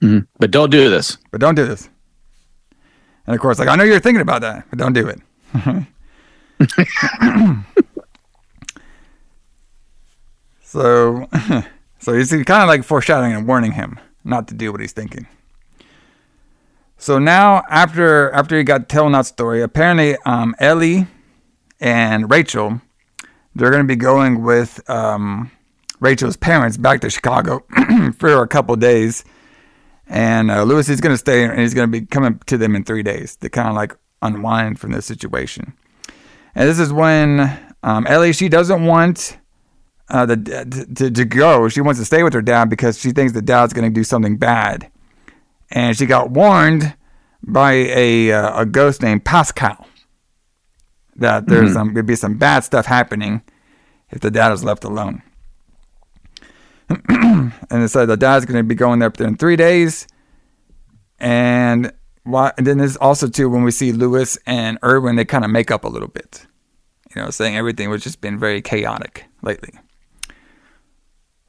Mhm. 0.01 0.27
But 0.39 0.51
don't 0.51 0.71
do 0.71 0.89
this. 0.89 1.17
But 1.31 1.41
don't 1.41 1.55
do 1.55 1.65
this. 1.65 1.89
And 3.27 3.35
of 3.35 3.41
course, 3.41 3.59
like 3.59 3.67
I 3.67 3.75
know 3.75 3.83
you're 3.83 3.99
thinking 3.99 4.21
about 4.21 4.41
that, 4.41 4.65
but 4.69 4.79
don't 4.79 4.93
do 4.93 5.07
it. 5.07 5.19
so, 10.63 11.27
so 11.99 12.13
he's 12.13 12.29
kind 12.31 12.63
of 12.63 12.67
like 12.67 12.83
foreshadowing 12.83 13.33
and 13.33 13.47
warning 13.47 13.73
him 13.73 13.99
not 14.23 14.47
to 14.47 14.53
do 14.53 14.71
what 14.71 14.81
he's 14.81 14.93
thinking. 14.93 15.27
So 16.97 17.17
now, 17.17 17.63
after 17.67 18.29
after 18.31 18.57
he 18.57 18.63
got 18.63 18.87
telling 18.87 19.13
that 19.13 19.25
story, 19.25 19.63
apparently 19.63 20.17
um, 20.25 20.53
Ellie 20.59 21.07
and 21.79 22.29
Rachel, 22.29 22.79
they're 23.55 23.71
going 23.71 23.81
to 23.81 23.87
be 23.87 23.95
going 23.95 24.43
with 24.43 24.87
um, 24.87 25.49
Rachel's 25.99 26.37
parents 26.37 26.77
back 26.77 27.01
to 27.01 27.09
Chicago 27.09 27.65
for 28.19 28.43
a 28.43 28.47
couple 28.47 28.75
days. 28.75 29.25
And 30.07 30.51
uh, 30.51 30.63
Louis 30.63 30.89
is 30.89 30.99
going 30.99 31.13
to 31.13 31.17
stay 31.17 31.43
and 31.45 31.59
he's 31.59 31.73
going 31.73 31.89
to 31.89 31.99
be 31.99 32.05
coming 32.05 32.39
to 32.47 32.57
them 32.57 32.75
in 32.75 32.83
three 32.83 33.03
days 33.03 33.35
to 33.37 33.49
kind 33.49 33.69
of 33.69 33.75
like 33.75 33.95
unwind 34.21 34.79
from 34.79 34.91
this 34.91 35.05
situation. 35.05 35.73
And 36.53 36.67
this 36.67 36.79
is 36.79 36.91
when 36.91 37.57
um, 37.83 38.05
Ellie, 38.07 38.33
she 38.33 38.49
doesn't 38.49 38.83
want 38.85 39.37
uh, 40.09 40.25
the 40.25 40.35
to, 40.95 41.09
to 41.09 41.25
go. 41.25 41.69
She 41.69 41.79
wants 41.79 41.99
to 42.01 42.05
stay 42.05 42.23
with 42.23 42.33
her 42.33 42.41
dad 42.41 42.69
because 42.69 42.99
she 42.99 43.11
thinks 43.11 43.31
the 43.31 43.41
dad's 43.41 43.71
going 43.73 43.89
to 43.89 43.93
do 43.93 44.03
something 44.03 44.35
bad. 44.37 44.91
And 45.69 45.95
she 45.97 46.05
got 46.05 46.31
warned 46.31 46.93
by 47.43 47.71
a 47.71 48.31
uh, 48.33 48.61
a 48.61 48.65
ghost 48.65 49.01
named 49.01 49.23
Pascow 49.23 49.85
that 51.15 51.47
there's 51.47 51.69
Mhm. 51.71 51.73
some 51.73 51.93
could 51.95 52.05
be 52.05 52.15
some 52.15 52.37
bad 52.37 52.65
stuff 52.65 52.85
happening 52.85 53.41
if 54.09 54.19
the 54.19 54.29
dad 54.31 54.51
is 54.51 54.63
left 54.65 54.83
alone. 54.83 55.21
And 57.69 57.83
it 57.83 57.89
said 57.89 58.05
the 58.05 58.17
dad's 58.17 58.45
going 58.45 58.57
to 58.57 58.63
be 58.63 58.75
going 58.75 58.99
there 58.99 59.07
up 59.07 59.17
there 59.17 59.27
in 59.27 59.37
three 59.37 59.55
days. 59.55 60.07
And 61.19 61.93
why? 62.23 62.51
And 62.57 62.67
then 62.67 62.77
there's 62.77 62.97
also 62.97 63.27
too 63.27 63.49
when 63.49 63.63
we 63.63 63.71
see 63.71 63.91
Louis 63.91 64.37
and 64.45 64.77
Irwin, 64.83 65.15
they 65.15 65.25
kind 65.25 65.45
of 65.45 65.51
make 65.51 65.71
up 65.71 65.83
a 65.83 65.87
little 65.87 66.07
bit. 66.07 66.45
You 67.15 67.21
know, 67.21 67.29
saying 67.29 67.55
everything 67.57 67.89
was 67.89 68.03
just 68.03 68.21
been 68.21 68.39
very 68.39 68.61
chaotic 68.61 69.25
lately. 69.41 69.73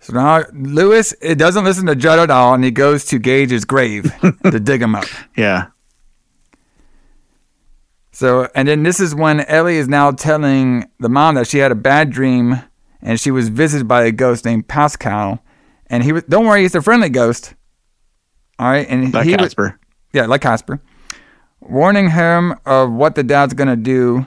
So 0.00 0.14
now 0.14 0.44
Louis, 0.52 1.14
it 1.20 1.36
doesn't 1.36 1.64
listen 1.64 1.86
to 1.86 1.94
Judd 1.94 2.18
at 2.18 2.30
all, 2.30 2.54
and 2.54 2.64
he 2.64 2.70
goes 2.70 3.04
to 3.06 3.18
Gage's 3.18 3.64
grave 3.64 4.12
to 4.44 4.60
dig 4.60 4.82
him 4.82 4.94
up. 4.94 5.06
Yeah. 5.36 5.68
So, 8.10 8.48
and 8.54 8.68
then 8.68 8.82
this 8.82 9.00
is 9.00 9.14
when 9.14 9.40
Ellie 9.40 9.76
is 9.76 9.88
now 9.88 10.10
telling 10.10 10.90
the 10.98 11.08
mom 11.08 11.36
that 11.36 11.46
she 11.46 11.58
had 11.58 11.72
a 11.72 11.76
bad 11.76 12.10
dream 12.10 12.62
and 13.02 13.18
she 13.20 13.30
was 13.30 13.48
visited 13.48 13.86
by 13.88 14.04
a 14.04 14.12
ghost 14.12 14.44
named 14.44 14.68
Pascow. 14.68 15.40
And 15.88 16.02
he 16.02 16.12
was, 16.12 16.22
don't 16.24 16.46
worry, 16.46 16.62
he's 16.62 16.74
a 16.74 16.82
friendly 16.82 17.08
ghost. 17.10 17.54
All 18.58 18.70
right. 18.70 18.86
And 18.88 19.12
Like 19.12 19.24
he 19.26 19.32
was- 19.32 19.48
Casper. 19.48 19.78
yeah, 20.12 20.26
like 20.26 20.40
Casper. 20.40 20.80
Warning 21.60 22.10
him 22.10 22.54
of 22.64 22.90
what 22.92 23.14
the 23.14 23.22
dad's 23.22 23.54
going 23.54 23.68
to 23.68 23.76
do. 23.76 24.26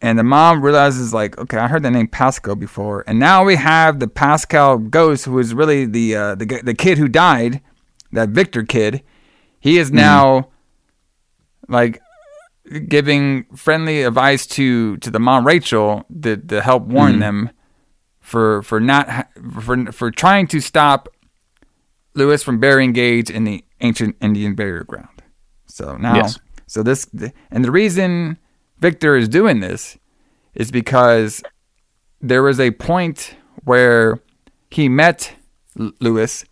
And 0.00 0.16
the 0.18 0.22
mom 0.24 0.62
realizes, 0.62 1.12
like, 1.12 1.36
okay, 1.38 1.56
I 1.58 1.66
heard 1.66 1.82
the 1.82 1.90
name 1.90 2.06
Pascow 2.06 2.56
before. 2.58 3.02
And 3.08 3.18
now 3.18 3.44
we 3.44 3.56
have 3.56 3.98
the 3.98 4.06
Pascow 4.06 4.88
ghost, 4.90 5.24
who 5.24 5.38
is 5.40 5.54
really 5.54 5.86
the, 5.86 6.14
uh, 6.14 6.34
the, 6.36 6.60
the 6.62 6.74
kid 6.74 6.98
who 6.98 7.08
died, 7.08 7.60
that 8.12 8.28
Victor 8.28 8.62
kid. 8.62 9.02
He 9.58 9.76
is 9.78 9.90
now, 9.90 10.50
like, 11.68 12.00
giving 12.88 13.44
friendly 13.56 14.02
advice 14.02 14.46
to 14.46 14.98
to 14.98 15.10
the 15.10 15.18
mom 15.18 15.46
Rachel 15.46 16.04
to, 16.22 16.36
to 16.36 16.60
help 16.60 16.84
warn 16.84 17.14
Mhm. 17.16 17.20
them 17.20 17.50
for 18.28 18.62
for 18.62 18.78
not 18.78 19.26
for 19.60 19.90
for 19.90 20.10
trying 20.10 20.46
to 20.48 20.60
stop 20.60 21.08
Louis 22.14 22.42
from 22.42 22.60
burying 22.60 22.92
Gage 22.92 23.30
in 23.30 23.44
the 23.44 23.64
ancient 23.80 24.16
Indian 24.20 24.54
burial 24.54 24.84
ground. 24.84 25.22
So 25.66 25.96
now, 25.96 26.16
Yes. 26.16 26.38
so 26.66 26.82
this 26.82 27.06
and 27.50 27.64
the 27.64 27.70
reason 27.70 28.36
Victor 28.80 29.16
is 29.16 29.28
doing 29.28 29.60
this 29.60 29.96
is 30.54 30.70
because 30.70 31.42
there 32.20 32.42
was 32.42 32.60
a 32.60 32.70
point 32.72 33.34
where 33.64 34.20
he 34.70 34.88
met 34.88 35.34
Louis 35.76 36.44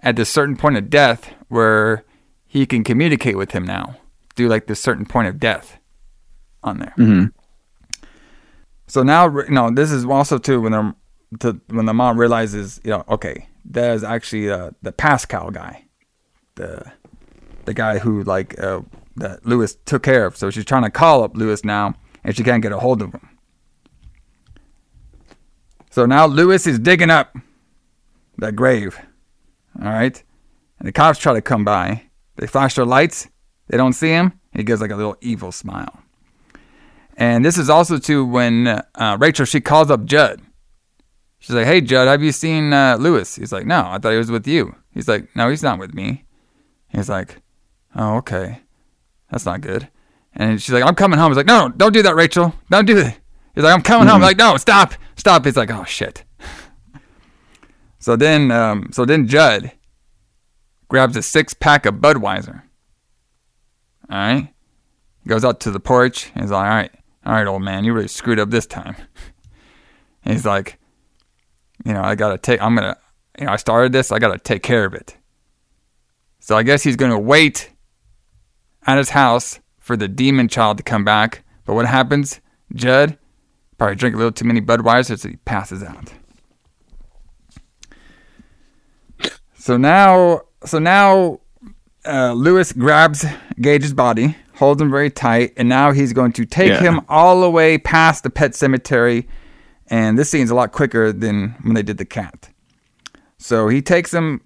at 0.00 0.16
this 0.16 0.30
certain 0.30 0.56
point 0.56 0.76
of 0.78 0.88
death 0.88 1.28
where 1.48 2.04
he 2.46 2.64
can 2.66 2.84
communicate 2.84 3.36
with 3.36 3.50
him 3.52 3.64
now 3.64 3.96
through 4.34 4.48
like 4.48 4.66
this 4.66 4.80
certain 4.80 5.04
point 5.04 5.28
of 5.28 5.38
death 5.38 5.78
on 6.62 6.78
there. 6.78 6.94
Mhm. 6.96 7.32
So 8.86 9.02
now, 9.02 9.26
you 9.28 9.50
know, 9.50 9.70
this 9.70 9.90
is 9.90 10.04
also 10.04 10.38
too 10.38 10.60
when 10.60 10.72
the 10.72 10.94
to, 11.40 11.60
when 11.68 11.86
the 11.86 11.94
mom 11.94 12.18
realizes, 12.18 12.80
you 12.84 12.90
know, 12.90 13.04
okay, 13.08 13.48
that 13.66 13.94
is 13.94 14.04
actually 14.04 14.50
uh, 14.50 14.70
the 14.82 14.92
Pascow 14.92 15.52
guy, 15.52 15.84
the 16.56 16.92
the 17.64 17.74
guy 17.74 17.98
who 17.98 18.22
like 18.24 18.58
uh, 18.60 18.80
that 19.16 19.46
Louis 19.46 19.74
took 19.84 20.02
care 20.02 20.26
of. 20.26 20.36
So 20.36 20.50
she's 20.50 20.64
trying 20.64 20.82
to 20.82 20.90
call 20.90 21.22
up 21.22 21.36
Louis 21.36 21.64
now, 21.64 21.94
and 22.24 22.36
she 22.36 22.42
can't 22.42 22.62
get 22.62 22.72
a 22.72 22.78
hold 22.78 23.02
of 23.02 23.12
him. 23.12 23.28
So 25.90 26.06
now 26.06 26.26
Louis 26.26 26.66
is 26.66 26.78
digging 26.78 27.10
up 27.10 27.36
that 28.38 28.56
grave. 28.56 28.98
All 29.80 29.88
right, 29.88 30.22
and 30.78 30.88
the 30.88 30.92
cops 30.92 31.18
try 31.18 31.32
to 31.34 31.42
come 31.42 31.64
by. 31.64 32.02
They 32.36 32.46
flash 32.46 32.74
their 32.74 32.84
lights. 32.84 33.28
They 33.68 33.76
don't 33.76 33.92
see 33.92 34.08
him. 34.08 34.38
He 34.54 34.64
gives 34.64 34.80
like 34.80 34.90
a 34.90 34.96
little 34.96 35.16
evil 35.20 35.52
smile. 35.52 36.02
And 37.16 37.44
this 37.44 37.58
is 37.58 37.70
also 37.70 37.98
too 37.98 38.24
when 38.24 38.66
uh, 38.66 39.16
Rachel 39.20 39.46
she 39.46 39.60
calls 39.60 39.90
up 39.90 40.04
Judd. 40.04 40.42
She's 41.42 41.56
like, 41.56 41.66
"Hey 41.66 41.80
Judd, 41.80 42.06
have 42.06 42.22
you 42.22 42.30
seen 42.30 42.72
uh, 42.72 42.96
Louis?" 43.00 43.34
He's 43.34 43.50
like, 43.50 43.66
"No, 43.66 43.80
I 43.88 43.98
thought 43.98 44.12
he 44.12 44.16
was 44.16 44.30
with 44.30 44.46
you." 44.46 44.76
He's 44.92 45.08
like, 45.08 45.34
"No, 45.34 45.50
he's 45.50 45.62
not 45.62 45.80
with 45.80 45.92
me." 45.92 46.24
He's 46.86 47.08
like, 47.08 47.42
"Oh, 47.96 48.18
okay, 48.18 48.60
that's 49.28 49.44
not 49.44 49.60
good." 49.60 49.88
And 50.36 50.62
she's 50.62 50.72
like, 50.72 50.84
"I'm 50.84 50.94
coming 50.94 51.18
home." 51.18 51.32
He's 51.32 51.36
like, 51.36 51.46
"No, 51.46 51.66
no, 51.66 51.74
don't 51.74 51.92
do 51.92 52.02
that, 52.02 52.14
Rachel. 52.14 52.54
Don't 52.70 52.84
do 52.84 52.96
it." 52.96 53.18
He's 53.56 53.64
like, 53.64 53.74
"I'm 53.74 53.82
coming 53.82 54.06
home." 54.06 54.18
I'm 54.18 54.22
like, 54.22 54.36
"No, 54.36 54.56
stop, 54.56 54.94
stop." 55.16 55.44
He's 55.44 55.56
like, 55.56 55.72
"Oh 55.72 55.82
shit." 55.82 56.22
so 57.98 58.14
then, 58.14 58.52
um, 58.52 58.90
so 58.92 59.04
then 59.04 59.26
Judd 59.26 59.72
grabs 60.86 61.16
a 61.16 61.22
six 61.22 61.54
pack 61.54 61.86
of 61.86 61.96
Budweiser. 61.96 62.62
All 64.08 64.16
right, 64.16 64.54
goes 65.26 65.44
out 65.44 65.58
to 65.62 65.72
the 65.72 65.80
porch. 65.80 66.30
And 66.36 66.44
he's 66.44 66.52
like, 66.52 66.64
"All 66.64 66.76
right, 66.76 66.90
all 67.26 67.32
right, 67.32 67.46
old 67.48 67.62
man, 67.62 67.82
you 67.82 67.94
really 67.94 68.06
screwed 68.06 68.38
up 68.38 68.50
this 68.50 68.66
time." 68.66 68.94
And 70.24 70.34
he's 70.34 70.46
like, 70.46 70.78
you 71.84 71.92
know, 71.92 72.02
I 72.02 72.14
gotta 72.14 72.38
take. 72.38 72.60
I'm 72.62 72.74
gonna, 72.74 72.96
you 73.38 73.46
know, 73.46 73.52
I 73.52 73.56
started 73.56 73.92
this. 73.92 74.12
I 74.12 74.18
gotta 74.18 74.38
take 74.38 74.62
care 74.62 74.84
of 74.84 74.94
it. 74.94 75.16
So 76.40 76.56
I 76.56 76.62
guess 76.62 76.82
he's 76.82 76.96
gonna 76.96 77.18
wait 77.18 77.70
at 78.86 78.98
his 78.98 79.10
house 79.10 79.60
for 79.78 79.96
the 79.96 80.08
demon 80.08 80.48
child 80.48 80.76
to 80.78 80.82
come 80.82 81.04
back. 81.04 81.44
But 81.64 81.74
what 81.74 81.86
happens? 81.86 82.40
Judd 82.74 83.16
probably 83.78 83.96
drink 83.96 84.14
a 84.14 84.18
little 84.18 84.32
too 84.32 84.44
many 84.44 84.60
Budweiser, 84.60 85.18
so 85.18 85.28
he 85.28 85.36
passes 85.36 85.82
out. 85.82 86.12
So 89.54 89.76
now, 89.76 90.42
so 90.64 90.78
now, 90.78 91.40
uh, 92.04 92.32
Louis 92.32 92.72
grabs 92.72 93.24
Gage's 93.60 93.92
body, 93.94 94.36
holds 94.54 94.82
him 94.82 94.90
very 94.90 95.10
tight, 95.10 95.52
and 95.56 95.68
now 95.68 95.92
he's 95.92 96.12
going 96.12 96.32
to 96.32 96.44
take 96.44 96.68
Yeah. 96.70 96.80
him 96.80 97.00
all 97.08 97.40
the 97.40 97.50
way 97.50 97.78
past 97.78 98.24
the 98.24 98.30
pet 98.30 98.54
cemetery. 98.56 99.28
And 99.92 100.18
this 100.18 100.30
scene's 100.30 100.50
a 100.50 100.54
lot 100.54 100.72
quicker 100.72 101.12
than 101.12 101.50
when 101.62 101.74
they 101.74 101.82
did 101.82 101.98
the 101.98 102.04
cat. 102.06 102.48
So 103.38 103.68
he 103.68 103.82
takes 103.82 104.12
him, 104.12 104.40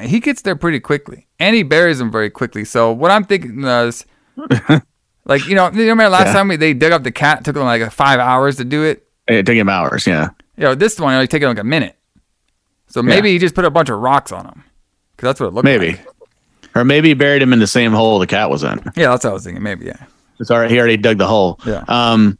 he 0.00 0.18
gets 0.20 0.42
there 0.42 0.56
pretty 0.56 0.80
quickly, 0.80 1.28
and 1.38 1.54
he 1.54 1.62
buries 1.62 2.00
him 2.00 2.10
very 2.10 2.30
quickly. 2.30 2.64
So 2.64 2.90
what 2.92 3.10
I'm 3.12 3.22
thinking 3.24 3.62
is, 3.64 4.04
like 5.24 5.46
you 5.46 5.54
know, 5.54 5.70
you 5.70 5.80
remember 5.88 6.08
last 6.08 6.26
Yeah. 6.26 6.32
time 6.32 6.48
we, 6.48 6.56
they 6.56 6.74
dug 6.74 6.92
up 6.92 7.04
the 7.04 7.12
cat? 7.12 7.40
It 7.40 7.44
took 7.44 7.54
them 7.54 7.64
like 7.64 7.90
five 7.92 8.18
hours 8.18 8.56
to 8.56 8.64
do 8.64 8.82
it. 8.82 9.06
It 9.28 9.46
took 9.46 9.54
him 9.54 9.68
hours. 9.68 10.06
Yeah. 10.06 10.30
You 10.56 10.64
know, 10.64 10.74
this 10.74 10.98
one 10.98 11.14
only 11.14 11.26
taking 11.28 11.48
like 11.48 11.58
a 11.58 11.64
minute. 11.64 11.96
So 12.88 13.02
maybe 13.02 13.28
Yeah. 13.28 13.32
he 13.34 13.38
just 13.38 13.54
put 13.54 13.64
a 13.64 13.70
bunch 13.70 13.88
of 13.88 13.98
rocks 14.00 14.32
on 14.32 14.46
him, 14.46 14.64
because 15.16 15.28
that's 15.28 15.40
what 15.40 15.46
it 15.46 15.52
looked 15.54 15.64
Maybe. 15.64 15.92
like. 15.92 16.06
Or 16.74 16.84
maybe 16.84 17.08
he 17.08 17.14
buried 17.14 17.40
him 17.40 17.52
in 17.52 17.58
the 17.60 17.66
same 17.66 17.92
hole 17.92 18.18
the 18.18 18.26
cat 18.26 18.50
was 18.50 18.62
in. 18.64 18.78
Yeah, 18.96 19.10
that's 19.10 19.24
what 19.24 19.30
I 19.30 19.32
was 19.32 19.44
thinking. 19.44 19.62
Maybe 19.62 19.86
yeah. 19.86 20.04
It's 20.40 20.50
already 20.50 20.74
he 20.74 20.78
already 20.80 20.96
dug 20.96 21.18
the 21.18 21.26
hole. 21.26 21.58
Yeah. 21.64 21.84
Um, 21.88 22.38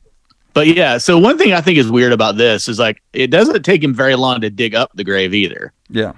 but 0.57 0.69
yeah. 0.69 0.97
So 0.97 1.19
one 1.19 1.37
thing 1.37 1.53
I 1.53 1.61
think 1.61 1.77
is 1.77 1.91
weird 1.91 2.15
about 2.15 2.39
this 2.39 2.67
is 2.67 2.79
like 2.79 3.03
it 3.13 3.27
doesn't 3.27 3.63
take 3.63 3.85
him 3.85 3.93
very 3.93 4.15
long 4.15 4.41
to 4.41 4.49
dig 4.49 4.75
up 4.75 4.91
the 4.95 5.05
grave 5.05 5.35
either. 5.35 5.71
Yeah. 5.91 6.15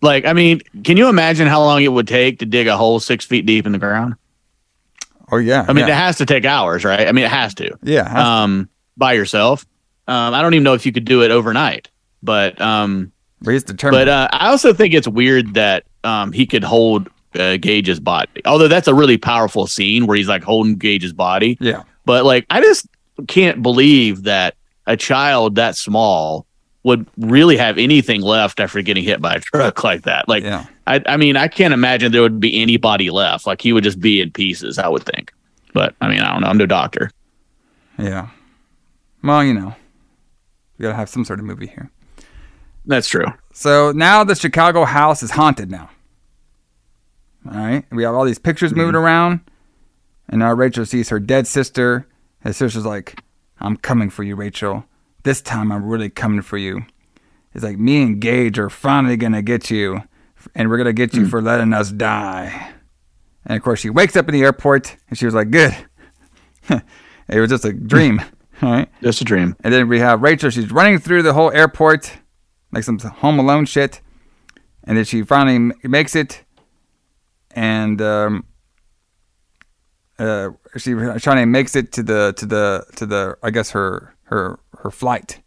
Like, 0.00 0.26
I 0.26 0.32
mean, 0.32 0.60
can 0.84 0.96
you 0.96 1.08
imagine 1.08 1.48
how 1.48 1.60
long 1.60 1.82
it 1.82 1.88
would 1.88 2.06
take 2.06 2.38
to 2.38 2.46
dig 2.46 2.68
a 2.68 2.76
hole 2.76 3.00
six 3.00 3.24
feet 3.24 3.44
deep 3.44 3.66
in 3.66 3.72
the 3.72 3.80
ground? 3.80 4.14
Oh 5.32 5.38
yeah. 5.38 5.66
I 5.66 5.72
mean, 5.72 5.88
yeah. 5.88 5.94
it 5.94 5.96
has 5.96 6.18
to 6.18 6.26
take 6.26 6.44
hours, 6.44 6.84
right? 6.84 7.08
I 7.08 7.10
mean, 7.10 7.24
it 7.24 7.32
has 7.32 7.52
to. 7.56 7.76
Yeah, 7.82 8.08
has 8.08 8.12
to. 8.12 8.30
Um, 8.30 8.68
by 8.96 9.14
yourself. 9.14 9.66
Um, 10.06 10.34
I 10.34 10.40
don't 10.40 10.54
even 10.54 10.62
know 10.62 10.74
if 10.74 10.86
you 10.86 10.92
could 10.92 11.04
do 11.04 11.24
it 11.24 11.32
overnight, 11.32 11.90
but 12.22 12.60
um, 12.60 13.10
but 13.40 13.54
he's 13.54 13.64
determined. 13.64 14.02
But 14.02 14.08
uh, 14.08 14.28
I 14.30 14.50
also 14.50 14.72
think 14.72 14.94
it's 14.94 15.08
weird 15.08 15.54
that 15.54 15.82
um 16.04 16.30
he 16.30 16.46
could 16.46 16.62
hold 16.62 17.08
uh, 17.34 17.56
Gage's 17.56 17.98
body. 17.98 18.40
Although 18.44 18.68
that's 18.68 18.86
a 18.86 18.94
really 18.94 19.18
powerful 19.18 19.66
scene 19.66 20.06
where 20.06 20.16
he's 20.16 20.28
like 20.28 20.44
holding 20.44 20.76
Gage's 20.76 21.12
body. 21.12 21.58
Yeah. 21.60 21.82
But 22.04 22.24
like, 22.24 22.46
I 22.50 22.60
just 22.60 22.86
can't 23.28 23.62
believe 23.62 24.24
that 24.24 24.54
a 24.86 24.96
child 24.96 25.54
that 25.56 25.76
small 25.76 26.46
would 26.84 27.06
really 27.16 27.56
have 27.56 27.78
anything 27.78 28.20
left 28.20 28.58
after 28.58 28.82
getting 28.82 29.04
hit 29.04 29.20
by 29.20 29.34
a 29.34 29.40
truck 29.40 29.84
like 29.84 30.02
that. 30.02 30.28
Like, 30.28 30.42
Yeah. 30.42 30.66
I, 30.86 31.00
I 31.06 31.16
mean, 31.16 31.36
I 31.36 31.46
can't 31.46 31.72
imagine 31.72 32.10
there 32.10 32.22
would 32.22 32.40
be 32.40 32.60
anybody 32.60 33.10
left. 33.10 33.46
Like, 33.46 33.60
he 33.60 33.72
would 33.72 33.84
just 33.84 34.00
be 34.00 34.20
in 34.20 34.32
pieces. 34.32 34.78
I 34.78 34.88
would 34.88 35.04
think. 35.04 35.32
But 35.72 35.94
I 36.00 36.08
mean, 36.08 36.20
I 36.20 36.32
don't 36.32 36.42
know. 36.42 36.48
I'm 36.48 36.58
no 36.58 36.66
doctor. 36.66 37.10
Yeah. 37.98 38.28
Well, 39.22 39.44
you 39.44 39.54
know, 39.54 39.74
we 40.76 40.82
gotta 40.82 40.96
have 40.96 41.08
some 41.08 41.24
sort 41.24 41.38
of 41.38 41.44
movie 41.44 41.68
here. 41.68 41.90
That's 42.84 43.08
true. 43.08 43.26
So 43.52 43.92
now 43.92 44.24
the 44.24 44.34
Chicago 44.34 44.84
house 44.84 45.22
is 45.22 45.30
haunted 45.30 45.70
now. 45.70 45.88
All 47.46 47.56
right. 47.56 47.84
We 47.90 48.02
have 48.02 48.14
all 48.14 48.24
these 48.24 48.38
pictures 48.38 48.70
mm-hmm. 48.70 48.80
moving 48.80 48.94
around. 48.94 49.40
And 50.28 50.40
now 50.40 50.52
Rachel 50.52 50.86
sees 50.86 51.08
her 51.10 51.20
dead 51.20 51.46
sister. 51.46 52.06
His 52.42 52.56
sister's 52.56 52.86
like, 52.86 53.22
I'm 53.60 53.76
coming 53.76 54.10
for 54.10 54.22
you, 54.22 54.34
Rachel. 54.36 54.84
This 55.22 55.40
time 55.40 55.70
I'm 55.70 55.84
really 55.84 56.10
coming 56.10 56.42
for 56.42 56.58
you. 56.58 56.84
It's 57.54 57.64
like, 57.64 57.78
me 57.78 58.02
and 58.02 58.20
Gage 58.20 58.58
are 58.58 58.70
finally 58.70 59.16
going 59.16 59.32
to 59.32 59.42
get 59.42 59.70
you. 59.70 60.02
And 60.54 60.68
we're 60.68 60.76
going 60.76 60.86
to 60.86 60.92
get 60.92 61.14
you 61.14 61.28
for 61.28 61.40
letting 61.40 61.72
us 61.72 61.90
die. 61.92 62.72
And 63.46 63.56
of 63.56 63.62
course, 63.62 63.80
she 63.80 63.90
wakes 63.90 64.16
up 64.16 64.28
in 64.28 64.34
the 64.34 64.42
airport 64.42 64.96
and 65.08 65.16
she 65.16 65.24
was 65.24 65.34
like, 65.34 65.50
good. 65.50 65.76
it 66.68 67.40
was 67.40 67.50
just 67.50 67.64
a 67.64 67.72
dream. 67.72 68.20
All 68.62 68.72
right. 68.72 68.88
Just 69.02 69.20
a 69.20 69.24
dream. 69.24 69.56
And 69.62 69.72
then 69.72 69.88
we 69.88 70.00
have 70.00 70.22
Rachel. 70.22 70.50
She's 70.50 70.72
running 70.72 70.98
through 70.98 71.22
the 71.22 71.32
whole 71.32 71.52
airport 71.52 72.12
like 72.72 72.84
some 72.84 72.98
Home 72.98 73.38
Alone 73.38 73.66
shit. 73.66 74.00
And 74.84 74.96
then 74.96 75.04
she 75.04 75.22
finally 75.22 75.74
makes 75.84 76.16
it. 76.16 76.42
And 77.52 78.00
um, 78.00 78.44
uh, 80.18 80.50
she 80.78 80.94
Shawnee 81.18 81.44
makes 81.44 81.76
it 81.76 81.92
to 81.92 82.02
the 82.02 82.32
to 82.36 82.46
the 82.46 82.86
to 82.96 83.06
the 83.06 83.36
I 83.42 83.50
guess 83.50 83.70
her 83.70 84.14
her 84.24 84.58
her 84.78 84.90
flight. 84.90 85.40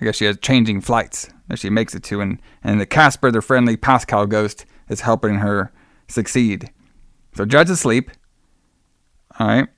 I 0.00 0.04
guess 0.04 0.16
she 0.16 0.24
has 0.24 0.38
changing 0.38 0.80
flights 0.80 1.30
that 1.48 1.58
she 1.58 1.70
makes 1.70 1.94
it 1.94 2.02
to, 2.04 2.20
and 2.20 2.40
and 2.64 2.80
the 2.80 2.86
Casper, 2.86 3.30
the 3.30 3.42
friendly 3.42 3.76
Pascow 3.76 4.28
ghost, 4.28 4.64
is 4.88 5.02
helping 5.02 5.36
her 5.36 5.72
succeed. 6.08 6.70
So 7.34 7.44
Judd's 7.44 7.70
asleep. 7.70 8.10
All 9.38 9.46
right. 9.46 9.68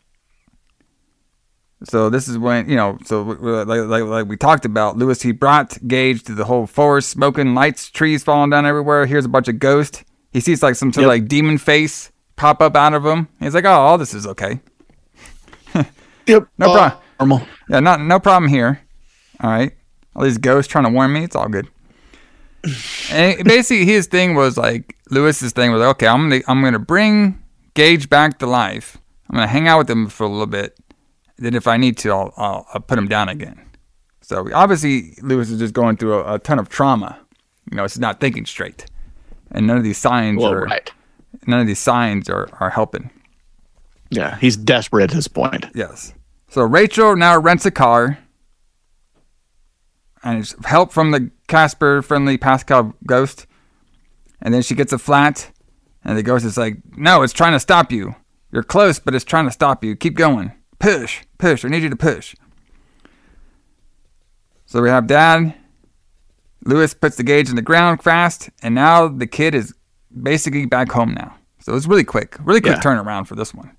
So 1.84 2.08
this 2.08 2.28
is 2.28 2.38
when 2.38 2.68
you 2.68 2.76
know. 2.76 2.98
So 3.04 3.22
like, 3.22 3.66
like 3.66 4.04
like 4.04 4.26
we 4.26 4.36
talked 4.36 4.64
about, 4.64 4.96
Louis 4.96 5.20
he 5.20 5.32
brought 5.32 5.76
Gage 5.86 6.22
to 6.24 6.34
the 6.34 6.44
whole 6.44 6.66
forest, 6.66 7.10
smoking 7.10 7.54
lights, 7.54 7.90
trees 7.90 8.22
falling 8.22 8.50
down 8.50 8.64
everywhere. 8.64 9.06
Here's 9.06 9.24
a 9.24 9.28
bunch 9.28 9.48
of 9.48 9.58
ghosts. 9.58 10.04
He 10.32 10.40
sees 10.40 10.62
like 10.62 10.76
some 10.76 10.92
sort 10.92 11.04
of 11.04 11.08
like 11.08 11.28
demon 11.28 11.58
face 11.58 12.10
pop 12.36 12.62
up 12.62 12.74
out 12.76 12.94
of 12.94 13.04
him. 13.04 13.28
He's 13.40 13.54
like, 13.54 13.64
oh, 13.64 13.70
all 13.70 13.98
this 13.98 14.14
is 14.14 14.26
okay. 14.26 14.60
Yep. 16.26 16.48
No 16.58 16.70
Uh, 16.70 16.74
problem. 16.90 17.00
Normal. 17.20 17.48
Yeah, 17.68 17.80
not 17.80 18.00
no 18.00 18.18
problem 18.20 18.50
here. 18.50 18.80
All 19.40 19.50
right. 19.50 19.72
All 20.16 20.22
these 20.24 20.38
ghosts 20.38 20.70
trying 20.70 20.84
to 20.84 20.90
warn 20.90 21.12
me. 21.12 21.24
It's 21.24 21.36
all 21.36 21.48
good. 21.48 21.68
and 23.10 23.44
basically, 23.44 23.84
his 23.84 24.06
thing 24.06 24.34
was 24.34 24.56
like 24.56 24.96
Louis's 25.10 25.52
thing 25.52 25.70
was 25.72 25.80
like, 25.80 25.90
okay, 25.96 26.06
I'm 26.06 26.28
gonna 26.28 26.42
I'm 26.48 26.62
gonna 26.62 26.78
bring 26.78 27.42
Gage 27.74 28.08
back 28.08 28.38
to 28.38 28.46
life. 28.46 28.96
I'm 29.28 29.36
gonna 29.36 29.46
hang 29.48 29.68
out 29.68 29.78
with 29.78 29.90
him 29.90 30.08
for 30.08 30.24
a 30.24 30.28
little 30.28 30.46
bit. 30.46 30.78
Then, 31.36 31.54
if 31.54 31.66
I 31.66 31.76
need 31.76 31.96
to, 31.98 32.10
I'll 32.12 32.32
I'll, 32.36 32.66
I'll 32.74 32.80
put 32.80 32.98
him 32.98 33.08
down 33.08 33.28
again. 33.28 33.60
So 34.22 34.48
obviously, 34.54 35.16
Louis 35.22 35.50
is 35.50 35.58
just 35.58 35.74
going 35.74 35.96
through 35.96 36.14
a, 36.14 36.34
a 36.34 36.38
ton 36.38 36.58
of 36.58 36.68
trauma. 36.68 37.18
You 37.70 37.76
know, 37.76 37.84
it's 37.84 37.98
not 37.98 38.20
thinking 38.20 38.46
straight, 38.46 38.86
and 39.50 39.66
none 39.66 39.76
of 39.76 39.82
these 39.84 39.98
signs 39.98 40.40
Well, 40.40 40.52
are 40.52 40.64
right. 40.64 40.90
none 41.46 41.60
of 41.60 41.66
these 41.66 41.78
signs 41.80 42.30
are 42.30 42.48
are 42.60 42.70
helping. 42.70 43.10
Yeah, 44.10 44.36
he's 44.38 44.56
desperate 44.56 45.04
at 45.04 45.10
this 45.10 45.28
point. 45.28 45.66
Yes. 45.74 46.12
So 46.48 46.62
Rachel 46.62 47.16
now 47.16 47.38
rents 47.38 47.66
a 47.66 47.70
car, 47.70 48.18
and 50.22 50.38
it's 50.38 50.54
help 50.64 50.92
from 50.92 51.10
the 51.10 51.30
Casper 51.48 52.00
friendly 52.02 52.38
Pascow 52.38 52.94
ghost. 53.06 53.46
And 54.40 54.52
then 54.52 54.62
she 54.62 54.74
gets 54.74 54.92
a 54.92 54.98
flat, 54.98 55.50
and 56.04 56.16
the 56.18 56.22
ghost 56.22 56.44
is 56.44 56.56
like, 56.56 56.78
"No, 56.96 57.22
it's 57.22 57.32
trying 57.32 57.52
to 57.52 57.60
stop 57.60 57.90
you. 57.90 58.14
You're 58.52 58.62
close, 58.62 58.98
but 58.98 59.14
it's 59.14 59.24
trying 59.24 59.46
to 59.46 59.50
stop 59.50 59.82
you. 59.82 59.96
Keep 59.96 60.14
going. 60.16 60.52
Push, 60.78 61.22
push. 61.38 61.64
I 61.64 61.68
need 61.68 61.82
you 61.82 61.88
to 61.90 61.96
push." 61.96 62.34
So 64.66 64.82
we 64.82 64.88
have 64.90 65.06
Dad. 65.06 65.54
Louis 66.64 66.92
puts 66.94 67.16
the 67.16 67.22
Gage 67.22 67.48
in 67.50 67.56
the 67.56 67.62
ground 67.62 68.02
fast, 68.02 68.50
and 68.62 68.74
now 68.74 69.08
the 69.08 69.26
kid 69.26 69.54
is 69.54 69.74
basically 70.22 70.66
back 70.66 70.90
home 70.92 71.12
now. 71.14 71.34
So 71.60 71.74
it's 71.74 71.86
really 71.86 72.04
quick, 72.04 72.36
really 72.40 72.60
quick 72.60 72.76
Yeah. 72.76 72.80
turnaround 72.82 73.26
for 73.26 73.34
this 73.34 73.54
one. 73.54 73.76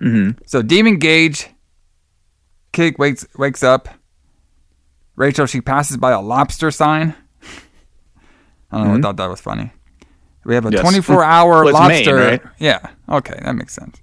Hmm 0.00 0.30
So 0.46 0.62
Demon 0.62 0.98
Gage, 0.98 1.48
kid 2.72 2.96
wakes 2.98 3.26
wakes 3.36 3.62
up. 3.62 3.88
Rachel 5.16 5.46
she 5.46 5.60
passes 5.60 5.96
by 5.96 6.10
a 6.12 6.20
lobster 6.20 6.70
sign. 6.70 7.14
I 8.70 8.78
don't 8.78 8.88
know. 8.88 8.94
I 8.94 8.96
Mhm. 8.98 9.02
thought 9.02 9.16
that 9.18 9.28
was 9.30 9.40
funny. 9.40 9.72
We 10.44 10.54
have 10.54 10.66
a 10.66 10.70
Yes. 10.70 10.80
24 10.82 11.22
hour 11.24 11.64
Well, 11.64 11.68
it's 11.68 11.78
Maine, 11.88 12.04
lobster. 12.04 12.14
right? 12.16 12.42
Yeah. 12.58 12.80
Okay, 13.08 13.38
that 13.42 13.54
makes 13.54 13.72
sense. 13.74 14.00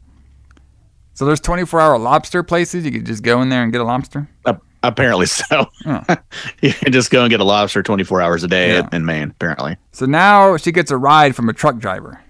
So 1.13 1.25
there's 1.25 1.39
24 1.41 1.79
hour 1.81 1.97
lobster 1.99 2.41
places. 2.41 2.85
You 2.85 2.91
could 2.91 3.05
just 3.05 3.21
go 3.23 3.41
in 3.41 3.49
there 3.49 3.61
and 3.63 3.71
get 3.71 3.81
a 3.81 3.83
lobster. 3.83 4.27
Uh, 4.45 4.53
apparently 4.81 5.25
so. 5.27 5.67
Oh. 5.85 6.03
you 6.61 6.73
can 6.73 6.91
just 6.93 7.11
go 7.11 7.21
and 7.23 7.29
get 7.29 7.41
a 7.41 7.43
lobster 7.43 7.83
24 7.83 8.21
hours 8.21 8.43
a 8.43 8.47
day 8.47 8.73
Yeah. 8.75 8.87
in 8.91 9.05
Maine, 9.05 9.29
apparently. 9.31 9.77
So 9.91 10.05
now 10.07 10.57
she 10.57 10.71
gets 10.71 10.89
a 10.89 10.97
ride 10.97 11.35
from 11.35 11.47
a 11.49 11.53
truck 11.53 11.77
driver. 11.77 12.21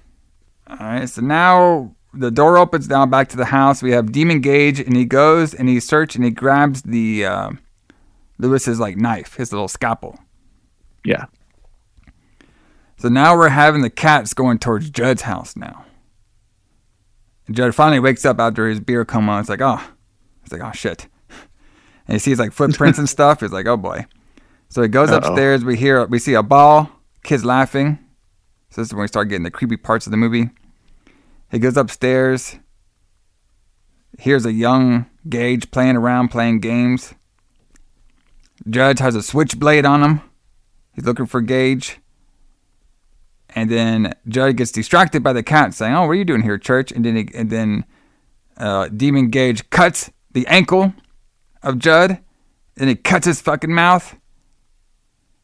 All 0.67 0.77
right. 0.77 1.07
So 1.07 1.21
now 1.21 1.95
the 2.13 2.31
door 2.31 2.57
opens 2.57 2.87
down 2.87 3.09
back 3.09 3.29
to 3.29 3.37
the 3.37 3.45
house. 3.45 3.81
We 3.81 3.91
have 3.91 4.11
Demon 4.11 4.41
Gage, 4.41 4.79
and 4.79 4.95
he 4.95 5.05
goes 5.05 5.53
and 5.53 5.69
he 5.69 5.79
searches 5.79 6.17
and 6.17 6.25
he 6.25 6.31
grabs 6.31 6.81
the 6.81 7.25
uh, 7.25 7.51
Lewis's 8.37 8.79
like 8.79 8.97
knife, 8.97 9.35
his 9.35 9.51
little 9.51 9.67
scalpel. 9.67 10.19
Yeah. 11.05 11.25
So 12.97 13.09
now 13.09 13.35
we're 13.35 13.49
having 13.49 13.81
the 13.81 13.89
cats 13.89 14.33
going 14.33 14.59
towards 14.59 14.89
Judd's 14.89 15.23
house 15.23 15.55
now. 15.55 15.85
And 17.47 17.55
Judd 17.55 17.73
finally 17.73 17.99
wakes 17.99 18.25
up 18.25 18.39
after 18.39 18.67
his 18.67 18.79
beer 18.79 19.05
coma. 19.05 19.39
It's 19.39 19.49
like, 19.49 19.61
oh, 19.61 19.81
it's 20.43 20.51
like, 20.51 20.61
oh 20.61 20.71
shit. 20.71 21.07
And 22.07 22.15
he 22.15 22.19
sees 22.19 22.39
like 22.39 22.51
footprints 22.51 22.97
and 22.97 23.07
stuff. 23.17 23.39
He's 23.39 23.51
like, 23.51 23.67
oh 23.67 23.77
boy. 23.77 24.05
So 24.69 24.81
he 24.81 24.87
goes 24.87 25.11
Uh-oh. 25.11 25.17
upstairs. 25.17 25.63
We 25.63 25.77
hear, 25.77 26.05
we 26.07 26.17
see 26.19 26.33
a 26.33 26.43
ball, 26.43 26.89
kids 27.23 27.45
laughing. 27.45 27.99
So 28.71 28.81
this 28.81 28.87
is 28.87 28.93
when 28.93 29.03
we 29.03 29.07
start 29.07 29.29
getting 29.29 29.43
the 29.43 29.51
creepy 29.51 29.77
parts 29.77 30.07
of 30.07 30.11
the 30.11 30.17
movie. 30.17 30.49
He 31.51 31.59
goes 31.59 31.75
upstairs. 31.75 32.55
Here's 34.17 34.45
a 34.45 34.53
young 34.53 35.07
Gage 35.27 35.69
playing 35.69 35.97
around, 35.97 36.29
playing 36.29 36.61
games. 36.61 37.13
Judd's 38.69 39.01
has 39.01 39.15
a 39.15 39.21
switchblade 39.21 39.85
on 39.85 40.01
him. 40.01 40.21
He's 40.93 41.05
looking 41.05 41.25
for 41.25 41.41
Gage. 41.41 41.99
And 43.49 43.69
then 43.69 44.13
Judd 44.27 44.55
gets 44.55 44.71
distracted 44.71 45.23
by 45.23 45.33
the 45.33 45.43
cat 45.43 45.73
saying, 45.73 45.93
"Oh, 45.93 46.01
what 46.01 46.11
are 46.11 46.15
you 46.15 46.25
doing 46.25 46.41
here, 46.41 46.57
Church?" 46.57 46.91
And 46.91 47.03
then 47.03 47.15
he, 47.17 47.29
and 47.35 47.49
then 47.49 47.85
uh, 48.55 48.87
Demon 48.87 49.29
Gage 49.29 49.69
cuts 49.69 50.09
the 50.31 50.47
ankle 50.47 50.93
of 51.61 51.77
Judd, 51.77 52.19
and 52.77 52.89
he 52.89 52.95
cuts 52.95 53.25
his 53.25 53.41
fucking 53.41 53.73
mouth, 53.73 54.15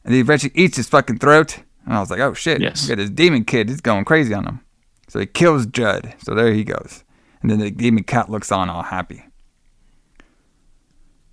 and 0.04 0.14
he 0.14 0.20
eventually 0.20 0.52
eats 0.54 0.78
his 0.78 0.88
fucking 0.88 1.18
throat. 1.18 1.58
And 1.84 1.94
I 1.94 2.00
was 2.00 2.10
like, 2.10 2.20
"Oh 2.20 2.32
shit!" 2.32 2.62
Yes. 2.62 2.84
Look 2.84 2.92
at 2.92 3.02
this 3.02 3.10
demon 3.10 3.44
kid; 3.44 3.68
he's 3.68 3.82
going 3.82 4.06
crazy 4.06 4.32
on 4.32 4.46
him. 4.46 4.60
So 5.08 5.20
he 5.20 5.26
kills 5.26 5.66
Judd. 5.66 6.14
So 6.22 6.34
there 6.34 6.52
he 6.52 6.64
goes. 6.64 7.04
And 7.40 7.50
then 7.50 7.58
the 7.58 7.70
demon 7.70 8.04
cat 8.04 8.30
looks 8.30 8.52
on, 8.52 8.68
all 8.68 8.82
happy. 8.82 9.24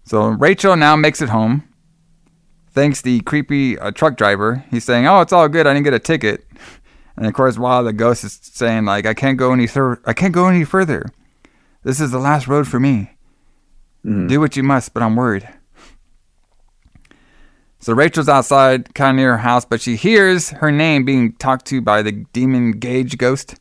So 0.06 0.28
Rachel 0.28 0.76
now 0.76 0.96
makes 0.96 1.22
it 1.22 1.30
home 1.30 1.68
thanks 2.76 3.02
the 3.02 3.22
creepy 3.22 3.80
uh, 3.80 3.90
truck 3.90 4.18
driver. 4.18 4.64
He's 4.70 4.84
saying, 4.84 5.08
"Oh, 5.08 5.22
it's 5.22 5.34
all 5.34 5.48
good. 5.48 5.66
I 5.66 5.74
didn't 5.74 5.86
get 5.86 5.94
a 5.94 6.00
ticket." 6.00 6.46
And 7.18 7.26
of 7.26 7.34
course, 7.34 7.58
while 7.58 7.82
the 7.82 7.94
ghost 7.94 8.26
is 8.26 8.38
saying, 8.42 8.84
"Like 8.84 9.06
I 9.06 9.14
can't 9.14 9.38
go 9.38 9.54
any 9.54 9.68
further. 9.68 10.02
I 10.06 10.12
can't 10.12 10.34
go 10.34 10.50
any 10.50 10.66
further. 10.66 11.06
This 11.82 12.02
is 12.02 12.12
the 12.12 12.20
last 12.20 12.46
road 12.46 12.68
for 12.68 12.78
me. 12.78 13.12
Do 14.04 14.42
what 14.42 14.58
you 14.58 14.64
must, 14.64 14.94
but 14.94 15.02
I'm 15.02 15.16
worried." 15.16 15.48
So 17.80 17.94
Rachel's 17.94 18.28
outside, 18.28 18.94
kind 18.96 19.12
of 19.12 19.16
near 19.16 19.32
her 19.32 19.38
house, 19.38 19.64
but 19.64 19.80
she 19.80 19.96
hears 19.96 20.50
her 20.50 20.74
name 20.74 21.06
being 21.06 21.38
talked 21.38 21.66
to 21.68 21.80
by 21.80 22.02
the 22.02 22.12
demon 22.12 22.74
Gage 22.74 23.18
ghost. 23.18 23.56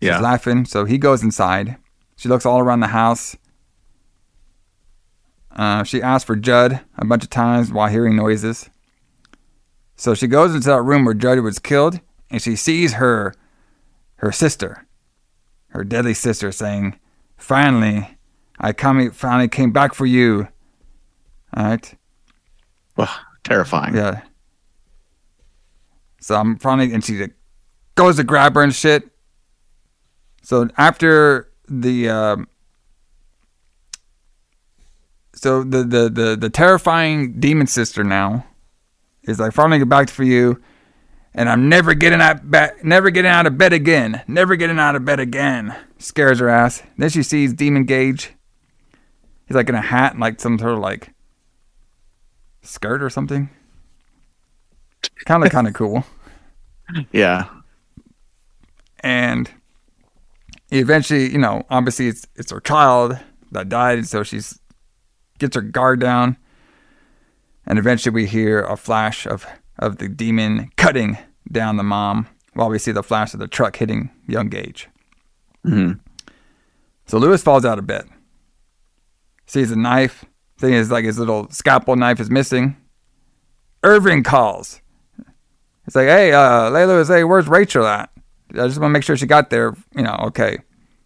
She's 0.00 0.08
Yeah. 0.08 0.20
laughing. 0.20 0.64
So 0.64 0.84
he 0.84 0.98
goes 0.98 1.22
inside. 1.22 1.76
She 2.16 2.28
looks 2.28 2.46
all 2.46 2.58
around 2.60 2.80
the 2.80 2.88
house. 2.88 3.36
Uh, 5.50 5.82
she 5.84 6.00
asks 6.02 6.24
for 6.24 6.36
Judd 6.36 6.80
a 6.96 7.04
bunch 7.04 7.24
of 7.24 7.30
times 7.30 7.72
while 7.72 7.88
hearing 7.88 8.16
noises. 8.16 8.70
So 9.96 10.14
she 10.14 10.26
goes 10.26 10.54
into 10.54 10.68
that 10.68 10.82
room 10.82 11.04
where 11.04 11.14
Judd 11.14 11.40
was 11.40 11.58
killed, 11.58 12.00
and 12.30 12.40
she 12.40 12.56
sees 12.56 12.94
her, 12.94 13.34
her 14.16 14.32
sister, 14.32 14.86
her 15.68 15.84
deadly 15.84 16.14
sister, 16.14 16.52
saying, 16.52 16.98
"Finally, 17.36 18.16
I 18.58 18.72
come, 18.72 19.10
finally 19.10 19.48
came 19.48 19.72
back 19.72 19.92
for 19.92 20.06
you." 20.06 20.48
All 21.54 21.64
right. 21.64 21.94
Well, 22.96 23.10
terrifying. 23.44 23.94
Yeah. 23.94 24.22
So 26.20 26.36
I'm 26.36 26.56
finally, 26.58 26.92
and 26.94 27.04
she 27.04 27.26
goes 27.94 28.16
to 28.16 28.24
grab 28.24 28.54
her 28.54 28.62
and 28.62 28.74
shit. 28.74 29.09
So 30.50 30.68
after 30.76 31.48
the, 31.68 32.08
um, 32.08 32.48
so 35.32 35.62
the, 35.62 35.84
the 35.84 36.08
the 36.10 36.36
the 36.36 36.50
terrifying 36.50 37.38
demon 37.38 37.68
sister 37.68 38.02
now 38.02 38.44
is 39.22 39.38
like 39.38 39.52
finally 39.52 39.78
get 39.78 39.88
back 39.88 40.10
for 40.10 40.24
you, 40.24 40.60
and 41.34 41.48
I'm 41.48 41.68
never 41.68 41.94
getting 41.94 42.20
out 42.20 42.50
back, 42.50 42.82
never 42.82 43.10
getting 43.10 43.30
out 43.30 43.46
of 43.46 43.58
bed 43.58 43.72
again, 43.72 44.24
never 44.26 44.56
getting 44.56 44.80
out 44.80 44.96
of 44.96 45.04
bed 45.04 45.20
again. 45.20 45.72
Scares 45.98 46.40
her 46.40 46.48
ass. 46.48 46.82
Then 46.98 47.10
she 47.10 47.22
sees 47.22 47.54
Demon 47.54 47.84
Gage. 47.84 48.32
He's 49.46 49.54
like 49.54 49.68
in 49.68 49.76
a 49.76 49.80
hat 49.80 50.14
and 50.14 50.20
like 50.20 50.40
some 50.40 50.58
sort 50.58 50.72
of 50.72 50.80
like 50.80 51.10
skirt 52.62 53.04
or 53.04 53.08
something. 53.08 53.50
Kind 55.26 55.44
of 55.44 55.50
kind 55.52 55.68
of 55.68 55.74
cool. 55.74 56.04
Yeah. 57.12 57.48
and 58.98 59.48
eventually, 60.78 61.30
you 61.30 61.38
know, 61.38 61.64
obviously 61.70 62.08
it's 62.08 62.26
it's 62.36 62.50
her 62.50 62.60
child 62.60 63.18
that 63.52 63.68
died, 63.68 63.98
and 63.98 64.08
so 64.08 64.22
she's 64.22 64.58
gets 65.38 65.56
her 65.56 65.62
guard 65.62 66.00
down, 66.00 66.36
and 67.66 67.78
eventually 67.78 68.14
we 68.14 68.26
hear 68.26 68.62
a 68.62 68.76
flash 68.76 69.26
of 69.26 69.46
of 69.78 69.98
the 69.98 70.08
demon 70.08 70.70
cutting 70.76 71.18
down 71.50 71.76
the 71.76 71.82
mom 71.82 72.26
while 72.54 72.68
we 72.68 72.78
see 72.78 72.92
the 72.92 73.02
flash 73.02 73.32
of 73.34 73.40
the 73.40 73.48
truck 73.48 73.76
hitting 73.76 74.10
young 74.26 74.48
Gage. 74.48 74.88
hmm 75.64 75.92
So 77.06 77.18
Louis 77.18 77.42
falls 77.42 77.64
out 77.64 77.78
of 77.78 77.86
bed, 77.86 78.06
sees 79.46 79.70
a 79.70 79.76
knife. 79.76 80.24
Thing 80.58 80.74
is, 80.74 80.90
like 80.90 81.06
his 81.06 81.18
little 81.18 81.48
scalpel 81.50 81.96
knife 81.96 82.20
is 82.20 82.28
missing. 82.30 82.76
Irving 83.82 84.22
calls. 84.22 84.82
It's 85.86 85.96
like, 85.96 86.08
hey, 86.08 86.32
uh, 86.32 86.70
Layla 86.70 87.00
is, 87.00 87.08
hey, 87.08 87.24
where's 87.24 87.48
Rachel 87.48 87.86
at? 87.86 88.10
I 88.54 88.66
just 88.66 88.78
want 88.78 88.90
to 88.90 88.92
make 88.94 89.02
sure 89.04 89.16
she 89.16 89.26
got 89.26 89.50
there. 89.50 89.74
You 89.94 90.02
know, 90.02 90.16
okay. 90.28 90.58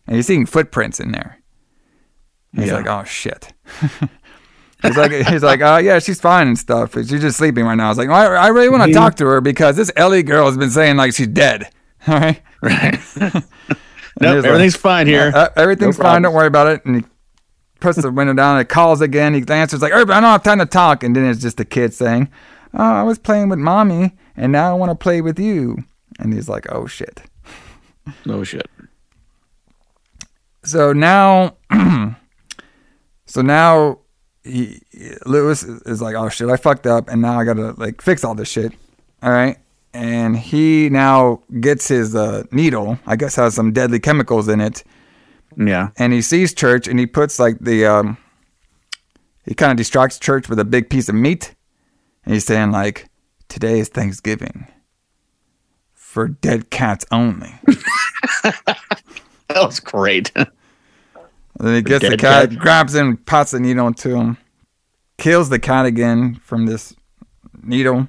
And 0.06 0.16
he's 0.16 0.26
seeing 0.26 0.46
footprints 0.46 1.00
in 1.00 1.12
there. 1.12 1.38
He's 2.54 2.66
Yeah. 2.68 2.74
like, 2.76 2.86
oh 2.86 3.04
shit. 3.04 3.52
he's 4.82 4.96
like, 4.96 5.12
he's 5.12 5.42
like, 5.42 5.60
oh 5.60 5.78
yeah, 5.78 5.98
she's 5.98 6.20
fine 6.20 6.46
and 6.48 6.58
stuff. 6.58 6.94
She's 6.94 7.08
just 7.20 7.36
sleeping 7.38 7.64
right 7.64 7.74
now. 7.74 7.86
I 7.86 7.88
was 7.88 7.98
like, 7.98 8.08
well, 8.08 8.32
I, 8.32 8.46
I 8.46 8.48
really 8.48 8.68
want 8.68 8.82
to 8.84 8.90
Mhm. 8.90 8.94
talk 8.94 9.14
to 9.16 9.26
her 9.26 9.40
because 9.40 9.76
this 9.76 9.90
Ellie 9.96 10.22
girl 10.22 10.46
has 10.46 10.56
been 10.56 10.70
saying 10.70 10.96
like 10.96 11.14
she's 11.14 11.26
dead. 11.28 11.70
All 12.08 12.14
right. 12.20 12.42
Right. 12.60 12.98
Nope, 14.20 14.36
he's 14.36 14.42
like, 14.44 14.44
everything's 14.44 14.76
fine 14.76 15.06
here. 15.08 15.30
yeah, 15.34 15.38
uh, 15.40 15.48
everything's 15.56 15.98
No 15.98 16.04
fine. 16.04 16.22
Don't 16.22 16.34
worry 16.34 16.46
about 16.46 16.68
it. 16.68 16.84
And 16.84 16.94
he 16.96 17.04
puts 17.80 18.00
the 18.00 18.12
window 18.12 18.32
down 18.32 18.58
and 18.58 18.68
calls 18.68 19.00
again. 19.00 19.34
He 19.34 19.42
answers 19.48 19.82
like, 19.82 19.92
Urban, 19.92 20.14
I 20.16 20.20
don't 20.20 20.30
have 20.30 20.42
time 20.44 20.60
to 20.60 20.66
talk. 20.66 21.02
And 21.02 21.16
then 21.16 21.24
it's 21.24 21.40
just 21.42 21.56
the 21.56 21.64
kid 21.64 21.92
saying, 21.92 22.28
Oh, 22.72 22.78
I 22.94 23.02
was 23.02 23.18
playing 23.18 23.48
with 23.48 23.58
mommy 23.58 24.12
and 24.36 24.52
now 24.52 24.70
I 24.70 24.74
want 24.74 24.90
to 24.90 24.94
play 24.94 25.20
with 25.20 25.40
you. 25.40 25.78
And 26.20 26.32
he's 26.32 26.48
like, 26.48 26.66
Oh 26.70 26.86
shit. 26.86 27.22
No 28.24 28.44
shit. 28.44 28.68
So 30.62 30.92
now, 30.92 31.56
so 33.26 33.42
now 33.42 33.98
he, 34.42 34.80
Louis 35.26 35.62
is 35.62 36.00
like, 36.02 36.14
Oh 36.16 36.28
shit, 36.28 36.48
I 36.48 36.56
fucked 36.56 36.86
up. 36.86 37.08
And 37.08 37.20
now 37.22 37.38
I 37.38 37.44
got 37.44 37.54
to 37.54 37.72
like 37.72 38.00
fix 38.02 38.24
all 38.24 38.34
this 38.34 38.48
shit. 38.48 38.72
All 39.22 39.30
right. 39.30 39.58
And 39.92 40.36
he 40.36 40.88
now 40.90 41.42
gets 41.60 41.88
his 41.88 42.14
uh, 42.16 42.42
needle, 42.50 42.98
I 43.06 43.16
guess 43.16 43.36
has 43.36 43.54
some 43.54 43.72
deadly 43.72 44.00
chemicals 44.00 44.48
in 44.48 44.60
it. 44.60 44.82
Yeah. 45.56 45.90
and 45.98 46.12
he 46.12 46.20
sees 46.20 46.52
church 46.52 46.88
and 46.88 46.98
he 46.98 47.06
puts 47.06 47.38
like 47.38 47.58
the 47.60 47.86
um 47.86 48.16
he 49.44 49.54
kind 49.54 49.70
of 49.70 49.76
distracts 49.76 50.18
church 50.18 50.48
with 50.48 50.58
a 50.58 50.64
big 50.64 50.90
piece 50.90 51.08
of 51.08 51.14
meat 51.14 51.54
and 52.24 52.34
he's 52.34 52.44
saying 52.44 52.72
like 52.72 53.08
today 53.48 53.78
is 53.78 53.88
thanksgiving 53.88 54.66
for 56.14 56.28
dead 56.28 56.70
cats 56.70 57.04
only 57.10 57.52
that 58.44 58.78
was 59.50 59.80
great. 59.80 60.30
And 60.36 60.46
then 61.58 61.74
he 61.74 61.82
gets 61.82 62.08
the 62.08 62.16
cat, 62.16 62.50
cat. 62.50 62.58
grabs 62.58 62.94
him, 62.94 63.16
pots 63.16 63.50
the 63.50 63.58
needle 63.58 63.88
into 63.88 64.14
him, 64.14 64.36
kills 65.18 65.48
the 65.48 65.58
cat 65.58 65.86
again 65.86 66.36
from 66.36 66.66
this 66.66 66.94
needle. 67.62 68.06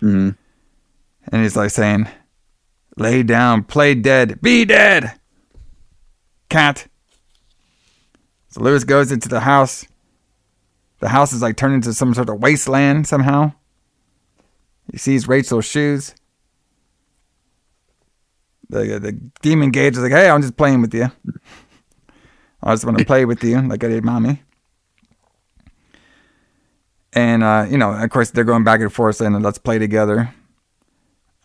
Mhm. 0.00 0.36
And 1.32 1.42
he's 1.42 1.56
like 1.56 1.70
saying, 1.70 2.06
lay 2.96 3.24
down, 3.24 3.64
play 3.64 3.96
dead, 3.96 4.40
be 4.40 4.64
dead, 4.64 5.18
cat. 6.48 6.86
So 8.50 8.62
Louis 8.62 8.84
goes 8.84 9.10
into 9.10 9.28
the 9.28 9.40
house. 9.40 9.84
The 11.00 11.08
house 11.08 11.32
is 11.32 11.42
like 11.42 11.56
turned 11.56 11.74
into 11.74 11.92
some 11.94 12.14
sort 12.14 12.28
of 12.28 12.40
wasteland 12.40 13.08
somehow. 13.08 13.52
He 14.92 14.98
sees 14.98 15.26
Rachel's 15.28 15.64
shoes. 15.66 16.14
The, 18.70 18.98
the 18.98 19.12
demon 19.42 19.70
Gage 19.70 19.96
is 19.96 20.02
like, 20.02 20.12
hey, 20.12 20.28
I'm 20.28 20.42
just 20.42 20.56
playing 20.56 20.82
with 20.82 20.94
you. 20.94 21.10
I 22.62 22.72
just 22.72 22.84
want 22.84 22.98
to 22.98 23.04
play 23.06 23.24
with 23.24 23.42
you 23.42 23.60
like 23.62 23.82
I 23.84 23.88
did 23.88 24.04
mommy. 24.04 24.42
And, 27.14 27.42
uh, 27.42 27.66
you 27.68 27.78
know, 27.78 27.92
of 27.92 28.10
course, 28.10 28.30
they're 28.30 28.44
going 28.44 28.64
back 28.64 28.80
and 28.80 28.92
forth 28.92 29.16
saying, 29.16 29.32
let's 29.40 29.58
play 29.58 29.78
together. 29.78 30.34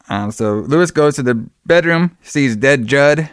Um, 0.09 0.31
so 0.31 0.55
Louis 0.55 0.91
goes 0.91 1.15
to 1.15 1.23
the 1.23 1.35
bedroom, 1.65 2.17
sees 2.21 2.55
dead 2.55 2.87
Judd, 2.87 3.29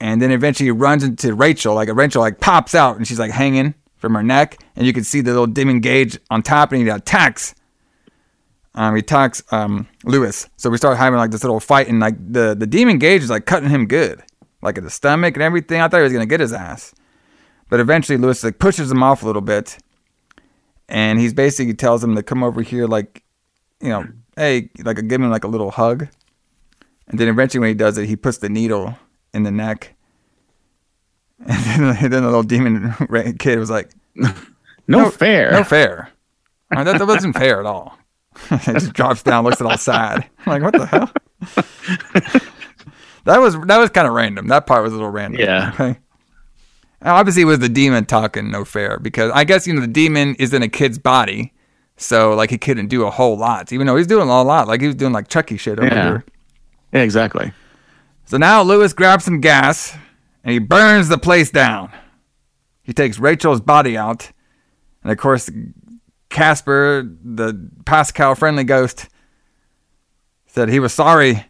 and 0.00 0.20
then 0.20 0.30
eventually 0.30 0.70
runs 0.70 1.04
into 1.04 1.34
Rachel. 1.34 1.74
Like 1.74 1.88
a 1.88 1.94
Rachel 1.94 2.20
like 2.20 2.40
pops 2.40 2.74
out 2.74 2.96
and 2.96 3.06
she's 3.06 3.18
like 3.18 3.30
hanging 3.30 3.74
from 3.96 4.14
her 4.14 4.22
neck, 4.22 4.58
and 4.76 4.86
you 4.86 4.92
can 4.92 5.04
see 5.04 5.20
the 5.20 5.30
little 5.30 5.46
demon 5.46 5.80
Gage 5.80 6.18
on 6.28 6.42
top, 6.42 6.72
and 6.72 6.82
he 6.82 6.88
attacks. 6.88 7.54
Um, 8.74 8.94
he 8.94 9.00
attacks 9.00 9.42
um, 9.52 9.86
Louis. 10.04 10.48
So 10.56 10.70
we 10.70 10.78
start 10.78 10.96
having 10.96 11.18
like 11.18 11.30
this 11.30 11.44
little 11.44 11.60
fight, 11.60 11.88
and 11.88 12.00
like 12.00 12.14
the 12.32 12.54
the 12.58 12.66
demon 12.66 12.98
Gage 12.98 13.22
is 13.22 13.30
like 13.30 13.44
cutting 13.46 13.68
him 13.68 13.86
good, 13.86 14.22
like 14.62 14.78
at 14.78 14.84
the 14.84 14.90
stomach 14.90 15.34
and 15.34 15.42
everything. 15.42 15.80
I 15.80 15.88
thought 15.88 15.98
he 15.98 16.02
was 16.04 16.12
gonna 16.12 16.26
get 16.26 16.40
his 16.40 16.52
ass, 16.52 16.94
but 17.68 17.80
eventually 17.80 18.16
Louis 18.18 18.42
like 18.42 18.58
pushes 18.58 18.90
him 18.90 19.02
off 19.02 19.22
a 19.22 19.26
little 19.26 19.42
bit, 19.42 19.78
and 20.88 21.18
he's 21.20 21.34
basically 21.34 21.74
tells 21.74 22.02
him 22.02 22.16
to 22.16 22.22
come 22.22 22.42
over 22.42 22.62
here, 22.62 22.86
like 22.86 23.22
you 23.80 23.90
know, 23.90 24.06
hey, 24.36 24.70
like 24.82 24.96
give 25.06 25.20
him 25.20 25.30
like 25.30 25.44
a 25.44 25.48
little 25.48 25.70
hug, 25.70 26.08
and 27.08 27.20
then 27.20 27.28
eventually 27.28 27.60
when 27.60 27.68
he 27.68 27.74
does 27.74 27.98
it, 27.98 28.06
he 28.06 28.16
puts 28.16 28.38
the 28.38 28.48
needle 28.48 28.96
in 29.34 29.42
the 29.42 29.50
neck, 29.50 29.94
and 31.46 31.64
then, 31.66 32.10
then 32.10 32.10
the 32.10 32.20
little 32.22 32.42
demon 32.42 32.94
kid 33.38 33.58
was 33.58 33.70
like, 33.70 33.90
No, 34.88 35.10
fair. 35.10 35.52
no 35.52 35.62
fair. 35.64 36.10
Uh, 36.74 36.84
that, 36.84 36.98
that 36.98 37.06
wasn't 37.06 37.36
fair 37.36 37.60
at 37.60 37.66
all. 37.66 37.98
it 38.50 38.62
just 38.72 38.92
drops 38.92 39.22
down, 39.22 39.44
looks 39.44 39.60
at 39.60 39.66
all 39.66 39.78
sad. 39.78 40.28
I'm 40.46 40.62
like, 40.62 40.62
what 40.62 40.72
the 40.72 40.86
hell? 40.86 41.12
that 43.24 43.38
was 43.38 43.58
that 43.66 43.78
was 43.78 43.90
kind 43.90 44.06
of 44.06 44.14
random. 44.14 44.48
That 44.48 44.66
part 44.66 44.82
was 44.82 44.92
a 44.92 44.96
little 44.96 45.10
random. 45.10 45.40
Yeah. 45.40 45.70
Okay. 45.74 45.98
And 47.00 47.08
Obviously, 47.10 47.42
it 47.42 47.46
was 47.46 47.58
the 47.58 47.68
demon 47.68 48.04
talking 48.04 48.50
no 48.50 48.64
fair 48.64 48.98
because 48.98 49.30
I 49.34 49.44
guess 49.44 49.66
you 49.66 49.74
know 49.74 49.80
the 49.80 49.86
demon 49.86 50.34
is 50.36 50.52
in 50.52 50.62
a 50.62 50.68
kid's 50.68 50.98
body, 50.98 51.52
so 51.96 52.34
like 52.34 52.50
he 52.50 52.58
couldn't 52.58 52.88
do 52.88 53.04
a 53.04 53.10
whole 53.10 53.36
lot, 53.36 53.72
even 53.72 53.86
though 53.86 53.96
he's 53.96 54.06
doing 54.06 54.28
a 54.28 54.42
lot. 54.42 54.68
Like 54.68 54.80
he 54.80 54.86
was 54.86 54.96
doing 54.96 55.12
like 55.12 55.28
Chucky 55.28 55.56
shit 55.56 55.78
over 55.78 55.88
Yeah. 55.88 56.02
here. 56.04 56.24
Yeah, 56.92 57.00
exactly. 57.02 57.52
So 58.26 58.36
now 58.36 58.62
Louis 58.62 58.92
grabs 58.92 59.24
some 59.24 59.40
gas 59.40 59.96
and 60.44 60.52
he 60.52 60.58
burns 60.58 61.08
the 61.08 61.18
place 61.18 61.50
down. 61.50 61.92
He 62.82 62.92
takes 62.92 63.18
Rachel's 63.18 63.60
body 63.60 63.96
out. 63.96 64.30
And 65.02 65.10
of 65.10 65.18
course, 65.18 65.50
Casper, 66.32 67.08
the 67.24 67.52
Pascow 67.84 68.36
friendly 68.36 68.64
ghost, 68.64 69.08
said 70.46 70.68
he 70.68 70.80
was 70.80 70.92
sorry, 70.92 71.46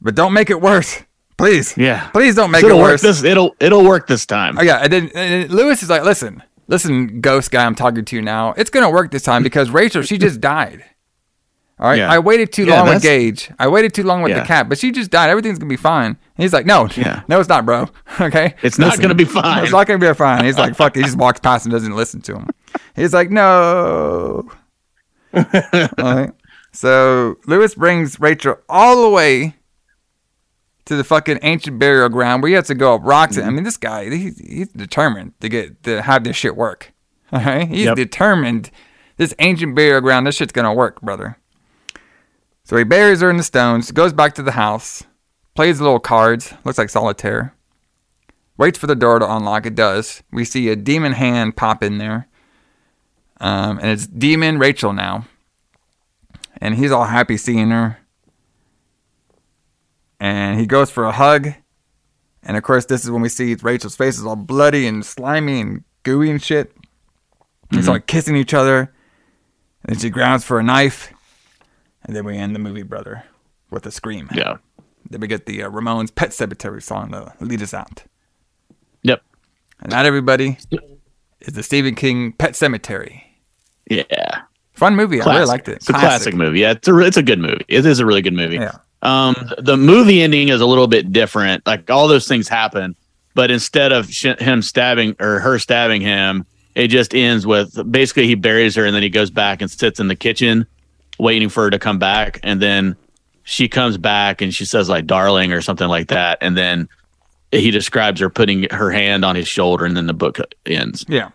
but 0.00 0.14
don't 0.14 0.32
make 0.32 0.50
it 0.50 0.60
worse. 0.60 1.02
Please. 1.36 1.76
Yeah. 1.76 2.08
Please 2.10 2.34
don't 2.34 2.50
make 2.50 2.62
it'll 2.64 2.78
it 2.78 2.82
worse. 2.82 3.02
this 3.02 3.22
it'll 3.22 3.54
it'll 3.60 3.84
work 3.84 4.06
this 4.06 4.26
time. 4.26 4.58
Oh, 4.58 4.62
yeah. 4.62 4.78
And 4.82 4.92
then, 4.92 5.10
and 5.14 5.50
Louis 5.50 5.82
is 5.82 5.88
like, 5.88 6.04
listen, 6.04 6.42
listen, 6.68 7.20
ghost 7.20 7.50
guy 7.50 7.64
I'm 7.64 7.74
talking 7.74 8.04
to 8.04 8.16
you 8.16 8.22
now. 8.22 8.52
It's 8.58 8.68
going 8.70 8.84
to 8.84 8.90
work 8.90 9.10
this 9.10 9.22
time 9.22 9.42
because 9.42 9.70
Rachel, 9.70 10.02
she 10.02 10.18
just 10.18 10.40
died. 10.40 10.84
All 11.78 11.88
right. 11.88 11.96
Yeah. 11.98 12.12
I 12.12 12.18
waited 12.18 12.52
too 12.52 12.66
Yeah, 12.66 12.82
long 12.82 12.90
with 12.90 13.02
Gage. 13.02 13.50
I 13.58 13.68
waited 13.68 13.94
too 13.94 14.02
long 14.02 14.20
with 14.20 14.34
the 14.34 14.42
cat, 14.42 14.68
but 14.68 14.76
she 14.78 14.90
just 14.92 15.10
died. 15.10 15.30
Everything's 15.30 15.58
going 15.58 15.70
to 15.70 15.72
be 15.72 15.80
fine. 15.80 16.08
And 16.08 16.18
he's 16.36 16.52
like, 16.52 16.66
no, 16.66 16.88
Yeah. 16.94 17.22
no, 17.26 17.40
it's 17.40 17.48
not, 17.48 17.64
bro. 17.64 17.88
Okay. 18.20 18.54
It's 18.62 18.78
not 18.78 19.00
gonna 19.00 19.14
be 19.14 19.24
fine. 19.24 19.62
It's 19.62 19.72
not 19.72 19.86
going 19.86 19.98
to 19.98 20.06
be 20.06 20.12
fine. 20.14 20.44
He's 20.44 20.58
like, 20.58 20.76
fuck. 20.76 20.94
He 20.94 21.02
just 21.02 21.16
walks 21.16 21.40
past 21.40 21.64
and 21.64 21.72
doesn't 21.72 21.96
listen 21.96 22.20
to 22.22 22.36
him. 22.36 22.48
He's 22.96 23.14
like, 23.14 23.30
no. 23.30 24.50
all 25.34 25.44
right. 25.98 26.32
So 26.72 27.36
Louis 27.46 27.74
brings 27.74 28.20
Rachel 28.20 28.58
all 28.68 29.02
the 29.02 29.10
way 29.10 29.54
to 30.86 30.96
the 30.96 31.04
fucking 31.04 31.38
ancient 31.42 31.78
burial 31.78 32.08
ground 32.08 32.42
where 32.42 32.48
he 32.48 32.54
has 32.54 32.66
to 32.66 32.74
go 32.74 32.94
up 32.94 33.02
rocks. 33.04 33.36
I 33.36 33.42
mm-hmm. 33.42 33.56
mean, 33.56 33.64
this 33.64 33.76
guy, 33.76 34.10
he's, 34.10 34.38
he's 34.38 34.68
determined 34.68 35.34
to 35.40 35.48
get 35.48 35.82
to 35.84 36.02
have 36.02 36.24
this 36.24 36.36
shit 36.36 36.56
work. 36.56 36.92
All 37.32 37.40
right, 37.40 37.68
he's 37.68 37.86
Yep. 37.86 37.96
determined. 37.96 38.70
This 39.16 39.34
ancient 39.38 39.74
burial 39.74 40.00
ground, 40.00 40.26
this 40.26 40.36
shit's 40.36 40.52
gonna 40.52 40.74
work, 40.74 41.00
brother. 41.00 41.36
So 42.64 42.76
he 42.76 42.84
buries 42.84 43.20
her 43.20 43.30
in 43.30 43.36
the 43.36 43.42
stones, 43.42 43.90
goes 43.92 44.12
back 44.12 44.34
to 44.34 44.42
the 44.42 44.52
house, 44.52 45.04
plays 45.54 45.78
the 45.78 45.84
little 45.84 46.00
cards, 46.00 46.54
looks 46.64 46.78
like 46.78 46.88
solitaire. 46.88 47.54
Waits 48.56 48.78
for 48.78 48.86
the 48.86 48.94
door 48.94 49.18
to 49.18 49.30
unlock. 49.30 49.66
It 49.66 49.74
does. 49.74 50.22
We 50.32 50.44
see 50.44 50.68
a 50.68 50.76
demon 50.76 51.12
hand 51.12 51.56
pop 51.56 51.82
in 51.82 51.98
there, 51.98 52.28
um, 53.40 53.78
and 53.78 53.90
it's 53.90 54.06
demon 54.06 54.58
Rachel 54.58 54.92
now. 54.92 55.26
And 56.62 56.74
he's 56.74 56.92
all 56.92 57.06
happy 57.06 57.38
seeing 57.38 57.70
her 57.70 58.00
and 60.20 60.60
he 60.60 60.66
goes 60.66 60.90
for 60.90 61.04
a 61.04 61.12
hug. 61.12 61.48
And 62.42 62.56
of 62.56 62.62
course, 62.62 62.84
this 62.84 63.04
is 63.04 63.10
when 63.10 63.22
we 63.22 63.28
see 63.28 63.54
Rachel's 63.54 63.96
face 63.96 64.18
is 64.18 64.26
all 64.26 64.36
bloody 64.36 64.86
and 64.86 65.04
slimy 65.04 65.60
and 65.60 65.84
gooey 66.02 66.30
and 66.30 66.42
shit. 66.42 66.76
They 67.70 67.82
start 67.82 68.06
kissing 68.06 68.36
each 68.36 68.52
other. 68.52 68.92
And 69.82 69.94
then 69.94 69.98
she 69.98 70.10
grabs 70.10 70.44
for 70.44 70.58
a 70.58 70.62
knife. 70.62 71.12
And 72.02 72.14
then 72.14 72.24
we 72.24 72.36
end 72.36 72.54
the 72.54 72.58
movie, 72.58 72.82
brother, 72.82 73.24
with 73.70 73.86
a 73.86 73.90
scream. 73.90 74.28
Yeah. 74.34 74.58
Then 75.08 75.20
we 75.20 75.28
get 75.28 75.46
the 75.46 75.62
uh, 75.62 75.70
Ramones 75.70 76.14
Pet 76.14 76.30
Sematary 76.30 76.82
song 76.82 77.12
to 77.12 77.32
lead 77.40 77.62
us 77.62 77.72
out. 77.72 78.04
Yep. 79.02 79.22
And 79.80 79.92
that, 79.92 80.04
everybody, 80.04 80.58
is 81.40 81.54
the 81.54 81.62
Stephen 81.62 81.94
King 81.94 82.32
Pet 82.32 82.52
Sematary. 82.52 83.22
Yeah. 83.90 84.42
Fun 84.74 84.96
movie. 84.96 85.20
I 85.20 85.24
really 85.24 85.36
Classic. 85.44 85.48
liked 85.48 85.68
it. 85.68 85.76
It's 85.76 85.88
a 85.90 85.92
classic 85.92 86.34
movie. 86.34 86.60
Yeah, 86.60 86.70
it's 86.70 86.88
a, 86.88 86.98
it's 87.00 87.16
a 87.18 87.22
good 87.22 87.38
movie. 87.38 87.64
It 87.68 87.84
is 87.84 87.98
a 87.98 88.06
really 88.06 88.22
good 88.22 88.32
movie. 88.32 88.54
Yeah. 88.56 88.76
Um, 89.02 89.34
the 89.58 89.76
movie 89.76 90.22
ending 90.22 90.48
is 90.48 90.60
a 90.60 90.66
little 90.66 90.86
bit 90.86 91.12
different. 91.12 91.66
Like 91.66 91.90
all 91.90 92.08
those 92.08 92.26
things 92.28 92.48
happen, 92.48 92.94
but 93.34 93.50
instead 93.50 93.92
of 93.92 94.10
sh- 94.10 94.38
him 94.38 94.62
stabbing 94.62 95.16
or 95.20 95.40
her 95.40 95.58
stabbing 95.58 96.00
him, 96.00 96.46
it 96.74 96.88
just 96.88 97.14
ends 97.14 97.46
with 97.46 97.76
basically 97.92 98.26
he 98.26 98.34
buries 98.36 98.74
her 98.76 98.84
and 98.86 98.94
then 98.94 99.02
he 99.02 99.08
goes 99.10 99.30
back 99.30 99.60
and 99.60 99.70
sits 99.70 100.00
in 100.00 100.08
the 100.08 100.16
kitchen 100.16 100.66
waiting 101.18 101.48
for 101.48 101.64
her 101.64 101.70
to 101.70 101.78
come 101.78 101.98
back. 101.98 102.40
And 102.42 102.62
then 102.62 102.96
she 103.42 103.68
comes 103.68 103.98
back 103.98 104.40
and 104.40 104.54
she 104.54 104.64
says 104.64 104.88
like 104.88 105.06
darling 105.06 105.52
or 105.52 105.60
something 105.60 105.88
like 105.88 106.08
that. 106.08 106.38
And 106.40 106.56
then 106.56 106.88
he 107.52 107.70
describes 107.70 108.20
her 108.20 108.30
putting 108.30 108.66
her 108.70 108.90
hand 108.90 109.24
on 109.24 109.34
his 109.34 109.48
shoulder 109.48 109.84
and 109.84 109.96
then 109.96 110.06
the 110.06 110.14
book 110.14 110.38
ends. 110.66 111.04
Yeah. 111.08 111.30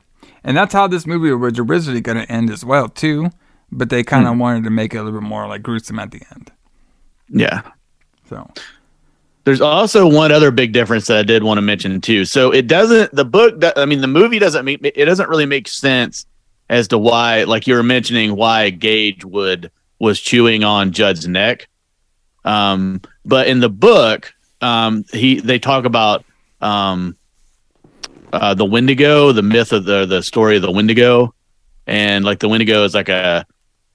And 0.46 0.56
that's 0.56 0.74
how 0.74 0.88
this 0.88 1.06
movie 1.06 1.32
was 1.34 1.60
originally 1.60 2.00
going 2.00 2.18
to 2.18 2.32
end 2.32 2.50
as 2.50 2.64
well, 2.64 2.88
too. 2.88 3.32
But 3.72 3.90
they 3.90 4.04
kind 4.04 4.28
of 4.28 4.38
wanted 4.38 4.64
to 4.64 4.70
make 4.70 4.94
it 4.94 4.98
a 4.98 5.04
little 5.04 5.20
bit 5.20 5.28
more 5.28 5.48
like 5.48 5.64
gruesome 5.64 6.00
at 6.00 6.12
the 6.12 6.22
end. 6.34 6.52
Yeah. 7.28 7.64
So, 8.30 8.50
There's 9.46 9.62
also 9.62 10.08
one 10.08 10.32
other 10.32 10.52
big 10.52 10.72
difference 10.72 11.08
that 11.08 11.18
I 11.18 11.24
did 11.24 11.44
want 11.44 11.58
to 11.60 11.62
mention 11.62 12.02
too. 12.02 12.26
So 12.26 12.52
it 12.52 12.68
doesn't 12.68 13.14
the 13.14 13.26
book 13.26 13.60
that 13.62 13.78
I 13.78 13.86
mean 13.86 14.02
the 14.02 14.08
movie 14.08 14.40
doesn't 14.40 14.66
make 14.66 14.80
it 14.84 15.06
doesn't 15.06 15.30
really 15.30 15.46
make 15.46 15.68
sense 15.68 16.26
as 16.70 16.88
to 16.90 16.98
why 16.98 17.44
like 17.44 17.68
you 17.68 17.76
were 17.76 17.84
mentioning 17.84 18.36
why 18.36 18.72
Gage 18.72 19.24
would 19.24 19.72
was 20.00 20.20
chewing 20.20 20.64
on 20.64 20.92
Judd's 20.92 21.28
neck. 21.28 21.68
Um 22.44 23.02
but 23.24 23.48
in 23.48 23.60
the 23.60 23.70
book 23.70 24.34
um 24.62 25.06
he 25.12 25.40
they 25.40 25.60
talk 25.60 25.86
about 25.86 26.26
um 26.62 27.16
uh 28.42 28.54
the 28.54 28.66
Wendigo, 28.66 29.32
the 29.32 29.42
myth 29.42 29.72
of 29.72 29.86
the 29.86 30.06
the 30.06 30.22
story 30.22 30.56
of 30.56 30.62
the 30.62 30.72
Wendigo 30.72 31.34
and 31.88 32.26
like 32.26 32.40
the 32.40 32.50
Wendigo 32.50 32.84
is 32.84 32.94
like 32.94 33.10
a 33.10 33.46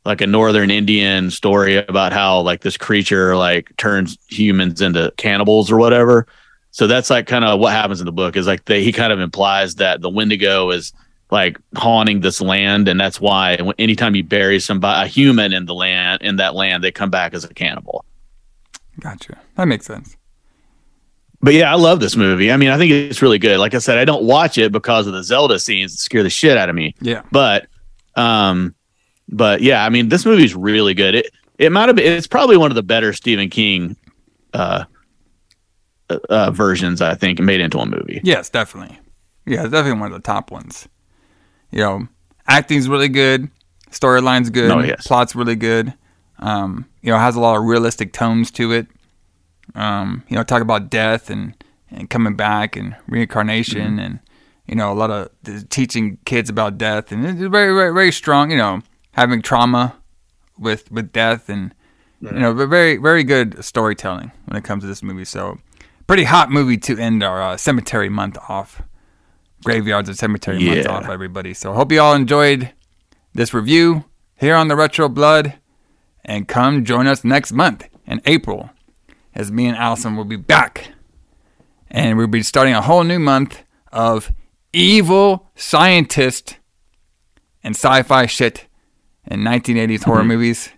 like 0.05 0.21
a 0.21 0.27
northern 0.27 0.71
Indian 0.71 1.31
story 1.31 1.77
about 1.77 2.13
how 2.13 2.41
like 2.41 2.63
this 2.63 2.77
creature 2.77 3.37
like 3.37 3.77
turns 3.77 4.17
humans 4.29 4.81
into 4.81 5.13
cannibals 5.17 5.71
or 5.71 5.77
whatever. 5.77 6.27
So 6.71 6.87
that's 6.87 7.11
like 7.11 7.27
kind 7.27 7.45
of 7.45 7.61
what 7.61 7.73
happens 7.73 8.01
in 8.01 8.07
the 8.07 8.13
book 8.13 8.37
is 8.37 8.47
like 8.47 8.65
they, 8.65 8.83
he 8.83 8.93
kind 8.93 9.13
of 9.13 9.21
implies 9.21 9.77
that 9.77 10.01
the 10.01 10.09
Wendigo 10.09 10.71
is 10.71 10.93
like 11.31 11.59
haunting 11.77 12.21
this 12.21 12.41
land, 12.41 12.89
and 12.89 13.01
that's 13.01 13.21
why 13.21 13.55
anytime 13.79 14.15
you 14.17 14.25
bury 14.25 14.59
somebody 14.59 15.07
a 15.07 15.09
human 15.09 15.53
in 15.53 15.67
the 15.67 15.75
land 15.75 16.23
in 16.23 16.37
that 16.37 16.55
land, 16.55 16.83
they 16.83 16.91
come 16.91 17.11
back 17.11 17.35
as 17.35 17.45
a 17.45 17.55
cannibal. 17.55 18.05
gotcha. 18.99 19.39
That 19.57 19.67
makes 19.67 19.87
sense. 19.87 20.17
But 21.43 21.55
yeah, 21.55 21.73
I 21.73 21.77
love 21.77 22.01
this 22.01 22.17
movie. 22.17 22.53
I 22.53 22.57
mean, 22.59 22.69
I 22.71 22.77
think 22.77 22.93
it's 22.93 23.23
really 23.23 23.39
good. 23.39 23.59
Like 23.59 23.75
I 23.75 23.79
said, 23.79 23.97
I 23.99 24.05
don't 24.05 24.25
watch 24.25 24.59
it 24.59 24.73
because 24.73 25.07
of 25.07 25.15
the 25.15 25.23
Zelda 25.23 25.59
scenes 25.59 25.93
that 25.93 25.99
scare 25.99 26.23
the 26.23 26.29
shit 26.31 26.57
out 26.59 26.69
of 26.69 26.75
me. 26.75 26.95
Yeah. 27.01 27.23
But 27.33 27.67
um 28.17 28.75
but 29.29 29.63
yeah, 29.63 29.85
I 29.85 29.89
mean 29.89 30.09
this 30.11 30.27
movie's 30.27 30.55
really 30.55 30.93
good. 30.95 31.15
It 31.15 31.31
it 31.59 31.73
might 31.73 31.89
have 31.89 31.97
been 31.97 32.13
it's 32.13 32.27
probably 32.27 32.57
one 32.57 32.71
of 32.71 32.75
the 32.75 32.83
better 32.83 33.13
Stephen 33.13 33.49
King 33.49 33.97
uh 34.55 34.85
uh, 36.29 36.51
versions, 36.51 37.01
I 37.01 37.15
think, 37.15 37.39
made 37.39 37.61
into 37.61 37.79
a 37.79 37.87
movie. 37.87 38.21
Yes, 38.25 38.51
definitely. 38.51 38.99
Yeah, 39.47 39.63
it's 39.63 39.71
definitely 39.71 40.01
one 40.01 40.13
of 40.13 40.21
the 40.21 40.27
top 40.27 40.51
ones. 40.51 40.89
You 41.71 41.79
know, 41.79 42.09
acting's 42.49 42.89
really 42.89 43.09
good, 43.09 43.49
storyline's 43.93 44.51
good, 44.51 44.73
Oh, 44.73 44.81
yes. 44.81 45.07
plot's 45.07 45.37
really 45.37 45.55
good. 45.55 45.95
Um, 46.41 46.85
you 47.03 47.11
know, 47.11 47.17
it 47.17 47.21
has 47.21 47.37
a 47.37 47.41
lot 47.41 47.57
of 47.59 47.63
realistic 47.65 48.13
tones 48.13 48.51
to 48.53 48.73
it. 48.73 48.89
Um, 49.75 50.25
you 50.29 50.37
know, 50.37 50.43
talk 50.43 50.63
about 50.63 50.91
death 50.91 51.31
and, 51.31 51.55
and 51.91 52.09
coming 52.11 52.35
back 52.35 52.77
and 52.77 52.97
reincarnation 53.07 53.93
Mm-hmm. 53.93 53.99
and 53.99 54.19
you 54.67 54.77
know 54.77 54.93
a 54.93 54.95
lot 54.95 55.11
of 55.11 55.31
teaching 55.69 56.19
kids 56.25 56.49
about 56.49 56.79
death 56.79 57.11
and 57.11 57.27
it's 57.27 57.41
very 57.41 57.75
very 57.75 57.93
very 57.93 58.13
strong. 58.13 58.51
You 58.51 58.57
know, 58.57 58.83
having 59.13 59.43
trauma 59.43 59.97
with 60.59 60.91
with 60.93 61.13
death 61.13 61.49
and 61.49 61.75
you 62.21 62.31
know 62.33 62.53
very 62.53 62.97
very 62.97 63.25
good 63.25 63.65
storytelling 63.65 64.31
when 64.47 64.57
it 64.57 64.65
comes 64.65 64.83
to 64.85 64.87
this 64.87 65.03
movie. 65.03 65.25
So 65.25 65.59
pretty 66.07 66.25
hot 66.25 66.51
movie 66.51 66.77
to 66.79 66.97
end 66.99 67.23
our 67.23 67.43
uh, 67.43 67.57
cemetery 67.57 68.09
month 68.09 68.37
off. 68.49 68.83
Graveyards 69.63 70.09
and 70.09 70.17
cemetery 70.17 70.59
month 70.65 70.87
off, 70.87 71.09
everybody. 71.11 71.53
So 71.53 71.75
hope 71.75 71.93
you 71.93 72.01
all 72.01 72.15
enjoyed 72.15 72.73
this 73.35 73.53
review 73.53 74.05
here 74.37 74.55
on 74.55 74.69
the 74.69 74.77
Retro 74.77 75.07
Blood, 75.09 75.55
and 76.25 76.49
come 76.49 76.83
join 76.85 77.07
us 77.07 77.25
next 77.25 77.53
month 77.53 77.87
in 78.07 78.23
April, 78.25 78.71
as 79.35 79.51
me 79.53 79.67
and 79.67 79.77
Allison 79.77 80.17
will 80.17 80.25
be 80.25 80.37
back, 80.37 80.91
and 81.91 82.17
we'll 82.17 82.27
be 82.27 82.43
starting 82.43 82.75
a 82.75 82.83
whole 82.83 83.05
new 83.05 83.19
month 83.19 83.63
of 83.93 84.33
evil 84.73 85.51
scientist 85.57 86.57
and 87.63 87.75
sci-fi 87.75 88.27
shit 88.27 88.67
in 89.27 89.41
1980s 89.41 90.05
horror 90.05 90.25
movies, 90.25 90.71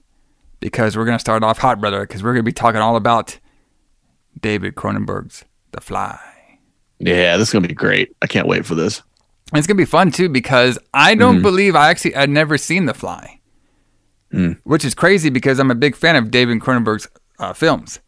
because 0.61 0.97
we're 0.97 1.05
gonna 1.05 1.19
start 1.19 1.43
off 1.43 1.59
hot, 1.59 1.81
brother, 1.81 2.01
because 2.03 2.23
we're 2.23 2.33
gonna 2.33 2.43
be 2.43 2.53
talking 2.53 2.81
all 2.81 2.97
about 2.97 3.39
David 4.41 4.74
Cronenberg's 4.74 5.45
The 5.73 5.81
Fly. 5.81 6.19
Yeah, 6.99 7.37
this 7.37 7.49
is 7.49 7.53
gonna 7.53 7.69
be 7.69 7.74
great. 7.74 8.15
I 8.23 8.27
can't 8.27 8.47
wait 8.47 8.65
for 8.66 8.74
this. 8.74 9.03
And 9.53 9.59
It's 9.59 9.66
gonna 9.66 9.77
be 9.77 9.85
fun 9.85 10.11
too 10.11 10.29
because 10.29 10.79
I 10.95 11.15
don't 11.15 11.39
Mhm. 11.41 11.43
believe 11.43 11.77
I 11.77 11.91
actually 11.91 12.16
I'd 12.16 12.31
never 12.31 12.57
seen 12.57 12.87
The 12.87 12.95
Fly, 12.95 13.41
Mm. 14.33 14.59
which 14.65 14.85
is 14.85 14.95
crazy 14.95 15.29
because 15.31 15.59
I'm 15.59 15.70
a 15.70 15.74
big 15.74 15.95
fan 15.95 16.16
of 16.16 16.31
David 16.31 16.61
Cronenberg's 16.61 17.09
uh, 17.39 17.53
films. 17.53 18.01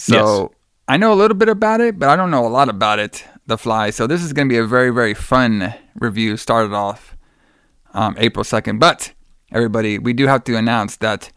So 0.00 0.52
I 0.88 0.96
know 0.96 1.12
a 1.12 1.14
little 1.14 1.36
bit 1.36 1.48
about 1.48 1.80
it, 1.80 1.98
but 1.98 2.08
I 2.08 2.16
don't 2.16 2.30
know 2.30 2.46
a 2.46 2.48
lot 2.48 2.68
about 2.68 2.98
it. 2.98 3.24
The 3.46 3.58
Fly. 3.58 3.90
So 3.90 4.06
this 4.06 4.22
is 4.22 4.32
gonna 4.32 4.48
be 4.48 4.58
a 4.58 4.64
very 4.66 4.90
very 4.90 5.14
fun 5.14 5.74
review. 5.98 6.36
Started 6.36 6.72
off 6.72 7.16
um, 7.94 8.14
April 8.18 8.44
second, 8.44 8.78
but 8.78 9.12
everybody, 9.52 9.98
we 9.98 10.12
do 10.12 10.26
have 10.26 10.44
to 10.44 10.56
announce 10.56 10.96
that 10.96 11.30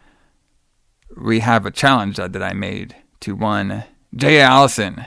we 1.16 1.40
have 1.40 1.66
a 1.66 1.70
challenge 1.70 2.16
that, 2.16 2.32
that 2.32 2.42
I 2.42 2.52
made 2.52 2.94
to 3.20 3.34
one 3.34 3.84
Jay 4.14 4.40
Allison 4.40 5.06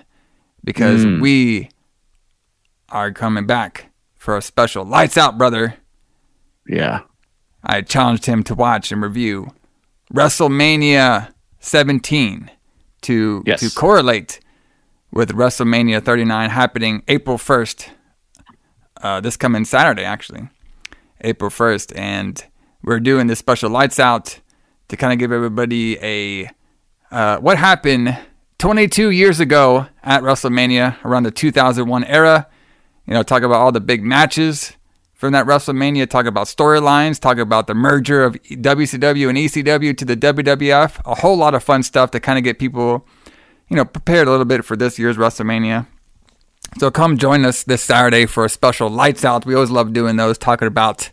because 0.63 1.05
Mm. 1.05 1.21
we 1.21 1.69
are 2.89 3.11
coming 3.11 3.45
back 3.45 3.89
for 4.15 4.35
a 4.37 4.41
special 4.41 4.83
lights 4.85 5.17
out 5.17 5.37
brother 5.37 5.75
Yeah. 6.67 7.01
i 7.63 7.81
challenged 7.81 8.25
him 8.25 8.43
to 8.43 8.55
watch 8.55 8.91
and 8.91 9.01
review 9.01 9.53
wrestlemania 10.13 11.31
17 11.59 12.49
to 13.07 13.43
Yes. 13.45 13.59
to 13.61 13.69
correlate 13.75 14.39
with 15.11 15.31
wrestlemania 15.31 16.03
39 16.03 16.49
happening 16.49 17.03
april 17.07 17.37
1st 17.37 17.89
uh, 19.01 19.19
this 19.21 19.35
coming 19.37 19.65
saturday 19.65 20.03
actually 20.03 20.47
april 21.21 21.49
1st 21.49 21.97
and 21.97 22.45
we're 22.83 22.99
doing 22.99 23.27
this 23.27 23.39
special 23.39 23.69
lights 23.69 23.99
out 23.99 24.39
to 24.89 24.95
kind 24.95 25.11
of 25.13 25.19
give 25.19 25.31
everybody 25.31 25.97
a 26.01 26.49
uh, 27.11 27.37
what 27.39 27.57
happened 27.57 28.17
22 28.59 29.11
years 29.11 29.39
ago 29.39 29.87
at 30.03 30.21
WrestleMania 30.23 30.95
around 31.05 31.23
the 31.23 31.31
2001 31.31 32.03
era. 32.05 32.47
You 33.05 33.13
know, 33.13 33.23
talk 33.23 33.43
about 33.43 33.57
all 33.57 33.71
the 33.71 33.79
big 33.81 34.03
matches 34.03 34.75
from 35.17 35.33
that 35.33 35.45
WrestleMania, 35.47 36.07
talk 36.07 36.27
about 36.27 36.45
storylines, 36.47 37.19
talk 37.19 37.39
about 37.39 37.65
the 37.67 37.73
merger 37.73 38.23
of 38.23 38.35
WCW 38.43 39.27
and 39.29 39.37
ECW 39.37 39.97
to 39.97 40.05
the 40.05 40.15
WWF. 40.15 41.01
A 41.05 41.15
whole 41.15 41.35
lot 41.35 41.55
of 41.55 41.63
fun 41.63 41.81
stuff 41.83 42.11
to 42.11 42.19
kind 42.19 42.37
of 42.37 42.43
get 42.43 42.59
people, 42.59 43.05
you 43.67 43.75
know, 43.75 43.83
prepared 43.83 44.27
a 44.27 44.31
little 44.31 44.45
bit 44.45 44.63
for 44.63 44.77
this 44.77 44.99
year's 44.99 45.17
WrestleMania. 45.17 45.87
So 46.77 46.91
come 46.91 47.17
join 47.17 47.45
us 47.45 47.63
this 47.63 47.81
Saturday 47.81 48.27
for 48.27 48.45
a 48.45 48.49
special 48.49 48.89
lights 48.89 49.25
out. 49.25 49.45
We 49.45 49.55
always 49.55 49.71
love 49.71 49.91
doing 49.91 50.17
those, 50.17 50.37
talking 50.37 50.67
about 50.67 51.09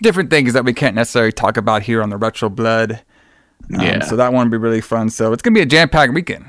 different 0.00 0.30
things 0.30 0.52
that 0.52 0.64
we 0.64 0.72
can't 0.72 0.94
necessarily 0.94 1.32
talk 1.32 1.56
about 1.56 1.82
here 1.82 2.00
on 2.00 2.10
the 2.10 2.16
Retro 2.16 2.48
Blood. 2.48 3.02
Um, 3.74 3.80
Yeah. 3.80 4.04
So 4.04 4.14
that 4.16 4.32
one 4.32 4.46
will 4.46 4.58
be 4.58 4.62
really 4.62 4.80
fun. 4.80 5.10
So 5.10 5.32
it's 5.32 5.42
gonna 5.42 5.54
be 5.54 5.60
a 5.62 5.66
jam 5.66 5.88
packed 5.88 6.12
weekend. 6.14 6.48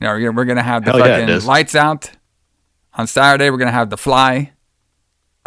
You 0.00 0.06
know, 0.08 0.32
we're 0.32 0.44
gonna 0.44 0.62
have 0.62 0.84
the 0.84 0.92
Hell 0.92 1.00
fucking 1.00 1.28
is. 1.28 1.46
lights 1.46 1.74
out 1.76 2.10
on 2.94 3.06
Saturday. 3.06 3.50
We're 3.50 3.58
gonna 3.58 3.70
have 3.70 3.90
the 3.90 3.96
fly 3.96 4.52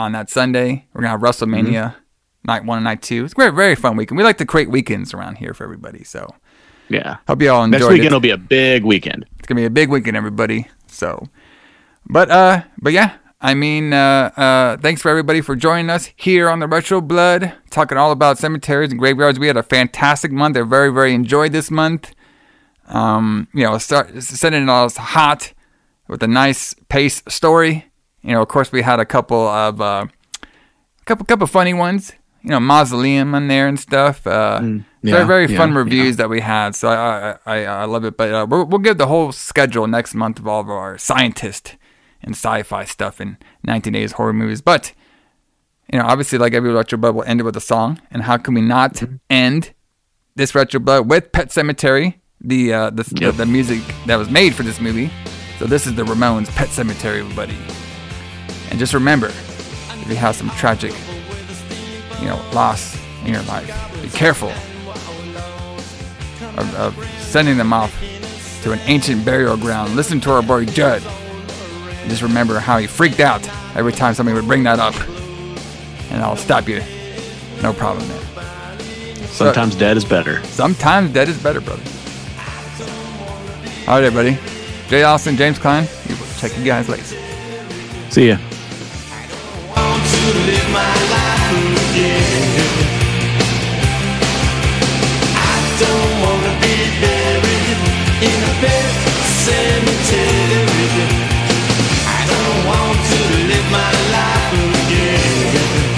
on 0.02 0.12
that 0.14 0.30
Sunday. 0.30 0.86
We're 0.94 1.02
gonna 1.02 1.12
have 1.12 1.22
WrestleMania 1.22 1.72
Mm-hmm. 1.72 1.98
night 2.46 2.66
one 2.66 2.78
and 2.78 2.84
night 2.86 3.02
two. 3.02 3.24
It's 3.26 3.34
a 3.34 3.38
very 3.38 3.52
very 3.52 3.76
fun 3.76 3.96
weekend. 3.98 4.18
We 4.18 4.24
like 4.24 4.38
to 4.40 4.46
create 4.46 4.70
weekends 4.70 5.14
around 5.14 5.36
here 5.38 5.54
for 5.54 5.64
everybody. 5.64 6.04
So 6.04 6.36
Yeah. 6.90 7.18
hope 7.28 7.42
you 7.42 7.52
all 7.52 7.64
enjoy. 7.64 7.78
Next 7.80 7.90
weekend 7.90 8.08
it. 8.08 8.14
will 8.14 8.20
be 8.20 8.32
a 8.32 8.38
big 8.38 8.84
weekend. 8.84 9.26
It's 9.40 9.48
gonna 9.48 9.62
be 9.62 9.66
a 9.66 9.70
big 9.70 9.90
weekend, 9.90 10.18
everybody. 10.18 10.68
So, 10.88 11.28
but 12.08 12.30
uh, 12.30 12.64
but 12.82 12.94
yeah, 12.94 13.14
I 13.40 13.54
mean, 13.54 13.94
uh, 13.94 14.32
uh, 14.36 14.78
thanks 14.78 15.02
for 15.02 15.10
everybody 15.10 15.42
for 15.42 15.56
joining 15.56 15.90
us 15.90 16.12
here 16.16 16.50
on 16.50 16.60
the 16.60 16.68
Retro 16.68 17.00
Blood, 17.02 17.54
talking 17.70 17.98
all 17.98 18.12
about 18.12 18.38
cemeteries 18.38 18.92
and 18.92 19.00
graveyards. 19.00 19.40
We 19.40 19.48
had 19.48 19.58
a 19.58 19.64
fantastic 19.64 20.32
month. 20.32 20.58
I 20.58 20.62
very 20.64 20.92
very 20.92 21.14
enjoyed 21.14 21.52
this 21.54 21.72
month. 21.72 22.14
Um, 22.88 23.48
you 23.54 23.64
know, 23.64 23.78
start 23.78 24.22
sending 24.22 24.64
it 24.64 24.70
all 24.70 24.90
hot 24.90 25.54
with 26.08 26.22
a 26.24 26.28
nice 26.28 26.74
pace 26.90 27.24
story. 27.30 27.86
You 28.24 28.34
know, 28.34 28.42
of 28.42 28.48
course, 28.48 28.72
we 28.72 28.82
had 28.82 29.00
a 29.00 29.06
couple 29.06 29.48
of 29.48 29.82
uh, 29.82 30.06
a 30.44 31.06
couple 31.06 31.26
couple 31.26 31.48
funny 31.48 31.74
ones. 31.74 32.14
You 32.44 32.50
know, 32.52 32.60
mausoleum 32.60 33.36
on 33.36 33.48
there 33.48 33.68
and 33.68 33.80
stuff. 33.80 34.26
Uh, 34.26 34.60
Mm, 34.62 34.86
yeah, 35.04 35.12
very 35.16 35.26
very 35.28 35.46
yeah, 35.52 35.58
fun 35.58 35.72
yeah. 35.72 35.78
reviews 35.78 36.18
that 36.18 36.30
we 36.30 36.40
had. 36.42 36.76
So 36.76 36.88
I 36.90 37.38
I, 37.46 37.64
I, 37.64 37.66
I 37.66 37.86
love 37.86 38.04
it. 38.06 38.18
But 38.18 38.34
uh, 38.34 38.46
we'll, 38.50 38.66
we'll 38.66 38.80
give 38.80 38.98
the 38.98 39.08
whole 39.08 39.32
schedule 39.32 39.88
next 39.88 40.14
month 40.16 40.40
of 40.40 40.48
all 40.48 40.62
of 40.62 40.70
our 40.70 40.98
scientist 40.98 41.76
and 42.24 42.36
sci-fi 42.36 42.86
stuff 42.86 43.20
in 43.22 43.38
1980s 43.68 44.14
horror 44.14 44.34
movies. 44.34 44.62
But 44.62 44.94
you 45.92 46.00
know, 46.00 46.06
obviously, 46.06 46.38
like 46.38 46.54
every 46.54 46.72
retro 46.72 46.98
blood, 46.98 47.16
will 47.16 47.24
end 47.24 47.40
it 47.42 47.44
with 47.44 47.58
a 47.58 47.62
song. 47.62 48.00
And 48.12 48.24
how 48.24 48.38
can 48.38 48.54
we 48.54 48.62
not 48.62 48.94
Mm-hmm. 48.94 49.16
end 49.30 49.74
this 50.36 50.54
retro 50.56 50.80
blood 50.80 51.10
with 51.10 51.32
Pet 51.32 51.50
Sematary, 51.50 52.16
the 52.40 52.74
uh, 52.74 52.90
the, 52.92 53.04
Yep. 53.16 53.32
the 53.34 53.38
the 53.38 53.46
music 53.46 53.82
that 54.08 54.16
was 54.18 54.30
made 54.30 54.54
for 54.56 54.64
this 54.64 54.80
movie? 54.80 55.10
So 55.60 55.66
this 55.68 55.86
is 55.86 55.94
the 55.96 56.04
Ramones' 56.04 56.50
Pet 56.56 56.70
Sematary, 56.70 57.20
everybody. 57.20 57.56
And 58.72 58.80
just 58.80 58.94
remember, 58.94 59.28
if 59.28 60.06
you 60.10 60.16
have 60.16 60.36
some 60.36 60.50
tragic, 60.52 60.94
you 62.20 62.28
know, 62.28 62.42
loss 62.54 62.98
in 63.26 63.34
your 63.34 63.44
life, 63.44 63.68
be 64.02 64.10
careful 64.10 64.50
of, 66.58 66.76
of 66.76 67.06
sending 67.20 67.58
them 67.58 67.74
off 67.74 67.94
to 68.64 68.72
an 68.72 68.80
ancient 68.86 69.24
burial 69.26 69.58
ground. 69.58 69.96
Listen 69.96 70.20
to 70.22 70.32
our 70.32 70.42
boy 70.42 70.66
Judd. 70.66 71.04
And 71.04 72.10
just 72.10 72.22
remember 72.22 72.60
how 72.60 72.78
he 72.78 72.88
freaked 72.88 73.20
out 73.20 73.48
every 73.76 73.92
time 73.92 74.14
somebody 74.14 74.36
would 74.36 74.48
bring 74.48 74.64
that 74.64 74.80
up. 74.80 74.96
And 76.10 76.24
I'll 76.24 76.36
stop 76.38 76.68
you. 76.68 76.82
No 77.62 77.74
problem 77.74 78.08
there. 78.08 78.22
Sometimes 79.28 79.76
dead 79.76 79.98
is 79.98 80.06
better. 80.06 80.44
Sometimes 80.46 81.12
dead 81.14 81.30
is 81.30 81.42
better, 81.42 81.62
brother. 81.62 81.84
All 83.88 83.96
right, 84.00 84.04
everybody. 84.04 84.38
Jay 84.90 85.04
Austin, 85.04 85.36
James 85.36 85.58
Kline. 85.60 85.88
Check 86.38 86.58
you 86.58 86.64
guys 86.64 86.90
later. 86.90 87.04
See 88.10 88.30
ya. 88.30 88.38
Addicted 90.32 90.64
to 95.80 96.54
be 96.64 96.76
buried 97.04 97.80
in 98.24 98.38
a 98.40 98.54
Pet 98.64 98.92
Sematary 99.44 100.88
I 102.08 102.22
don't 102.32 102.60
wanna 102.64 103.20
live 103.52 103.68
my 103.76 103.92
life 104.16 104.52
again 104.80 105.92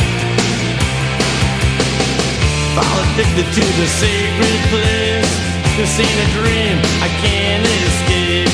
Follow 2.74 3.06
thick 3.14 3.30
to 3.38 3.66
the 3.78 3.88
sacred 4.02 4.60
place. 4.74 5.34
This 5.78 5.94
ain't 6.00 6.10
a 6.10 6.30
dream 6.34 6.82
I 7.06 7.10
can't 7.22 7.66
escape. 7.86 8.50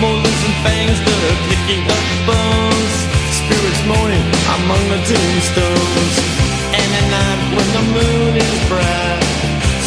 Molars 0.00 0.42
and 0.42 0.56
fangs 0.66 0.98
are 0.98 1.36
picking 1.46 1.86
up 1.86 2.06
bones. 2.26 2.89
Spirits 3.80 3.88
moaning 3.88 4.28
among 4.56 4.88
the 4.88 5.00
tombstones. 5.08 6.16
And 6.72 6.90
at 7.00 7.06
night 7.10 7.40
when 7.56 7.68
the 7.76 7.84
moon 7.96 8.36
is 8.36 8.58
bright, 8.68 9.22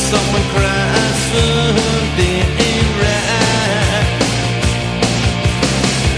someone 0.09 0.45
cries 0.53 1.17
something 1.33 2.43
ain't 2.67 2.91
right. 3.01 4.07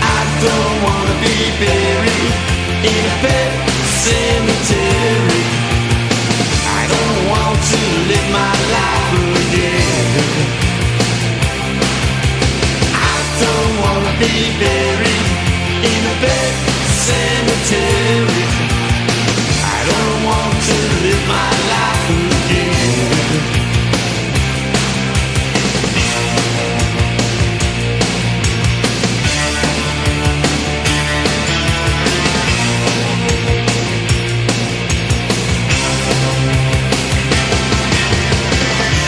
I 0.02 0.22
don't 0.46 0.78
wanna 0.88 1.16
be 1.22 1.38
buried 1.60 2.36
in 2.92 3.02
a 3.12 3.16
Pet 3.24 3.52
Sematary. 4.04 5.44
I 6.80 6.82
don't 6.94 7.20
want 7.32 7.58
to 7.72 7.82
live 8.10 8.28
my 8.32 8.56
life 8.76 9.12
again. 9.44 10.16
I 12.94 13.16
don't 13.42 13.74
wanna 13.84 14.14
be 14.20 14.34
buried 14.60 15.45
in 15.86 16.04
a 16.06 16.16
Pet 16.24 16.54
Sematary. 17.06 18.46
I 19.76 19.80
don't 19.90 20.20
want 20.30 20.56
to 20.70 20.78
live 21.06 21.24
my 21.28 21.52
life 21.74 22.10
again. 22.10 23.66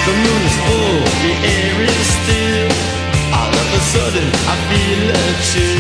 The 0.08 0.14
moon 0.24 0.42
is 0.50 0.58
full, 0.66 1.00
the 1.26 1.34
air 1.56 1.78
is 1.82 2.08
still. 2.18 2.70
All 3.38 3.54
of 3.64 3.68
a 3.74 3.82
sudden, 3.94 4.28
I 4.52 4.56
feel 4.70 5.04
a 5.10 5.26
chill. 5.50 5.77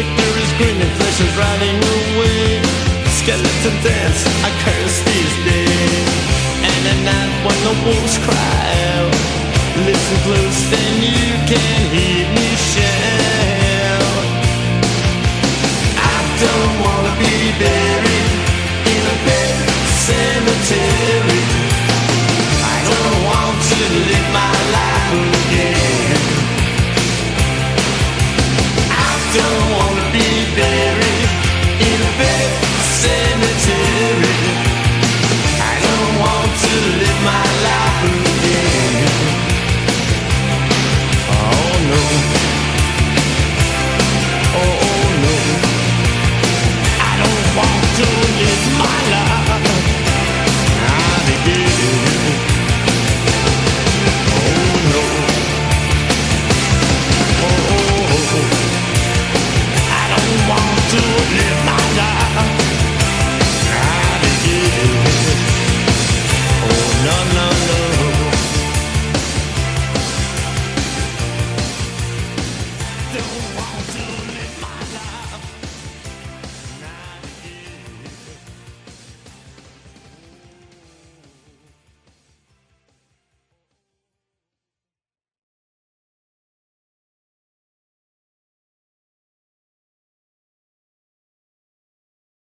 Victor 0.00 0.32
is 0.40 0.52
grinning, 0.56 0.94
flesh 0.96 1.20
is 1.20 1.36
riding 1.36 1.76
away. 1.76 2.56
Skeleton 3.20 3.76
dance, 3.84 4.24
I 4.48 4.50
curse 4.64 4.98
these 5.04 5.34
days. 5.44 6.08
And 6.68 6.82
at 6.92 7.00
night 7.04 7.32
when 7.44 7.58
the 7.68 7.74
wolves 7.84 8.16
cry 8.24 8.64
out, 8.96 9.12
listen 9.84 10.18
close, 10.24 10.60
then 10.72 10.92
you 11.04 11.28
can 11.52 11.80
hear 11.92 12.24
me 12.32 12.48
shout. 12.72 14.24
I 16.00 16.16
don't 16.44 16.74
wanna 16.80 16.99